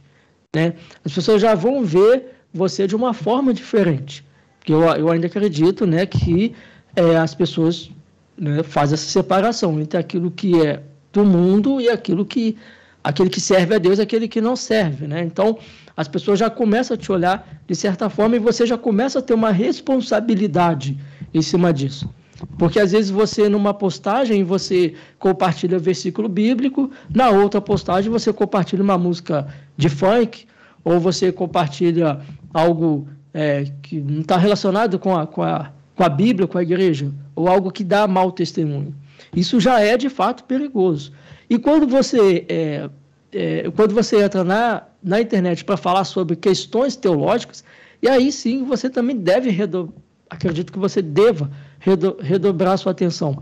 né? 0.56 0.74
As 1.04 1.12
pessoas 1.12 1.42
já 1.42 1.54
vão 1.54 1.84
ver 1.84 2.34
você 2.54 2.88
de 2.88 2.96
uma 2.96 3.14
forma 3.14 3.54
diferente, 3.54 4.26
porque 4.60 4.72
eu, 4.72 4.82
eu 4.82 5.12
ainda 5.12 5.28
acredito, 5.28 5.86
né, 5.86 6.06
que 6.06 6.56
é, 6.96 7.18
as 7.18 7.36
pessoas 7.36 7.92
né, 8.38 8.64
fazem 8.64 8.94
essa 8.94 9.10
separação 9.10 9.80
entre 9.80 9.98
aquilo 9.98 10.32
que 10.32 10.66
é 10.66 10.82
do 11.12 11.26
mundo 11.26 11.82
e 11.82 11.90
aquilo 11.90 12.26
que 12.26 12.58
aquele 13.04 13.30
que 13.30 13.42
serve 13.42 13.76
a 13.76 13.78
Deus 13.78 14.00
aquele 14.00 14.28
que 14.28 14.40
não 14.40 14.56
serve, 14.56 15.06
né? 15.06 15.22
Então, 15.22 15.58
as 15.96 16.08
pessoas 16.08 16.40
já 16.40 16.50
começam 16.50 16.96
a 16.96 16.98
te 16.98 17.12
olhar 17.12 17.48
de 17.68 17.76
certa 17.76 18.10
forma 18.10 18.36
e 18.36 18.40
você 18.40 18.66
já 18.66 18.78
começa 18.78 19.20
a 19.20 19.22
ter 19.22 19.34
uma 19.34 19.52
responsabilidade 19.52 20.98
em 21.34 21.42
cima 21.42 21.72
disso. 21.72 22.10
Porque 22.58 22.80
às 22.80 22.92
vezes 22.92 23.10
você, 23.10 23.48
numa 23.48 23.74
postagem, 23.74 24.44
você 24.44 24.94
compartilha 25.18 25.80
versículo 25.80 26.28
bíblico, 26.28 26.92
na 27.10 27.30
outra 27.30 27.62
postagem 27.62 28.12
você 28.12 28.34
compartilha 28.34 28.84
uma 28.84 28.98
música 28.98 29.48
de 29.78 29.88
funk, 29.88 30.46
ou 30.84 31.00
você 31.00 31.32
compartilha 31.32 32.20
algo 32.54 33.08
é, 33.34 33.66
que 33.82 34.00
não 34.00 34.22
está 34.22 34.38
relacionado 34.38 35.00
com 35.00 35.16
a, 35.16 35.26
com, 35.26 35.42
a, 35.42 35.72
com 35.96 36.04
a 36.04 36.10
Bíblia, 36.10 36.48
com 36.48 36.58
a 36.58 36.64
igreja, 36.64 37.12
ou 37.36 37.48
algo 37.48 37.72
que 37.72 37.84
dá 37.84 38.08
mau 38.08 38.32
testemunho. 38.32 38.94
Isso 39.36 39.60
já 39.60 39.80
é 39.80 39.98
de 39.98 40.10
fato 40.10 40.44
perigoso. 40.44 41.14
E 41.50 41.58
quando 41.58 41.88
você, 41.88 42.46
é, 42.50 42.90
é, 43.32 43.72
quando 43.76 43.94
você 43.94 44.22
entra 44.22 44.44
na, 44.44 44.84
na 45.04 45.20
internet 45.20 45.66
para 45.66 45.78
falar 45.78 46.06
sobre 46.06 46.36
questões 46.36 46.96
teológicas, 46.96 47.64
e 48.02 48.08
aí 48.08 48.32
sim 48.32 48.64
você 48.64 48.90
também 48.90 49.18
deve, 49.18 49.50
redo... 49.50 49.94
acredito 50.30 50.72
que 50.72 50.80
você 50.80 51.02
deva 51.02 51.52
redo... 51.80 52.18
redobrar 52.20 52.78
sua 52.78 52.92
atenção 52.92 53.42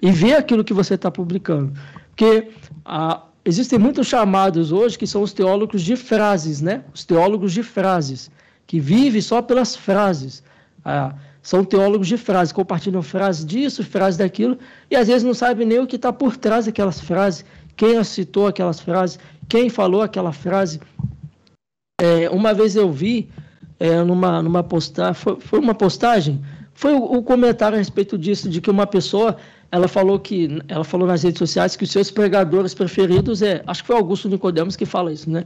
e 0.00 0.10
ver 0.10 0.34
aquilo 0.34 0.64
que 0.64 0.74
você 0.74 0.94
está 0.94 1.10
publicando. 1.10 1.72
Porque 2.10 2.48
ah, 2.84 3.22
existem 3.44 3.78
muitos 3.78 4.06
chamados 4.06 4.72
hoje 4.72 4.98
que 4.98 5.06
são 5.06 5.22
os 5.22 5.32
teólogos 5.32 5.82
de 5.82 5.96
frases, 5.96 6.60
né? 6.60 6.84
Os 6.92 7.04
teólogos 7.04 7.52
de 7.52 7.62
frases, 7.62 8.30
que 8.66 8.78
vivem 8.80 9.20
só 9.20 9.40
pelas 9.40 9.76
frases. 9.76 10.42
Ah, 10.84 11.14
são 11.42 11.64
teólogos 11.64 12.06
de 12.06 12.16
frases, 12.16 12.52
compartilham 12.52 13.02
frases 13.02 13.44
disso, 13.44 13.82
frases 13.82 14.16
daquilo, 14.16 14.56
e 14.88 14.94
às 14.94 15.08
vezes 15.08 15.24
não 15.24 15.34
sabem 15.34 15.66
nem 15.66 15.80
o 15.80 15.86
que 15.86 15.96
está 15.96 16.12
por 16.12 16.36
trás 16.36 16.66
daquelas 16.66 17.00
frases, 17.00 17.44
quem 17.76 18.02
citou 18.04 18.46
aquelas 18.46 18.78
frases, 18.78 19.18
quem 19.52 19.68
falou 19.68 20.00
aquela 20.00 20.32
frase. 20.32 20.80
É, 22.00 22.30
uma 22.30 22.54
vez 22.54 22.74
eu 22.74 22.90
vi 22.90 23.28
é, 23.78 24.02
numa, 24.02 24.42
numa 24.42 24.62
postagem, 24.62 25.12
foi, 25.12 25.38
foi, 25.40 25.58
uma 25.60 25.74
postagem, 25.74 26.42
foi 26.72 26.94
o, 26.94 27.18
o, 27.18 27.22
comentário 27.22 27.76
a 27.76 27.78
respeito 27.78 28.16
disso, 28.16 28.48
de 28.48 28.62
que 28.62 28.70
uma 28.70 28.86
pessoa, 28.86 29.36
ela 29.70 29.86
falou 29.88 30.18
que, 30.18 30.58
ela 30.68 30.84
falou 30.84 31.06
nas 31.06 31.22
redes 31.22 31.38
sociais 31.38 31.76
que 31.76 31.84
os 31.84 31.90
seus 31.90 32.10
pregadores 32.10 32.72
preferidos 32.72 33.42
é, 33.42 33.62
acho 33.66 33.82
que 33.82 33.88
foi 33.88 33.96
Augusto 33.96 34.26
Nicodemos 34.26 34.74
que 34.74 34.86
fala 34.86 35.12
isso, 35.12 35.28
né? 35.28 35.44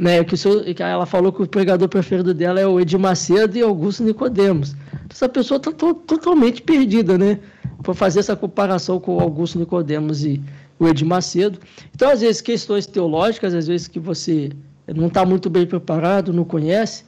né, 0.00 0.22
que, 0.22 0.36
seu, 0.36 0.62
que 0.72 0.80
ela 0.80 1.04
falou 1.04 1.32
que 1.32 1.42
o 1.42 1.46
pregador 1.46 1.88
preferido 1.88 2.32
dela 2.32 2.60
é 2.60 2.66
o 2.68 2.78
Edir 2.78 3.00
Macedo 3.00 3.58
e 3.58 3.62
Augusto 3.62 4.04
Nicodemos. 4.04 4.76
Essa 5.10 5.28
pessoa 5.28 5.58
está 5.58 5.72
to 5.72 5.92
totalmente 5.94 6.62
perdida, 6.62 7.18
né? 7.18 7.40
Por 7.82 7.96
fazer 7.96 8.20
essa 8.20 8.36
comparação 8.36 9.00
com 9.00 9.18
Augusto 9.20 9.58
Nicodemos 9.58 10.24
e 10.24 10.40
o 10.82 10.88
Edir 10.88 11.06
Macedo. 11.06 11.58
Então, 11.94 12.10
às 12.10 12.20
vezes, 12.20 12.40
questões 12.40 12.86
teológicas, 12.86 13.54
às 13.54 13.66
vezes 13.66 13.88
que 13.88 14.00
você 14.00 14.50
não 14.86 15.06
está 15.06 15.24
muito 15.24 15.48
bem 15.48 15.66
preparado, 15.66 16.32
não 16.32 16.44
conhece, 16.44 17.04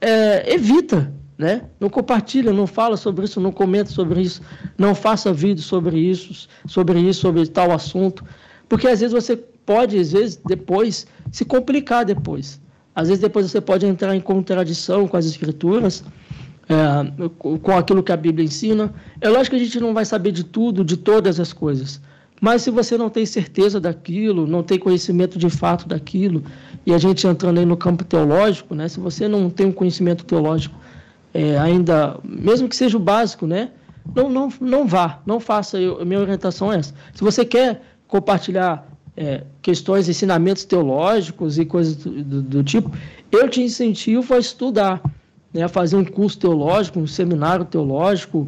é, 0.00 0.54
evita, 0.54 1.12
né? 1.36 1.62
Não 1.80 1.90
compartilha, 1.90 2.52
não 2.52 2.66
fala 2.66 2.96
sobre 2.96 3.24
isso, 3.24 3.40
não 3.40 3.52
comenta 3.52 3.90
sobre 3.90 4.22
isso, 4.22 4.40
não 4.78 4.94
faça 4.94 5.32
vídeo 5.32 5.62
sobre 5.62 5.98
isso, 5.98 6.48
sobre 6.66 7.00
isso, 7.00 7.20
sobre 7.20 7.46
tal 7.46 7.72
assunto, 7.72 8.24
porque 8.68 8.86
às 8.86 9.00
vezes 9.00 9.12
você 9.12 9.36
pode, 9.36 9.98
às 9.98 10.12
vezes, 10.12 10.40
depois, 10.46 11.06
se 11.32 11.44
complicar 11.44 12.04
depois. 12.04 12.60
Às 12.94 13.08
vezes, 13.08 13.20
depois 13.20 13.50
você 13.50 13.60
pode 13.60 13.84
entrar 13.84 14.14
em 14.14 14.20
contradição 14.20 15.06
com 15.06 15.16
as 15.16 15.26
escrituras, 15.26 16.02
é, 16.68 17.28
com 17.38 17.76
aquilo 17.76 18.02
que 18.02 18.12
a 18.12 18.16
Bíblia 18.16 18.44
ensina. 18.44 18.94
É 19.20 19.28
lógico 19.28 19.56
que 19.56 19.62
a 19.62 19.64
gente 19.64 19.78
não 19.80 19.92
vai 19.92 20.04
saber 20.04 20.32
de 20.32 20.44
tudo, 20.44 20.84
de 20.84 20.96
todas 20.96 21.38
as 21.38 21.52
coisas. 21.52 22.00
Mas 22.40 22.62
se 22.62 22.70
você 22.70 22.98
não 22.98 23.08
tem 23.08 23.24
certeza 23.24 23.80
daquilo, 23.80 24.46
não 24.46 24.62
tem 24.62 24.78
conhecimento 24.78 25.38
de 25.38 25.48
fato 25.48 25.88
daquilo, 25.88 26.42
e 26.84 26.92
a 26.92 26.98
gente 26.98 27.26
entrando 27.26 27.58
aí 27.58 27.66
no 27.66 27.76
campo 27.76 28.04
teológico, 28.04 28.74
né, 28.74 28.88
se 28.88 29.00
você 29.00 29.26
não 29.26 29.48
tem 29.48 29.66
um 29.66 29.72
conhecimento 29.72 30.24
teológico 30.24 30.74
é, 31.32 31.58
ainda, 31.58 32.18
mesmo 32.22 32.68
que 32.68 32.76
seja 32.76 32.96
o 32.96 33.00
básico, 33.00 33.46
né, 33.46 33.70
não, 34.14 34.28
não, 34.28 34.48
não 34.60 34.86
vá, 34.86 35.20
não 35.26 35.40
faça. 35.40 35.80
Eu, 35.80 36.04
minha 36.04 36.20
orientação 36.20 36.72
é 36.72 36.78
essa. 36.78 36.94
Se 37.14 37.22
você 37.22 37.44
quer 37.44 37.82
compartilhar 38.06 38.86
é, 39.16 39.42
questões, 39.62 40.08
ensinamentos 40.08 40.64
teológicos 40.64 41.58
e 41.58 41.64
coisas 41.64 41.96
do, 41.96 42.22
do, 42.22 42.42
do, 42.42 42.64
tipo, 42.64 42.90
eu 43.32 43.48
te 43.48 43.62
incentivo 43.62 44.34
a 44.34 44.38
estudar, 44.38 45.02
né, 45.52 45.64
a 45.64 45.68
fazer 45.68 45.96
um 45.96 46.04
curso 46.04 46.38
teológico, 46.38 47.00
um 47.00 47.06
seminário 47.06 47.64
teológico. 47.64 48.46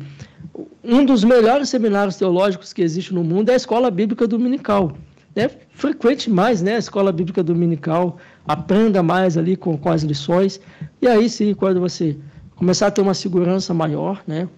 Um 0.83 1.05
dos 1.05 1.23
melhores 1.25 1.69
seminários 1.69 2.17
teológicos 2.17 2.73
que 2.73 2.83
existe 2.83 3.15
no 3.15 3.23
mundo 3.23 3.51
é 3.51 3.53
a 3.53 3.57
Escola 3.57 3.91
Bíblica 3.91 4.27
Dominical. 4.27 4.93
Né? 5.35 5.51
Frequente 5.71 6.29
mais 6.29 6.63
né, 6.63 6.77
a 6.77 6.79
Escola 6.79 7.13
Bíblica 7.13 7.43
Dominical, 7.43 8.19
aprenda 8.47 9.03
mais 9.03 9.37
ali 9.37 9.57
com, 9.57 9.77
com 9.77 9.91
as 9.91 10.03
lições, 10.03 10.61
e 11.01 11.07
aí 11.07 11.29
sim, 11.29 11.55
quando 11.55 11.81
você 11.81 12.17
começar 12.57 12.89
a 12.89 12.91
ter 12.91 13.01
uma 13.01 13.15
segurança 13.15 13.73
maior, 13.73 14.23
né, 14.27 14.49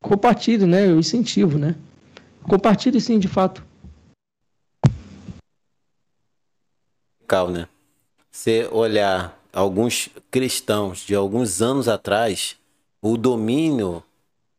compartilhe, 0.00 0.64
né, 0.64 0.88
eu 0.88 0.98
incentivo, 0.98 1.58
né? 1.58 1.74
Compartilhe 2.44 2.98
sim, 2.98 3.18
de 3.18 3.28
fato, 3.28 3.62
radical, 7.32 7.48
né? 7.48 7.66
Você 8.30 8.68
olhar 8.70 9.38
alguns 9.52 10.08
cristãos 10.30 11.00
de 11.00 11.14
alguns 11.14 11.62
anos 11.62 11.88
atrás, 11.88 12.56
o 13.00 13.16
domínio 13.16 14.02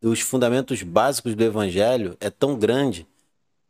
dos 0.04 0.20
fundamentos 0.20 0.84
básicos 0.84 1.34
do 1.34 1.42
evangelho 1.46 2.18
é 2.20 2.30
tão 2.30 2.60
grande, 2.60 3.08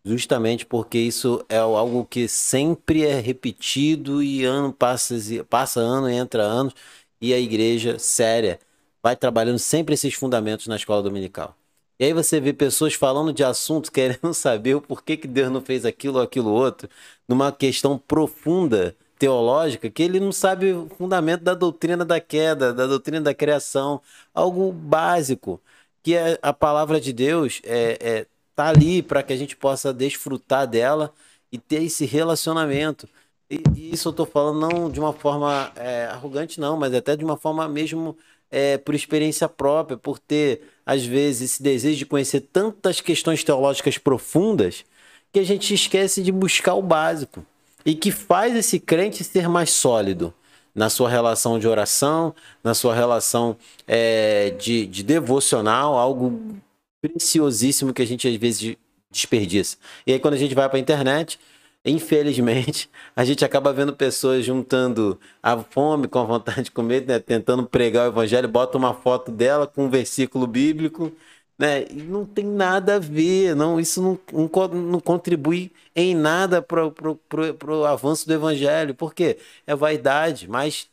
justamente 0.04 0.66
porque 0.66 0.98
isso 0.98 1.46
é 1.48 1.60
algo 1.60 2.04
que 2.06 2.28
sempre 2.28 3.06
é 3.06 3.20
repetido 3.20 4.24
e 4.24 4.44
ano 4.44 4.74
passa, 4.74 5.16
passa 5.48 5.80
ano 5.80 6.10
entra 6.10 6.42
anos, 6.42 6.74
e 7.22 7.36
a 7.36 7.40
igreja 7.40 8.00
séria 8.00 8.60
vai 9.02 9.16
trabalhando 9.16 9.60
sempre 9.60 9.94
esses 9.94 10.16
fundamentos 10.16 10.66
na 10.66 10.76
escola 10.76 11.04
dominical. 11.04 11.56
E 12.00 12.06
aí 12.06 12.14
você 12.14 12.40
vê 12.40 12.52
pessoas 12.52 12.96
falando 12.96 13.32
de 13.32 13.44
assuntos, 13.44 13.92
querendo 13.92 14.34
saber 14.34 14.74
o 14.74 14.82
porquê 14.82 15.16
que 15.16 15.28
Deus 15.28 15.52
não 15.52 15.62
fez 15.62 15.86
aquilo 15.86 16.18
ou 16.18 16.24
aquilo 16.24 16.50
outro, 16.50 16.90
numa 17.28 17.52
questão 17.52 17.96
profunda 17.96 18.96
teológica, 19.20 19.88
que 19.88 20.02
ele 20.02 20.20
não 20.20 20.32
sabe 20.32 20.74
o 20.74 20.90
fundamento 20.98 21.44
da 21.44 21.54
doutrina 21.54 22.04
da 22.04 22.20
queda, 22.20 22.74
da 22.74 22.88
doutrina 22.88 23.22
da 23.22 23.36
criação, 23.36 24.02
algo 24.34 24.72
básico, 24.72 25.62
que 26.04 26.16
é 26.16 26.38
a 26.42 26.54
palavra 26.54 27.00
de 27.00 27.14
Deus 27.14 27.62
é, 27.64 27.98
é 28.00 28.26
tá 28.56 28.68
ali 28.68 29.02
para 29.02 29.24
que 29.24 29.34
a 29.34 29.38
gente 29.38 29.56
possa 29.56 29.94
desfrutar 29.94 30.68
dela 30.68 31.12
e 31.52 31.58
ter 31.58 31.84
esse 31.84 32.06
relacionamento. 32.06 33.08
E, 33.50 33.62
e 33.76 33.94
isso 33.94 34.10
eu 34.10 34.12
estou 34.12 34.26
falando 34.26 34.60
não 34.60 34.92
de 34.92 35.00
uma 35.00 35.14
forma 35.14 35.72
é, 35.76 36.06
arrogante, 36.06 36.60
não, 36.60 36.78
mas 36.78 36.94
até 36.94 37.16
de 37.16 37.24
uma 37.24 37.38
forma 37.38 37.68
mesmo 37.68 38.18
é, 38.52 38.78
por 38.78 38.94
experiência 38.94 39.50
própria, 39.50 39.98
por 39.98 40.20
ter, 40.20 40.62
às 40.86 41.04
vezes, 41.04 41.54
esse 41.54 41.64
desejo 41.64 41.98
de 41.98 42.06
conhecer 42.06 42.42
tantas 42.42 43.02
questões 43.02 43.44
teológicas 43.44 43.98
profundas 43.98 44.86
que 45.32 45.40
a 45.40 45.44
gente 45.44 45.74
esquece 45.74 46.22
de 46.22 46.32
buscar 46.32 46.76
o 46.76 46.82
básico 46.82 47.44
e 47.84 47.96
que 47.96 48.12
faz 48.12 48.56
esse 48.56 48.80
crente 48.80 49.24
ser 49.24 49.50
mais 49.50 49.72
sólido 49.72 50.34
na 50.74 50.90
sua 50.90 51.10
relação 51.10 51.60
de 51.60 51.68
oração, 51.68 52.34
na 52.64 52.74
sua 52.74 52.96
relação 52.96 53.56
é, 53.88 54.52
de, 54.52 54.86
de 54.88 55.04
devocional, 55.04 55.98
algo 55.98 56.58
preciosíssimo 57.02 57.94
que 57.94 58.02
a 58.02 58.08
gente 58.08 58.28
às 58.28 58.36
vezes 58.36 58.76
desperdiça. 59.12 59.78
E 60.08 60.14
aí, 60.14 60.20
quando 60.20 60.34
a 60.34 60.38
gente 60.38 60.56
vai 60.56 60.68
para 60.68 60.78
a 60.78 60.82
internet, 60.82 61.40
infelizmente, 61.86 62.90
a 63.16 63.24
gente 63.24 63.46
acaba 63.46 63.72
vendo 63.72 63.94
pessoas 63.94 64.46
juntando 64.46 65.20
a 65.42 65.58
fome 65.58 66.08
com 66.08 66.20
a 66.20 66.24
vontade 66.24 66.64
de 66.64 66.72
comer, 66.72 67.06
né? 67.06 67.20
tentando 67.20 67.66
pregar 67.66 68.08
o 68.08 68.12
evangelho, 68.12 68.48
bota 68.48 68.78
uma 68.78 68.94
foto 68.94 69.32
dela 69.32 69.68
com 69.68 69.86
um 69.86 69.90
versículo 69.90 70.48
bíblico, 70.48 71.12
né? 71.58 71.84
E 71.90 71.94
não 72.04 72.26
tem 72.26 72.46
nada 72.46 72.96
a 72.96 73.00
ver, 73.00 73.56
não, 73.56 73.80
isso 73.80 74.02
não, 74.02 74.20
não, 74.32 74.68
não 74.70 75.00
contribui 75.00 75.72
em 75.96 76.16
nada 76.16 76.62
para 76.62 76.86
o 76.88 77.86
avanço 77.86 78.28
do 78.28 78.34
evangelho. 78.34 78.96
Por 78.96 79.14
quê? 79.14 79.38
É 79.68 79.76
vaidade, 79.76 80.48
mas 80.48 80.90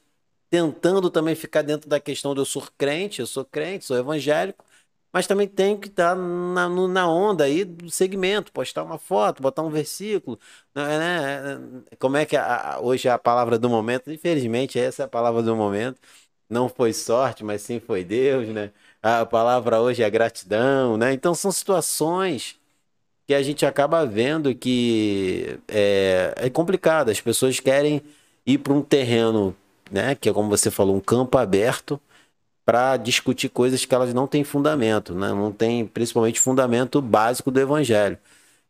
tentando 0.51 1.11
também 1.11 1.35
ficar 1.35 1.62
dentro 1.62 1.89
da 1.89 2.01
questão 2.01 2.35
de 2.35 2.41
eu 2.41 2.45
sou 2.45 2.62
crente, 2.78 3.20
eu 3.20 3.27
sou 3.27 3.45
crente, 3.45 3.85
sou 3.85 3.97
evangélico, 3.97 4.65
mas 5.12 5.27
também 5.27 5.49
tem 5.49 5.78
que 5.78 5.89
estar 5.89 6.15
na, 6.16 6.69
na 6.69 7.09
onda 7.11 7.45
aí 7.45 7.65
do 7.65 7.91
segmento, 7.91 8.53
postar 8.53 8.85
uma 8.85 8.99
foto, 8.99 9.43
botar 9.43 9.62
um 9.62 9.70
versículo, 9.70 10.39
né? 10.74 11.57
né 11.57 11.82
como 11.99 12.16
é 12.16 12.24
que 12.27 12.37
a, 12.37 12.78
hoje 12.81 13.09
é 13.09 13.11
a 13.11 13.19
palavra 13.19 13.59
do 13.59 13.69
momento? 13.69 14.11
Infelizmente, 14.12 14.78
essa 14.78 15.03
é 15.03 15.07
a 15.07 15.09
palavra 15.09 15.43
do 15.43 15.57
momento. 15.57 16.01
Não 16.49 16.69
foi 16.69 16.93
sorte, 16.93 17.45
mas 17.45 17.62
sim 17.62 17.78
foi 17.81 18.05
Deus, 18.05 18.49
né? 18.49 18.73
A 19.02 19.24
palavra 19.24 19.81
hoje 19.81 20.02
é 20.02 20.10
gratidão, 20.10 20.97
né? 20.97 21.12
Então 21.12 21.35
são 21.35 21.51
situações 21.51 22.56
que 23.27 23.35
a 23.35 23.43
gente 23.43 23.64
acaba 23.64 24.05
vendo 24.05 24.55
que 24.55 25.59
é, 25.68 26.35
é 26.36 26.51
complicado. 26.51 27.10
As 27.10 27.20
pessoas 27.20 27.60
querem 27.60 28.02
ir 28.47 28.59
para 28.59 28.72
um 28.72 28.82
terreno, 28.82 29.56
né? 29.90 30.14
Que 30.14 30.28
é 30.28 30.32
como 30.32 30.48
você 30.51 30.70
falou, 30.70 30.97
um 30.97 31.01
campo 31.01 31.39
aberto 31.39 32.01
para 32.70 32.97
discutir 32.97 33.48
coisas 33.48 33.85
que 33.85 33.93
elas 33.94 34.14
não 34.14 34.28
têm 34.28 34.44
fundamento, 34.44 35.12
né? 35.12 35.31
não 35.31 35.51
tem 35.51 35.85
principalmente 35.85 36.39
fundamento 36.39 37.02
básico 37.02 37.51
do 37.51 37.59
evangelho. 37.59 38.16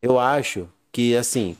Eu 0.00 0.18
acho 0.18 0.66
que, 0.90 1.14
assim, 1.14 1.54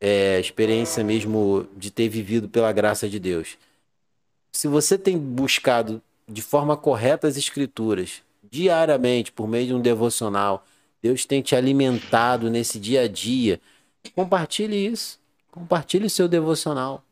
é 0.00 0.40
experiência 0.40 1.04
mesmo 1.04 1.68
de 1.76 1.92
ter 1.92 2.08
vivido 2.08 2.48
pela 2.48 2.72
graça 2.72 3.08
de 3.08 3.20
Deus. 3.20 3.56
Se 4.52 4.66
você 4.66 4.98
tem 4.98 5.16
buscado 5.16 6.02
de 6.28 6.42
forma 6.42 6.76
correta 6.76 7.26
as 7.26 7.36
escrituras, 7.36 8.22
diariamente, 8.50 9.32
por 9.32 9.48
meio 9.48 9.66
de 9.68 9.74
um 9.74 9.80
devocional, 9.80 10.64
Deus 11.02 11.24
tem 11.24 11.40
te 11.40 11.54
alimentado 11.54 12.50
nesse 12.50 12.78
dia 12.78 13.02
a 13.02 13.08
dia, 13.08 13.60
compartilhe 14.14 14.86
isso. 14.86 15.18
Compartilhe 15.50 16.06
o 16.06 16.10
seu 16.10 16.28
devocional. 16.28 17.02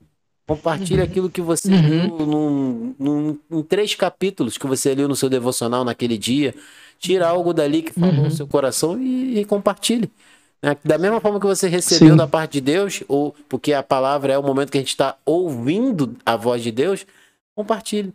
Compartilhe 0.46 1.00
uhum. 1.00 1.06
aquilo 1.06 1.30
que 1.30 1.40
você 1.40 1.68
uhum. 1.68 1.82
viu 1.82 2.26
num, 2.26 2.94
num, 2.98 3.38
em 3.50 3.62
três 3.62 3.94
capítulos 3.94 4.56
que 4.56 4.66
você 4.66 4.94
leu 4.94 5.08
no 5.08 5.16
seu 5.16 5.28
devocional 5.28 5.84
naquele 5.84 6.16
dia. 6.16 6.54
Tira 6.98 7.28
algo 7.28 7.52
dali 7.52 7.82
que 7.82 7.92
falou 7.92 8.14
uhum. 8.14 8.22
no 8.24 8.30
seu 8.30 8.46
coração 8.46 9.00
e, 9.00 9.40
e 9.40 9.44
compartilhe. 9.44 10.10
Né? 10.62 10.76
Da 10.84 10.96
mesma 10.96 11.20
forma 11.20 11.40
que 11.40 11.46
você 11.46 11.68
recebeu 11.68 12.10
Sim. 12.10 12.16
da 12.16 12.28
parte 12.28 12.52
de 12.52 12.60
Deus, 12.60 13.02
ou 13.08 13.34
porque 13.48 13.72
a 13.72 13.82
palavra 13.82 14.32
é 14.32 14.38
o 14.38 14.42
momento 14.42 14.70
que 14.70 14.78
a 14.78 14.80
gente 14.80 14.90
está 14.90 15.16
ouvindo 15.24 16.16
a 16.24 16.36
voz 16.36 16.62
de 16.62 16.70
Deus, 16.70 17.04
compartilhe. 17.54 18.14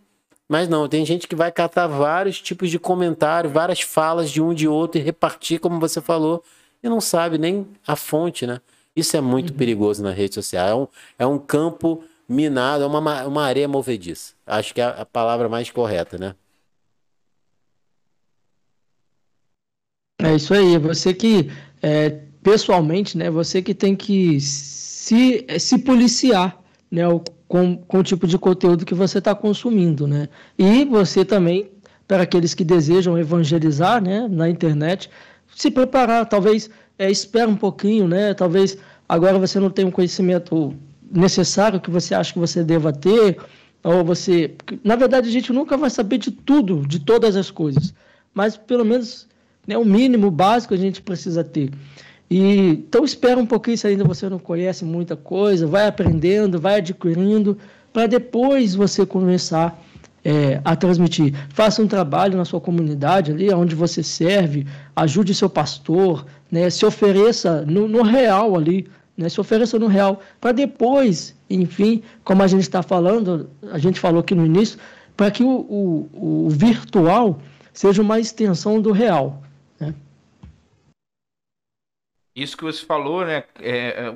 Mas 0.52 0.68
não, 0.68 0.86
tem 0.86 1.06
gente 1.06 1.30
que 1.30 1.34
vai 1.34 1.50
catar 1.50 1.88
vários 1.88 2.42
tipos 2.42 2.70
de 2.70 2.78
comentário, 2.78 3.50
várias 3.50 3.80
falas 3.80 4.30
de 4.30 4.42
um 4.42 4.54
de 4.54 4.68
outro 4.68 5.00
e 5.00 5.02
repartir, 5.02 5.62
como 5.62 5.80
você 5.80 6.02
falou, 6.02 6.44
e 6.84 6.90
não 6.90 7.00
sabe 7.00 7.38
nem 7.38 7.66
a 7.88 7.96
fonte, 7.96 8.46
né? 8.46 8.60
Isso 8.94 9.16
é 9.16 9.22
muito 9.22 9.52
uhum. 9.52 9.56
perigoso 9.56 10.04
na 10.04 10.12
rede 10.12 10.36
social. 10.36 10.68
É 10.68 10.76
um, 10.76 10.88
é 11.20 11.26
um 11.26 11.40
campo 11.40 12.04
minado, 12.28 12.84
é 12.84 12.86
uma, 12.86 13.24
uma 13.26 13.46
areia 13.46 13.66
movediça. 13.66 14.34
Acho 14.46 14.74
que 14.74 14.82
é 14.82 14.84
a 14.84 15.06
palavra 15.06 15.48
mais 15.48 15.72
correta, 15.72 16.18
né? 16.18 16.36
É 20.20 20.36
isso 20.36 20.54
aí, 20.54 20.78
você 20.78 21.14
que, 21.14 21.50
é, 21.82 22.10
pessoalmente, 22.44 23.18
né, 23.18 23.32
você 23.32 23.62
que 23.62 23.74
tem 23.74 23.96
que 23.96 24.42
se, 24.42 25.46
se 25.58 25.78
policiar, 25.78 26.62
né, 26.92 27.04
com, 27.52 27.76
com 27.76 28.00
o 28.00 28.04
tipo 28.04 28.26
de 28.26 28.38
conteúdo 28.38 28.86
que 28.86 28.94
você 28.94 29.18
está 29.18 29.36
consumindo, 29.36 30.08
né? 30.08 30.30
E 30.58 30.86
você 30.86 31.26
também, 31.26 31.70
para 32.08 32.24
aqueles 32.24 32.54
que 32.54 32.64
desejam 32.64 33.20
evangelizar, 33.20 34.02
né, 34.02 34.26
na 34.32 34.50
internet, 34.50 35.10
se 35.54 35.70
preparar, 35.70 36.30
talvez 36.30 36.70
é, 36.98 37.12
espera 37.12 37.50
um 37.50 37.58
pouquinho, 37.58 38.08
né? 38.08 38.34
Talvez 38.34 38.78
agora 39.08 39.38
você 39.38 39.60
não 39.60 39.70
tenha 39.70 39.86
um 39.86 39.92
conhecimento 39.92 40.74
necessário 41.12 41.82
que 41.82 41.92
você 41.92 42.16
acha 42.16 42.32
que 42.32 42.40
você 42.40 42.64
deva 42.64 42.94
ter, 42.94 43.38
ou 43.84 44.02
você. 44.02 44.56
Na 44.82 44.96
verdade, 44.96 45.28
a 45.28 45.32
gente 45.32 45.52
nunca 45.52 45.76
vai 45.76 45.90
saber 45.90 46.20
de 46.20 46.32
tudo, 46.32 46.88
de 46.88 47.00
todas 47.00 47.36
as 47.36 47.52
coisas, 47.52 47.94
mas 48.34 48.56
pelo 48.56 48.86
menos 48.86 49.28
né, 49.68 49.78
o 49.78 49.84
mínimo 49.84 50.32
básico 50.32 50.74
a 50.74 50.78
gente 50.78 51.02
precisa 51.02 51.44
ter. 51.44 51.70
E, 52.32 52.70
então, 52.70 53.04
espera 53.04 53.38
um 53.38 53.46
pouquinho 53.46 53.78
se 53.78 53.86
ainda 53.86 54.06
você 54.06 54.30
não 54.30 54.40
conhece 54.40 54.86
muita 54.86 55.18
coisa, 55.18 55.68
vai 55.68 55.86
aprendendo, 55.86 56.62
vai 56.62 56.76
adquirindo, 56.76 57.58
para 57.92 58.08
depois 58.08 58.74
você 58.74 59.06
começar 59.06 59.78
é, 60.24 60.62
a 60.64 60.74
transmitir. 60.74 61.34
Faça 61.50 61.82
um 61.82 61.88
trabalho 61.88 62.38
na 62.38 62.46
sua 62.46 62.62
comunidade 62.62 63.34
ali, 63.34 63.54
onde 63.54 63.76
você 63.76 64.02
serve, 64.02 64.66
ajude 64.96 65.36
seu 65.36 65.50
pastor, 65.50 66.26
né, 66.50 66.70
se 66.70 66.86
ofereça 66.86 67.66
no, 67.66 67.86
no 67.86 68.02
real 68.02 68.56
ali, 68.56 68.88
né, 69.18 69.28
se 69.28 69.42
ofereça 69.42 69.78
no 69.78 69.88
real, 69.88 70.22
para 70.40 70.54
depois, 70.54 71.36
enfim, 71.50 72.02
como 72.24 72.44
a 72.44 72.48
gente 72.48 72.62
está 72.62 72.82
falando, 72.82 73.50
a 73.74 73.78
gente 73.78 74.00
falou 74.00 74.22
aqui 74.22 74.34
no 74.34 74.46
início, 74.46 74.80
para 75.18 75.30
que 75.32 75.44
o, 75.44 75.50
o, 75.50 76.46
o, 76.46 76.50
virtual 76.50 77.42
seja 77.74 78.02
uma 78.02 78.22
extensão 78.22 78.80
do 78.80 78.94
real. 78.94 79.44
Isso 82.36 82.58
que 82.58 82.64
você 82.64 82.86
falou, 82.86 83.26
né? 83.26 83.44
É, 83.60 83.72
é, 83.72 84.16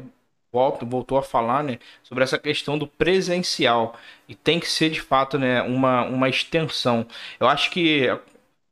volto, 0.52 0.86
voltou 0.86 1.18
a 1.18 1.24
falar, 1.24 1.64
né? 1.64 1.80
Sobre 2.04 2.24
essa 2.24 2.38
questão 2.40 2.78
do 2.78 2.88
presencial. 2.88 3.98
E 4.28 4.36
tem 4.36 4.60
que 4.60 4.70
ser, 4.70 4.90
de 4.90 5.02
fato, 5.02 5.38
né, 5.38 5.62
uma, 5.62 6.04
uma 6.06 6.30
extensão. 6.30 7.06
Eu 7.40 7.48
acho 7.48 7.70
que 7.72 8.08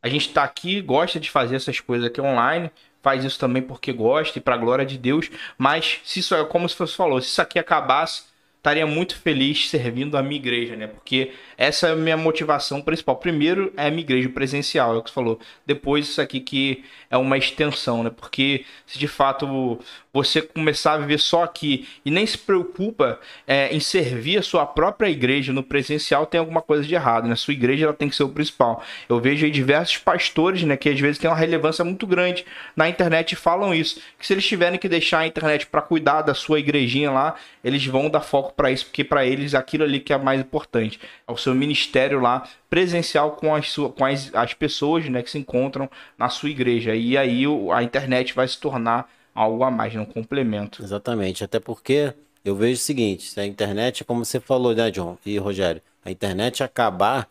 a 0.02 0.10
gente 0.10 0.28
está 0.28 0.44
aqui, 0.44 0.82
gosta 0.82 1.20
de 1.20 1.30
fazer 1.30 1.56
essas 1.58 1.80
coisas 1.80 2.08
aqui 2.08 2.22
online, 2.22 2.72
faz 3.02 3.24
isso 3.26 3.40
também 3.40 3.62
porque 3.62 3.92
gosta 3.92 4.38
e 4.38 4.42
para 4.42 4.56
a 4.56 4.58
glória 4.58 4.86
de 4.86 4.98
Deus. 4.98 5.30
Mas 5.58 6.00
se 6.06 6.20
isso 6.20 6.34
é 6.36 6.44
como 6.46 6.70
você 6.70 6.88
falou, 6.88 7.22
se 7.22 7.28
isso 7.28 7.42
aqui 7.42 7.60
acabasse, 7.60 8.24
estaria 8.58 8.88
muito 8.88 9.18
feliz 9.18 9.70
servindo 9.70 10.18
a 10.18 10.24
minha 10.24 10.40
igreja, 10.40 10.76
né? 10.78 10.88
Porque 10.88 11.34
essa 11.58 11.88
é 11.88 11.92
a 11.92 11.96
minha 11.96 12.18
motivação 12.18 12.82
principal. 12.82 13.16
Primeiro 13.18 13.74
é 13.78 13.88
a 13.88 13.90
minha 13.90 14.02
igreja 14.02 14.30
presencial, 14.30 14.96
é 14.96 14.98
o 14.98 15.02
que 15.04 15.10
você 15.10 15.14
falou. 15.14 15.40
Depois 15.66 16.08
isso 16.08 16.22
aqui 16.22 16.40
que 16.40 16.84
é 17.10 17.18
uma 17.18 17.38
extensão, 17.38 18.04
né? 18.04 18.10
Porque 18.10 18.66
se 18.86 18.98
de 18.98 19.08
fato 19.08 19.80
você 20.12 20.42
começar 20.42 20.94
a 20.94 20.98
viver 20.98 21.20
só 21.20 21.44
aqui 21.44 21.88
e 22.06 22.12
nem 22.12 22.26
se 22.26 22.38
preocupa 22.38 23.20
é, 23.48 23.74
em 23.76 23.80
servir 23.80 24.38
a 24.38 24.44
sua 24.44 24.66
própria 24.66 25.10
igreja 25.10 25.52
no 25.52 25.64
presencial, 25.64 26.26
tem 26.26 26.40
alguma 26.40 26.62
coisa 26.62 26.84
de 26.84 26.94
errado, 26.94 27.28
né? 27.28 27.36
Sua 27.36 27.54
igreja 27.54 27.86
ela 27.86 27.94
tem 27.94 28.10
que 28.10 28.16
ser 28.16 28.24
o 28.24 28.30
principal. 28.30 28.84
Eu 29.10 29.20
vejo 29.20 29.46
aí 29.46 29.52
diversos 29.52 29.98
pastores, 29.98 30.64
né, 30.64 30.78
que 30.78 30.90
às 30.90 31.00
vezes 31.00 31.18
têm 31.18 31.30
uma 31.30 31.36
relevância 31.36 31.84
muito 31.84 32.06
grande 32.06 32.46
na 32.76 32.88
internet 32.90 33.32
e 33.32 33.36
falam 33.36 33.74
isso, 33.74 34.02
que 34.20 34.26
se 34.26 34.34
eles 34.34 34.46
tiverem 34.46 34.78
que 34.80 34.88
deixar 34.88 35.20
a 35.20 35.28
internet 35.28 35.66
para 35.68 35.82
cuidar 35.82 36.22
da 36.22 36.34
sua 36.34 36.60
igrejinha 36.60 37.12
lá, 37.12 37.36
eles 37.64 37.86
vão 37.86 38.10
dar 38.10 38.22
foco 38.22 38.54
para 38.54 38.72
isso, 38.72 38.86
porque 38.86 39.04
para 39.04 39.26
eles 39.26 39.54
aquilo 39.54 39.84
ali 39.84 40.00
que 40.00 40.14
é 40.14 40.18
mais 40.18 40.40
importante, 40.40 41.00
é 41.28 41.32
o 41.32 41.38
seu 41.44 41.56
ministério 41.56 42.20
lá 42.20 42.48
presencial 42.70 43.32
com 43.32 43.54
as, 43.54 43.76
com 43.76 44.06
as, 44.06 44.34
as 44.34 44.54
pessoas, 44.54 45.08
né, 45.10 45.22
que 45.22 45.30
se 45.30 45.38
encontram 45.38 45.90
na 46.18 46.30
sua 46.30 46.50
igreja. 46.50 46.96
E 46.96 47.18
aí 47.18 47.44
a 47.74 47.84
internet 47.84 48.34
vai 48.34 48.48
se 48.48 48.60
tornar 48.60 49.10
algo 49.34 49.64
a 49.64 49.72
mais, 49.72 49.96
um 49.96 50.06
complemento. 50.06 50.84
Exatamente, 50.84 51.44
até 51.44 51.60
porque 51.60 52.14
eu 52.44 52.56
vejo 52.56 52.76
o 52.76 52.84
seguinte, 52.84 53.30
se 53.30 53.40
a 53.40 53.46
internet, 53.46 54.04
como 54.04 54.26
você 54.26 54.40
falou, 54.40 54.76
né, 54.76 54.92
John 54.92 55.18
e 55.26 55.38
Rogério, 55.38 55.82
a 56.04 56.12
internet 56.12 56.64
acabar, 56.64 57.30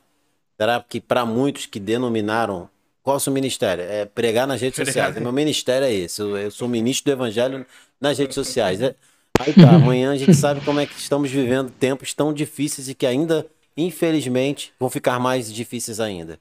será 0.56 0.82
que 0.86 1.00
para 1.00 1.24
muitos 1.24 1.66
que 1.66 1.78
denominaram 1.78 2.68
qual 3.02 3.16
é 3.16 3.18
o 3.18 3.20
seu 3.20 3.32
ministério? 3.32 3.84
É 3.84 4.04
pregar 4.04 4.46
nas 4.46 4.60
redes 4.60 4.76
sociais. 4.76 5.16
Meu 5.16 5.32
ministério 5.32 5.86
é 5.86 5.92
esse. 5.92 6.20
Eu, 6.22 6.36
eu, 6.36 6.50
sou 6.50 6.68
ministro 6.68 7.10
do 7.10 7.16
evangelho 7.16 7.66
nas 8.00 8.16
redes 8.16 8.34
sociais. 8.34 8.80
É, 8.80 8.94
aí 9.40 9.52
tá, 9.52 9.70
amanhã 9.74 10.12
a 10.12 10.16
gente 10.16 10.34
sabe 10.34 10.60
como 10.60 10.78
é 10.78 10.86
que 10.86 10.94
estamos 10.94 11.30
vivendo 11.30 11.70
tempos 11.70 12.14
tão 12.14 12.32
difíceis 12.32 12.88
e 12.88 12.94
que 12.94 13.04
ainda, 13.04 13.44
infelizmente, 13.76 14.72
vão 14.78 14.90
ficar 14.90 15.18
mais 15.18 15.52
difíceis 15.52 16.00
ainda. 16.00 16.38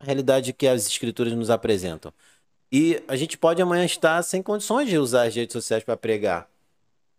A 0.00 0.04
realidade 0.04 0.52
que 0.52 0.66
as 0.66 0.86
escrituras 0.86 1.32
nos 1.32 1.50
apresentam. 1.50 2.12
E 2.70 3.02
a 3.06 3.16
gente 3.16 3.38
pode 3.38 3.62
amanhã 3.62 3.84
estar 3.84 4.22
sem 4.22 4.42
condições 4.42 4.88
de 4.88 4.98
usar 4.98 5.28
as 5.28 5.34
redes 5.34 5.52
sociais 5.52 5.84
para 5.84 5.96
pregar. 5.96 6.48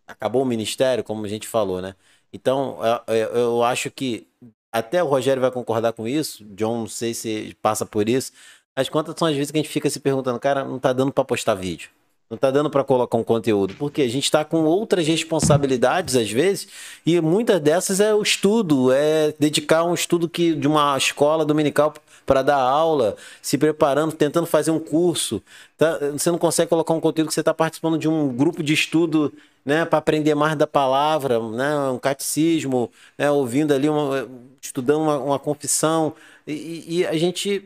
Acabou 0.06 0.42
o 0.42 0.46
ministério, 0.46 1.02
como 1.02 1.24
a 1.24 1.28
gente 1.28 1.48
falou, 1.48 1.80
né? 1.80 1.94
Então, 2.32 2.78
eu, 3.08 3.14
eu 3.14 3.62
acho 3.64 3.90
que 3.90 4.26
até 4.70 5.02
o 5.02 5.06
Rogério 5.06 5.40
vai 5.40 5.50
concordar 5.50 5.92
com 5.92 6.06
isso. 6.06 6.44
John, 6.54 6.80
não 6.80 6.86
sei 6.86 7.14
se 7.14 7.56
passa 7.62 7.86
por 7.86 8.08
isso. 8.08 8.32
As 8.74 8.88
quantas 8.90 9.14
são 9.18 9.26
as 9.26 9.34
vezes 9.34 9.50
que 9.50 9.58
a 9.58 9.62
gente 9.62 9.72
fica 9.72 9.88
se 9.88 9.98
perguntando, 9.98 10.38
cara, 10.38 10.62
não 10.62 10.78
tá 10.78 10.92
dando 10.92 11.12
para 11.12 11.24
postar 11.24 11.54
vídeo. 11.54 11.88
Não 12.28 12.36
tá 12.36 12.50
dando 12.50 12.68
para 12.68 12.82
colocar 12.82 13.16
um 13.16 13.22
conteúdo, 13.22 13.74
porque 13.78 14.02
a 14.02 14.08
gente 14.08 14.24
está 14.24 14.44
com 14.44 14.64
outras 14.64 15.06
responsabilidades 15.06 16.16
às 16.16 16.30
vezes, 16.30 16.66
e 17.04 17.20
muitas 17.20 17.60
dessas 17.60 18.00
é 18.00 18.12
o 18.12 18.20
estudo, 18.20 18.92
é 18.92 19.32
dedicar 19.38 19.84
um 19.84 19.94
estudo 19.94 20.28
que 20.28 20.54
de 20.54 20.66
uma 20.66 20.96
escola 20.98 21.44
dominical 21.44 21.94
para 22.26 22.42
dar 22.42 22.56
aula, 22.56 23.16
se 23.40 23.56
preparando, 23.56 24.12
tentando 24.12 24.46
fazer 24.46 24.72
um 24.72 24.80
curso. 24.80 25.40
Tá? 25.78 25.98
Você 26.12 26.30
não 26.30 26.38
consegue 26.38 26.68
colocar 26.68 26.92
um 26.92 27.00
conteúdo 27.00 27.28
que 27.28 27.34
você 27.34 27.40
está 27.40 27.54
participando 27.54 27.96
de 27.96 28.08
um 28.08 28.28
grupo 28.28 28.62
de 28.62 28.74
estudo 28.74 29.32
né, 29.64 29.84
para 29.84 29.98
aprender 29.98 30.34
mais 30.34 30.56
da 30.56 30.66
palavra, 30.66 31.40
né, 31.50 31.76
um 31.90 31.98
catecismo, 31.98 32.90
né, 33.16 33.30
ouvindo 33.30 33.72
ali, 33.72 33.88
uma, 33.88 34.28
estudando 34.60 35.02
uma, 35.02 35.18
uma 35.18 35.38
confissão. 35.38 36.12
E, 36.46 36.98
e, 37.00 37.06
a 37.06 37.16
gente 37.16 37.64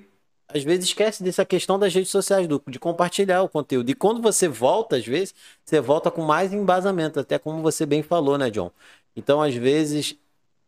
às 0.53 0.63
vezes 0.63 0.87
esquece 0.87 1.23
dessa 1.23 1.45
questão 1.45 1.79
das 1.79 1.95
redes 1.95 2.11
sociais, 2.11 2.47
do, 2.47 2.63
de 2.69 2.79
compartilhar 2.79 3.43
o 3.43 3.49
conteúdo. 3.49 3.91
E 3.91 3.95
quando 3.95 4.21
você 4.21 4.49
volta, 4.49 4.97
às 4.97 5.07
vezes, 5.07 5.35
você 5.65 5.81
volta 5.81 6.11
com 6.11 6.23
mais 6.23 6.53
embasamento, 6.53 7.21
até 7.21 7.39
como 7.39 7.63
você 7.63 7.87
bem 7.87 8.03
falou, 8.03 8.37
né, 8.37 8.51
John? 8.51 8.71
Então, 9.17 9.41
às 9.41 9.55
vezes, 9.55 10.17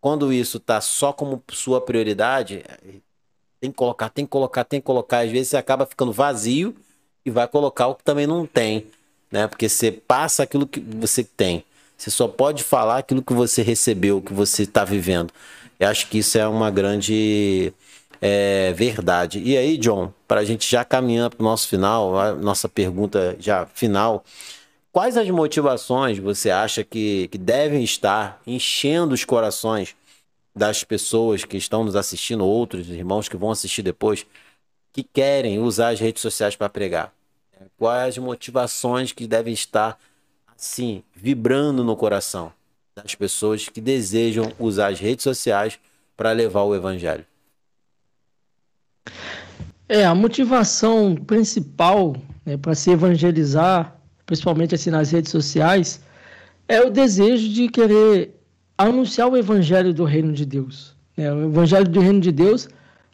quando 0.00 0.32
isso 0.32 0.58
está 0.58 0.80
só 0.80 1.12
como 1.12 1.42
sua 1.50 1.80
prioridade, 1.80 2.64
tem 3.60 3.70
que 3.70 3.76
colocar, 3.76 4.08
tem 4.08 4.24
que 4.24 4.30
colocar, 4.30 4.64
tem 4.64 4.80
que 4.80 4.86
colocar. 4.86 5.20
Às 5.20 5.30
vezes 5.30 5.48
você 5.48 5.56
acaba 5.56 5.86
ficando 5.86 6.12
vazio 6.12 6.74
e 7.24 7.30
vai 7.30 7.46
colocar 7.46 7.86
o 7.86 7.94
que 7.94 8.02
também 8.02 8.26
não 8.26 8.46
tem, 8.46 8.86
né? 9.30 9.46
Porque 9.46 9.68
você 9.68 9.92
passa 9.92 10.42
aquilo 10.42 10.66
que 10.66 10.80
você 10.80 11.22
tem. 11.22 11.64
Você 11.96 12.10
só 12.10 12.26
pode 12.26 12.64
falar 12.64 12.98
aquilo 12.98 13.22
que 13.22 13.32
você 13.32 13.62
recebeu, 13.62 14.20
que 14.20 14.32
você 14.32 14.64
está 14.64 14.84
vivendo. 14.84 15.32
Eu 15.78 15.88
acho 15.88 16.08
que 16.08 16.18
isso 16.18 16.36
é 16.36 16.46
uma 16.48 16.70
grande 16.70 17.72
é, 18.24 18.72
verdade. 18.72 19.40
E 19.40 19.56
aí, 19.56 19.76
John, 19.76 20.12
para 20.28 20.42
a 20.42 20.44
gente 20.44 20.70
já 20.70 20.84
caminhando 20.84 21.34
para 21.34 21.42
o 21.42 21.44
nosso 21.44 21.66
final, 21.66 22.16
a 22.16 22.32
nossa 22.32 22.68
pergunta 22.68 23.36
já 23.40 23.66
final, 23.66 24.24
quais 24.92 25.16
as 25.16 25.28
motivações 25.28 26.20
você 26.20 26.48
acha 26.48 26.84
que, 26.84 27.26
que 27.26 27.36
devem 27.36 27.82
estar 27.82 28.40
enchendo 28.46 29.12
os 29.12 29.24
corações 29.24 29.96
das 30.54 30.84
pessoas 30.84 31.44
que 31.44 31.56
estão 31.56 31.82
nos 31.82 31.96
assistindo, 31.96 32.46
outros 32.46 32.88
irmãos 32.88 33.28
que 33.28 33.36
vão 33.36 33.50
assistir 33.50 33.82
depois, 33.82 34.24
que 34.92 35.02
querem 35.02 35.58
usar 35.58 35.88
as 35.88 35.98
redes 35.98 36.22
sociais 36.22 36.54
para 36.54 36.68
pregar? 36.68 37.12
Quais 37.76 38.16
as 38.16 38.18
motivações 38.18 39.10
que 39.10 39.26
devem 39.26 39.52
estar 39.52 39.98
assim 40.56 41.02
vibrando 41.12 41.82
no 41.82 41.96
coração 41.96 42.52
das 42.94 43.16
pessoas 43.16 43.68
que 43.68 43.80
desejam 43.80 44.52
usar 44.60 44.92
as 44.92 45.00
redes 45.00 45.24
sociais 45.24 45.76
para 46.16 46.30
levar 46.30 46.62
o 46.62 46.74
evangelho? 46.74 47.26
É, 49.88 50.04
a 50.04 50.14
motivação 50.14 51.14
principal 51.14 52.16
né, 52.46 52.56
para 52.56 52.74
se 52.74 52.90
evangelizar, 52.90 53.96
principalmente 54.24 54.74
assim 54.74 54.90
nas 54.90 55.10
redes 55.10 55.30
sociais, 55.30 56.00
é 56.68 56.80
o 56.80 56.90
desejo 56.90 57.48
de 57.48 57.68
querer 57.68 58.34
anunciar 58.78 59.28
o 59.28 59.36
evangelho 59.36 59.92
do 59.92 60.04
reino 60.04 60.32
de 60.32 60.46
Deus. 60.46 60.96
Né? 61.16 61.32
O 61.32 61.46
evangelho 61.46 61.88
do 61.88 62.00
reino 62.00 62.20
de 62.20 62.32
Deus, 62.32 62.68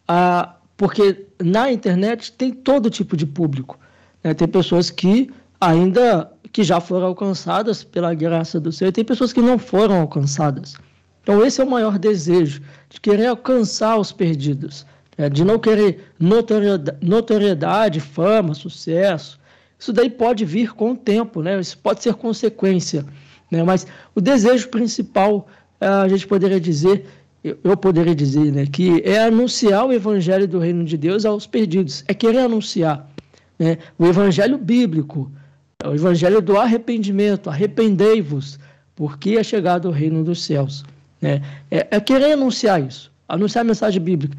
ah, 0.07 0.55
porque 0.77 1.25
na 1.43 1.71
internet 1.71 2.31
tem 2.31 2.51
todo 2.51 2.89
tipo 2.89 3.17
de 3.17 3.25
público. 3.25 3.77
Né? 4.23 4.33
Tem 4.33 4.47
pessoas 4.47 4.89
que 4.89 5.29
ainda 5.59 6.31
que 6.51 6.63
já 6.63 6.79
foram 6.79 7.07
alcançadas 7.07 7.83
pela 7.83 8.13
graça 8.13 8.59
do 8.59 8.71
Senhor, 8.71 8.89
e 8.89 8.93
tem 8.93 9.05
pessoas 9.05 9.31
que 9.31 9.41
não 9.41 9.59
foram 9.59 10.01
alcançadas. 10.01 10.75
Então 11.21 11.45
esse 11.45 11.61
é 11.61 11.63
o 11.63 11.69
maior 11.69 11.99
desejo, 11.99 12.61
de 12.89 12.99
querer 12.99 13.27
alcançar 13.27 13.97
os 13.97 14.11
perdidos 14.11 14.85
é, 15.19 15.29
de 15.29 15.43
não 15.43 15.59
querer 15.59 16.05
notoriedade, 16.17 16.97
notoriedade, 17.05 17.99
fama, 17.99 18.53
sucesso. 18.53 19.37
Isso 19.77 19.91
daí 19.91 20.09
pode 20.09 20.45
vir 20.45 20.73
com 20.73 20.91
o 20.91 20.95
tempo, 20.95 21.41
né? 21.41 21.59
Isso 21.59 21.77
pode 21.77 22.01
ser 22.01 22.13
consequência, 22.13 23.05
né? 23.51 23.61
Mas 23.61 23.85
o 24.15 24.21
desejo 24.21 24.69
principal, 24.69 25.45
é, 25.81 25.87
a 25.87 26.07
gente 26.07 26.25
poderia 26.25 26.59
dizer, 26.59 27.05
eu 27.43 27.75
poderia 27.75 28.15
dizer, 28.15 28.51
né, 28.51 28.65
que 28.65 29.01
é 29.05 29.19
anunciar 29.23 29.85
o 29.85 29.93
evangelho 29.93 30.47
do 30.47 30.59
reino 30.59 30.85
de 30.85 30.97
Deus 30.97 31.25
aos 31.25 31.45
perdidos, 31.45 32.03
é 32.07 32.13
querer 32.13 32.39
anunciar, 32.39 33.05
né? 33.57 33.77
O 33.97 34.05
evangelho 34.05 34.57
bíblico, 34.57 35.29
o 35.83 35.93
evangelho 35.93 36.41
do 36.41 36.57
arrependimento, 36.57 37.49
arrependei-vos, 37.49 38.57
porque 38.95 39.31
é 39.31 39.43
chegado 39.43 39.89
o 39.89 39.91
reino 39.91 40.23
dos 40.23 40.45
céus, 40.45 40.85
né? 41.21 41.41
É, 41.69 41.87
é 41.91 41.99
querer 41.99 42.31
anunciar 42.33 42.81
isso, 42.81 43.11
anunciar 43.27 43.65
a 43.65 43.67
mensagem 43.67 44.01
bíblica 44.01 44.37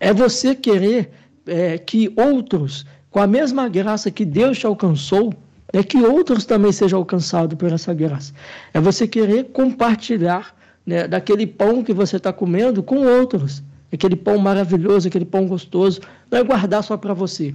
é 0.00 0.12
você 0.12 0.54
querer 0.54 1.10
é, 1.46 1.78
que 1.78 2.12
outros, 2.16 2.86
com 3.10 3.20
a 3.20 3.26
mesma 3.26 3.68
graça 3.68 4.10
que 4.10 4.24
Deus 4.24 4.58
te 4.58 4.66
alcançou, 4.66 5.32
é 5.72 5.82
que 5.82 5.98
outros 5.98 6.44
também 6.44 6.72
sejam 6.72 7.00
alcançados 7.00 7.56
por 7.56 7.72
essa 7.72 7.92
graça. 7.92 8.32
É 8.72 8.80
você 8.80 9.08
querer 9.08 9.44
compartilhar 9.46 10.54
né, 10.86 11.08
daquele 11.08 11.46
pão 11.46 11.82
que 11.82 11.92
você 11.92 12.16
está 12.16 12.32
comendo 12.32 12.82
com 12.82 13.04
outros. 13.04 13.62
Aquele 13.92 14.16
pão 14.16 14.38
maravilhoso, 14.38 15.08
aquele 15.08 15.24
pão 15.24 15.46
gostoso. 15.46 16.00
Não 16.30 16.38
é 16.38 16.42
guardar 16.42 16.82
só 16.82 16.96
para 16.96 17.14
você, 17.14 17.54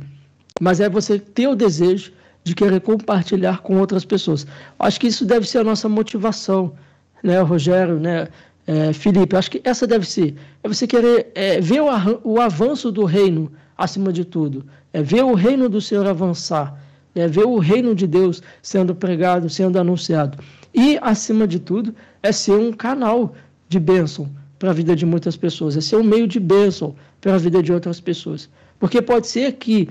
mas 0.59 0.79
é 0.79 0.89
você 0.89 1.19
ter 1.19 1.47
o 1.47 1.55
desejo 1.55 2.11
de 2.43 2.55
querer 2.55 2.81
compartilhar 2.81 3.61
com 3.61 3.77
outras 3.77 4.05
pessoas. 4.05 4.47
Acho 4.77 4.99
que 4.99 5.07
isso 5.07 5.25
deve 5.25 5.47
ser 5.47 5.59
a 5.59 5.63
nossa 5.63 5.89
motivação, 5.89 6.73
né, 7.21 7.39
Rogério, 7.41 7.99
né, 7.99 8.27
é, 8.69 8.93
Felipe, 8.93 9.35
acho 9.35 9.49
que 9.49 9.61
essa 9.63 9.87
deve 9.87 10.07
ser. 10.07 10.35
É 10.61 10.67
você 10.67 10.85
querer 10.85 11.31
é, 11.33 11.59
ver 11.59 11.81
o, 11.81 11.87
o, 12.23 12.39
avanço 12.39 12.91
do 12.91 13.03
reino 13.03 13.51
acima 13.75 14.13
de 14.13 14.23
tudo. 14.23 14.63
É 14.93 15.01
ver 15.01 15.23
o 15.23 15.33
reino 15.33 15.67
do 15.67 15.81
Senhor 15.81 16.05
avançar. 16.05 16.79
É 17.15 17.27
ver 17.27 17.47
o 17.47 17.57
reino 17.57 17.95
de 17.95 18.05
Deus 18.05 18.43
sendo 18.61 18.93
pregado, 18.93 19.49
sendo 19.49 19.79
anunciado. 19.79 20.37
E, 20.71 20.99
acima 21.01 21.47
de 21.47 21.57
tudo, 21.59 21.95
é 22.21 22.31
ser 22.31 22.51
um 22.51 22.71
canal 22.71 23.33
de 23.67 23.79
bênção 23.79 24.29
para 24.59 24.69
a 24.69 24.73
vida 24.73 24.95
de 24.95 25.03
muitas 25.03 25.35
pessoas. 25.35 25.75
É 25.75 25.81
ser 25.81 25.95
um 25.95 26.03
meio 26.03 26.27
de 26.27 26.39
bênção 26.39 26.93
para 27.19 27.33
a 27.33 27.37
vida 27.39 27.63
de 27.63 27.73
outras 27.73 27.99
pessoas. 27.99 28.47
Porque 28.79 29.01
pode 29.01 29.25
ser 29.25 29.53
que, 29.53 29.89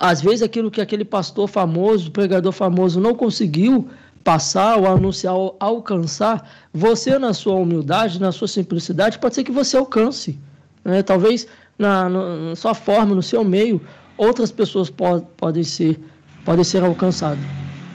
às 0.00 0.22
vezes, 0.22 0.40
aquilo 0.40 0.70
que 0.70 0.80
aquele 0.80 1.04
pastor 1.04 1.46
famoso, 1.46 2.10
pregador 2.10 2.52
famoso 2.52 2.98
não 2.98 3.14
conseguiu 3.14 3.86
passar 4.22 4.76
ou 4.76 4.86
anunciar 4.86 5.34
ou 5.34 5.56
alcançar, 5.58 6.48
você 6.72 7.18
na 7.18 7.32
sua 7.32 7.54
humildade, 7.54 8.20
na 8.20 8.32
sua 8.32 8.48
simplicidade, 8.48 9.18
pode 9.18 9.34
ser 9.34 9.44
que 9.44 9.52
você 9.52 9.76
alcance. 9.76 10.38
Né? 10.84 11.02
Talvez 11.02 11.46
na, 11.78 12.08
na, 12.08 12.56
sua 12.56 12.74
forma, 12.74 13.14
no 13.14 13.22
seu 13.22 13.42
meio, 13.42 13.80
outras 14.16 14.50
pessoas 14.50 14.90
pod, 14.90 15.26
podem 15.36 15.64
ser 15.64 15.98
podem 16.44 16.64
ser 16.64 16.82
alcançadas. 16.82 17.44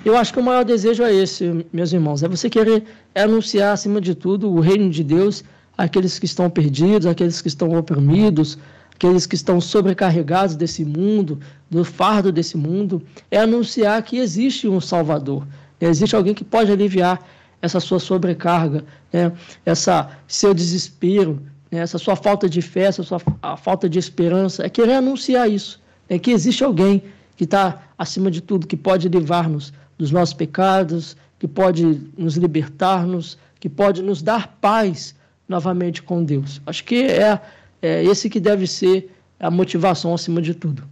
Eu 0.03 0.15
acho 0.15 0.31
que 0.31 0.39
o 0.39 0.43
maior 0.43 0.63
desejo 0.63 1.03
é 1.03 1.13
esse, 1.13 1.65
meus 1.73 1.91
irmãos, 1.91 2.21
é 2.21 2.27
você 2.27 2.47
querer 2.47 2.83
anunciar 3.15 3.73
acima 3.73 3.99
de 3.99 4.13
tudo 4.13 4.51
o 4.51 4.59
reino 4.59 4.89
de 4.89 5.03
Deus 5.03 5.43
àqueles 5.75 6.19
que 6.19 6.25
estão 6.25 6.47
perdidos, 6.47 7.07
àqueles 7.07 7.41
que 7.41 7.47
estão 7.47 7.75
oprimidos, 7.75 8.57
aqueles 8.93 9.25
que 9.25 9.35
estão 9.35 9.59
sobrecarregados 9.59 10.55
desse 10.55 10.85
mundo, 10.85 11.39
do 11.69 11.83
fardo 11.83 12.31
desse 12.31 12.55
mundo, 12.55 13.01
é 13.31 13.39
anunciar 13.39 14.01
que 14.03 14.17
existe 14.17 14.67
um 14.67 14.79
Salvador, 14.79 15.45
Existe 15.79 16.15
alguém 16.15 16.33
que 16.33 16.43
pode 16.43 16.71
aliviar 16.71 17.19
essa 17.61 17.79
sua 17.79 17.99
sobrecarga, 17.99 18.83
né? 19.11 19.31
essa 19.65 20.09
seu 20.27 20.53
desespero, 20.53 21.41
né? 21.71 21.79
essa 21.79 21.97
sua 21.97 22.15
falta 22.15 22.47
de 22.47 22.61
fé, 22.61 22.83
essa 22.83 23.03
sua 23.03 23.21
a 23.41 23.57
falta 23.57 23.89
de 23.89 23.99
esperança. 23.99 24.65
É 24.65 24.69
querer 24.69 24.95
anunciar 24.95 25.49
isso, 25.49 25.81
é 26.07 26.17
que 26.19 26.31
existe 26.31 26.63
alguém 26.63 27.03
que 27.35 27.43
está 27.43 27.83
acima 27.97 28.31
de 28.31 28.41
tudo, 28.41 28.67
que 28.67 28.77
pode 28.77 29.09
livrar-nos 29.09 29.73
dos 29.97 30.11
nossos 30.11 30.33
pecados, 30.33 31.17
que 31.39 31.47
pode 31.47 32.01
nos 32.17 32.37
libertar-nos, 32.37 33.37
que 33.59 33.69
pode 33.69 34.01
nos 34.01 34.21
dar 34.21 34.57
paz 34.61 35.15
novamente 35.47 36.01
com 36.01 36.23
Deus. 36.23 36.61
Acho 36.65 36.83
que 36.83 37.03
é, 37.03 37.39
é 37.81 38.03
esse 38.03 38.29
que 38.29 38.39
deve 38.39 38.67
ser 38.67 39.11
a 39.39 39.51
motivação 39.51 40.13
acima 40.13 40.41
de 40.41 40.53
tudo. 40.53 40.83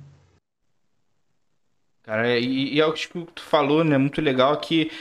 Cara, 2.04 2.38
e, 2.38 2.74
e 2.76 2.82
é 2.82 2.86
o 2.86 2.94
que 2.94 3.08
tu 3.08 3.42
falou, 3.42 3.84
né? 3.84 3.98
Muito 3.98 4.20
legal 4.20 4.58
que 4.58 4.92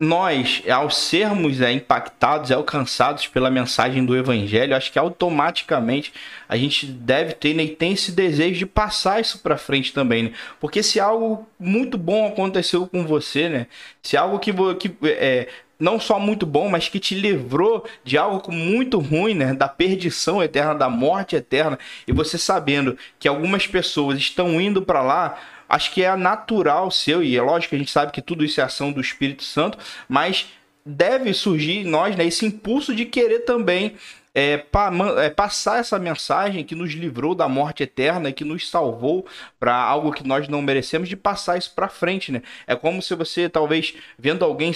nós, 0.00 0.62
ao 0.68 0.90
sermos 0.90 1.60
é, 1.60 1.70
impactados 1.70 2.50
e 2.50 2.54
alcançados 2.54 3.28
pela 3.28 3.50
mensagem 3.50 4.04
do 4.04 4.16
Evangelho, 4.16 4.74
acho 4.74 4.90
que 4.90 4.98
automaticamente 4.98 6.12
a 6.48 6.56
gente 6.56 6.86
deve 6.86 7.34
ter 7.34 7.54
né, 7.54 7.62
e 7.62 7.68
tem 7.68 7.92
esse 7.92 8.10
desejo 8.10 8.58
de 8.58 8.66
passar 8.66 9.20
isso 9.20 9.38
para 9.40 9.56
frente 9.56 9.92
também, 9.92 10.24
né? 10.24 10.32
Porque 10.58 10.82
se 10.82 10.98
algo 10.98 11.46
muito 11.58 11.96
bom 11.96 12.26
aconteceu 12.26 12.86
com 12.86 13.06
você, 13.06 13.48
né? 13.48 13.66
Se 14.02 14.16
algo 14.16 14.38
que, 14.40 14.52
que 14.76 14.96
é, 15.04 15.48
não 15.78 16.00
só 16.00 16.18
muito 16.18 16.46
bom, 16.46 16.68
mas 16.68 16.88
que 16.88 16.98
te 16.98 17.14
livrou 17.14 17.84
de 18.02 18.16
algo 18.18 18.50
muito 18.50 18.98
ruim, 18.98 19.34
né? 19.34 19.52
Da 19.54 19.68
perdição 19.68 20.42
eterna, 20.42 20.74
da 20.74 20.88
morte 20.88 21.36
eterna, 21.36 21.78
e 22.08 22.12
você 22.12 22.38
sabendo 22.38 22.96
que 23.20 23.28
algumas 23.28 23.66
pessoas 23.66 24.18
estão 24.18 24.60
indo 24.60 24.82
para 24.82 25.02
lá 25.02 25.38
acho 25.72 25.90
que 25.90 26.04
é 26.04 26.14
natural 26.14 26.90
seu, 26.90 27.22
e 27.22 27.34
é 27.34 27.40
lógico 27.40 27.70
que 27.70 27.76
a 27.76 27.78
gente 27.78 27.90
sabe 27.90 28.12
que 28.12 28.20
tudo 28.20 28.44
isso 28.44 28.60
é 28.60 28.64
ação 28.64 28.92
do 28.92 29.00
Espírito 29.00 29.42
Santo, 29.42 29.78
mas 30.06 30.46
deve 30.84 31.32
surgir 31.32 31.78
em 31.78 31.84
nós 31.84 32.14
né, 32.14 32.26
esse 32.26 32.44
impulso 32.44 32.94
de 32.94 33.06
querer 33.06 33.40
também 33.40 33.96
é, 34.34 34.58
pa, 34.58 34.90
é, 35.18 35.30
passar 35.30 35.78
essa 35.78 35.98
mensagem 35.98 36.64
que 36.64 36.74
nos 36.74 36.92
livrou 36.92 37.34
da 37.34 37.48
morte 37.48 37.82
eterna 37.82 38.32
que 38.32 38.44
nos 38.44 38.68
salvou 38.68 39.26
para 39.58 39.74
algo 39.74 40.12
que 40.12 40.26
nós 40.26 40.48
não 40.48 40.60
merecemos, 40.60 41.08
de 41.08 41.16
passar 41.16 41.58
isso 41.58 41.72
para 41.74 41.88
frente, 41.88 42.30
né? 42.32 42.42
É 42.66 42.74
como 42.74 43.02
se 43.02 43.14
você, 43.14 43.48
talvez, 43.48 43.94
vendo 44.18 44.44
alguém 44.44 44.72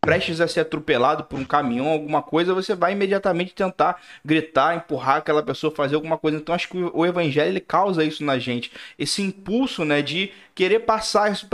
prestes 0.00 0.40
a 0.40 0.48
ser 0.48 0.60
atropelado 0.60 1.24
por 1.24 1.38
um 1.38 1.44
caminhão, 1.44 1.88
alguma 1.88 2.22
coisa, 2.22 2.54
você 2.54 2.74
vai 2.74 2.92
imediatamente 2.92 3.54
tentar 3.54 4.00
gritar, 4.24 4.76
empurrar 4.76 5.16
aquela 5.16 5.42
pessoa, 5.42 5.74
fazer 5.74 5.96
alguma 5.96 6.16
coisa. 6.16 6.38
Então 6.38 6.54
acho 6.54 6.68
que 6.68 6.76
o 6.76 7.04
evangelho 7.04 7.50
ele 7.50 7.60
causa 7.60 8.04
isso 8.04 8.24
na 8.24 8.38
gente, 8.38 8.70
esse 8.98 9.22
impulso, 9.22 9.84
né, 9.84 10.00
de 10.02 10.30
querer 10.58 10.80
passar 10.80 11.30
isso 11.30 11.46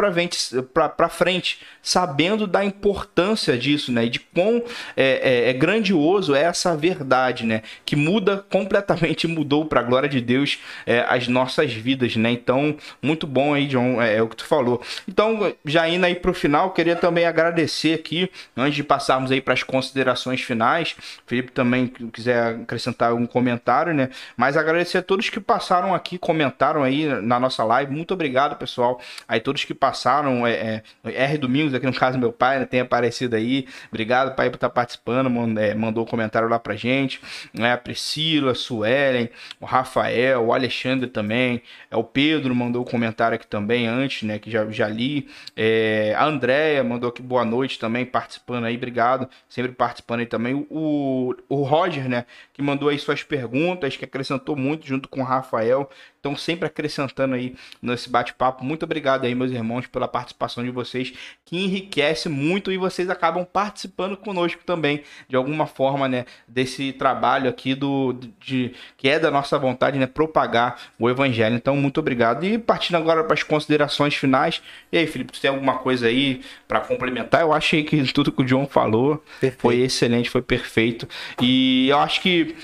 para 0.72 1.08
frente, 1.10 1.60
sabendo 1.82 2.46
da 2.46 2.64
importância 2.64 3.54
disso, 3.58 3.92
né? 3.92 4.06
E 4.06 4.08
de 4.08 4.18
quão 4.18 4.64
é, 4.96 5.44
é, 5.46 5.50
é, 5.50 5.52
grandioso 5.52 6.34
é 6.34 6.40
essa 6.40 6.74
verdade, 6.74 7.44
né? 7.44 7.60
Que 7.84 7.96
muda 7.96 8.46
completamente, 8.48 9.26
mudou 9.28 9.66
para 9.66 9.80
a 9.80 9.82
glória 9.82 10.08
de 10.08 10.22
Deus 10.22 10.58
é, 10.86 11.04
as 11.06 11.28
nossas 11.28 11.70
vidas, 11.70 12.16
né? 12.16 12.30
Então, 12.30 12.78
muito 13.02 13.26
bom 13.26 13.52
aí, 13.52 13.66
John, 13.66 14.00
é, 14.00 14.16
é 14.16 14.22
o 14.22 14.26
que 14.26 14.36
tu 14.36 14.46
falou. 14.46 14.80
Então, 15.06 15.52
já 15.66 15.86
indo 15.86 16.06
aí 16.06 16.14
para 16.14 16.30
o 16.30 16.34
final, 16.34 16.70
queria 16.70 16.96
também 16.96 17.26
agradecer 17.26 17.92
aqui, 17.92 18.30
antes 18.56 18.74
de 18.74 18.82
passarmos 18.82 19.30
aí 19.30 19.42
para 19.42 19.52
as 19.52 19.62
considerações 19.62 20.40
finais, 20.40 20.96
Felipe 21.26 21.52
também 21.52 21.88
quiser 22.10 22.54
acrescentar 22.62 23.10
algum 23.10 23.26
comentário, 23.26 23.92
né? 23.92 24.08
Mas 24.34 24.56
agradecer 24.56 24.96
a 24.96 25.02
todos 25.02 25.28
que 25.28 25.40
passaram 25.40 25.94
aqui, 25.94 26.16
comentaram 26.16 26.82
aí 26.82 27.04
na 27.20 27.38
nossa 27.38 27.62
live. 27.64 27.92
Muito 27.92 28.14
obrigado, 28.14 28.56
pessoal. 28.56 28.93
Aí 29.26 29.40
todos 29.40 29.64
que 29.64 29.74
passaram, 29.74 30.46
é, 30.46 30.82
é 31.04 31.24
R 31.24 31.38
Domingos, 31.38 31.74
aqui 31.74 31.86
no 31.86 31.94
caso 31.94 32.18
meu 32.18 32.32
pai, 32.32 32.58
né, 32.58 32.66
tem 32.66 32.80
aparecido 32.80 33.36
aí. 33.36 33.66
Obrigado, 33.88 34.34
pai, 34.34 34.50
por 34.50 34.56
estar 34.56 34.70
participando, 34.70 35.30
é, 35.58 35.74
mandou 35.74 36.04
um 36.04 36.06
comentário 36.06 36.48
lá 36.48 36.58
pra 36.58 36.76
gente. 36.76 37.20
Né, 37.52 37.72
a 37.72 37.78
Priscila, 37.78 38.52
a 38.52 38.54
Suelen, 38.54 39.30
o 39.60 39.64
Rafael, 39.64 40.44
o 40.44 40.52
Alexandre 40.52 41.08
também. 41.08 41.62
É, 41.90 41.96
o 41.96 42.04
Pedro 42.04 42.54
mandou 42.54 42.82
um 42.82 42.84
comentário 42.84 43.34
aqui 43.34 43.46
também 43.46 43.86
antes, 43.86 44.22
né? 44.22 44.38
Que 44.38 44.50
já, 44.50 44.68
já 44.70 44.88
li. 44.88 45.28
É, 45.56 46.14
a 46.16 46.24
Andréia 46.24 46.82
mandou 46.84 47.10
aqui 47.10 47.22
boa 47.22 47.44
noite 47.44 47.78
também, 47.78 48.04
participando 48.04 48.64
aí. 48.64 48.76
Obrigado, 48.76 49.28
sempre 49.48 49.72
participando 49.72 50.20
aí 50.20 50.26
também. 50.26 50.66
O, 50.70 51.34
o 51.48 51.62
Roger, 51.62 52.08
né? 52.08 52.26
Que 52.52 52.62
mandou 52.62 52.88
aí 52.88 52.98
suas 52.98 53.22
perguntas, 53.22 53.96
que 53.96 54.04
acrescentou 54.04 54.56
muito 54.56 54.86
junto 54.86 55.08
com 55.08 55.20
o 55.20 55.24
Rafael. 55.24 55.88
Então, 56.24 56.34
sempre 56.34 56.66
acrescentando 56.66 57.34
aí 57.34 57.54
nesse 57.82 58.08
bate-papo. 58.08 58.64
Muito 58.64 58.84
obrigado 58.84 59.26
aí, 59.26 59.34
meus 59.34 59.52
irmãos, 59.52 59.86
pela 59.86 60.08
participação 60.08 60.64
de 60.64 60.70
vocês, 60.70 61.12
que 61.44 61.62
enriquece 61.62 62.30
muito 62.30 62.72
e 62.72 62.78
vocês 62.78 63.10
acabam 63.10 63.44
participando 63.44 64.16
conosco 64.16 64.62
também, 64.64 65.02
de 65.28 65.36
alguma 65.36 65.66
forma, 65.66 66.08
né, 66.08 66.24
desse 66.48 66.94
trabalho 66.94 67.50
aqui 67.50 67.74
do 67.74 68.18
de 68.40 68.72
que 68.96 69.06
é 69.06 69.18
da 69.18 69.30
nossa 69.30 69.58
vontade, 69.58 69.98
né, 69.98 70.06
propagar 70.06 70.80
o 70.98 71.10
evangelho. 71.10 71.56
Então, 71.56 71.76
muito 71.76 72.00
obrigado. 72.00 72.42
E 72.42 72.56
partindo 72.56 72.96
agora 72.96 73.22
para 73.22 73.34
as 73.34 73.42
considerações 73.42 74.14
finais. 74.14 74.62
E 74.90 74.96
aí, 74.96 75.06
Felipe, 75.06 75.36
você 75.36 75.42
tem 75.42 75.50
alguma 75.50 75.76
coisa 75.76 76.06
aí 76.06 76.40
para 76.66 76.80
complementar? 76.80 77.42
Eu 77.42 77.52
achei 77.52 77.84
que 77.84 78.02
tudo 78.14 78.32
que 78.32 78.40
o 78.40 78.46
John 78.46 78.66
falou 78.66 79.22
perfeito. 79.38 79.60
foi 79.60 79.76
excelente, 79.80 80.30
foi 80.30 80.40
perfeito. 80.40 81.06
E 81.38 81.86
eu 81.90 81.98
acho 81.98 82.22
que 82.22 82.56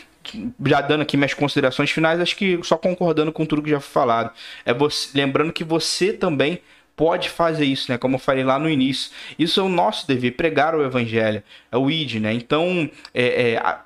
já 0.67 0.81
dando 0.81 1.03
aqui 1.03 1.17
minhas 1.17 1.35
considerações 1.35 1.91
finais, 1.91 2.21
acho 2.21 2.37
que 2.37 2.61
só 2.63 2.77
concordando 2.77 3.33
com 3.33 3.47
tudo 3.47 3.63
que 3.63 3.71
já 3.71 3.81
foi 3.81 3.93
falado. 3.93 4.33
É 4.65 4.73
você, 4.73 5.17
lembrando 5.17 5.53
que 5.53 5.65
você 5.65 6.13
também 6.13 6.61
pode 6.97 7.31
fazer 7.31 7.65
isso, 7.65 7.91
né? 7.91 7.97
Como 7.97 8.17
eu 8.17 8.19
falei 8.19 8.45
lá 8.45 8.59
no 8.59 8.69
início. 8.69 9.11
Isso 9.39 9.59
é 9.59 9.63
o 9.63 9.69
nosso 9.69 10.07
dever, 10.07 10.33
pregar 10.33 10.75
o 10.75 10.85
evangelho, 10.85 11.43
é 11.73 11.77
o 11.77 11.91
ID, 11.91 12.17
né? 12.17 12.35
Então, 12.35 12.91
é, 13.15 13.53
é, 13.53 13.79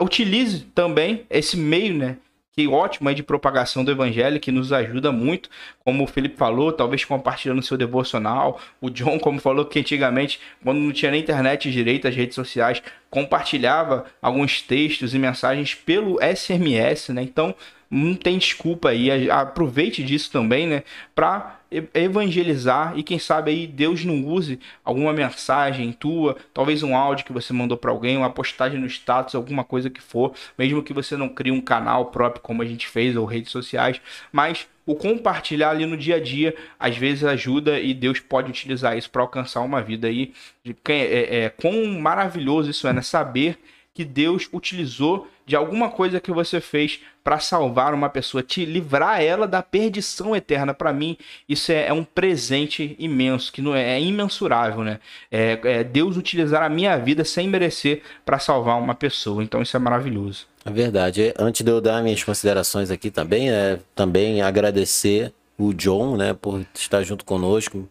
utilize 0.00 0.60
também 0.74 1.26
esse 1.28 1.56
meio, 1.56 1.94
né? 1.94 2.16
Que 2.58 2.66
ótimo 2.66 3.10
aí 3.10 3.14
de 3.14 3.22
propagação 3.22 3.84
do 3.84 3.90
evangelho, 3.90 4.40
que 4.40 4.50
nos 4.50 4.72
ajuda 4.72 5.12
muito, 5.12 5.50
como 5.84 6.04
o 6.04 6.06
Felipe 6.06 6.38
falou, 6.38 6.72
talvez 6.72 7.04
compartilhando 7.04 7.60
seu 7.60 7.76
devocional. 7.76 8.58
O 8.80 8.88
John, 8.88 9.18
como 9.18 9.38
falou 9.38 9.66
que 9.66 9.78
antigamente, 9.78 10.40
quando 10.64 10.78
não 10.78 10.90
tinha 10.90 11.10
nem 11.10 11.20
internet 11.20 11.70
direito, 11.70 12.08
as 12.08 12.16
redes 12.16 12.34
sociais, 12.34 12.82
compartilhava 13.10 14.06
alguns 14.22 14.62
textos 14.62 15.14
e 15.14 15.18
mensagens 15.18 15.74
pelo 15.74 16.18
SMS, 16.18 17.10
né? 17.10 17.22
Então, 17.22 17.54
não 17.90 18.14
tem 18.14 18.38
desculpa 18.38 18.88
aí. 18.88 19.30
Aproveite 19.30 20.02
disso 20.02 20.32
também, 20.32 20.66
né? 20.66 20.82
Para 21.14 21.55
evangelizar 21.92 22.96
e 22.96 23.02
quem 23.02 23.18
sabe 23.18 23.50
aí 23.50 23.66
Deus 23.66 24.04
não 24.04 24.24
use 24.24 24.58
alguma 24.84 25.12
mensagem 25.12 25.92
tua, 25.92 26.36
talvez 26.54 26.82
um 26.82 26.96
áudio 26.96 27.24
que 27.24 27.32
você 27.32 27.52
mandou 27.52 27.76
para 27.76 27.90
alguém, 27.90 28.16
uma 28.16 28.30
postagem 28.30 28.80
no 28.80 28.86
status, 28.86 29.34
alguma 29.34 29.64
coisa 29.64 29.90
que 29.90 30.00
for, 30.00 30.32
mesmo 30.56 30.82
que 30.82 30.92
você 30.92 31.16
não 31.16 31.28
crie 31.28 31.52
um 31.52 31.60
canal 31.60 32.06
próprio 32.06 32.42
como 32.42 32.62
a 32.62 32.66
gente 32.66 32.86
fez 32.86 33.16
ou 33.16 33.24
redes 33.24 33.50
sociais, 33.50 34.00
mas 34.32 34.66
o 34.86 34.94
compartilhar 34.94 35.70
ali 35.70 35.84
no 35.84 35.96
dia 35.96 36.16
a 36.16 36.20
dia 36.20 36.54
às 36.78 36.96
vezes 36.96 37.24
ajuda 37.24 37.80
e 37.80 37.92
Deus 37.92 38.20
pode 38.20 38.48
utilizar 38.48 38.96
isso 38.96 39.10
para 39.10 39.22
alcançar 39.22 39.60
uma 39.62 39.82
vida 39.82 40.06
aí 40.06 40.32
de 40.64 40.76
é, 40.88 41.44
é, 41.44 41.48
quão 41.48 41.84
maravilhoso 41.98 42.70
isso 42.70 42.86
é, 42.86 42.92
né? 42.92 43.02
Saber 43.02 43.58
que 43.92 44.04
Deus 44.04 44.48
utilizou 44.52 45.26
de 45.46 45.54
alguma 45.54 45.88
coisa 45.88 46.20
que 46.20 46.32
você 46.32 46.60
fez 46.60 47.00
para 47.22 47.38
salvar 47.38 47.94
uma 47.94 48.08
pessoa, 48.08 48.42
te 48.42 48.64
livrar 48.64 49.22
ela 49.22 49.46
da 49.46 49.62
perdição 49.62 50.34
eterna. 50.34 50.74
Para 50.74 50.92
mim, 50.92 51.16
isso 51.48 51.70
é, 51.70 51.86
é, 51.86 51.92
um 51.92 52.04
presente 52.04 52.96
imenso, 52.98 53.52
que 53.52 53.62
não 53.62 53.74
é, 53.74 53.96
é 53.96 54.00
imensurável, 54.00 54.82
né? 54.82 54.98
É, 55.30 55.58
é, 55.62 55.84
Deus 55.84 56.16
utilizar 56.16 56.62
a 56.62 56.68
minha 56.68 56.96
vida 56.96 57.24
sem 57.24 57.48
merecer 57.48 58.02
para 58.24 58.40
salvar 58.40 58.78
uma 58.78 58.94
pessoa. 58.94 59.42
Então, 59.42 59.62
isso 59.62 59.76
é 59.76 59.80
maravilhoso. 59.80 60.46
É 60.64 60.70
verdade. 60.70 61.32
Antes 61.38 61.62
de 61.62 61.70
eu 61.70 61.80
dar 61.80 62.02
minhas 62.02 62.22
considerações 62.24 62.90
aqui 62.90 63.10
também, 63.10 63.50
é 63.50 63.78
também 63.94 64.42
agradecer 64.42 65.32
o 65.56 65.72
John, 65.72 66.16
né, 66.16 66.34
por 66.34 66.66
estar 66.74 67.02
junto 67.04 67.24
conosco. 67.24 67.88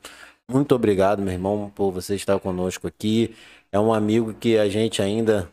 Muito 0.48 0.76
obrigado, 0.76 1.22
meu 1.22 1.34
irmão, 1.34 1.72
por 1.74 1.92
você 1.92 2.16
estar 2.16 2.38
conosco 2.40 2.86
aqui. 2.86 3.34
É 3.72 3.80
um 3.80 3.94
amigo 3.94 4.34
que 4.34 4.58
a 4.58 4.70
gente 4.70 5.02
ainda 5.02 5.50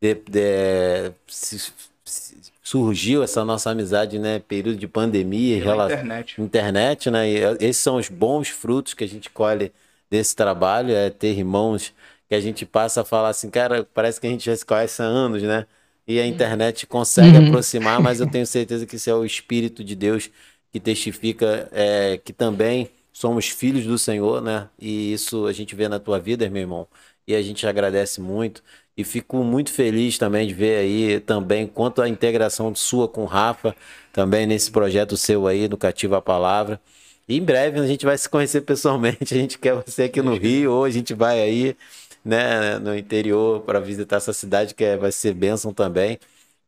de, 0.00 0.14
de, 0.14 1.12
se, 1.26 1.72
se, 2.04 2.36
surgiu 2.62 3.22
essa 3.22 3.44
nossa 3.44 3.70
amizade, 3.70 4.18
né? 4.18 4.38
Período 4.40 4.78
de 4.78 4.88
pandemia, 4.88 5.62
rela... 5.62 5.86
internet. 5.86 6.40
internet, 6.40 7.10
né? 7.10 7.30
E 7.30 7.36
eh, 7.38 7.56
esses 7.60 7.82
são 7.82 7.96
os 7.96 8.08
bons 8.08 8.48
frutos 8.48 8.94
que 8.94 9.04
a 9.04 9.08
gente 9.08 9.30
colhe 9.30 9.72
desse 10.10 10.34
trabalho, 10.34 10.94
é 10.94 11.10
ter 11.10 11.36
irmãos 11.36 11.92
que 12.28 12.34
a 12.34 12.40
gente 12.40 12.66
passa 12.66 13.02
a 13.02 13.04
falar 13.04 13.28
assim, 13.28 13.50
cara, 13.50 13.86
parece 13.94 14.20
que 14.20 14.26
a 14.26 14.30
gente 14.30 14.44
já 14.44 14.56
se 14.56 14.64
conhece 14.66 15.00
há 15.00 15.04
anos, 15.04 15.42
né? 15.42 15.66
E 16.06 16.20
a 16.20 16.26
internet 16.26 16.86
consegue 16.86 17.36
uhum. 17.36 17.48
aproximar, 17.48 18.00
mas 18.00 18.20
eu 18.20 18.26
tenho 18.30 18.46
certeza 18.46 18.86
que 18.86 18.96
isso 18.96 19.10
é 19.10 19.14
o 19.14 19.24
Espírito 19.24 19.84
de 19.84 19.94
Deus 19.94 20.30
que 20.72 20.80
testifica 20.80 21.68
é, 21.72 22.18
que 22.18 22.32
também 22.32 22.90
somos 23.12 23.48
filhos 23.48 23.86
do 23.86 23.98
Senhor, 23.98 24.42
né? 24.42 24.68
E 24.78 25.12
isso 25.12 25.46
a 25.46 25.52
gente 25.52 25.74
vê 25.74 25.88
na 25.88 25.98
tua 25.98 26.18
vida, 26.18 26.48
meu 26.50 26.62
irmão. 26.62 26.86
E 27.26 27.34
a 27.34 27.42
gente 27.42 27.66
agradece 27.66 28.20
muito. 28.20 28.62
E 28.96 29.04
fico 29.04 29.44
muito 29.44 29.70
feliz 29.72 30.16
também 30.18 30.46
de 30.46 30.54
ver 30.54 30.78
aí 30.78 31.20
também 31.20 31.66
quanto 31.66 32.00
a 32.00 32.08
integração 32.08 32.74
sua 32.74 33.06
com 33.08 33.22
o 33.22 33.26
Rafa, 33.26 33.76
também 34.12 34.46
nesse 34.46 34.70
projeto 34.70 35.16
seu 35.16 35.46
aí, 35.46 35.68
no 35.68 35.76
Cativa 35.76 36.18
a 36.18 36.22
Palavra. 36.22 36.80
E 37.28 37.36
em 37.36 37.42
breve 37.42 37.78
a 37.80 37.86
gente 37.86 38.06
vai 38.06 38.16
se 38.16 38.28
conhecer 38.28 38.62
pessoalmente. 38.62 39.34
A 39.34 39.38
gente 39.38 39.58
quer 39.58 39.74
você 39.74 40.04
aqui 40.04 40.22
no 40.22 40.34
Rio, 40.36 40.72
ou 40.72 40.84
a 40.84 40.90
gente 40.90 41.12
vai 41.14 41.40
aí 41.42 41.76
né, 42.24 42.78
no 42.78 42.96
interior 42.96 43.60
para 43.62 43.80
visitar 43.80 44.16
essa 44.16 44.32
cidade 44.32 44.74
que 44.74 44.84
é, 44.84 44.96
vai 44.96 45.12
ser 45.12 45.34
bênção 45.34 45.72
também. 45.74 46.18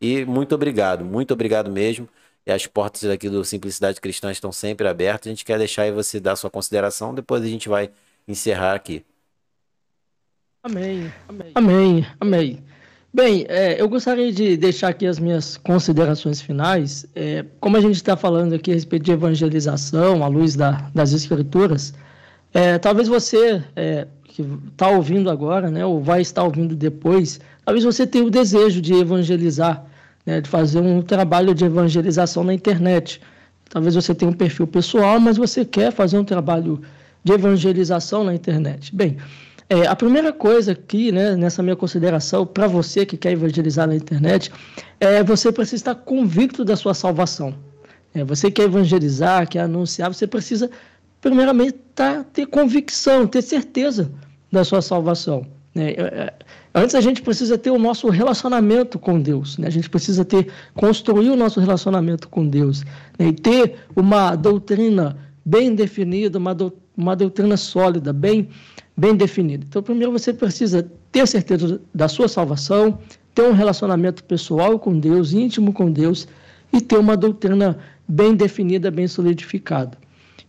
E 0.01 0.25
muito 0.25 0.55
obrigado, 0.55 1.05
muito 1.05 1.33
obrigado 1.35 1.71
mesmo. 1.71 2.09
E 2.47 2.53
as 2.53 2.67
portas 2.67 3.05
aqui 3.05 3.29
do 3.29 3.45
Simplicidade 3.45 4.01
Cristã 4.01 4.31
estão 4.33 4.53
sempre 4.53 4.89
abertas. 4.89 5.29
A 5.29 5.31
gente 5.31 5.45
quer 5.45 5.59
deixar 5.59 5.83
aí 5.83 5.93
você 5.93 6.21
dar 6.21 6.37
sua 6.37 6.51
consideração, 6.51 7.15
depois 7.15 7.43
a 7.43 7.47
gente 7.49 7.69
vai 7.69 7.91
encerrar 8.27 8.75
aqui. 8.75 9.05
Amém. 10.63 11.13
Amém. 11.55 12.07
Amém. 12.21 12.59
Bem, 13.15 13.47
é, 13.49 13.81
eu 13.81 13.89
gostaria 13.89 14.33
de 14.33 14.57
deixar 14.57 14.89
aqui 14.89 15.07
as 15.07 15.19
minhas 15.19 15.57
considerações 15.57 16.41
finais. 16.41 17.07
É, 17.15 17.45
como 17.61 17.77
a 17.77 17.81
gente 17.81 17.95
está 17.95 18.17
falando 18.17 18.55
aqui 18.55 18.71
a 18.71 18.75
respeito 18.75 19.05
de 19.05 19.13
evangelização, 19.13 20.23
à 20.25 20.29
luz 20.29 20.57
da, 20.57 20.91
das 20.95 21.13
Escrituras, 21.13 21.95
é, 22.53 22.77
talvez 22.79 23.09
você 23.09 23.63
é, 23.77 24.07
que 24.25 24.43
está 24.73 24.91
ouvindo 24.91 25.31
agora, 25.31 25.71
né, 25.71 25.85
ou 25.85 26.03
vai 26.03 26.21
estar 26.21 26.43
ouvindo 26.43 26.77
depois, 26.77 27.41
talvez 27.65 27.85
você 27.85 28.07
tenha 28.07 28.25
o 28.25 28.31
desejo 28.31 28.81
de 28.81 28.95
evangelizar, 28.95 29.85
né, 30.27 30.41
de 30.41 30.49
fazer 30.49 30.81
um 30.81 31.01
trabalho 31.01 31.55
de 31.55 31.65
evangelização 31.65 32.45
na 32.45 32.53
internet. 32.53 33.21
Talvez 33.71 33.95
você 33.95 34.15
tenha 34.15 34.31
um 34.31 34.35
perfil 34.35 34.67
pessoal, 34.67 35.19
mas 35.21 35.37
você 35.37 35.65
quer 35.65 35.93
fazer 35.93 36.19
um 36.19 36.25
trabalho 36.25 36.81
de 37.25 37.33
evangelização 37.33 38.25
na 38.25 38.35
internet. 38.35 38.95
Bem, 38.95 39.17
é, 39.71 39.87
a 39.87 39.95
primeira 39.95 40.33
coisa 40.33 40.73
aqui, 40.73 41.13
né, 41.13 41.37
nessa 41.37 41.63
minha 41.63 41.77
consideração, 41.77 42.47
para 42.47 42.67
você 42.67 43.05
que 43.05 43.17
quer 43.19 43.33
evangelizar 43.33 43.87
na 43.87 43.95
internet, 43.95 44.51
é 44.99 45.23
você 45.23 45.53
precisa 45.53 45.77
estar 45.77 45.95
convicto 45.95 46.65
da 46.65 46.75
sua 46.75 46.95
salvação. 46.95 47.55
É, 48.15 48.25
você 48.25 48.51
quer 48.51 48.63
evangelizar, 48.63 49.47
quer 49.47 49.61
anunciar, 49.61 50.13
você 50.13 50.27
precisa, 50.27 50.71
primeiramente, 51.21 51.75
tá, 51.95 52.25
ter 52.33 52.47
convicção, 52.47 53.27
ter 53.27 53.43
certeza 53.43 54.11
da 54.51 54.65
sua 54.65 54.81
salvação. 54.81 55.47
Né? 55.75 55.91
É, 55.91 56.01
é, 56.01 56.35
antes 56.75 56.95
a 56.95 57.01
gente 57.03 57.21
precisa 57.21 57.59
ter 57.59 57.71
o 57.71 57.79
nosso 57.79 58.09
relacionamento 58.09 58.99
com 58.99 59.21
Deus, 59.21 59.59
né? 59.59 59.67
a 59.67 59.71
gente 59.71 59.91
precisa 59.91 60.25
ter 60.25 60.49
construir 60.75 61.29
o 61.29 61.37
nosso 61.37 61.61
relacionamento 61.61 62.27
com 62.31 62.49
Deus 62.49 62.85
né? 63.19 63.29
e 63.29 63.33
ter 63.35 63.77
uma 63.95 64.35
doutrina 64.35 65.19
bem 65.45 65.75
definida, 65.75 66.39
uma, 66.39 66.55
do, 66.55 66.73
uma 66.97 67.15
doutrina 67.15 67.59
sólida, 67.59 68.15
bem 68.15 68.49
bem 68.99 69.15
definida. 69.15 69.65
Então, 69.69 69.81
primeiro 69.81 70.11
você 70.11 70.33
precisa 70.33 70.91
ter 71.13 71.25
certeza 71.29 71.81
da 71.95 72.09
sua 72.09 72.27
salvação, 72.27 72.99
ter 73.33 73.43
um 73.43 73.53
relacionamento 73.53 74.25
pessoal 74.25 74.77
com 74.77 74.99
Deus, 74.99 75.33
íntimo 75.33 75.73
com 75.73 75.89
Deus, 75.89 76.27
e 76.73 76.81
ter 76.81 76.99
uma 76.99 77.17
doutrina 77.17 77.79
bem 78.09 78.35
definida, 78.35 78.91
bem 78.91 79.07
solidificada. 79.07 79.97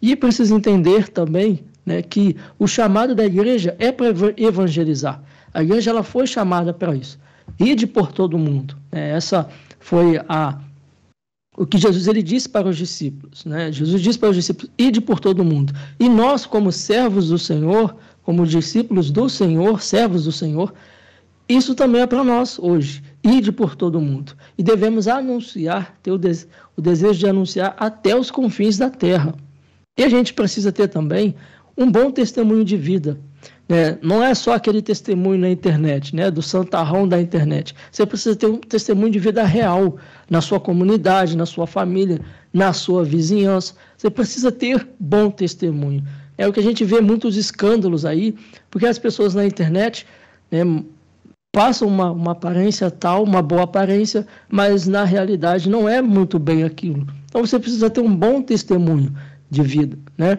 E 0.02 0.16
precisa 0.16 0.56
entender 0.56 1.10
também 1.10 1.64
né, 1.86 2.02
que 2.02 2.36
o 2.58 2.66
chamado 2.66 3.14
da 3.14 3.24
igreja 3.24 3.76
é 3.78 3.92
para 3.92 4.08
evangelizar. 4.36 5.22
A 5.54 5.62
igreja 5.62 5.92
ela 5.92 6.04
foi 6.04 6.26
chamada 6.26 6.74
para 6.74 6.96
isso. 6.96 7.20
Ide 7.60 7.86
por 7.86 8.12
todo 8.12 8.38
mundo. 8.38 8.76
Né? 8.92 9.12
Essa 9.12 9.48
foi 9.80 10.20
a 10.28 10.60
o 11.58 11.66
que 11.66 11.78
Jesus 11.78 12.08
ele 12.08 12.24
disse 12.24 12.48
para 12.48 12.70
os 12.70 12.78
discípulos. 12.78 13.44
Né? 13.44 13.70
Jesus 13.70 14.02
disse 14.02 14.18
para 14.18 14.30
os 14.30 14.36
discípulos: 14.36 14.72
ide 14.78 15.02
por 15.02 15.20
todo 15.20 15.44
mundo. 15.44 15.74
E 16.00 16.08
nós, 16.08 16.46
como 16.46 16.72
servos 16.72 17.30
do 17.30 17.38
Senhor, 17.38 17.98
como 18.30 18.46
discípulos 18.46 19.10
do 19.10 19.28
Senhor, 19.28 19.82
servos 19.82 20.26
do 20.26 20.32
Senhor, 20.32 20.72
isso 21.50 21.74
também 21.74 22.02
é 22.02 22.06
para 22.06 22.24
nós 22.24 22.60
hoje. 22.60 23.02
Ide 23.24 23.52
por 23.52 23.76
todo 23.76 24.00
mundo. 24.00 24.34
E 24.56 24.62
devemos 24.62 25.08
anunciar, 25.08 25.98
ter 26.04 26.12
o, 26.12 26.22
o 26.78 26.80
desejo 26.80 27.18
de 27.18 27.28
anunciar 27.28 27.76
até 27.80 28.16
os 28.16 28.30
confins 28.30 28.78
da 28.78 28.88
terra. 28.88 29.34
E 29.98 30.04
a 30.04 30.10
gente 30.10 30.32
precisa 30.36 30.72
ter 30.72 30.90
também 30.90 31.34
um 31.76 31.92
bom 31.92 32.12
testemunho 32.12 32.64
de 32.64 32.78
vida. 32.78 33.20
Né? 33.68 33.98
Não 34.00 34.24
é 34.24 34.36
só 34.36 34.54
aquele 34.54 34.84
testemunho 34.84 35.40
na 35.40 35.50
internet, 35.50 36.16
né? 36.16 36.30
do 36.30 36.44
santarrão 36.44 37.08
da 37.08 37.20
internet. 37.20 37.74
Você 37.92 38.06
precisa 38.06 38.36
ter 38.36 38.46
um 38.46 38.58
testemunho 38.58 39.12
de 39.12 39.18
vida 39.18 39.44
real 39.44 39.98
na 40.30 40.40
sua 40.40 40.60
comunidade, 40.60 41.36
na 41.36 41.48
sua 41.48 41.66
família, 41.66 42.22
na 42.54 42.74
sua 42.74 43.04
vizinhança. 43.04 43.74
Você 43.98 44.08
precisa 44.08 44.52
ter 44.52 44.88
bom 45.00 45.32
testemunho. 45.32 46.04
É 46.40 46.48
o 46.48 46.54
que 46.54 46.60
a 46.62 46.64
gente 46.64 46.86
vê 46.86 47.02
muitos 47.02 47.36
escândalos 47.36 48.06
aí, 48.06 48.34
porque 48.72 48.88
as 48.88 48.98
pessoas 48.98 49.36
na 49.36 49.46
internet 49.46 50.08
né, 50.50 50.62
passam 51.52 51.86
uma, 51.86 52.12
uma 52.12 52.32
aparência 52.32 52.90
tal, 52.90 53.24
uma 53.24 53.42
boa 53.42 53.64
aparência, 53.64 54.26
mas 54.48 54.88
na 54.88 55.04
realidade 55.04 55.70
não 55.70 55.88
é 55.88 56.02
muito 56.02 56.40
bem 56.40 56.64
aquilo. 56.64 57.06
Então 57.26 57.46
você 57.46 57.60
precisa 57.60 57.90
ter 57.90 58.00
um 58.00 58.16
bom 58.16 58.42
testemunho 58.42 59.14
de 59.50 59.62
vida, 59.62 60.00
né? 60.18 60.38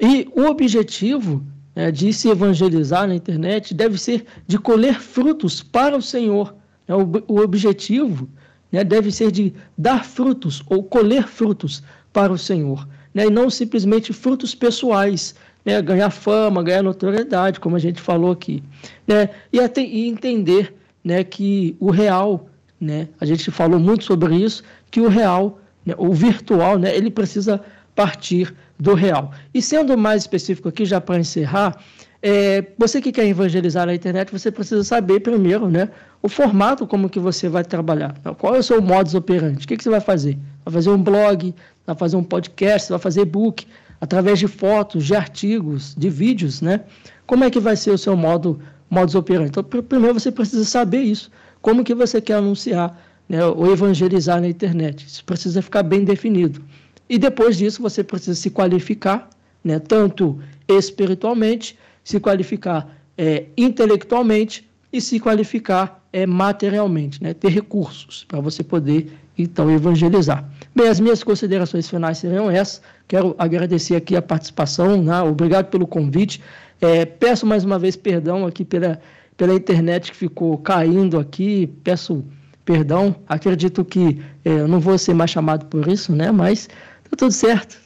E 0.00 0.28
o 0.34 0.42
objetivo 0.46 1.46
é, 1.76 1.92
de 1.92 2.12
se 2.12 2.28
evangelizar 2.28 3.06
na 3.06 3.14
internet 3.14 3.72
deve 3.72 3.96
ser 3.96 4.26
de 4.44 4.58
colher 4.58 5.00
frutos 5.00 5.62
para 5.62 5.96
o 5.96 6.02
Senhor. 6.02 6.52
É, 6.88 6.96
o, 6.96 7.08
o 7.28 7.38
objetivo 7.38 8.28
né, 8.72 8.82
deve 8.82 9.12
ser 9.12 9.30
de 9.30 9.54
dar 9.76 10.04
frutos 10.04 10.64
ou 10.66 10.82
colher 10.82 11.28
frutos 11.28 11.80
para 12.12 12.32
o 12.32 12.38
Senhor. 12.38 12.88
Né, 13.14 13.26
e 13.26 13.30
não 13.30 13.48
simplesmente 13.50 14.12
frutos 14.12 14.54
pessoais, 14.54 15.34
né, 15.64 15.80
ganhar 15.82 16.10
fama, 16.10 16.62
ganhar 16.62 16.82
notoriedade, 16.82 17.60
como 17.60 17.76
a 17.76 17.78
gente 17.78 18.00
falou 18.00 18.30
aqui. 18.30 18.62
Né, 19.06 19.30
e, 19.52 19.60
até, 19.60 19.82
e 19.82 20.08
entender 20.08 20.74
né, 21.02 21.24
que 21.24 21.76
o 21.80 21.90
real, 21.90 22.48
né, 22.80 23.08
a 23.20 23.26
gente 23.26 23.50
falou 23.50 23.78
muito 23.78 24.04
sobre 24.04 24.36
isso, 24.36 24.62
que 24.90 25.00
o 25.00 25.08
real, 25.08 25.58
né, 25.84 25.94
o 25.96 26.12
virtual, 26.12 26.78
né, 26.78 26.94
ele 26.96 27.10
precisa 27.10 27.60
partir 27.94 28.54
do 28.78 28.94
real. 28.94 29.32
E 29.52 29.60
sendo 29.60 29.98
mais 29.98 30.22
específico 30.22 30.68
aqui, 30.68 30.84
já 30.84 31.00
para 31.00 31.18
encerrar, 31.18 31.76
é, 32.22 32.64
você 32.76 33.00
que 33.00 33.12
quer 33.12 33.26
evangelizar 33.26 33.86
na 33.86 33.94
internet, 33.94 34.30
você 34.32 34.50
precisa 34.50 34.82
saber 34.82 35.20
primeiro 35.20 35.68
né, 35.68 35.88
o 36.22 36.28
formato 36.28 36.86
como 36.86 37.08
que 37.08 37.18
você 37.18 37.48
vai 37.48 37.64
trabalhar. 37.64 38.14
Qual 38.38 38.54
é 38.54 38.58
o 38.58 38.62
seu 38.62 38.82
modus 38.82 39.14
operandi? 39.14 39.64
O 39.64 39.68
que, 39.68 39.76
que 39.76 39.82
você 39.82 39.90
vai 39.90 40.00
fazer? 40.00 40.38
Vai 40.64 40.74
fazer 40.74 40.90
um 40.90 41.02
blog, 41.02 41.54
vai 41.88 41.96
fazer 41.96 42.16
um 42.16 42.22
podcast, 42.22 42.90
vai 42.90 42.98
fazer 42.98 43.22
e-book, 43.22 43.66
através 44.00 44.38
de 44.38 44.46
fotos, 44.46 45.06
de 45.06 45.14
artigos, 45.14 45.94
de 45.96 46.10
vídeos, 46.10 46.60
né? 46.60 46.82
Como 47.26 47.44
é 47.44 47.50
que 47.50 47.58
vai 47.58 47.76
ser 47.76 47.90
o 47.90 47.98
seu 47.98 48.16
modo, 48.16 48.60
modus 48.90 49.14
operandi? 49.14 49.48
Então, 49.48 49.64
primeiro 49.64 50.20
você 50.20 50.30
precisa 50.30 50.64
saber 50.64 51.00
isso. 51.00 51.30
Como 51.62 51.82
que 51.82 51.94
você 51.94 52.20
quer 52.20 52.34
anunciar 52.34 53.00
né, 53.28 53.44
ou 53.44 53.72
evangelizar 53.72 54.40
na 54.40 54.48
internet? 54.48 55.06
Isso 55.06 55.24
precisa 55.24 55.62
ficar 55.62 55.82
bem 55.82 56.04
definido. 56.04 56.62
E 57.08 57.18
depois 57.18 57.56
disso 57.56 57.82
você 57.82 58.04
precisa 58.04 58.34
se 58.34 58.50
qualificar, 58.50 59.28
né, 59.64 59.78
tanto 59.78 60.38
espiritualmente, 60.68 61.78
se 62.04 62.20
qualificar 62.20 62.86
é, 63.16 63.46
intelectualmente 63.56 64.68
e 64.92 65.00
se 65.00 65.18
qualificar 65.18 66.06
é, 66.12 66.26
materialmente, 66.26 67.22
né, 67.22 67.32
ter 67.32 67.48
recursos 67.48 68.24
para 68.28 68.40
você 68.40 68.62
poder 68.62 69.10
então 69.36 69.70
evangelizar. 69.70 70.48
Bem, 70.78 70.88
as 70.88 71.00
minhas 71.00 71.24
considerações 71.24 71.90
finais 71.90 72.18
seriam 72.18 72.48
essas. 72.48 72.80
Quero 73.08 73.34
agradecer 73.36 73.96
aqui 73.96 74.14
a 74.14 74.22
participação, 74.22 75.02
né, 75.02 75.20
obrigado 75.22 75.66
pelo 75.66 75.86
convite. 75.86 76.40
É, 76.80 77.04
peço 77.04 77.44
mais 77.44 77.64
uma 77.64 77.78
vez 77.78 77.96
perdão 77.96 78.46
aqui 78.46 78.64
pela, 78.64 79.00
pela 79.36 79.52
internet 79.54 80.12
que 80.12 80.16
ficou 80.16 80.56
caindo 80.58 81.18
aqui, 81.18 81.66
peço 81.82 82.24
perdão. 82.64 83.16
Acredito 83.28 83.84
que 83.84 84.22
é, 84.44 84.60
eu 84.60 84.68
não 84.68 84.78
vou 84.78 84.96
ser 84.96 85.14
mais 85.14 85.32
chamado 85.32 85.66
por 85.66 85.88
isso, 85.88 86.14
né? 86.14 86.30
Mas 86.30 86.68
Tá 87.10 87.16
tudo 87.16 87.32
certo. 87.32 87.78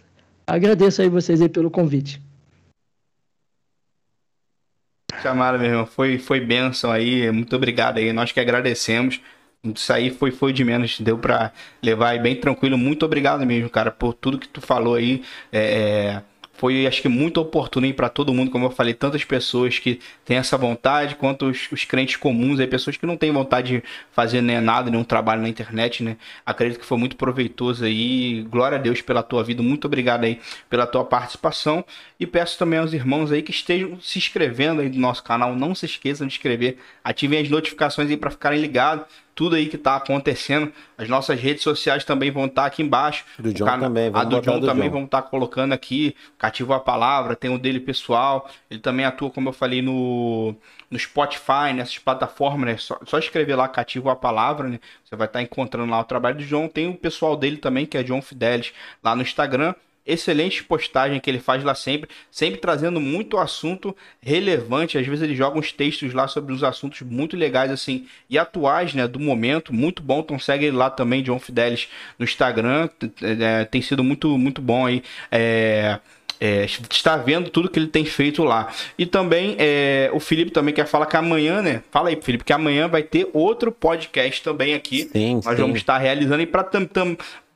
Agradeço 0.46 1.00
aí 1.00 1.08
vocês 1.08 1.40
aí 1.40 1.48
pelo 1.48 1.70
convite. 1.70 2.20
Chamada, 5.22 5.56
meu 5.56 5.68
irmão. 5.68 5.86
Foi, 5.86 6.18
foi 6.18 6.40
bênção 6.40 6.90
aí. 6.90 7.30
Muito 7.30 7.54
obrigado 7.54 7.98
aí. 7.98 8.12
Nós 8.12 8.32
que 8.32 8.40
agradecemos. 8.40 9.20
Isso 9.64 9.92
aí 9.92 10.10
foi, 10.10 10.32
foi 10.32 10.52
de 10.52 10.64
menos, 10.64 10.98
deu 10.98 11.16
para 11.16 11.52
levar 11.80 12.08
aí 12.10 12.18
bem 12.18 12.34
tranquilo. 12.34 12.76
Muito 12.76 13.06
obrigado 13.06 13.46
mesmo, 13.46 13.70
cara, 13.70 13.92
por 13.92 14.12
tudo 14.12 14.36
que 14.36 14.48
tu 14.48 14.60
falou 14.60 14.96
aí. 14.96 15.22
É, 15.52 16.18
é 16.18 16.22
foi, 16.54 16.86
acho 16.86 17.02
que, 17.02 17.08
muito 17.08 17.40
oportuno 17.40 17.92
para 17.92 18.08
todo 18.08 18.32
mundo, 18.32 18.50
como 18.50 18.66
eu 18.66 18.70
falei, 18.70 18.94
tantas 18.94 19.24
pessoas 19.24 19.80
que 19.80 19.98
têm 20.24 20.36
essa 20.36 20.56
vontade, 20.56 21.16
quanto 21.16 21.46
os, 21.46 21.68
os 21.72 21.84
crentes 21.84 22.14
comuns, 22.14 22.60
aí, 22.60 22.68
pessoas 22.68 22.96
que 22.96 23.04
não 23.04 23.16
têm 23.16 23.32
vontade 23.32 23.80
de 23.80 23.84
fazer 24.12 24.40
né, 24.40 24.60
nada, 24.60 24.88
nenhum 24.88 25.02
trabalho 25.02 25.42
na 25.42 25.48
internet, 25.48 26.04
né? 26.04 26.16
Acredito 26.46 26.78
que 26.78 26.86
foi 26.86 26.98
muito 26.98 27.16
proveitoso 27.16 27.84
aí. 27.84 28.42
Glória 28.48 28.78
a 28.78 28.80
Deus 28.80 29.02
pela 29.02 29.24
tua 29.24 29.42
vida, 29.42 29.60
muito 29.60 29.86
obrigado 29.86 30.24
aí 30.24 30.40
pela 30.70 30.86
tua 30.86 31.04
participação. 31.04 31.84
E 32.20 32.26
peço 32.28 32.56
também 32.56 32.78
aos 32.78 32.92
irmãos 32.92 33.32
aí 33.32 33.42
que 33.42 33.50
estejam 33.50 34.00
se 34.00 34.18
inscrevendo 34.18 34.82
aí 34.82 34.88
no 34.88 35.00
nosso 35.00 35.24
canal. 35.24 35.56
Não 35.56 35.74
se 35.74 35.86
esqueçam 35.86 36.28
de 36.28 36.34
inscrever, 36.34 36.76
ativem 37.02 37.40
as 37.40 37.48
notificações 37.48 38.08
aí 38.08 38.16
para 38.16 38.30
ficarem 38.30 38.60
ligados 38.60 39.06
tudo 39.34 39.56
aí 39.56 39.66
que 39.66 39.76
está 39.76 39.96
acontecendo. 39.96 40.72
As 40.96 41.08
nossas 41.08 41.40
redes 41.40 41.62
sociais 41.62 42.04
também 42.04 42.30
vão 42.30 42.46
estar 42.46 42.62
tá 42.62 42.68
aqui 42.68 42.82
embaixo. 42.82 43.24
Do 43.38 43.52
John 43.52 43.64
também, 43.78 44.10
vamos 44.10 44.26
A 44.26 44.28
do 44.28 44.40
John 44.40 44.60
do 44.60 44.66
também 44.66 44.88
John. 44.88 44.94
vamos 44.94 45.06
estar 45.06 45.22
tá 45.22 45.28
colocando 45.28 45.72
aqui. 45.72 46.14
Cativo 46.38 46.72
a 46.72 46.80
palavra, 46.80 47.34
tem 47.34 47.52
o 47.52 47.58
dele 47.58 47.80
pessoal. 47.80 48.48
Ele 48.70 48.80
também 48.80 49.04
atua, 49.04 49.30
como 49.30 49.48
eu 49.48 49.52
falei, 49.52 49.82
no, 49.82 50.54
no 50.90 50.98
Spotify, 50.98 51.72
nessas 51.74 51.98
plataformas, 51.98 52.66
né? 52.66 52.76
Só, 52.76 52.98
só 53.04 53.18
escrever 53.18 53.56
lá 53.56 53.68
Cativo 53.68 54.10
a 54.10 54.16
palavra, 54.16 54.68
né? 54.68 54.80
Você 55.04 55.16
vai 55.16 55.26
estar 55.26 55.38
tá 55.38 55.42
encontrando 55.42 55.90
lá 55.90 56.00
o 56.00 56.04
trabalho 56.04 56.38
do 56.38 56.44
John. 56.44 56.68
Tem 56.68 56.88
o 56.88 56.94
pessoal 56.94 57.36
dele 57.36 57.56
também, 57.56 57.86
que 57.86 57.96
é 57.96 58.02
John 58.02 58.20
Fidelis, 58.20 58.72
lá 59.02 59.16
no 59.16 59.22
Instagram 59.22 59.74
excelente 60.06 60.64
postagem 60.64 61.20
que 61.20 61.30
ele 61.30 61.38
faz 61.38 61.62
lá 61.62 61.74
sempre, 61.74 62.08
sempre 62.30 62.60
trazendo 62.60 63.00
muito 63.00 63.38
assunto 63.38 63.96
relevante. 64.20 64.98
Às 64.98 65.06
vezes 65.06 65.22
ele 65.22 65.34
joga 65.34 65.58
uns 65.58 65.72
textos 65.72 66.12
lá 66.12 66.26
sobre 66.28 66.52
uns 66.52 66.62
assuntos 66.62 67.02
muito 67.02 67.36
legais 67.36 67.70
assim 67.70 68.06
e 68.28 68.38
atuais, 68.38 68.94
né, 68.94 69.06
do 69.06 69.20
momento. 69.20 69.72
Muito 69.72 70.02
bom. 70.02 70.20
Então 70.20 70.38
segue 70.38 70.66
ele 70.66 70.76
lá 70.76 70.90
também, 70.90 71.22
John 71.22 71.38
Fidelis, 71.38 71.88
no 72.18 72.24
Instagram. 72.24 72.88
É, 73.22 73.64
tem 73.64 73.80
sido 73.80 74.02
muito, 74.02 74.36
muito 74.36 74.60
bom 74.60 74.86
aí. 74.86 75.02
É, 75.30 75.98
é, 76.44 76.66
está 76.90 77.16
vendo 77.16 77.50
tudo 77.50 77.70
que 77.70 77.78
ele 77.78 77.86
tem 77.86 78.04
feito 78.04 78.42
lá. 78.42 78.68
E 78.98 79.06
também 79.06 79.54
é, 79.60 80.10
o 80.12 80.18
Felipe 80.18 80.50
também 80.50 80.74
quer 80.74 80.88
falar 80.88 81.06
que 81.06 81.16
amanhã, 81.16 81.62
né? 81.62 81.84
Fala 81.92 82.08
aí, 82.08 82.18
Felipe, 82.20 82.42
que 82.42 82.52
amanhã 82.52 82.88
vai 82.88 83.04
ter 83.04 83.30
outro 83.32 83.70
podcast 83.70 84.42
também 84.42 84.74
aqui. 84.74 85.08
Sim, 85.12 85.36
Nós 85.36 85.54
sim. 85.54 85.62
vamos 85.62 85.76
estar 85.76 85.98
realizando 85.98 86.42
e 86.42 86.46
para 86.46 86.64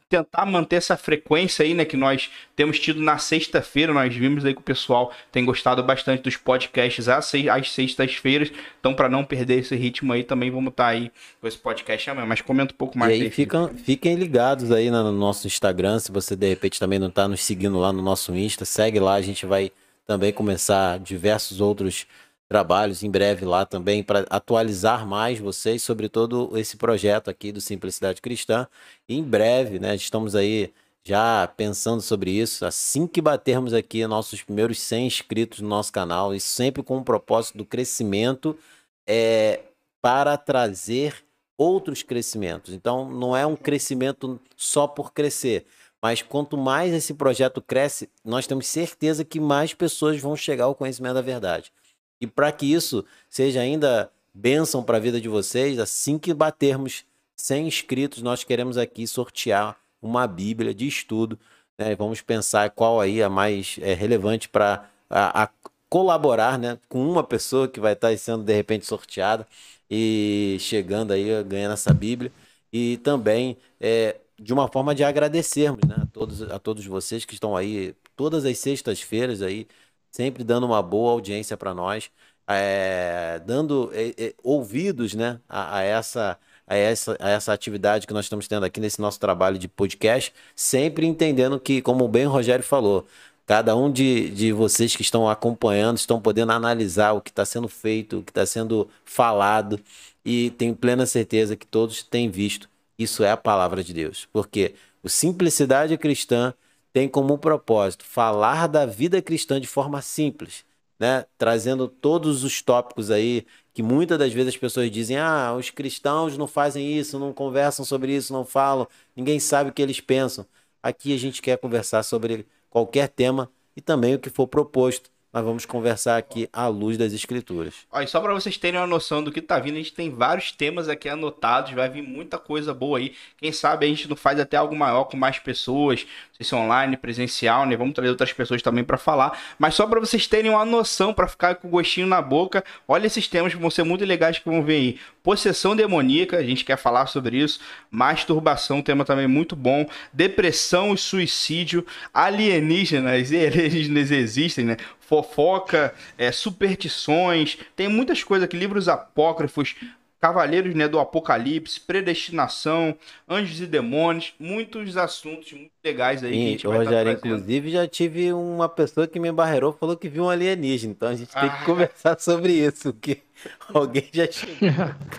tentar 0.08 0.46
manter 0.46 0.76
essa 0.76 0.96
frequência 0.96 1.64
aí, 1.64 1.74
né, 1.74 1.84
que 1.84 1.96
nós 1.96 2.30
temos 2.54 2.78
tido 2.78 3.00
na 3.00 3.18
sexta-feira, 3.18 3.92
nós 3.92 4.14
vimos 4.14 4.44
aí 4.44 4.54
que 4.54 4.60
o 4.60 4.64
pessoal 4.64 5.12
tem 5.32 5.44
gostado 5.44 5.82
bastante 5.82 6.22
dos 6.22 6.36
podcasts 6.36 7.08
às, 7.08 7.26
sextas-feiras, 7.68 8.52
então 8.78 8.94
para 8.94 9.08
não 9.08 9.24
perder 9.24 9.60
esse 9.60 9.74
ritmo 9.74 10.12
aí, 10.12 10.22
também 10.22 10.50
vamos 10.50 10.70
estar 10.70 10.84
tá 10.84 10.90
aí 10.90 11.10
com 11.40 11.48
esse 11.48 11.58
podcast 11.58 12.10
amanhã, 12.10 12.26
mas 12.26 12.40
comenta 12.40 12.72
um 12.72 12.76
pouco 12.76 12.96
mais. 12.96 13.18
E 13.18 13.24
aí 13.24 13.30
ficam, 13.30 13.68
fiquem 13.74 14.14
ligados 14.14 14.70
aí 14.70 14.90
no 14.90 15.10
nosso 15.10 15.46
Instagram, 15.46 15.98
se 15.98 16.12
você 16.12 16.36
de 16.36 16.48
repente 16.48 16.78
também 16.78 16.98
não 16.98 17.08
está 17.08 17.26
nos 17.26 17.42
seguindo 17.42 17.78
lá 17.78 17.92
no 17.92 18.02
nosso 18.02 18.34
Insta, 18.34 18.64
segue 18.64 19.00
lá, 19.00 19.14
a 19.14 19.22
gente 19.22 19.44
vai 19.44 19.72
também 20.06 20.32
começar 20.32 21.00
diversos 21.00 21.60
outros 21.60 22.06
trabalhos 22.48 23.02
em 23.02 23.10
breve 23.10 23.44
lá 23.44 23.66
também 23.66 24.02
para 24.02 24.26
atualizar 24.30 25.06
mais 25.06 25.38
vocês 25.38 25.82
sobre 25.82 26.08
todo 26.08 26.56
esse 26.56 26.76
projeto 26.76 27.28
aqui 27.28 27.52
do 27.52 27.60
Simplicidade 27.60 28.20
Cristã. 28.20 28.66
E 29.08 29.16
em 29.16 29.22
breve, 29.22 29.78
né, 29.78 29.94
estamos 29.94 30.34
aí 30.34 30.72
já 31.04 31.46
pensando 31.46 32.00
sobre 32.02 32.32
isso, 32.32 32.66
assim 32.66 33.06
que 33.06 33.20
batermos 33.20 33.72
aqui 33.72 34.04
nossos 34.08 34.42
primeiros 34.42 34.80
100 34.80 35.06
inscritos 35.06 35.60
no 35.60 35.68
nosso 35.68 35.92
canal, 35.92 36.34
e 36.34 36.40
sempre 36.40 36.82
com 36.82 36.98
o 36.98 37.04
propósito 37.04 37.58
do 37.58 37.64
crescimento 37.64 38.58
é, 39.06 39.60
para 40.02 40.36
trazer 40.36 41.24
outros 41.56 42.02
crescimentos. 42.02 42.74
Então, 42.74 43.08
não 43.08 43.36
é 43.36 43.46
um 43.46 43.54
crescimento 43.54 44.40
só 44.56 44.88
por 44.88 45.12
crescer, 45.12 45.64
mas 46.02 46.22
quanto 46.22 46.56
mais 46.56 46.92
esse 46.92 47.14
projeto 47.14 47.62
cresce, 47.62 48.10
nós 48.24 48.46
temos 48.46 48.66
certeza 48.66 49.24
que 49.24 49.38
mais 49.38 49.72
pessoas 49.72 50.20
vão 50.20 50.36
chegar 50.36 50.64
ao 50.64 50.74
conhecimento 50.74 51.14
da 51.14 51.22
verdade. 51.22 51.72
E 52.20 52.26
para 52.26 52.50
que 52.52 52.72
isso 52.72 53.04
seja 53.28 53.60
ainda 53.60 54.10
bênção 54.32 54.82
para 54.82 54.96
a 54.96 55.00
vida 55.00 55.20
de 55.20 55.28
vocês, 55.28 55.78
assim 55.78 56.18
que 56.18 56.32
batermos 56.34 57.04
100 57.36 57.68
inscritos, 57.68 58.22
nós 58.22 58.44
queremos 58.44 58.76
aqui 58.78 59.06
sortear 59.06 59.76
uma 60.00 60.26
Bíblia 60.26 60.74
de 60.74 60.86
estudo 60.86 61.38
né? 61.78 61.94
Vamos 61.94 62.20
pensar 62.20 62.70
qual 62.70 63.00
aí 63.00 63.22
a 63.22 63.28
mais 63.28 63.78
é, 63.80 63.94
relevante 63.94 64.48
para 64.48 64.88
a, 65.10 65.44
a 65.44 65.50
colaborar, 65.88 66.58
né, 66.58 66.78
com 66.88 67.06
uma 67.08 67.22
pessoa 67.22 67.68
que 67.68 67.78
vai 67.80 67.92
estar 67.92 68.16
sendo 68.18 68.42
de 68.42 68.52
repente 68.52 68.86
sorteada 68.86 69.46
e 69.90 70.56
chegando 70.58 71.12
aí 71.12 71.44
ganhando 71.44 71.72
essa 71.74 71.94
Bíblia 71.94 72.32
e 72.72 72.96
também 72.98 73.56
é, 73.80 74.16
de 74.38 74.52
uma 74.52 74.68
forma 74.68 74.94
de 74.94 75.04
agradecermos, 75.04 75.80
né, 75.86 75.96
a 76.02 76.06
todos 76.06 76.42
a 76.42 76.58
todos 76.58 76.84
vocês 76.86 77.24
que 77.24 77.34
estão 77.34 77.56
aí 77.56 77.94
todas 78.16 78.44
as 78.44 78.58
sextas-feiras 78.58 79.42
aí 79.42 79.68
sempre 80.16 80.42
dando 80.42 80.66
uma 80.66 80.82
boa 80.82 81.12
audiência 81.12 81.56
para 81.56 81.74
nós, 81.74 82.10
é, 82.48 83.40
dando 83.44 83.90
é, 83.92 84.14
é, 84.16 84.34
ouvidos, 84.42 85.14
né, 85.14 85.38
a, 85.48 85.78
a 85.78 85.82
essa 85.82 86.38
a 86.66 86.74
essa, 86.74 87.16
a 87.20 87.30
essa 87.30 87.52
atividade 87.52 88.06
que 88.08 88.12
nós 88.12 88.24
estamos 88.24 88.48
tendo 88.48 88.64
aqui 88.64 88.80
nesse 88.80 89.00
nosso 89.00 89.20
trabalho 89.20 89.56
de 89.58 89.68
podcast, 89.68 90.32
sempre 90.54 91.06
entendendo 91.06 91.60
que, 91.60 91.80
como 91.80 92.08
bem 92.08 92.26
o 92.26 92.30
Rogério 92.30 92.64
falou, 92.64 93.06
cada 93.46 93.76
um 93.76 93.90
de, 93.92 94.30
de 94.30 94.52
vocês 94.52 94.96
que 94.96 95.02
estão 95.02 95.28
acompanhando 95.28 95.98
estão 95.98 96.20
podendo 96.20 96.50
analisar 96.50 97.12
o 97.12 97.20
que 97.20 97.30
está 97.30 97.44
sendo 97.44 97.68
feito, 97.68 98.18
o 98.18 98.22
que 98.24 98.32
está 98.32 98.44
sendo 98.44 98.88
falado, 99.04 99.80
e 100.24 100.50
tenho 100.58 100.74
plena 100.74 101.06
certeza 101.06 101.54
que 101.54 101.66
todos 101.66 102.02
têm 102.02 102.28
visto. 102.28 102.68
Isso 102.98 103.22
é 103.22 103.30
a 103.30 103.36
palavra 103.36 103.84
de 103.84 103.94
Deus, 103.94 104.26
porque 104.32 104.74
o 105.04 105.08
Simplicidade 105.08 105.96
Cristã 105.96 106.52
tem 106.96 107.06
como 107.06 107.36
propósito 107.36 108.06
falar 108.06 108.66
da 108.66 108.86
vida 108.86 109.20
cristã 109.20 109.60
de 109.60 109.66
forma 109.66 110.00
simples, 110.00 110.64
né? 110.98 111.26
Trazendo 111.36 111.88
todos 111.88 112.42
os 112.42 112.62
tópicos 112.62 113.10
aí 113.10 113.44
que 113.74 113.82
muitas 113.82 114.18
das 114.18 114.32
vezes 114.32 114.54
as 114.54 114.56
pessoas 114.56 114.90
dizem: 114.90 115.18
ah, 115.18 115.54
os 115.54 115.68
cristãos 115.68 116.38
não 116.38 116.46
fazem 116.46 116.96
isso, 116.96 117.18
não 117.18 117.34
conversam 117.34 117.84
sobre 117.84 118.16
isso, 118.16 118.32
não 118.32 118.46
falam, 118.46 118.88
ninguém 119.14 119.38
sabe 119.38 119.68
o 119.68 119.74
que 119.74 119.82
eles 119.82 120.00
pensam. 120.00 120.46
Aqui 120.82 121.12
a 121.12 121.18
gente 121.18 121.42
quer 121.42 121.58
conversar 121.58 122.02
sobre 122.02 122.46
qualquer 122.70 123.08
tema 123.08 123.50
e 123.76 123.82
também 123.82 124.14
o 124.14 124.18
que 124.18 124.30
for 124.30 124.46
proposto 124.46 125.10
nós 125.36 125.44
vamos 125.44 125.66
conversar 125.66 126.16
aqui 126.16 126.48
à 126.50 126.66
luz 126.66 126.96
das 126.96 127.12
escrituras. 127.12 127.74
Olha, 127.92 128.06
só 128.06 128.18
para 128.22 128.32
vocês 128.32 128.56
terem 128.56 128.80
uma 128.80 128.86
noção 128.86 129.22
do 129.22 129.30
que 129.30 129.42
tá 129.42 129.58
vindo, 129.58 129.74
a 129.74 129.76
gente 129.76 129.92
tem 129.92 130.08
vários 130.08 130.50
temas 130.50 130.88
aqui 130.88 131.10
anotados, 131.10 131.72
vai 131.72 131.90
vir 131.90 132.00
muita 132.00 132.38
coisa 132.38 132.72
boa 132.72 132.96
aí. 132.96 133.14
Quem 133.36 133.52
sabe 133.52 133.84
a 133.84 133.88
gente 133.90 134.08
não 134.08 134.16
faz 134.16 134.40
até 134.40 134.56
algo 134.56 134.74
maior 134.74 135.04
com 135.04 135.14
mais 135.14 135.38
pessoas, 135.38 136.06
se 136.36 136.42
isso 136.42 136.54
online, 136.54 136.98
presencial, 136.98 137.64
né? 137.64 137.74
Vamos 137.76 137.94
trazer 137.94 138.10
outras 138.10 138.30
pessoas 138.30 138.60
também 138.60 138.84
para 138.84 138.98
falar. 138.98 139.38
Mas 139.58 139.74
só 139.74 139.86
para 139.86 139.98
vocês 139.98 140.26
terem 140.26 140.50
uma 140.50 140.66
noção, 140.66 141.14
para 141.14 141.26
ficar 141.26 141.54
com 141.54 141.66
o 141.66 141.70
gostinho 141.70 142.06
na 142.06 142.20
boca, 142.20 142.62
olha 142.86 143.06
esses 143.06 143.26
temas 143.26 143.54
que 143.54 143.60
vão 143.60 143.70
ser 143.70 143.84
muito 143.84 144.04
legais 144.04 144.38
que 144.38 144.44
vão 144.44 144.62
vir 144.62 144.74
aí. 144.74 145.00
Possessão 145.22 145.74
demoníaca, 145.74 146.36
a 146.36 146.42
gente 146.42 146.62
quer 146.62 146.76
falar 146.76 147.06
sobre 147.06 147.38
isso. 147.38 147.58
Masturbação, 147.90 148.82
tema 148.82 149.02
também 149.02 149.26
muito 149.26 149.56
bom. 149.56 149.88
Depressão 150.12 150.92
e 150.92 150.98
suicídio. 150.98 151.86
Alienígenas 152.12 153.30
e 153.30 153.36
alienígenas 153.46 154.10
existem, 154.10 154.66
né? 154.66 154.76
Fofoca, 155.00 155.94
é, 156.18 156.30
superstições. 156.30 157.56
Tem 157.74 157.88
muitas 157.88 158.22
coisas 158.22 158.44
aqui, 158.44 158.56
livros 158.58 158.88
apócrifos, 158.88 159.74
Cavaleiros 160.20 160.74
né, 160.74 160.88
do 160.88 160.98
Apocalipse, 160.98 161.80
Predestinação, 161.80 162.96
Anjos 163.28 163.60
e 163.60 163.66
Demônios, 163.66 164.34
muitos 164.38 164.96
assuntos 164.96 165.52
muito 165.52 165.70
legais 165.84 166.24
aí 166.24 166.30
e, 166.30 166.34
que 166.34 166.44
a 166.44 166.50
gente 166.50 166.66
vai 166.66 166.78
Rogério, 166.78 167.12
estar 167.12 167.28
inclusive 167.28 167.70
já 167.70 167.86
tive 167.86 168.32
uma 168.32 168.68
pessoa 168.68 169.06
que 169.06 169.20
me 169.20 169.28
embarreirou 169.28 169.72
falou 169.72 169.96
que 169.96 170.08
viu 170.08 170.24
um 170.24 170.30
alienígena, 170.30 170.92
então 170.92 171.08
a 171.08 171.14
gente 171.14 171.32
tem 171.32 171.48
que 171.48 171.56
ah. 171.56 171.64
conversar 171.64 172.18
sobre 172.18 172.52
isso, 172.52 172.92
que 172.94 173.22
alguém 173.72 174.08
já 174.12 174.26
chegou, 174.30 174.68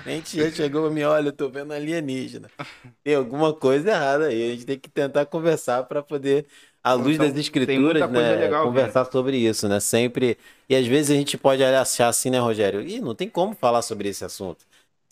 a 0.05 0.09
gente 0.09 0.37
já 0.37 0.51
chegou 0.51 0.89
e 0.89 0.93
me 0.93 1.03
olha, 1.03 1.27
eu 1.27 1.33
tô 1.33 1.47
vendo 1.49 1.73
alienígena. 1.73 2.49
Tem 3.03 3.15
alguma 3.15 3.53
coisa 3.53 3.91
errada 3.91 4.25
aí, 4.25 4.51
a 4.51 4.53
gente 4.53 4.65
tem 4.65 4.77
que 4.77 4.89
tentar 4.89 5.25
conversar 5.25 5.83
para 5.83 6.03
poder 6.03 6.45
à 6.83 6.93
luz 6.93 7.15
então, 7.15 7.27
das 7.27 7.37
escrituras, 7.37 8.09
né, 8.09 8.35
legal, 8.35 8.65
conversar 8.65 9.05
sobre 9.05 9.37
isso, 9.37 9.67
né? 9.67 9.79
Sempre. 9.79 10.37
E 10.69 10.75
às 10.75 10.85
vezes 10.85 11.11
a 11.11 11.15
gente 11.15 11.37
pode 11.37 11.63
achar 11.63 12.07
assim, 12.07 12.29
né, 12.29 12.39
Rogério? 12.39 12.81
Ih, 12.81 12.99
não 12.99 13.15
tem 13.15 13.29
como 13.29 13.53
falar 13.53 13.81
sobre 13.81 14.09
esse 14.09 14.23
assunto. 14.23 14.65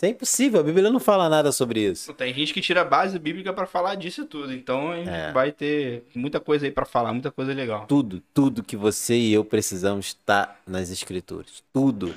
É 0.05 0.09
impossível, 0.09 0.59
a 0.59 0.63
Bíblia 0.63 0.91
não 0.91 0.99
fala 0.99 1.27
nada 1.27 1.51
sobre 1.51 1.79
isso. 1.79 2.13
Tem 2.13 2.31
gente 2.31 2.53
que 2.53 2.61
tira 2.61 2.81
a 2.81 2.85
base 2.85 3.17
bíblica 3.17 3.51
para 3.51 3.65
falar 3.65 3.95
disso 3.95 4.23
tudo, 4.25 4.53
então 4.53 4.91
a 4.91 4.97
gente 4.97 5.09
é. 5.09 5.31
vai 5.31 5.51
ter 5.51 6.03
muita 6.13 6.39
coisa 6.39 6.67
aí 6.67 6.71
para 6.71 6.85
falar, 6.85 7.11
muita 7.11 7.31
coisa 7.31 7.51
legal. 7.53 7.87
Tudo, 7.87 8.21
tudo 8.31 8.61
que 8.61 8.77
você 8.77 9.15
e 9.15 9.33
eu 9.33 9.43
precisamos 9.43 10.07
está 10.07 10.55
nas 10.67 10.91
escrituras, 10.91 11.63
tudo. 11.73 12.13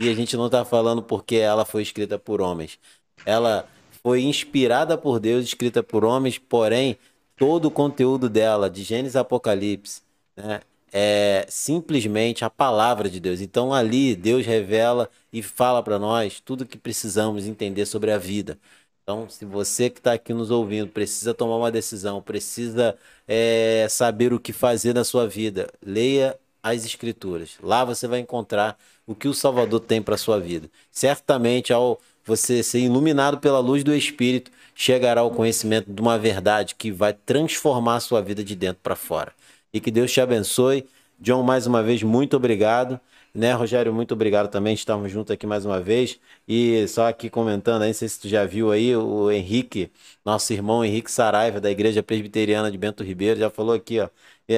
E 0.00 0.08
a 0.08 0.14
gente 0.14 0.36
não 0.36 0.46
está 0.46 0.64
falando 0.64 1.00
porque 1.00 1.36
ela 1.36 1.64
foi 1.64 1.82
escrita 1.82 2.18
por 2.18 2.40
homens. 2.40 2.76
Ela 3.24 3.68
foi 4.02 4.22
inspirada 4.22 4.98
por 4.98 5.20
Deus, 5.20 5.44
escrita 5.44 5.80
por 5.80 6.04
homens, 6.04 6.38
porém 6.38 6.98
todo 7.36 7.66
o 7.66 7.70
conteúdo 7.70 8.28
dela, 8.28 8.68
de 8.68 8.82
Gênesis 8.82 9.14
Apocalipse, 9.14 10.02
né, 10.36 10.60
é 10.92 11.46
simplesmente 11.48 12.44
a 12.44 12.50
palavra 12.50 13.08
de 13.08 13.20
Deus. 13.20 13.40
Então 13.40 13.72
ali 13.72 14.16
Deus 14.16 14.46
revela 14.46 15.10
e 15.32 15.42
fala 15.42 15.82
para 15.82 15.98
nós 15.98 16.40
tudo 16.40 16.66
que 16.66 16.78
precisamos 16.78 17.46
entender 17.46 17.86
sobre 17.86 18.10
a 18.10 18.18
vida. 18.18 18.58
Então, 19.02 19.26
se 19.28 19.46
você 19.46 19.88
que 19.88 20.00
está 20.00 20.12
aqui 20.12 20.34
nos 20.34 20.50
ouvindo 20.50 20.90
precisa 20.90 21.32
tomar 21.32 21.56
uma 21.56 21.70
decisão, 21.72 22.20
precisa 22.20 22.94
é, 23.26 23.86
saber 23.88 24.34
o 24.34 24.38
que 24.38 24.52
fazer 24.52 24.94
na 24.94 25.02
sua 25.02 25.26
vida, 25.26 25.66
leia 25.82 26.38
as 26.62 26.84
Escrituras. 26.84 27.52
Lá 27.62 27.86
você 27.86 28.06
vai 28.06 28.18
encontrar 28.20 28.78
o 29.06 29.14
que 29.14 29.26
o 29.26 29.32
Salvador 29.32 29.80
tem 29.80 30.02
para 30.02 30.18
sua 30.18 30.38
vida. 30.38 30.68
Certamente, 30.90 31.72
ao 31.72 31.98
você 32.22 32.62
ser 32.62 32.80
iluminado 32.80 33.38
pela 33.38 33.60
luz 33.60 33.82
do 33.82 33.94
Espírito, 33.94 34.50
chegará 34.74 35.22
ao 35.22 35.30
conhecimento 35.30 35.90
de 35.90 36.02
uma 36.02 36.18
verdade 36.18 36.74
que 36.74 36.92
vai 36.92 37.14
transformar 37.14 37.96
a 37.96 38.00
sua 38.00 38.20
vida 38.20 38.44
de 38.44 38.54
dentro 38.54 38.80
para 38.82 38.94
fora 38.94 39.32
e 39.72 39.80
que 39.80 39.90
Deus 39.90 40.12
te 40.12 40.20
abençoe. 40.20 40.86
John, 41.20 41.42
mais 41.42 41.66
uma 41.66 41.82
vez, 41.82 42.02
muito 42.02 42.36
obrigado. 42.36 43.00
Né, 43.34 43.52
Rogério, 43.52 43.92
muito 43.92 44.14
obrigado 44.14 44.48
também. 44.48 44.74
Estamos 44.74 45.12
juntos 45.12 45.30
aqui 45.30 45.46
mais 45.46 45.64
uma 45.64 45.80
vez. 45.80 46.18
E 46.46 46.86
só 46.88 47.06
aqui 47.08 47.28
comentando 47.28 47.82
aí, 47.82 47.88
não 47.88 47.94
sei 47.94 48.08
se 48.08 48.20
tu 48.20 48.28
já 48.28 48.44
viu 48.44 48.72
aí, 48.72 48.96
o 48.96 49.30
Henrique, 49.30 49.92
nosso 50.24 50.52
irmão 50.52 50.84
Henrique 50.84 51.10
Saraiva, 51.10 51.60
da 51.60 51.70
Igreja 51.70 52.02
Presbiteriana 52.02 52.70
de 52.70 52.78
Bento 52.78 53.04
Ribeiro, 53.04 53.38
já 53.38 53.50
falou 53.50 53.74
aqui, 53.74 54.00
ó. 54.00 54.08
É, 54.50 54.54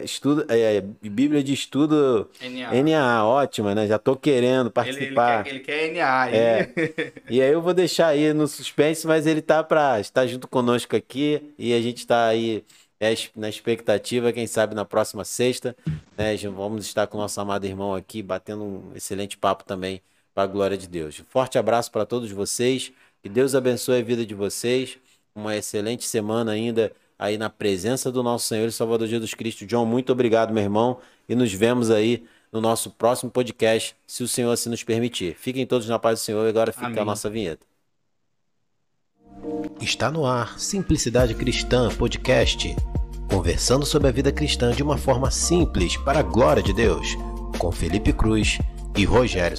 é, 0.00 0.04
estudo, 0.04 0.46
é, 0.48 0.76
é 0.76 0.80
Bíblia 0.80 1.44
de 1.44 1.52
Estudo 1.52 2.30
NA. 2.40 2.82
NA, 2.82 3.26
ótima, 3.26 3.74
né? 3.74 3.86
Já 3.86 3.98
tô 3.98 4.16
querendo 4.16 4.70
participar. 4.70 5.46
Ele, 5.46 5.56
ele 5.56 5.60
quer, 5.60 5.84
ele 5.84 5.90
quer 5.90 6.00
NA. 6.00 6.30
É. 6.30 6.72
e 7.28 7.42
aí 7.42 7.52
eu 7.52 7.60
vou 7.60 7.74
deixar 7.74 8.06
aí 8.06 8.32
no 8.32 8.48
suspense, 8.48 9.06
mas 9.06 9.26
ele 9.26 9.42
tá 9.42 9.62
para 9.62 10.00
estar 10.00 10.26
junto 10.26 10.48
conosco 10.48 10.96
aqui 10.96 11.54
e 11.58 11.74
a 11.74 11.80
gente 11.82 12.06
tá 12.06 12.28
aí 12.28 12.64
é, 13.04 13.14
na 13.36 13.48
expectativa, 13.48 14.32
quem 14.32 14.46
sabe 14.46 14.74
na 14.74 14.84
próxima 14.84 15.24
sexta, 15.24 15.76
né, 16.16 16.36
vamos 16.36 16.86
estar 16.86 17.06
com 17.06 17.18
o 17.18 17.20
nosso 17.20 17.40
amado 17.40 17.66
irmão 17.66 17.94
aqui, 17.94 18.22
batendo 18.22 18.64
um 18.64 18.92
excelente 18.94 19.36
papo 19.36 19.64
também 19.64 20.00
para 20.34 20.44
a 20.44 20.46
glória 20.46 20.76
de 20.76 20.88
Deus. 20.88 21.22
Forte 21.28 21.58
abraço 21.58 21.90
para 21.90 22.06
todos 22.06 22.30
vocês, 22.30 22.92
que 23.22 23.28
Deus 23.28 23.54
abençoe 23.54 24.00
a 24.00 24.02
vida 24.02 24.24
de 24.24 24.34
vocês, 24.34 24.98
uma 25.34 25.56
excelente 25.56 26.06
semana 26.06 26.52
ainda 26.52 26.92
aí 27.18 27.38
na 27.38 27.48
presença 27.50 28.10
do 28.10 28.22
nosso 28.22 28.48
Senhor 28.48 28.66
e 28.66 28.72
Salvador 28.72 29.06
Jesus 29.06 29.34
Cristo. 29.34 29.66
John, 29.66 29.84
muito 29.84 30.10
obrigado, 30.12 30.52
meu 30.52 30.62
irmão, 30.62 30.98
e 31.28 31.34
nos 31.34 31.52
vemos 31.52 31.90
aí 31.90 32.24
no 32.52 32.60
nosso 32.60 32.90
próximo 32.90 33.30
podcast, 33.30 33.96
se 34.06 34.22
o 34.22 34.28
Senhor 34.28 34.52
assim 34.52 34.70
nos 34.70 34.82
permitir. 34.82 35.34
Fiquem 35.34 35.66
todos 35.66 35.88
na 35.88 35.98
paz 35.98 36.20
do 36.20 36.22
Senhor 36.22 36.46
e 36.46 36.48
agora 36.48 36.72
fica 36.72 36.86
Amém. 36.86 37.00
a 37.00 37.04
nossa 37.04 37.28
vinheta. 37.28 37.66
Está 39.80 40.10
no 40.10 40.24
ar 40.24 40.58
Simplicidade 40.58 41.34
Cristã 41.34 41.88
Podcast. 41.94 42.74
Conversando 43.34 43.84
sobre 43.84 44.06
a 44.06 44.12
vida 44.12 44.30
cristã 44.30 44.70
de 44.70 44.80
uma 44.80 44.96
forma 44.96 45.28
simples 45.28 45.96
para 45.96 46.20
a 46.20 46.22
glória 46.22 46.62
de 46.62 46.72
Deus, 46.72 47.18
com 47.58 47.72
Felipe 47.72 48.12
Cruz 48.12 48.60
e 48.96 49.04
Rogério 49.04 49.58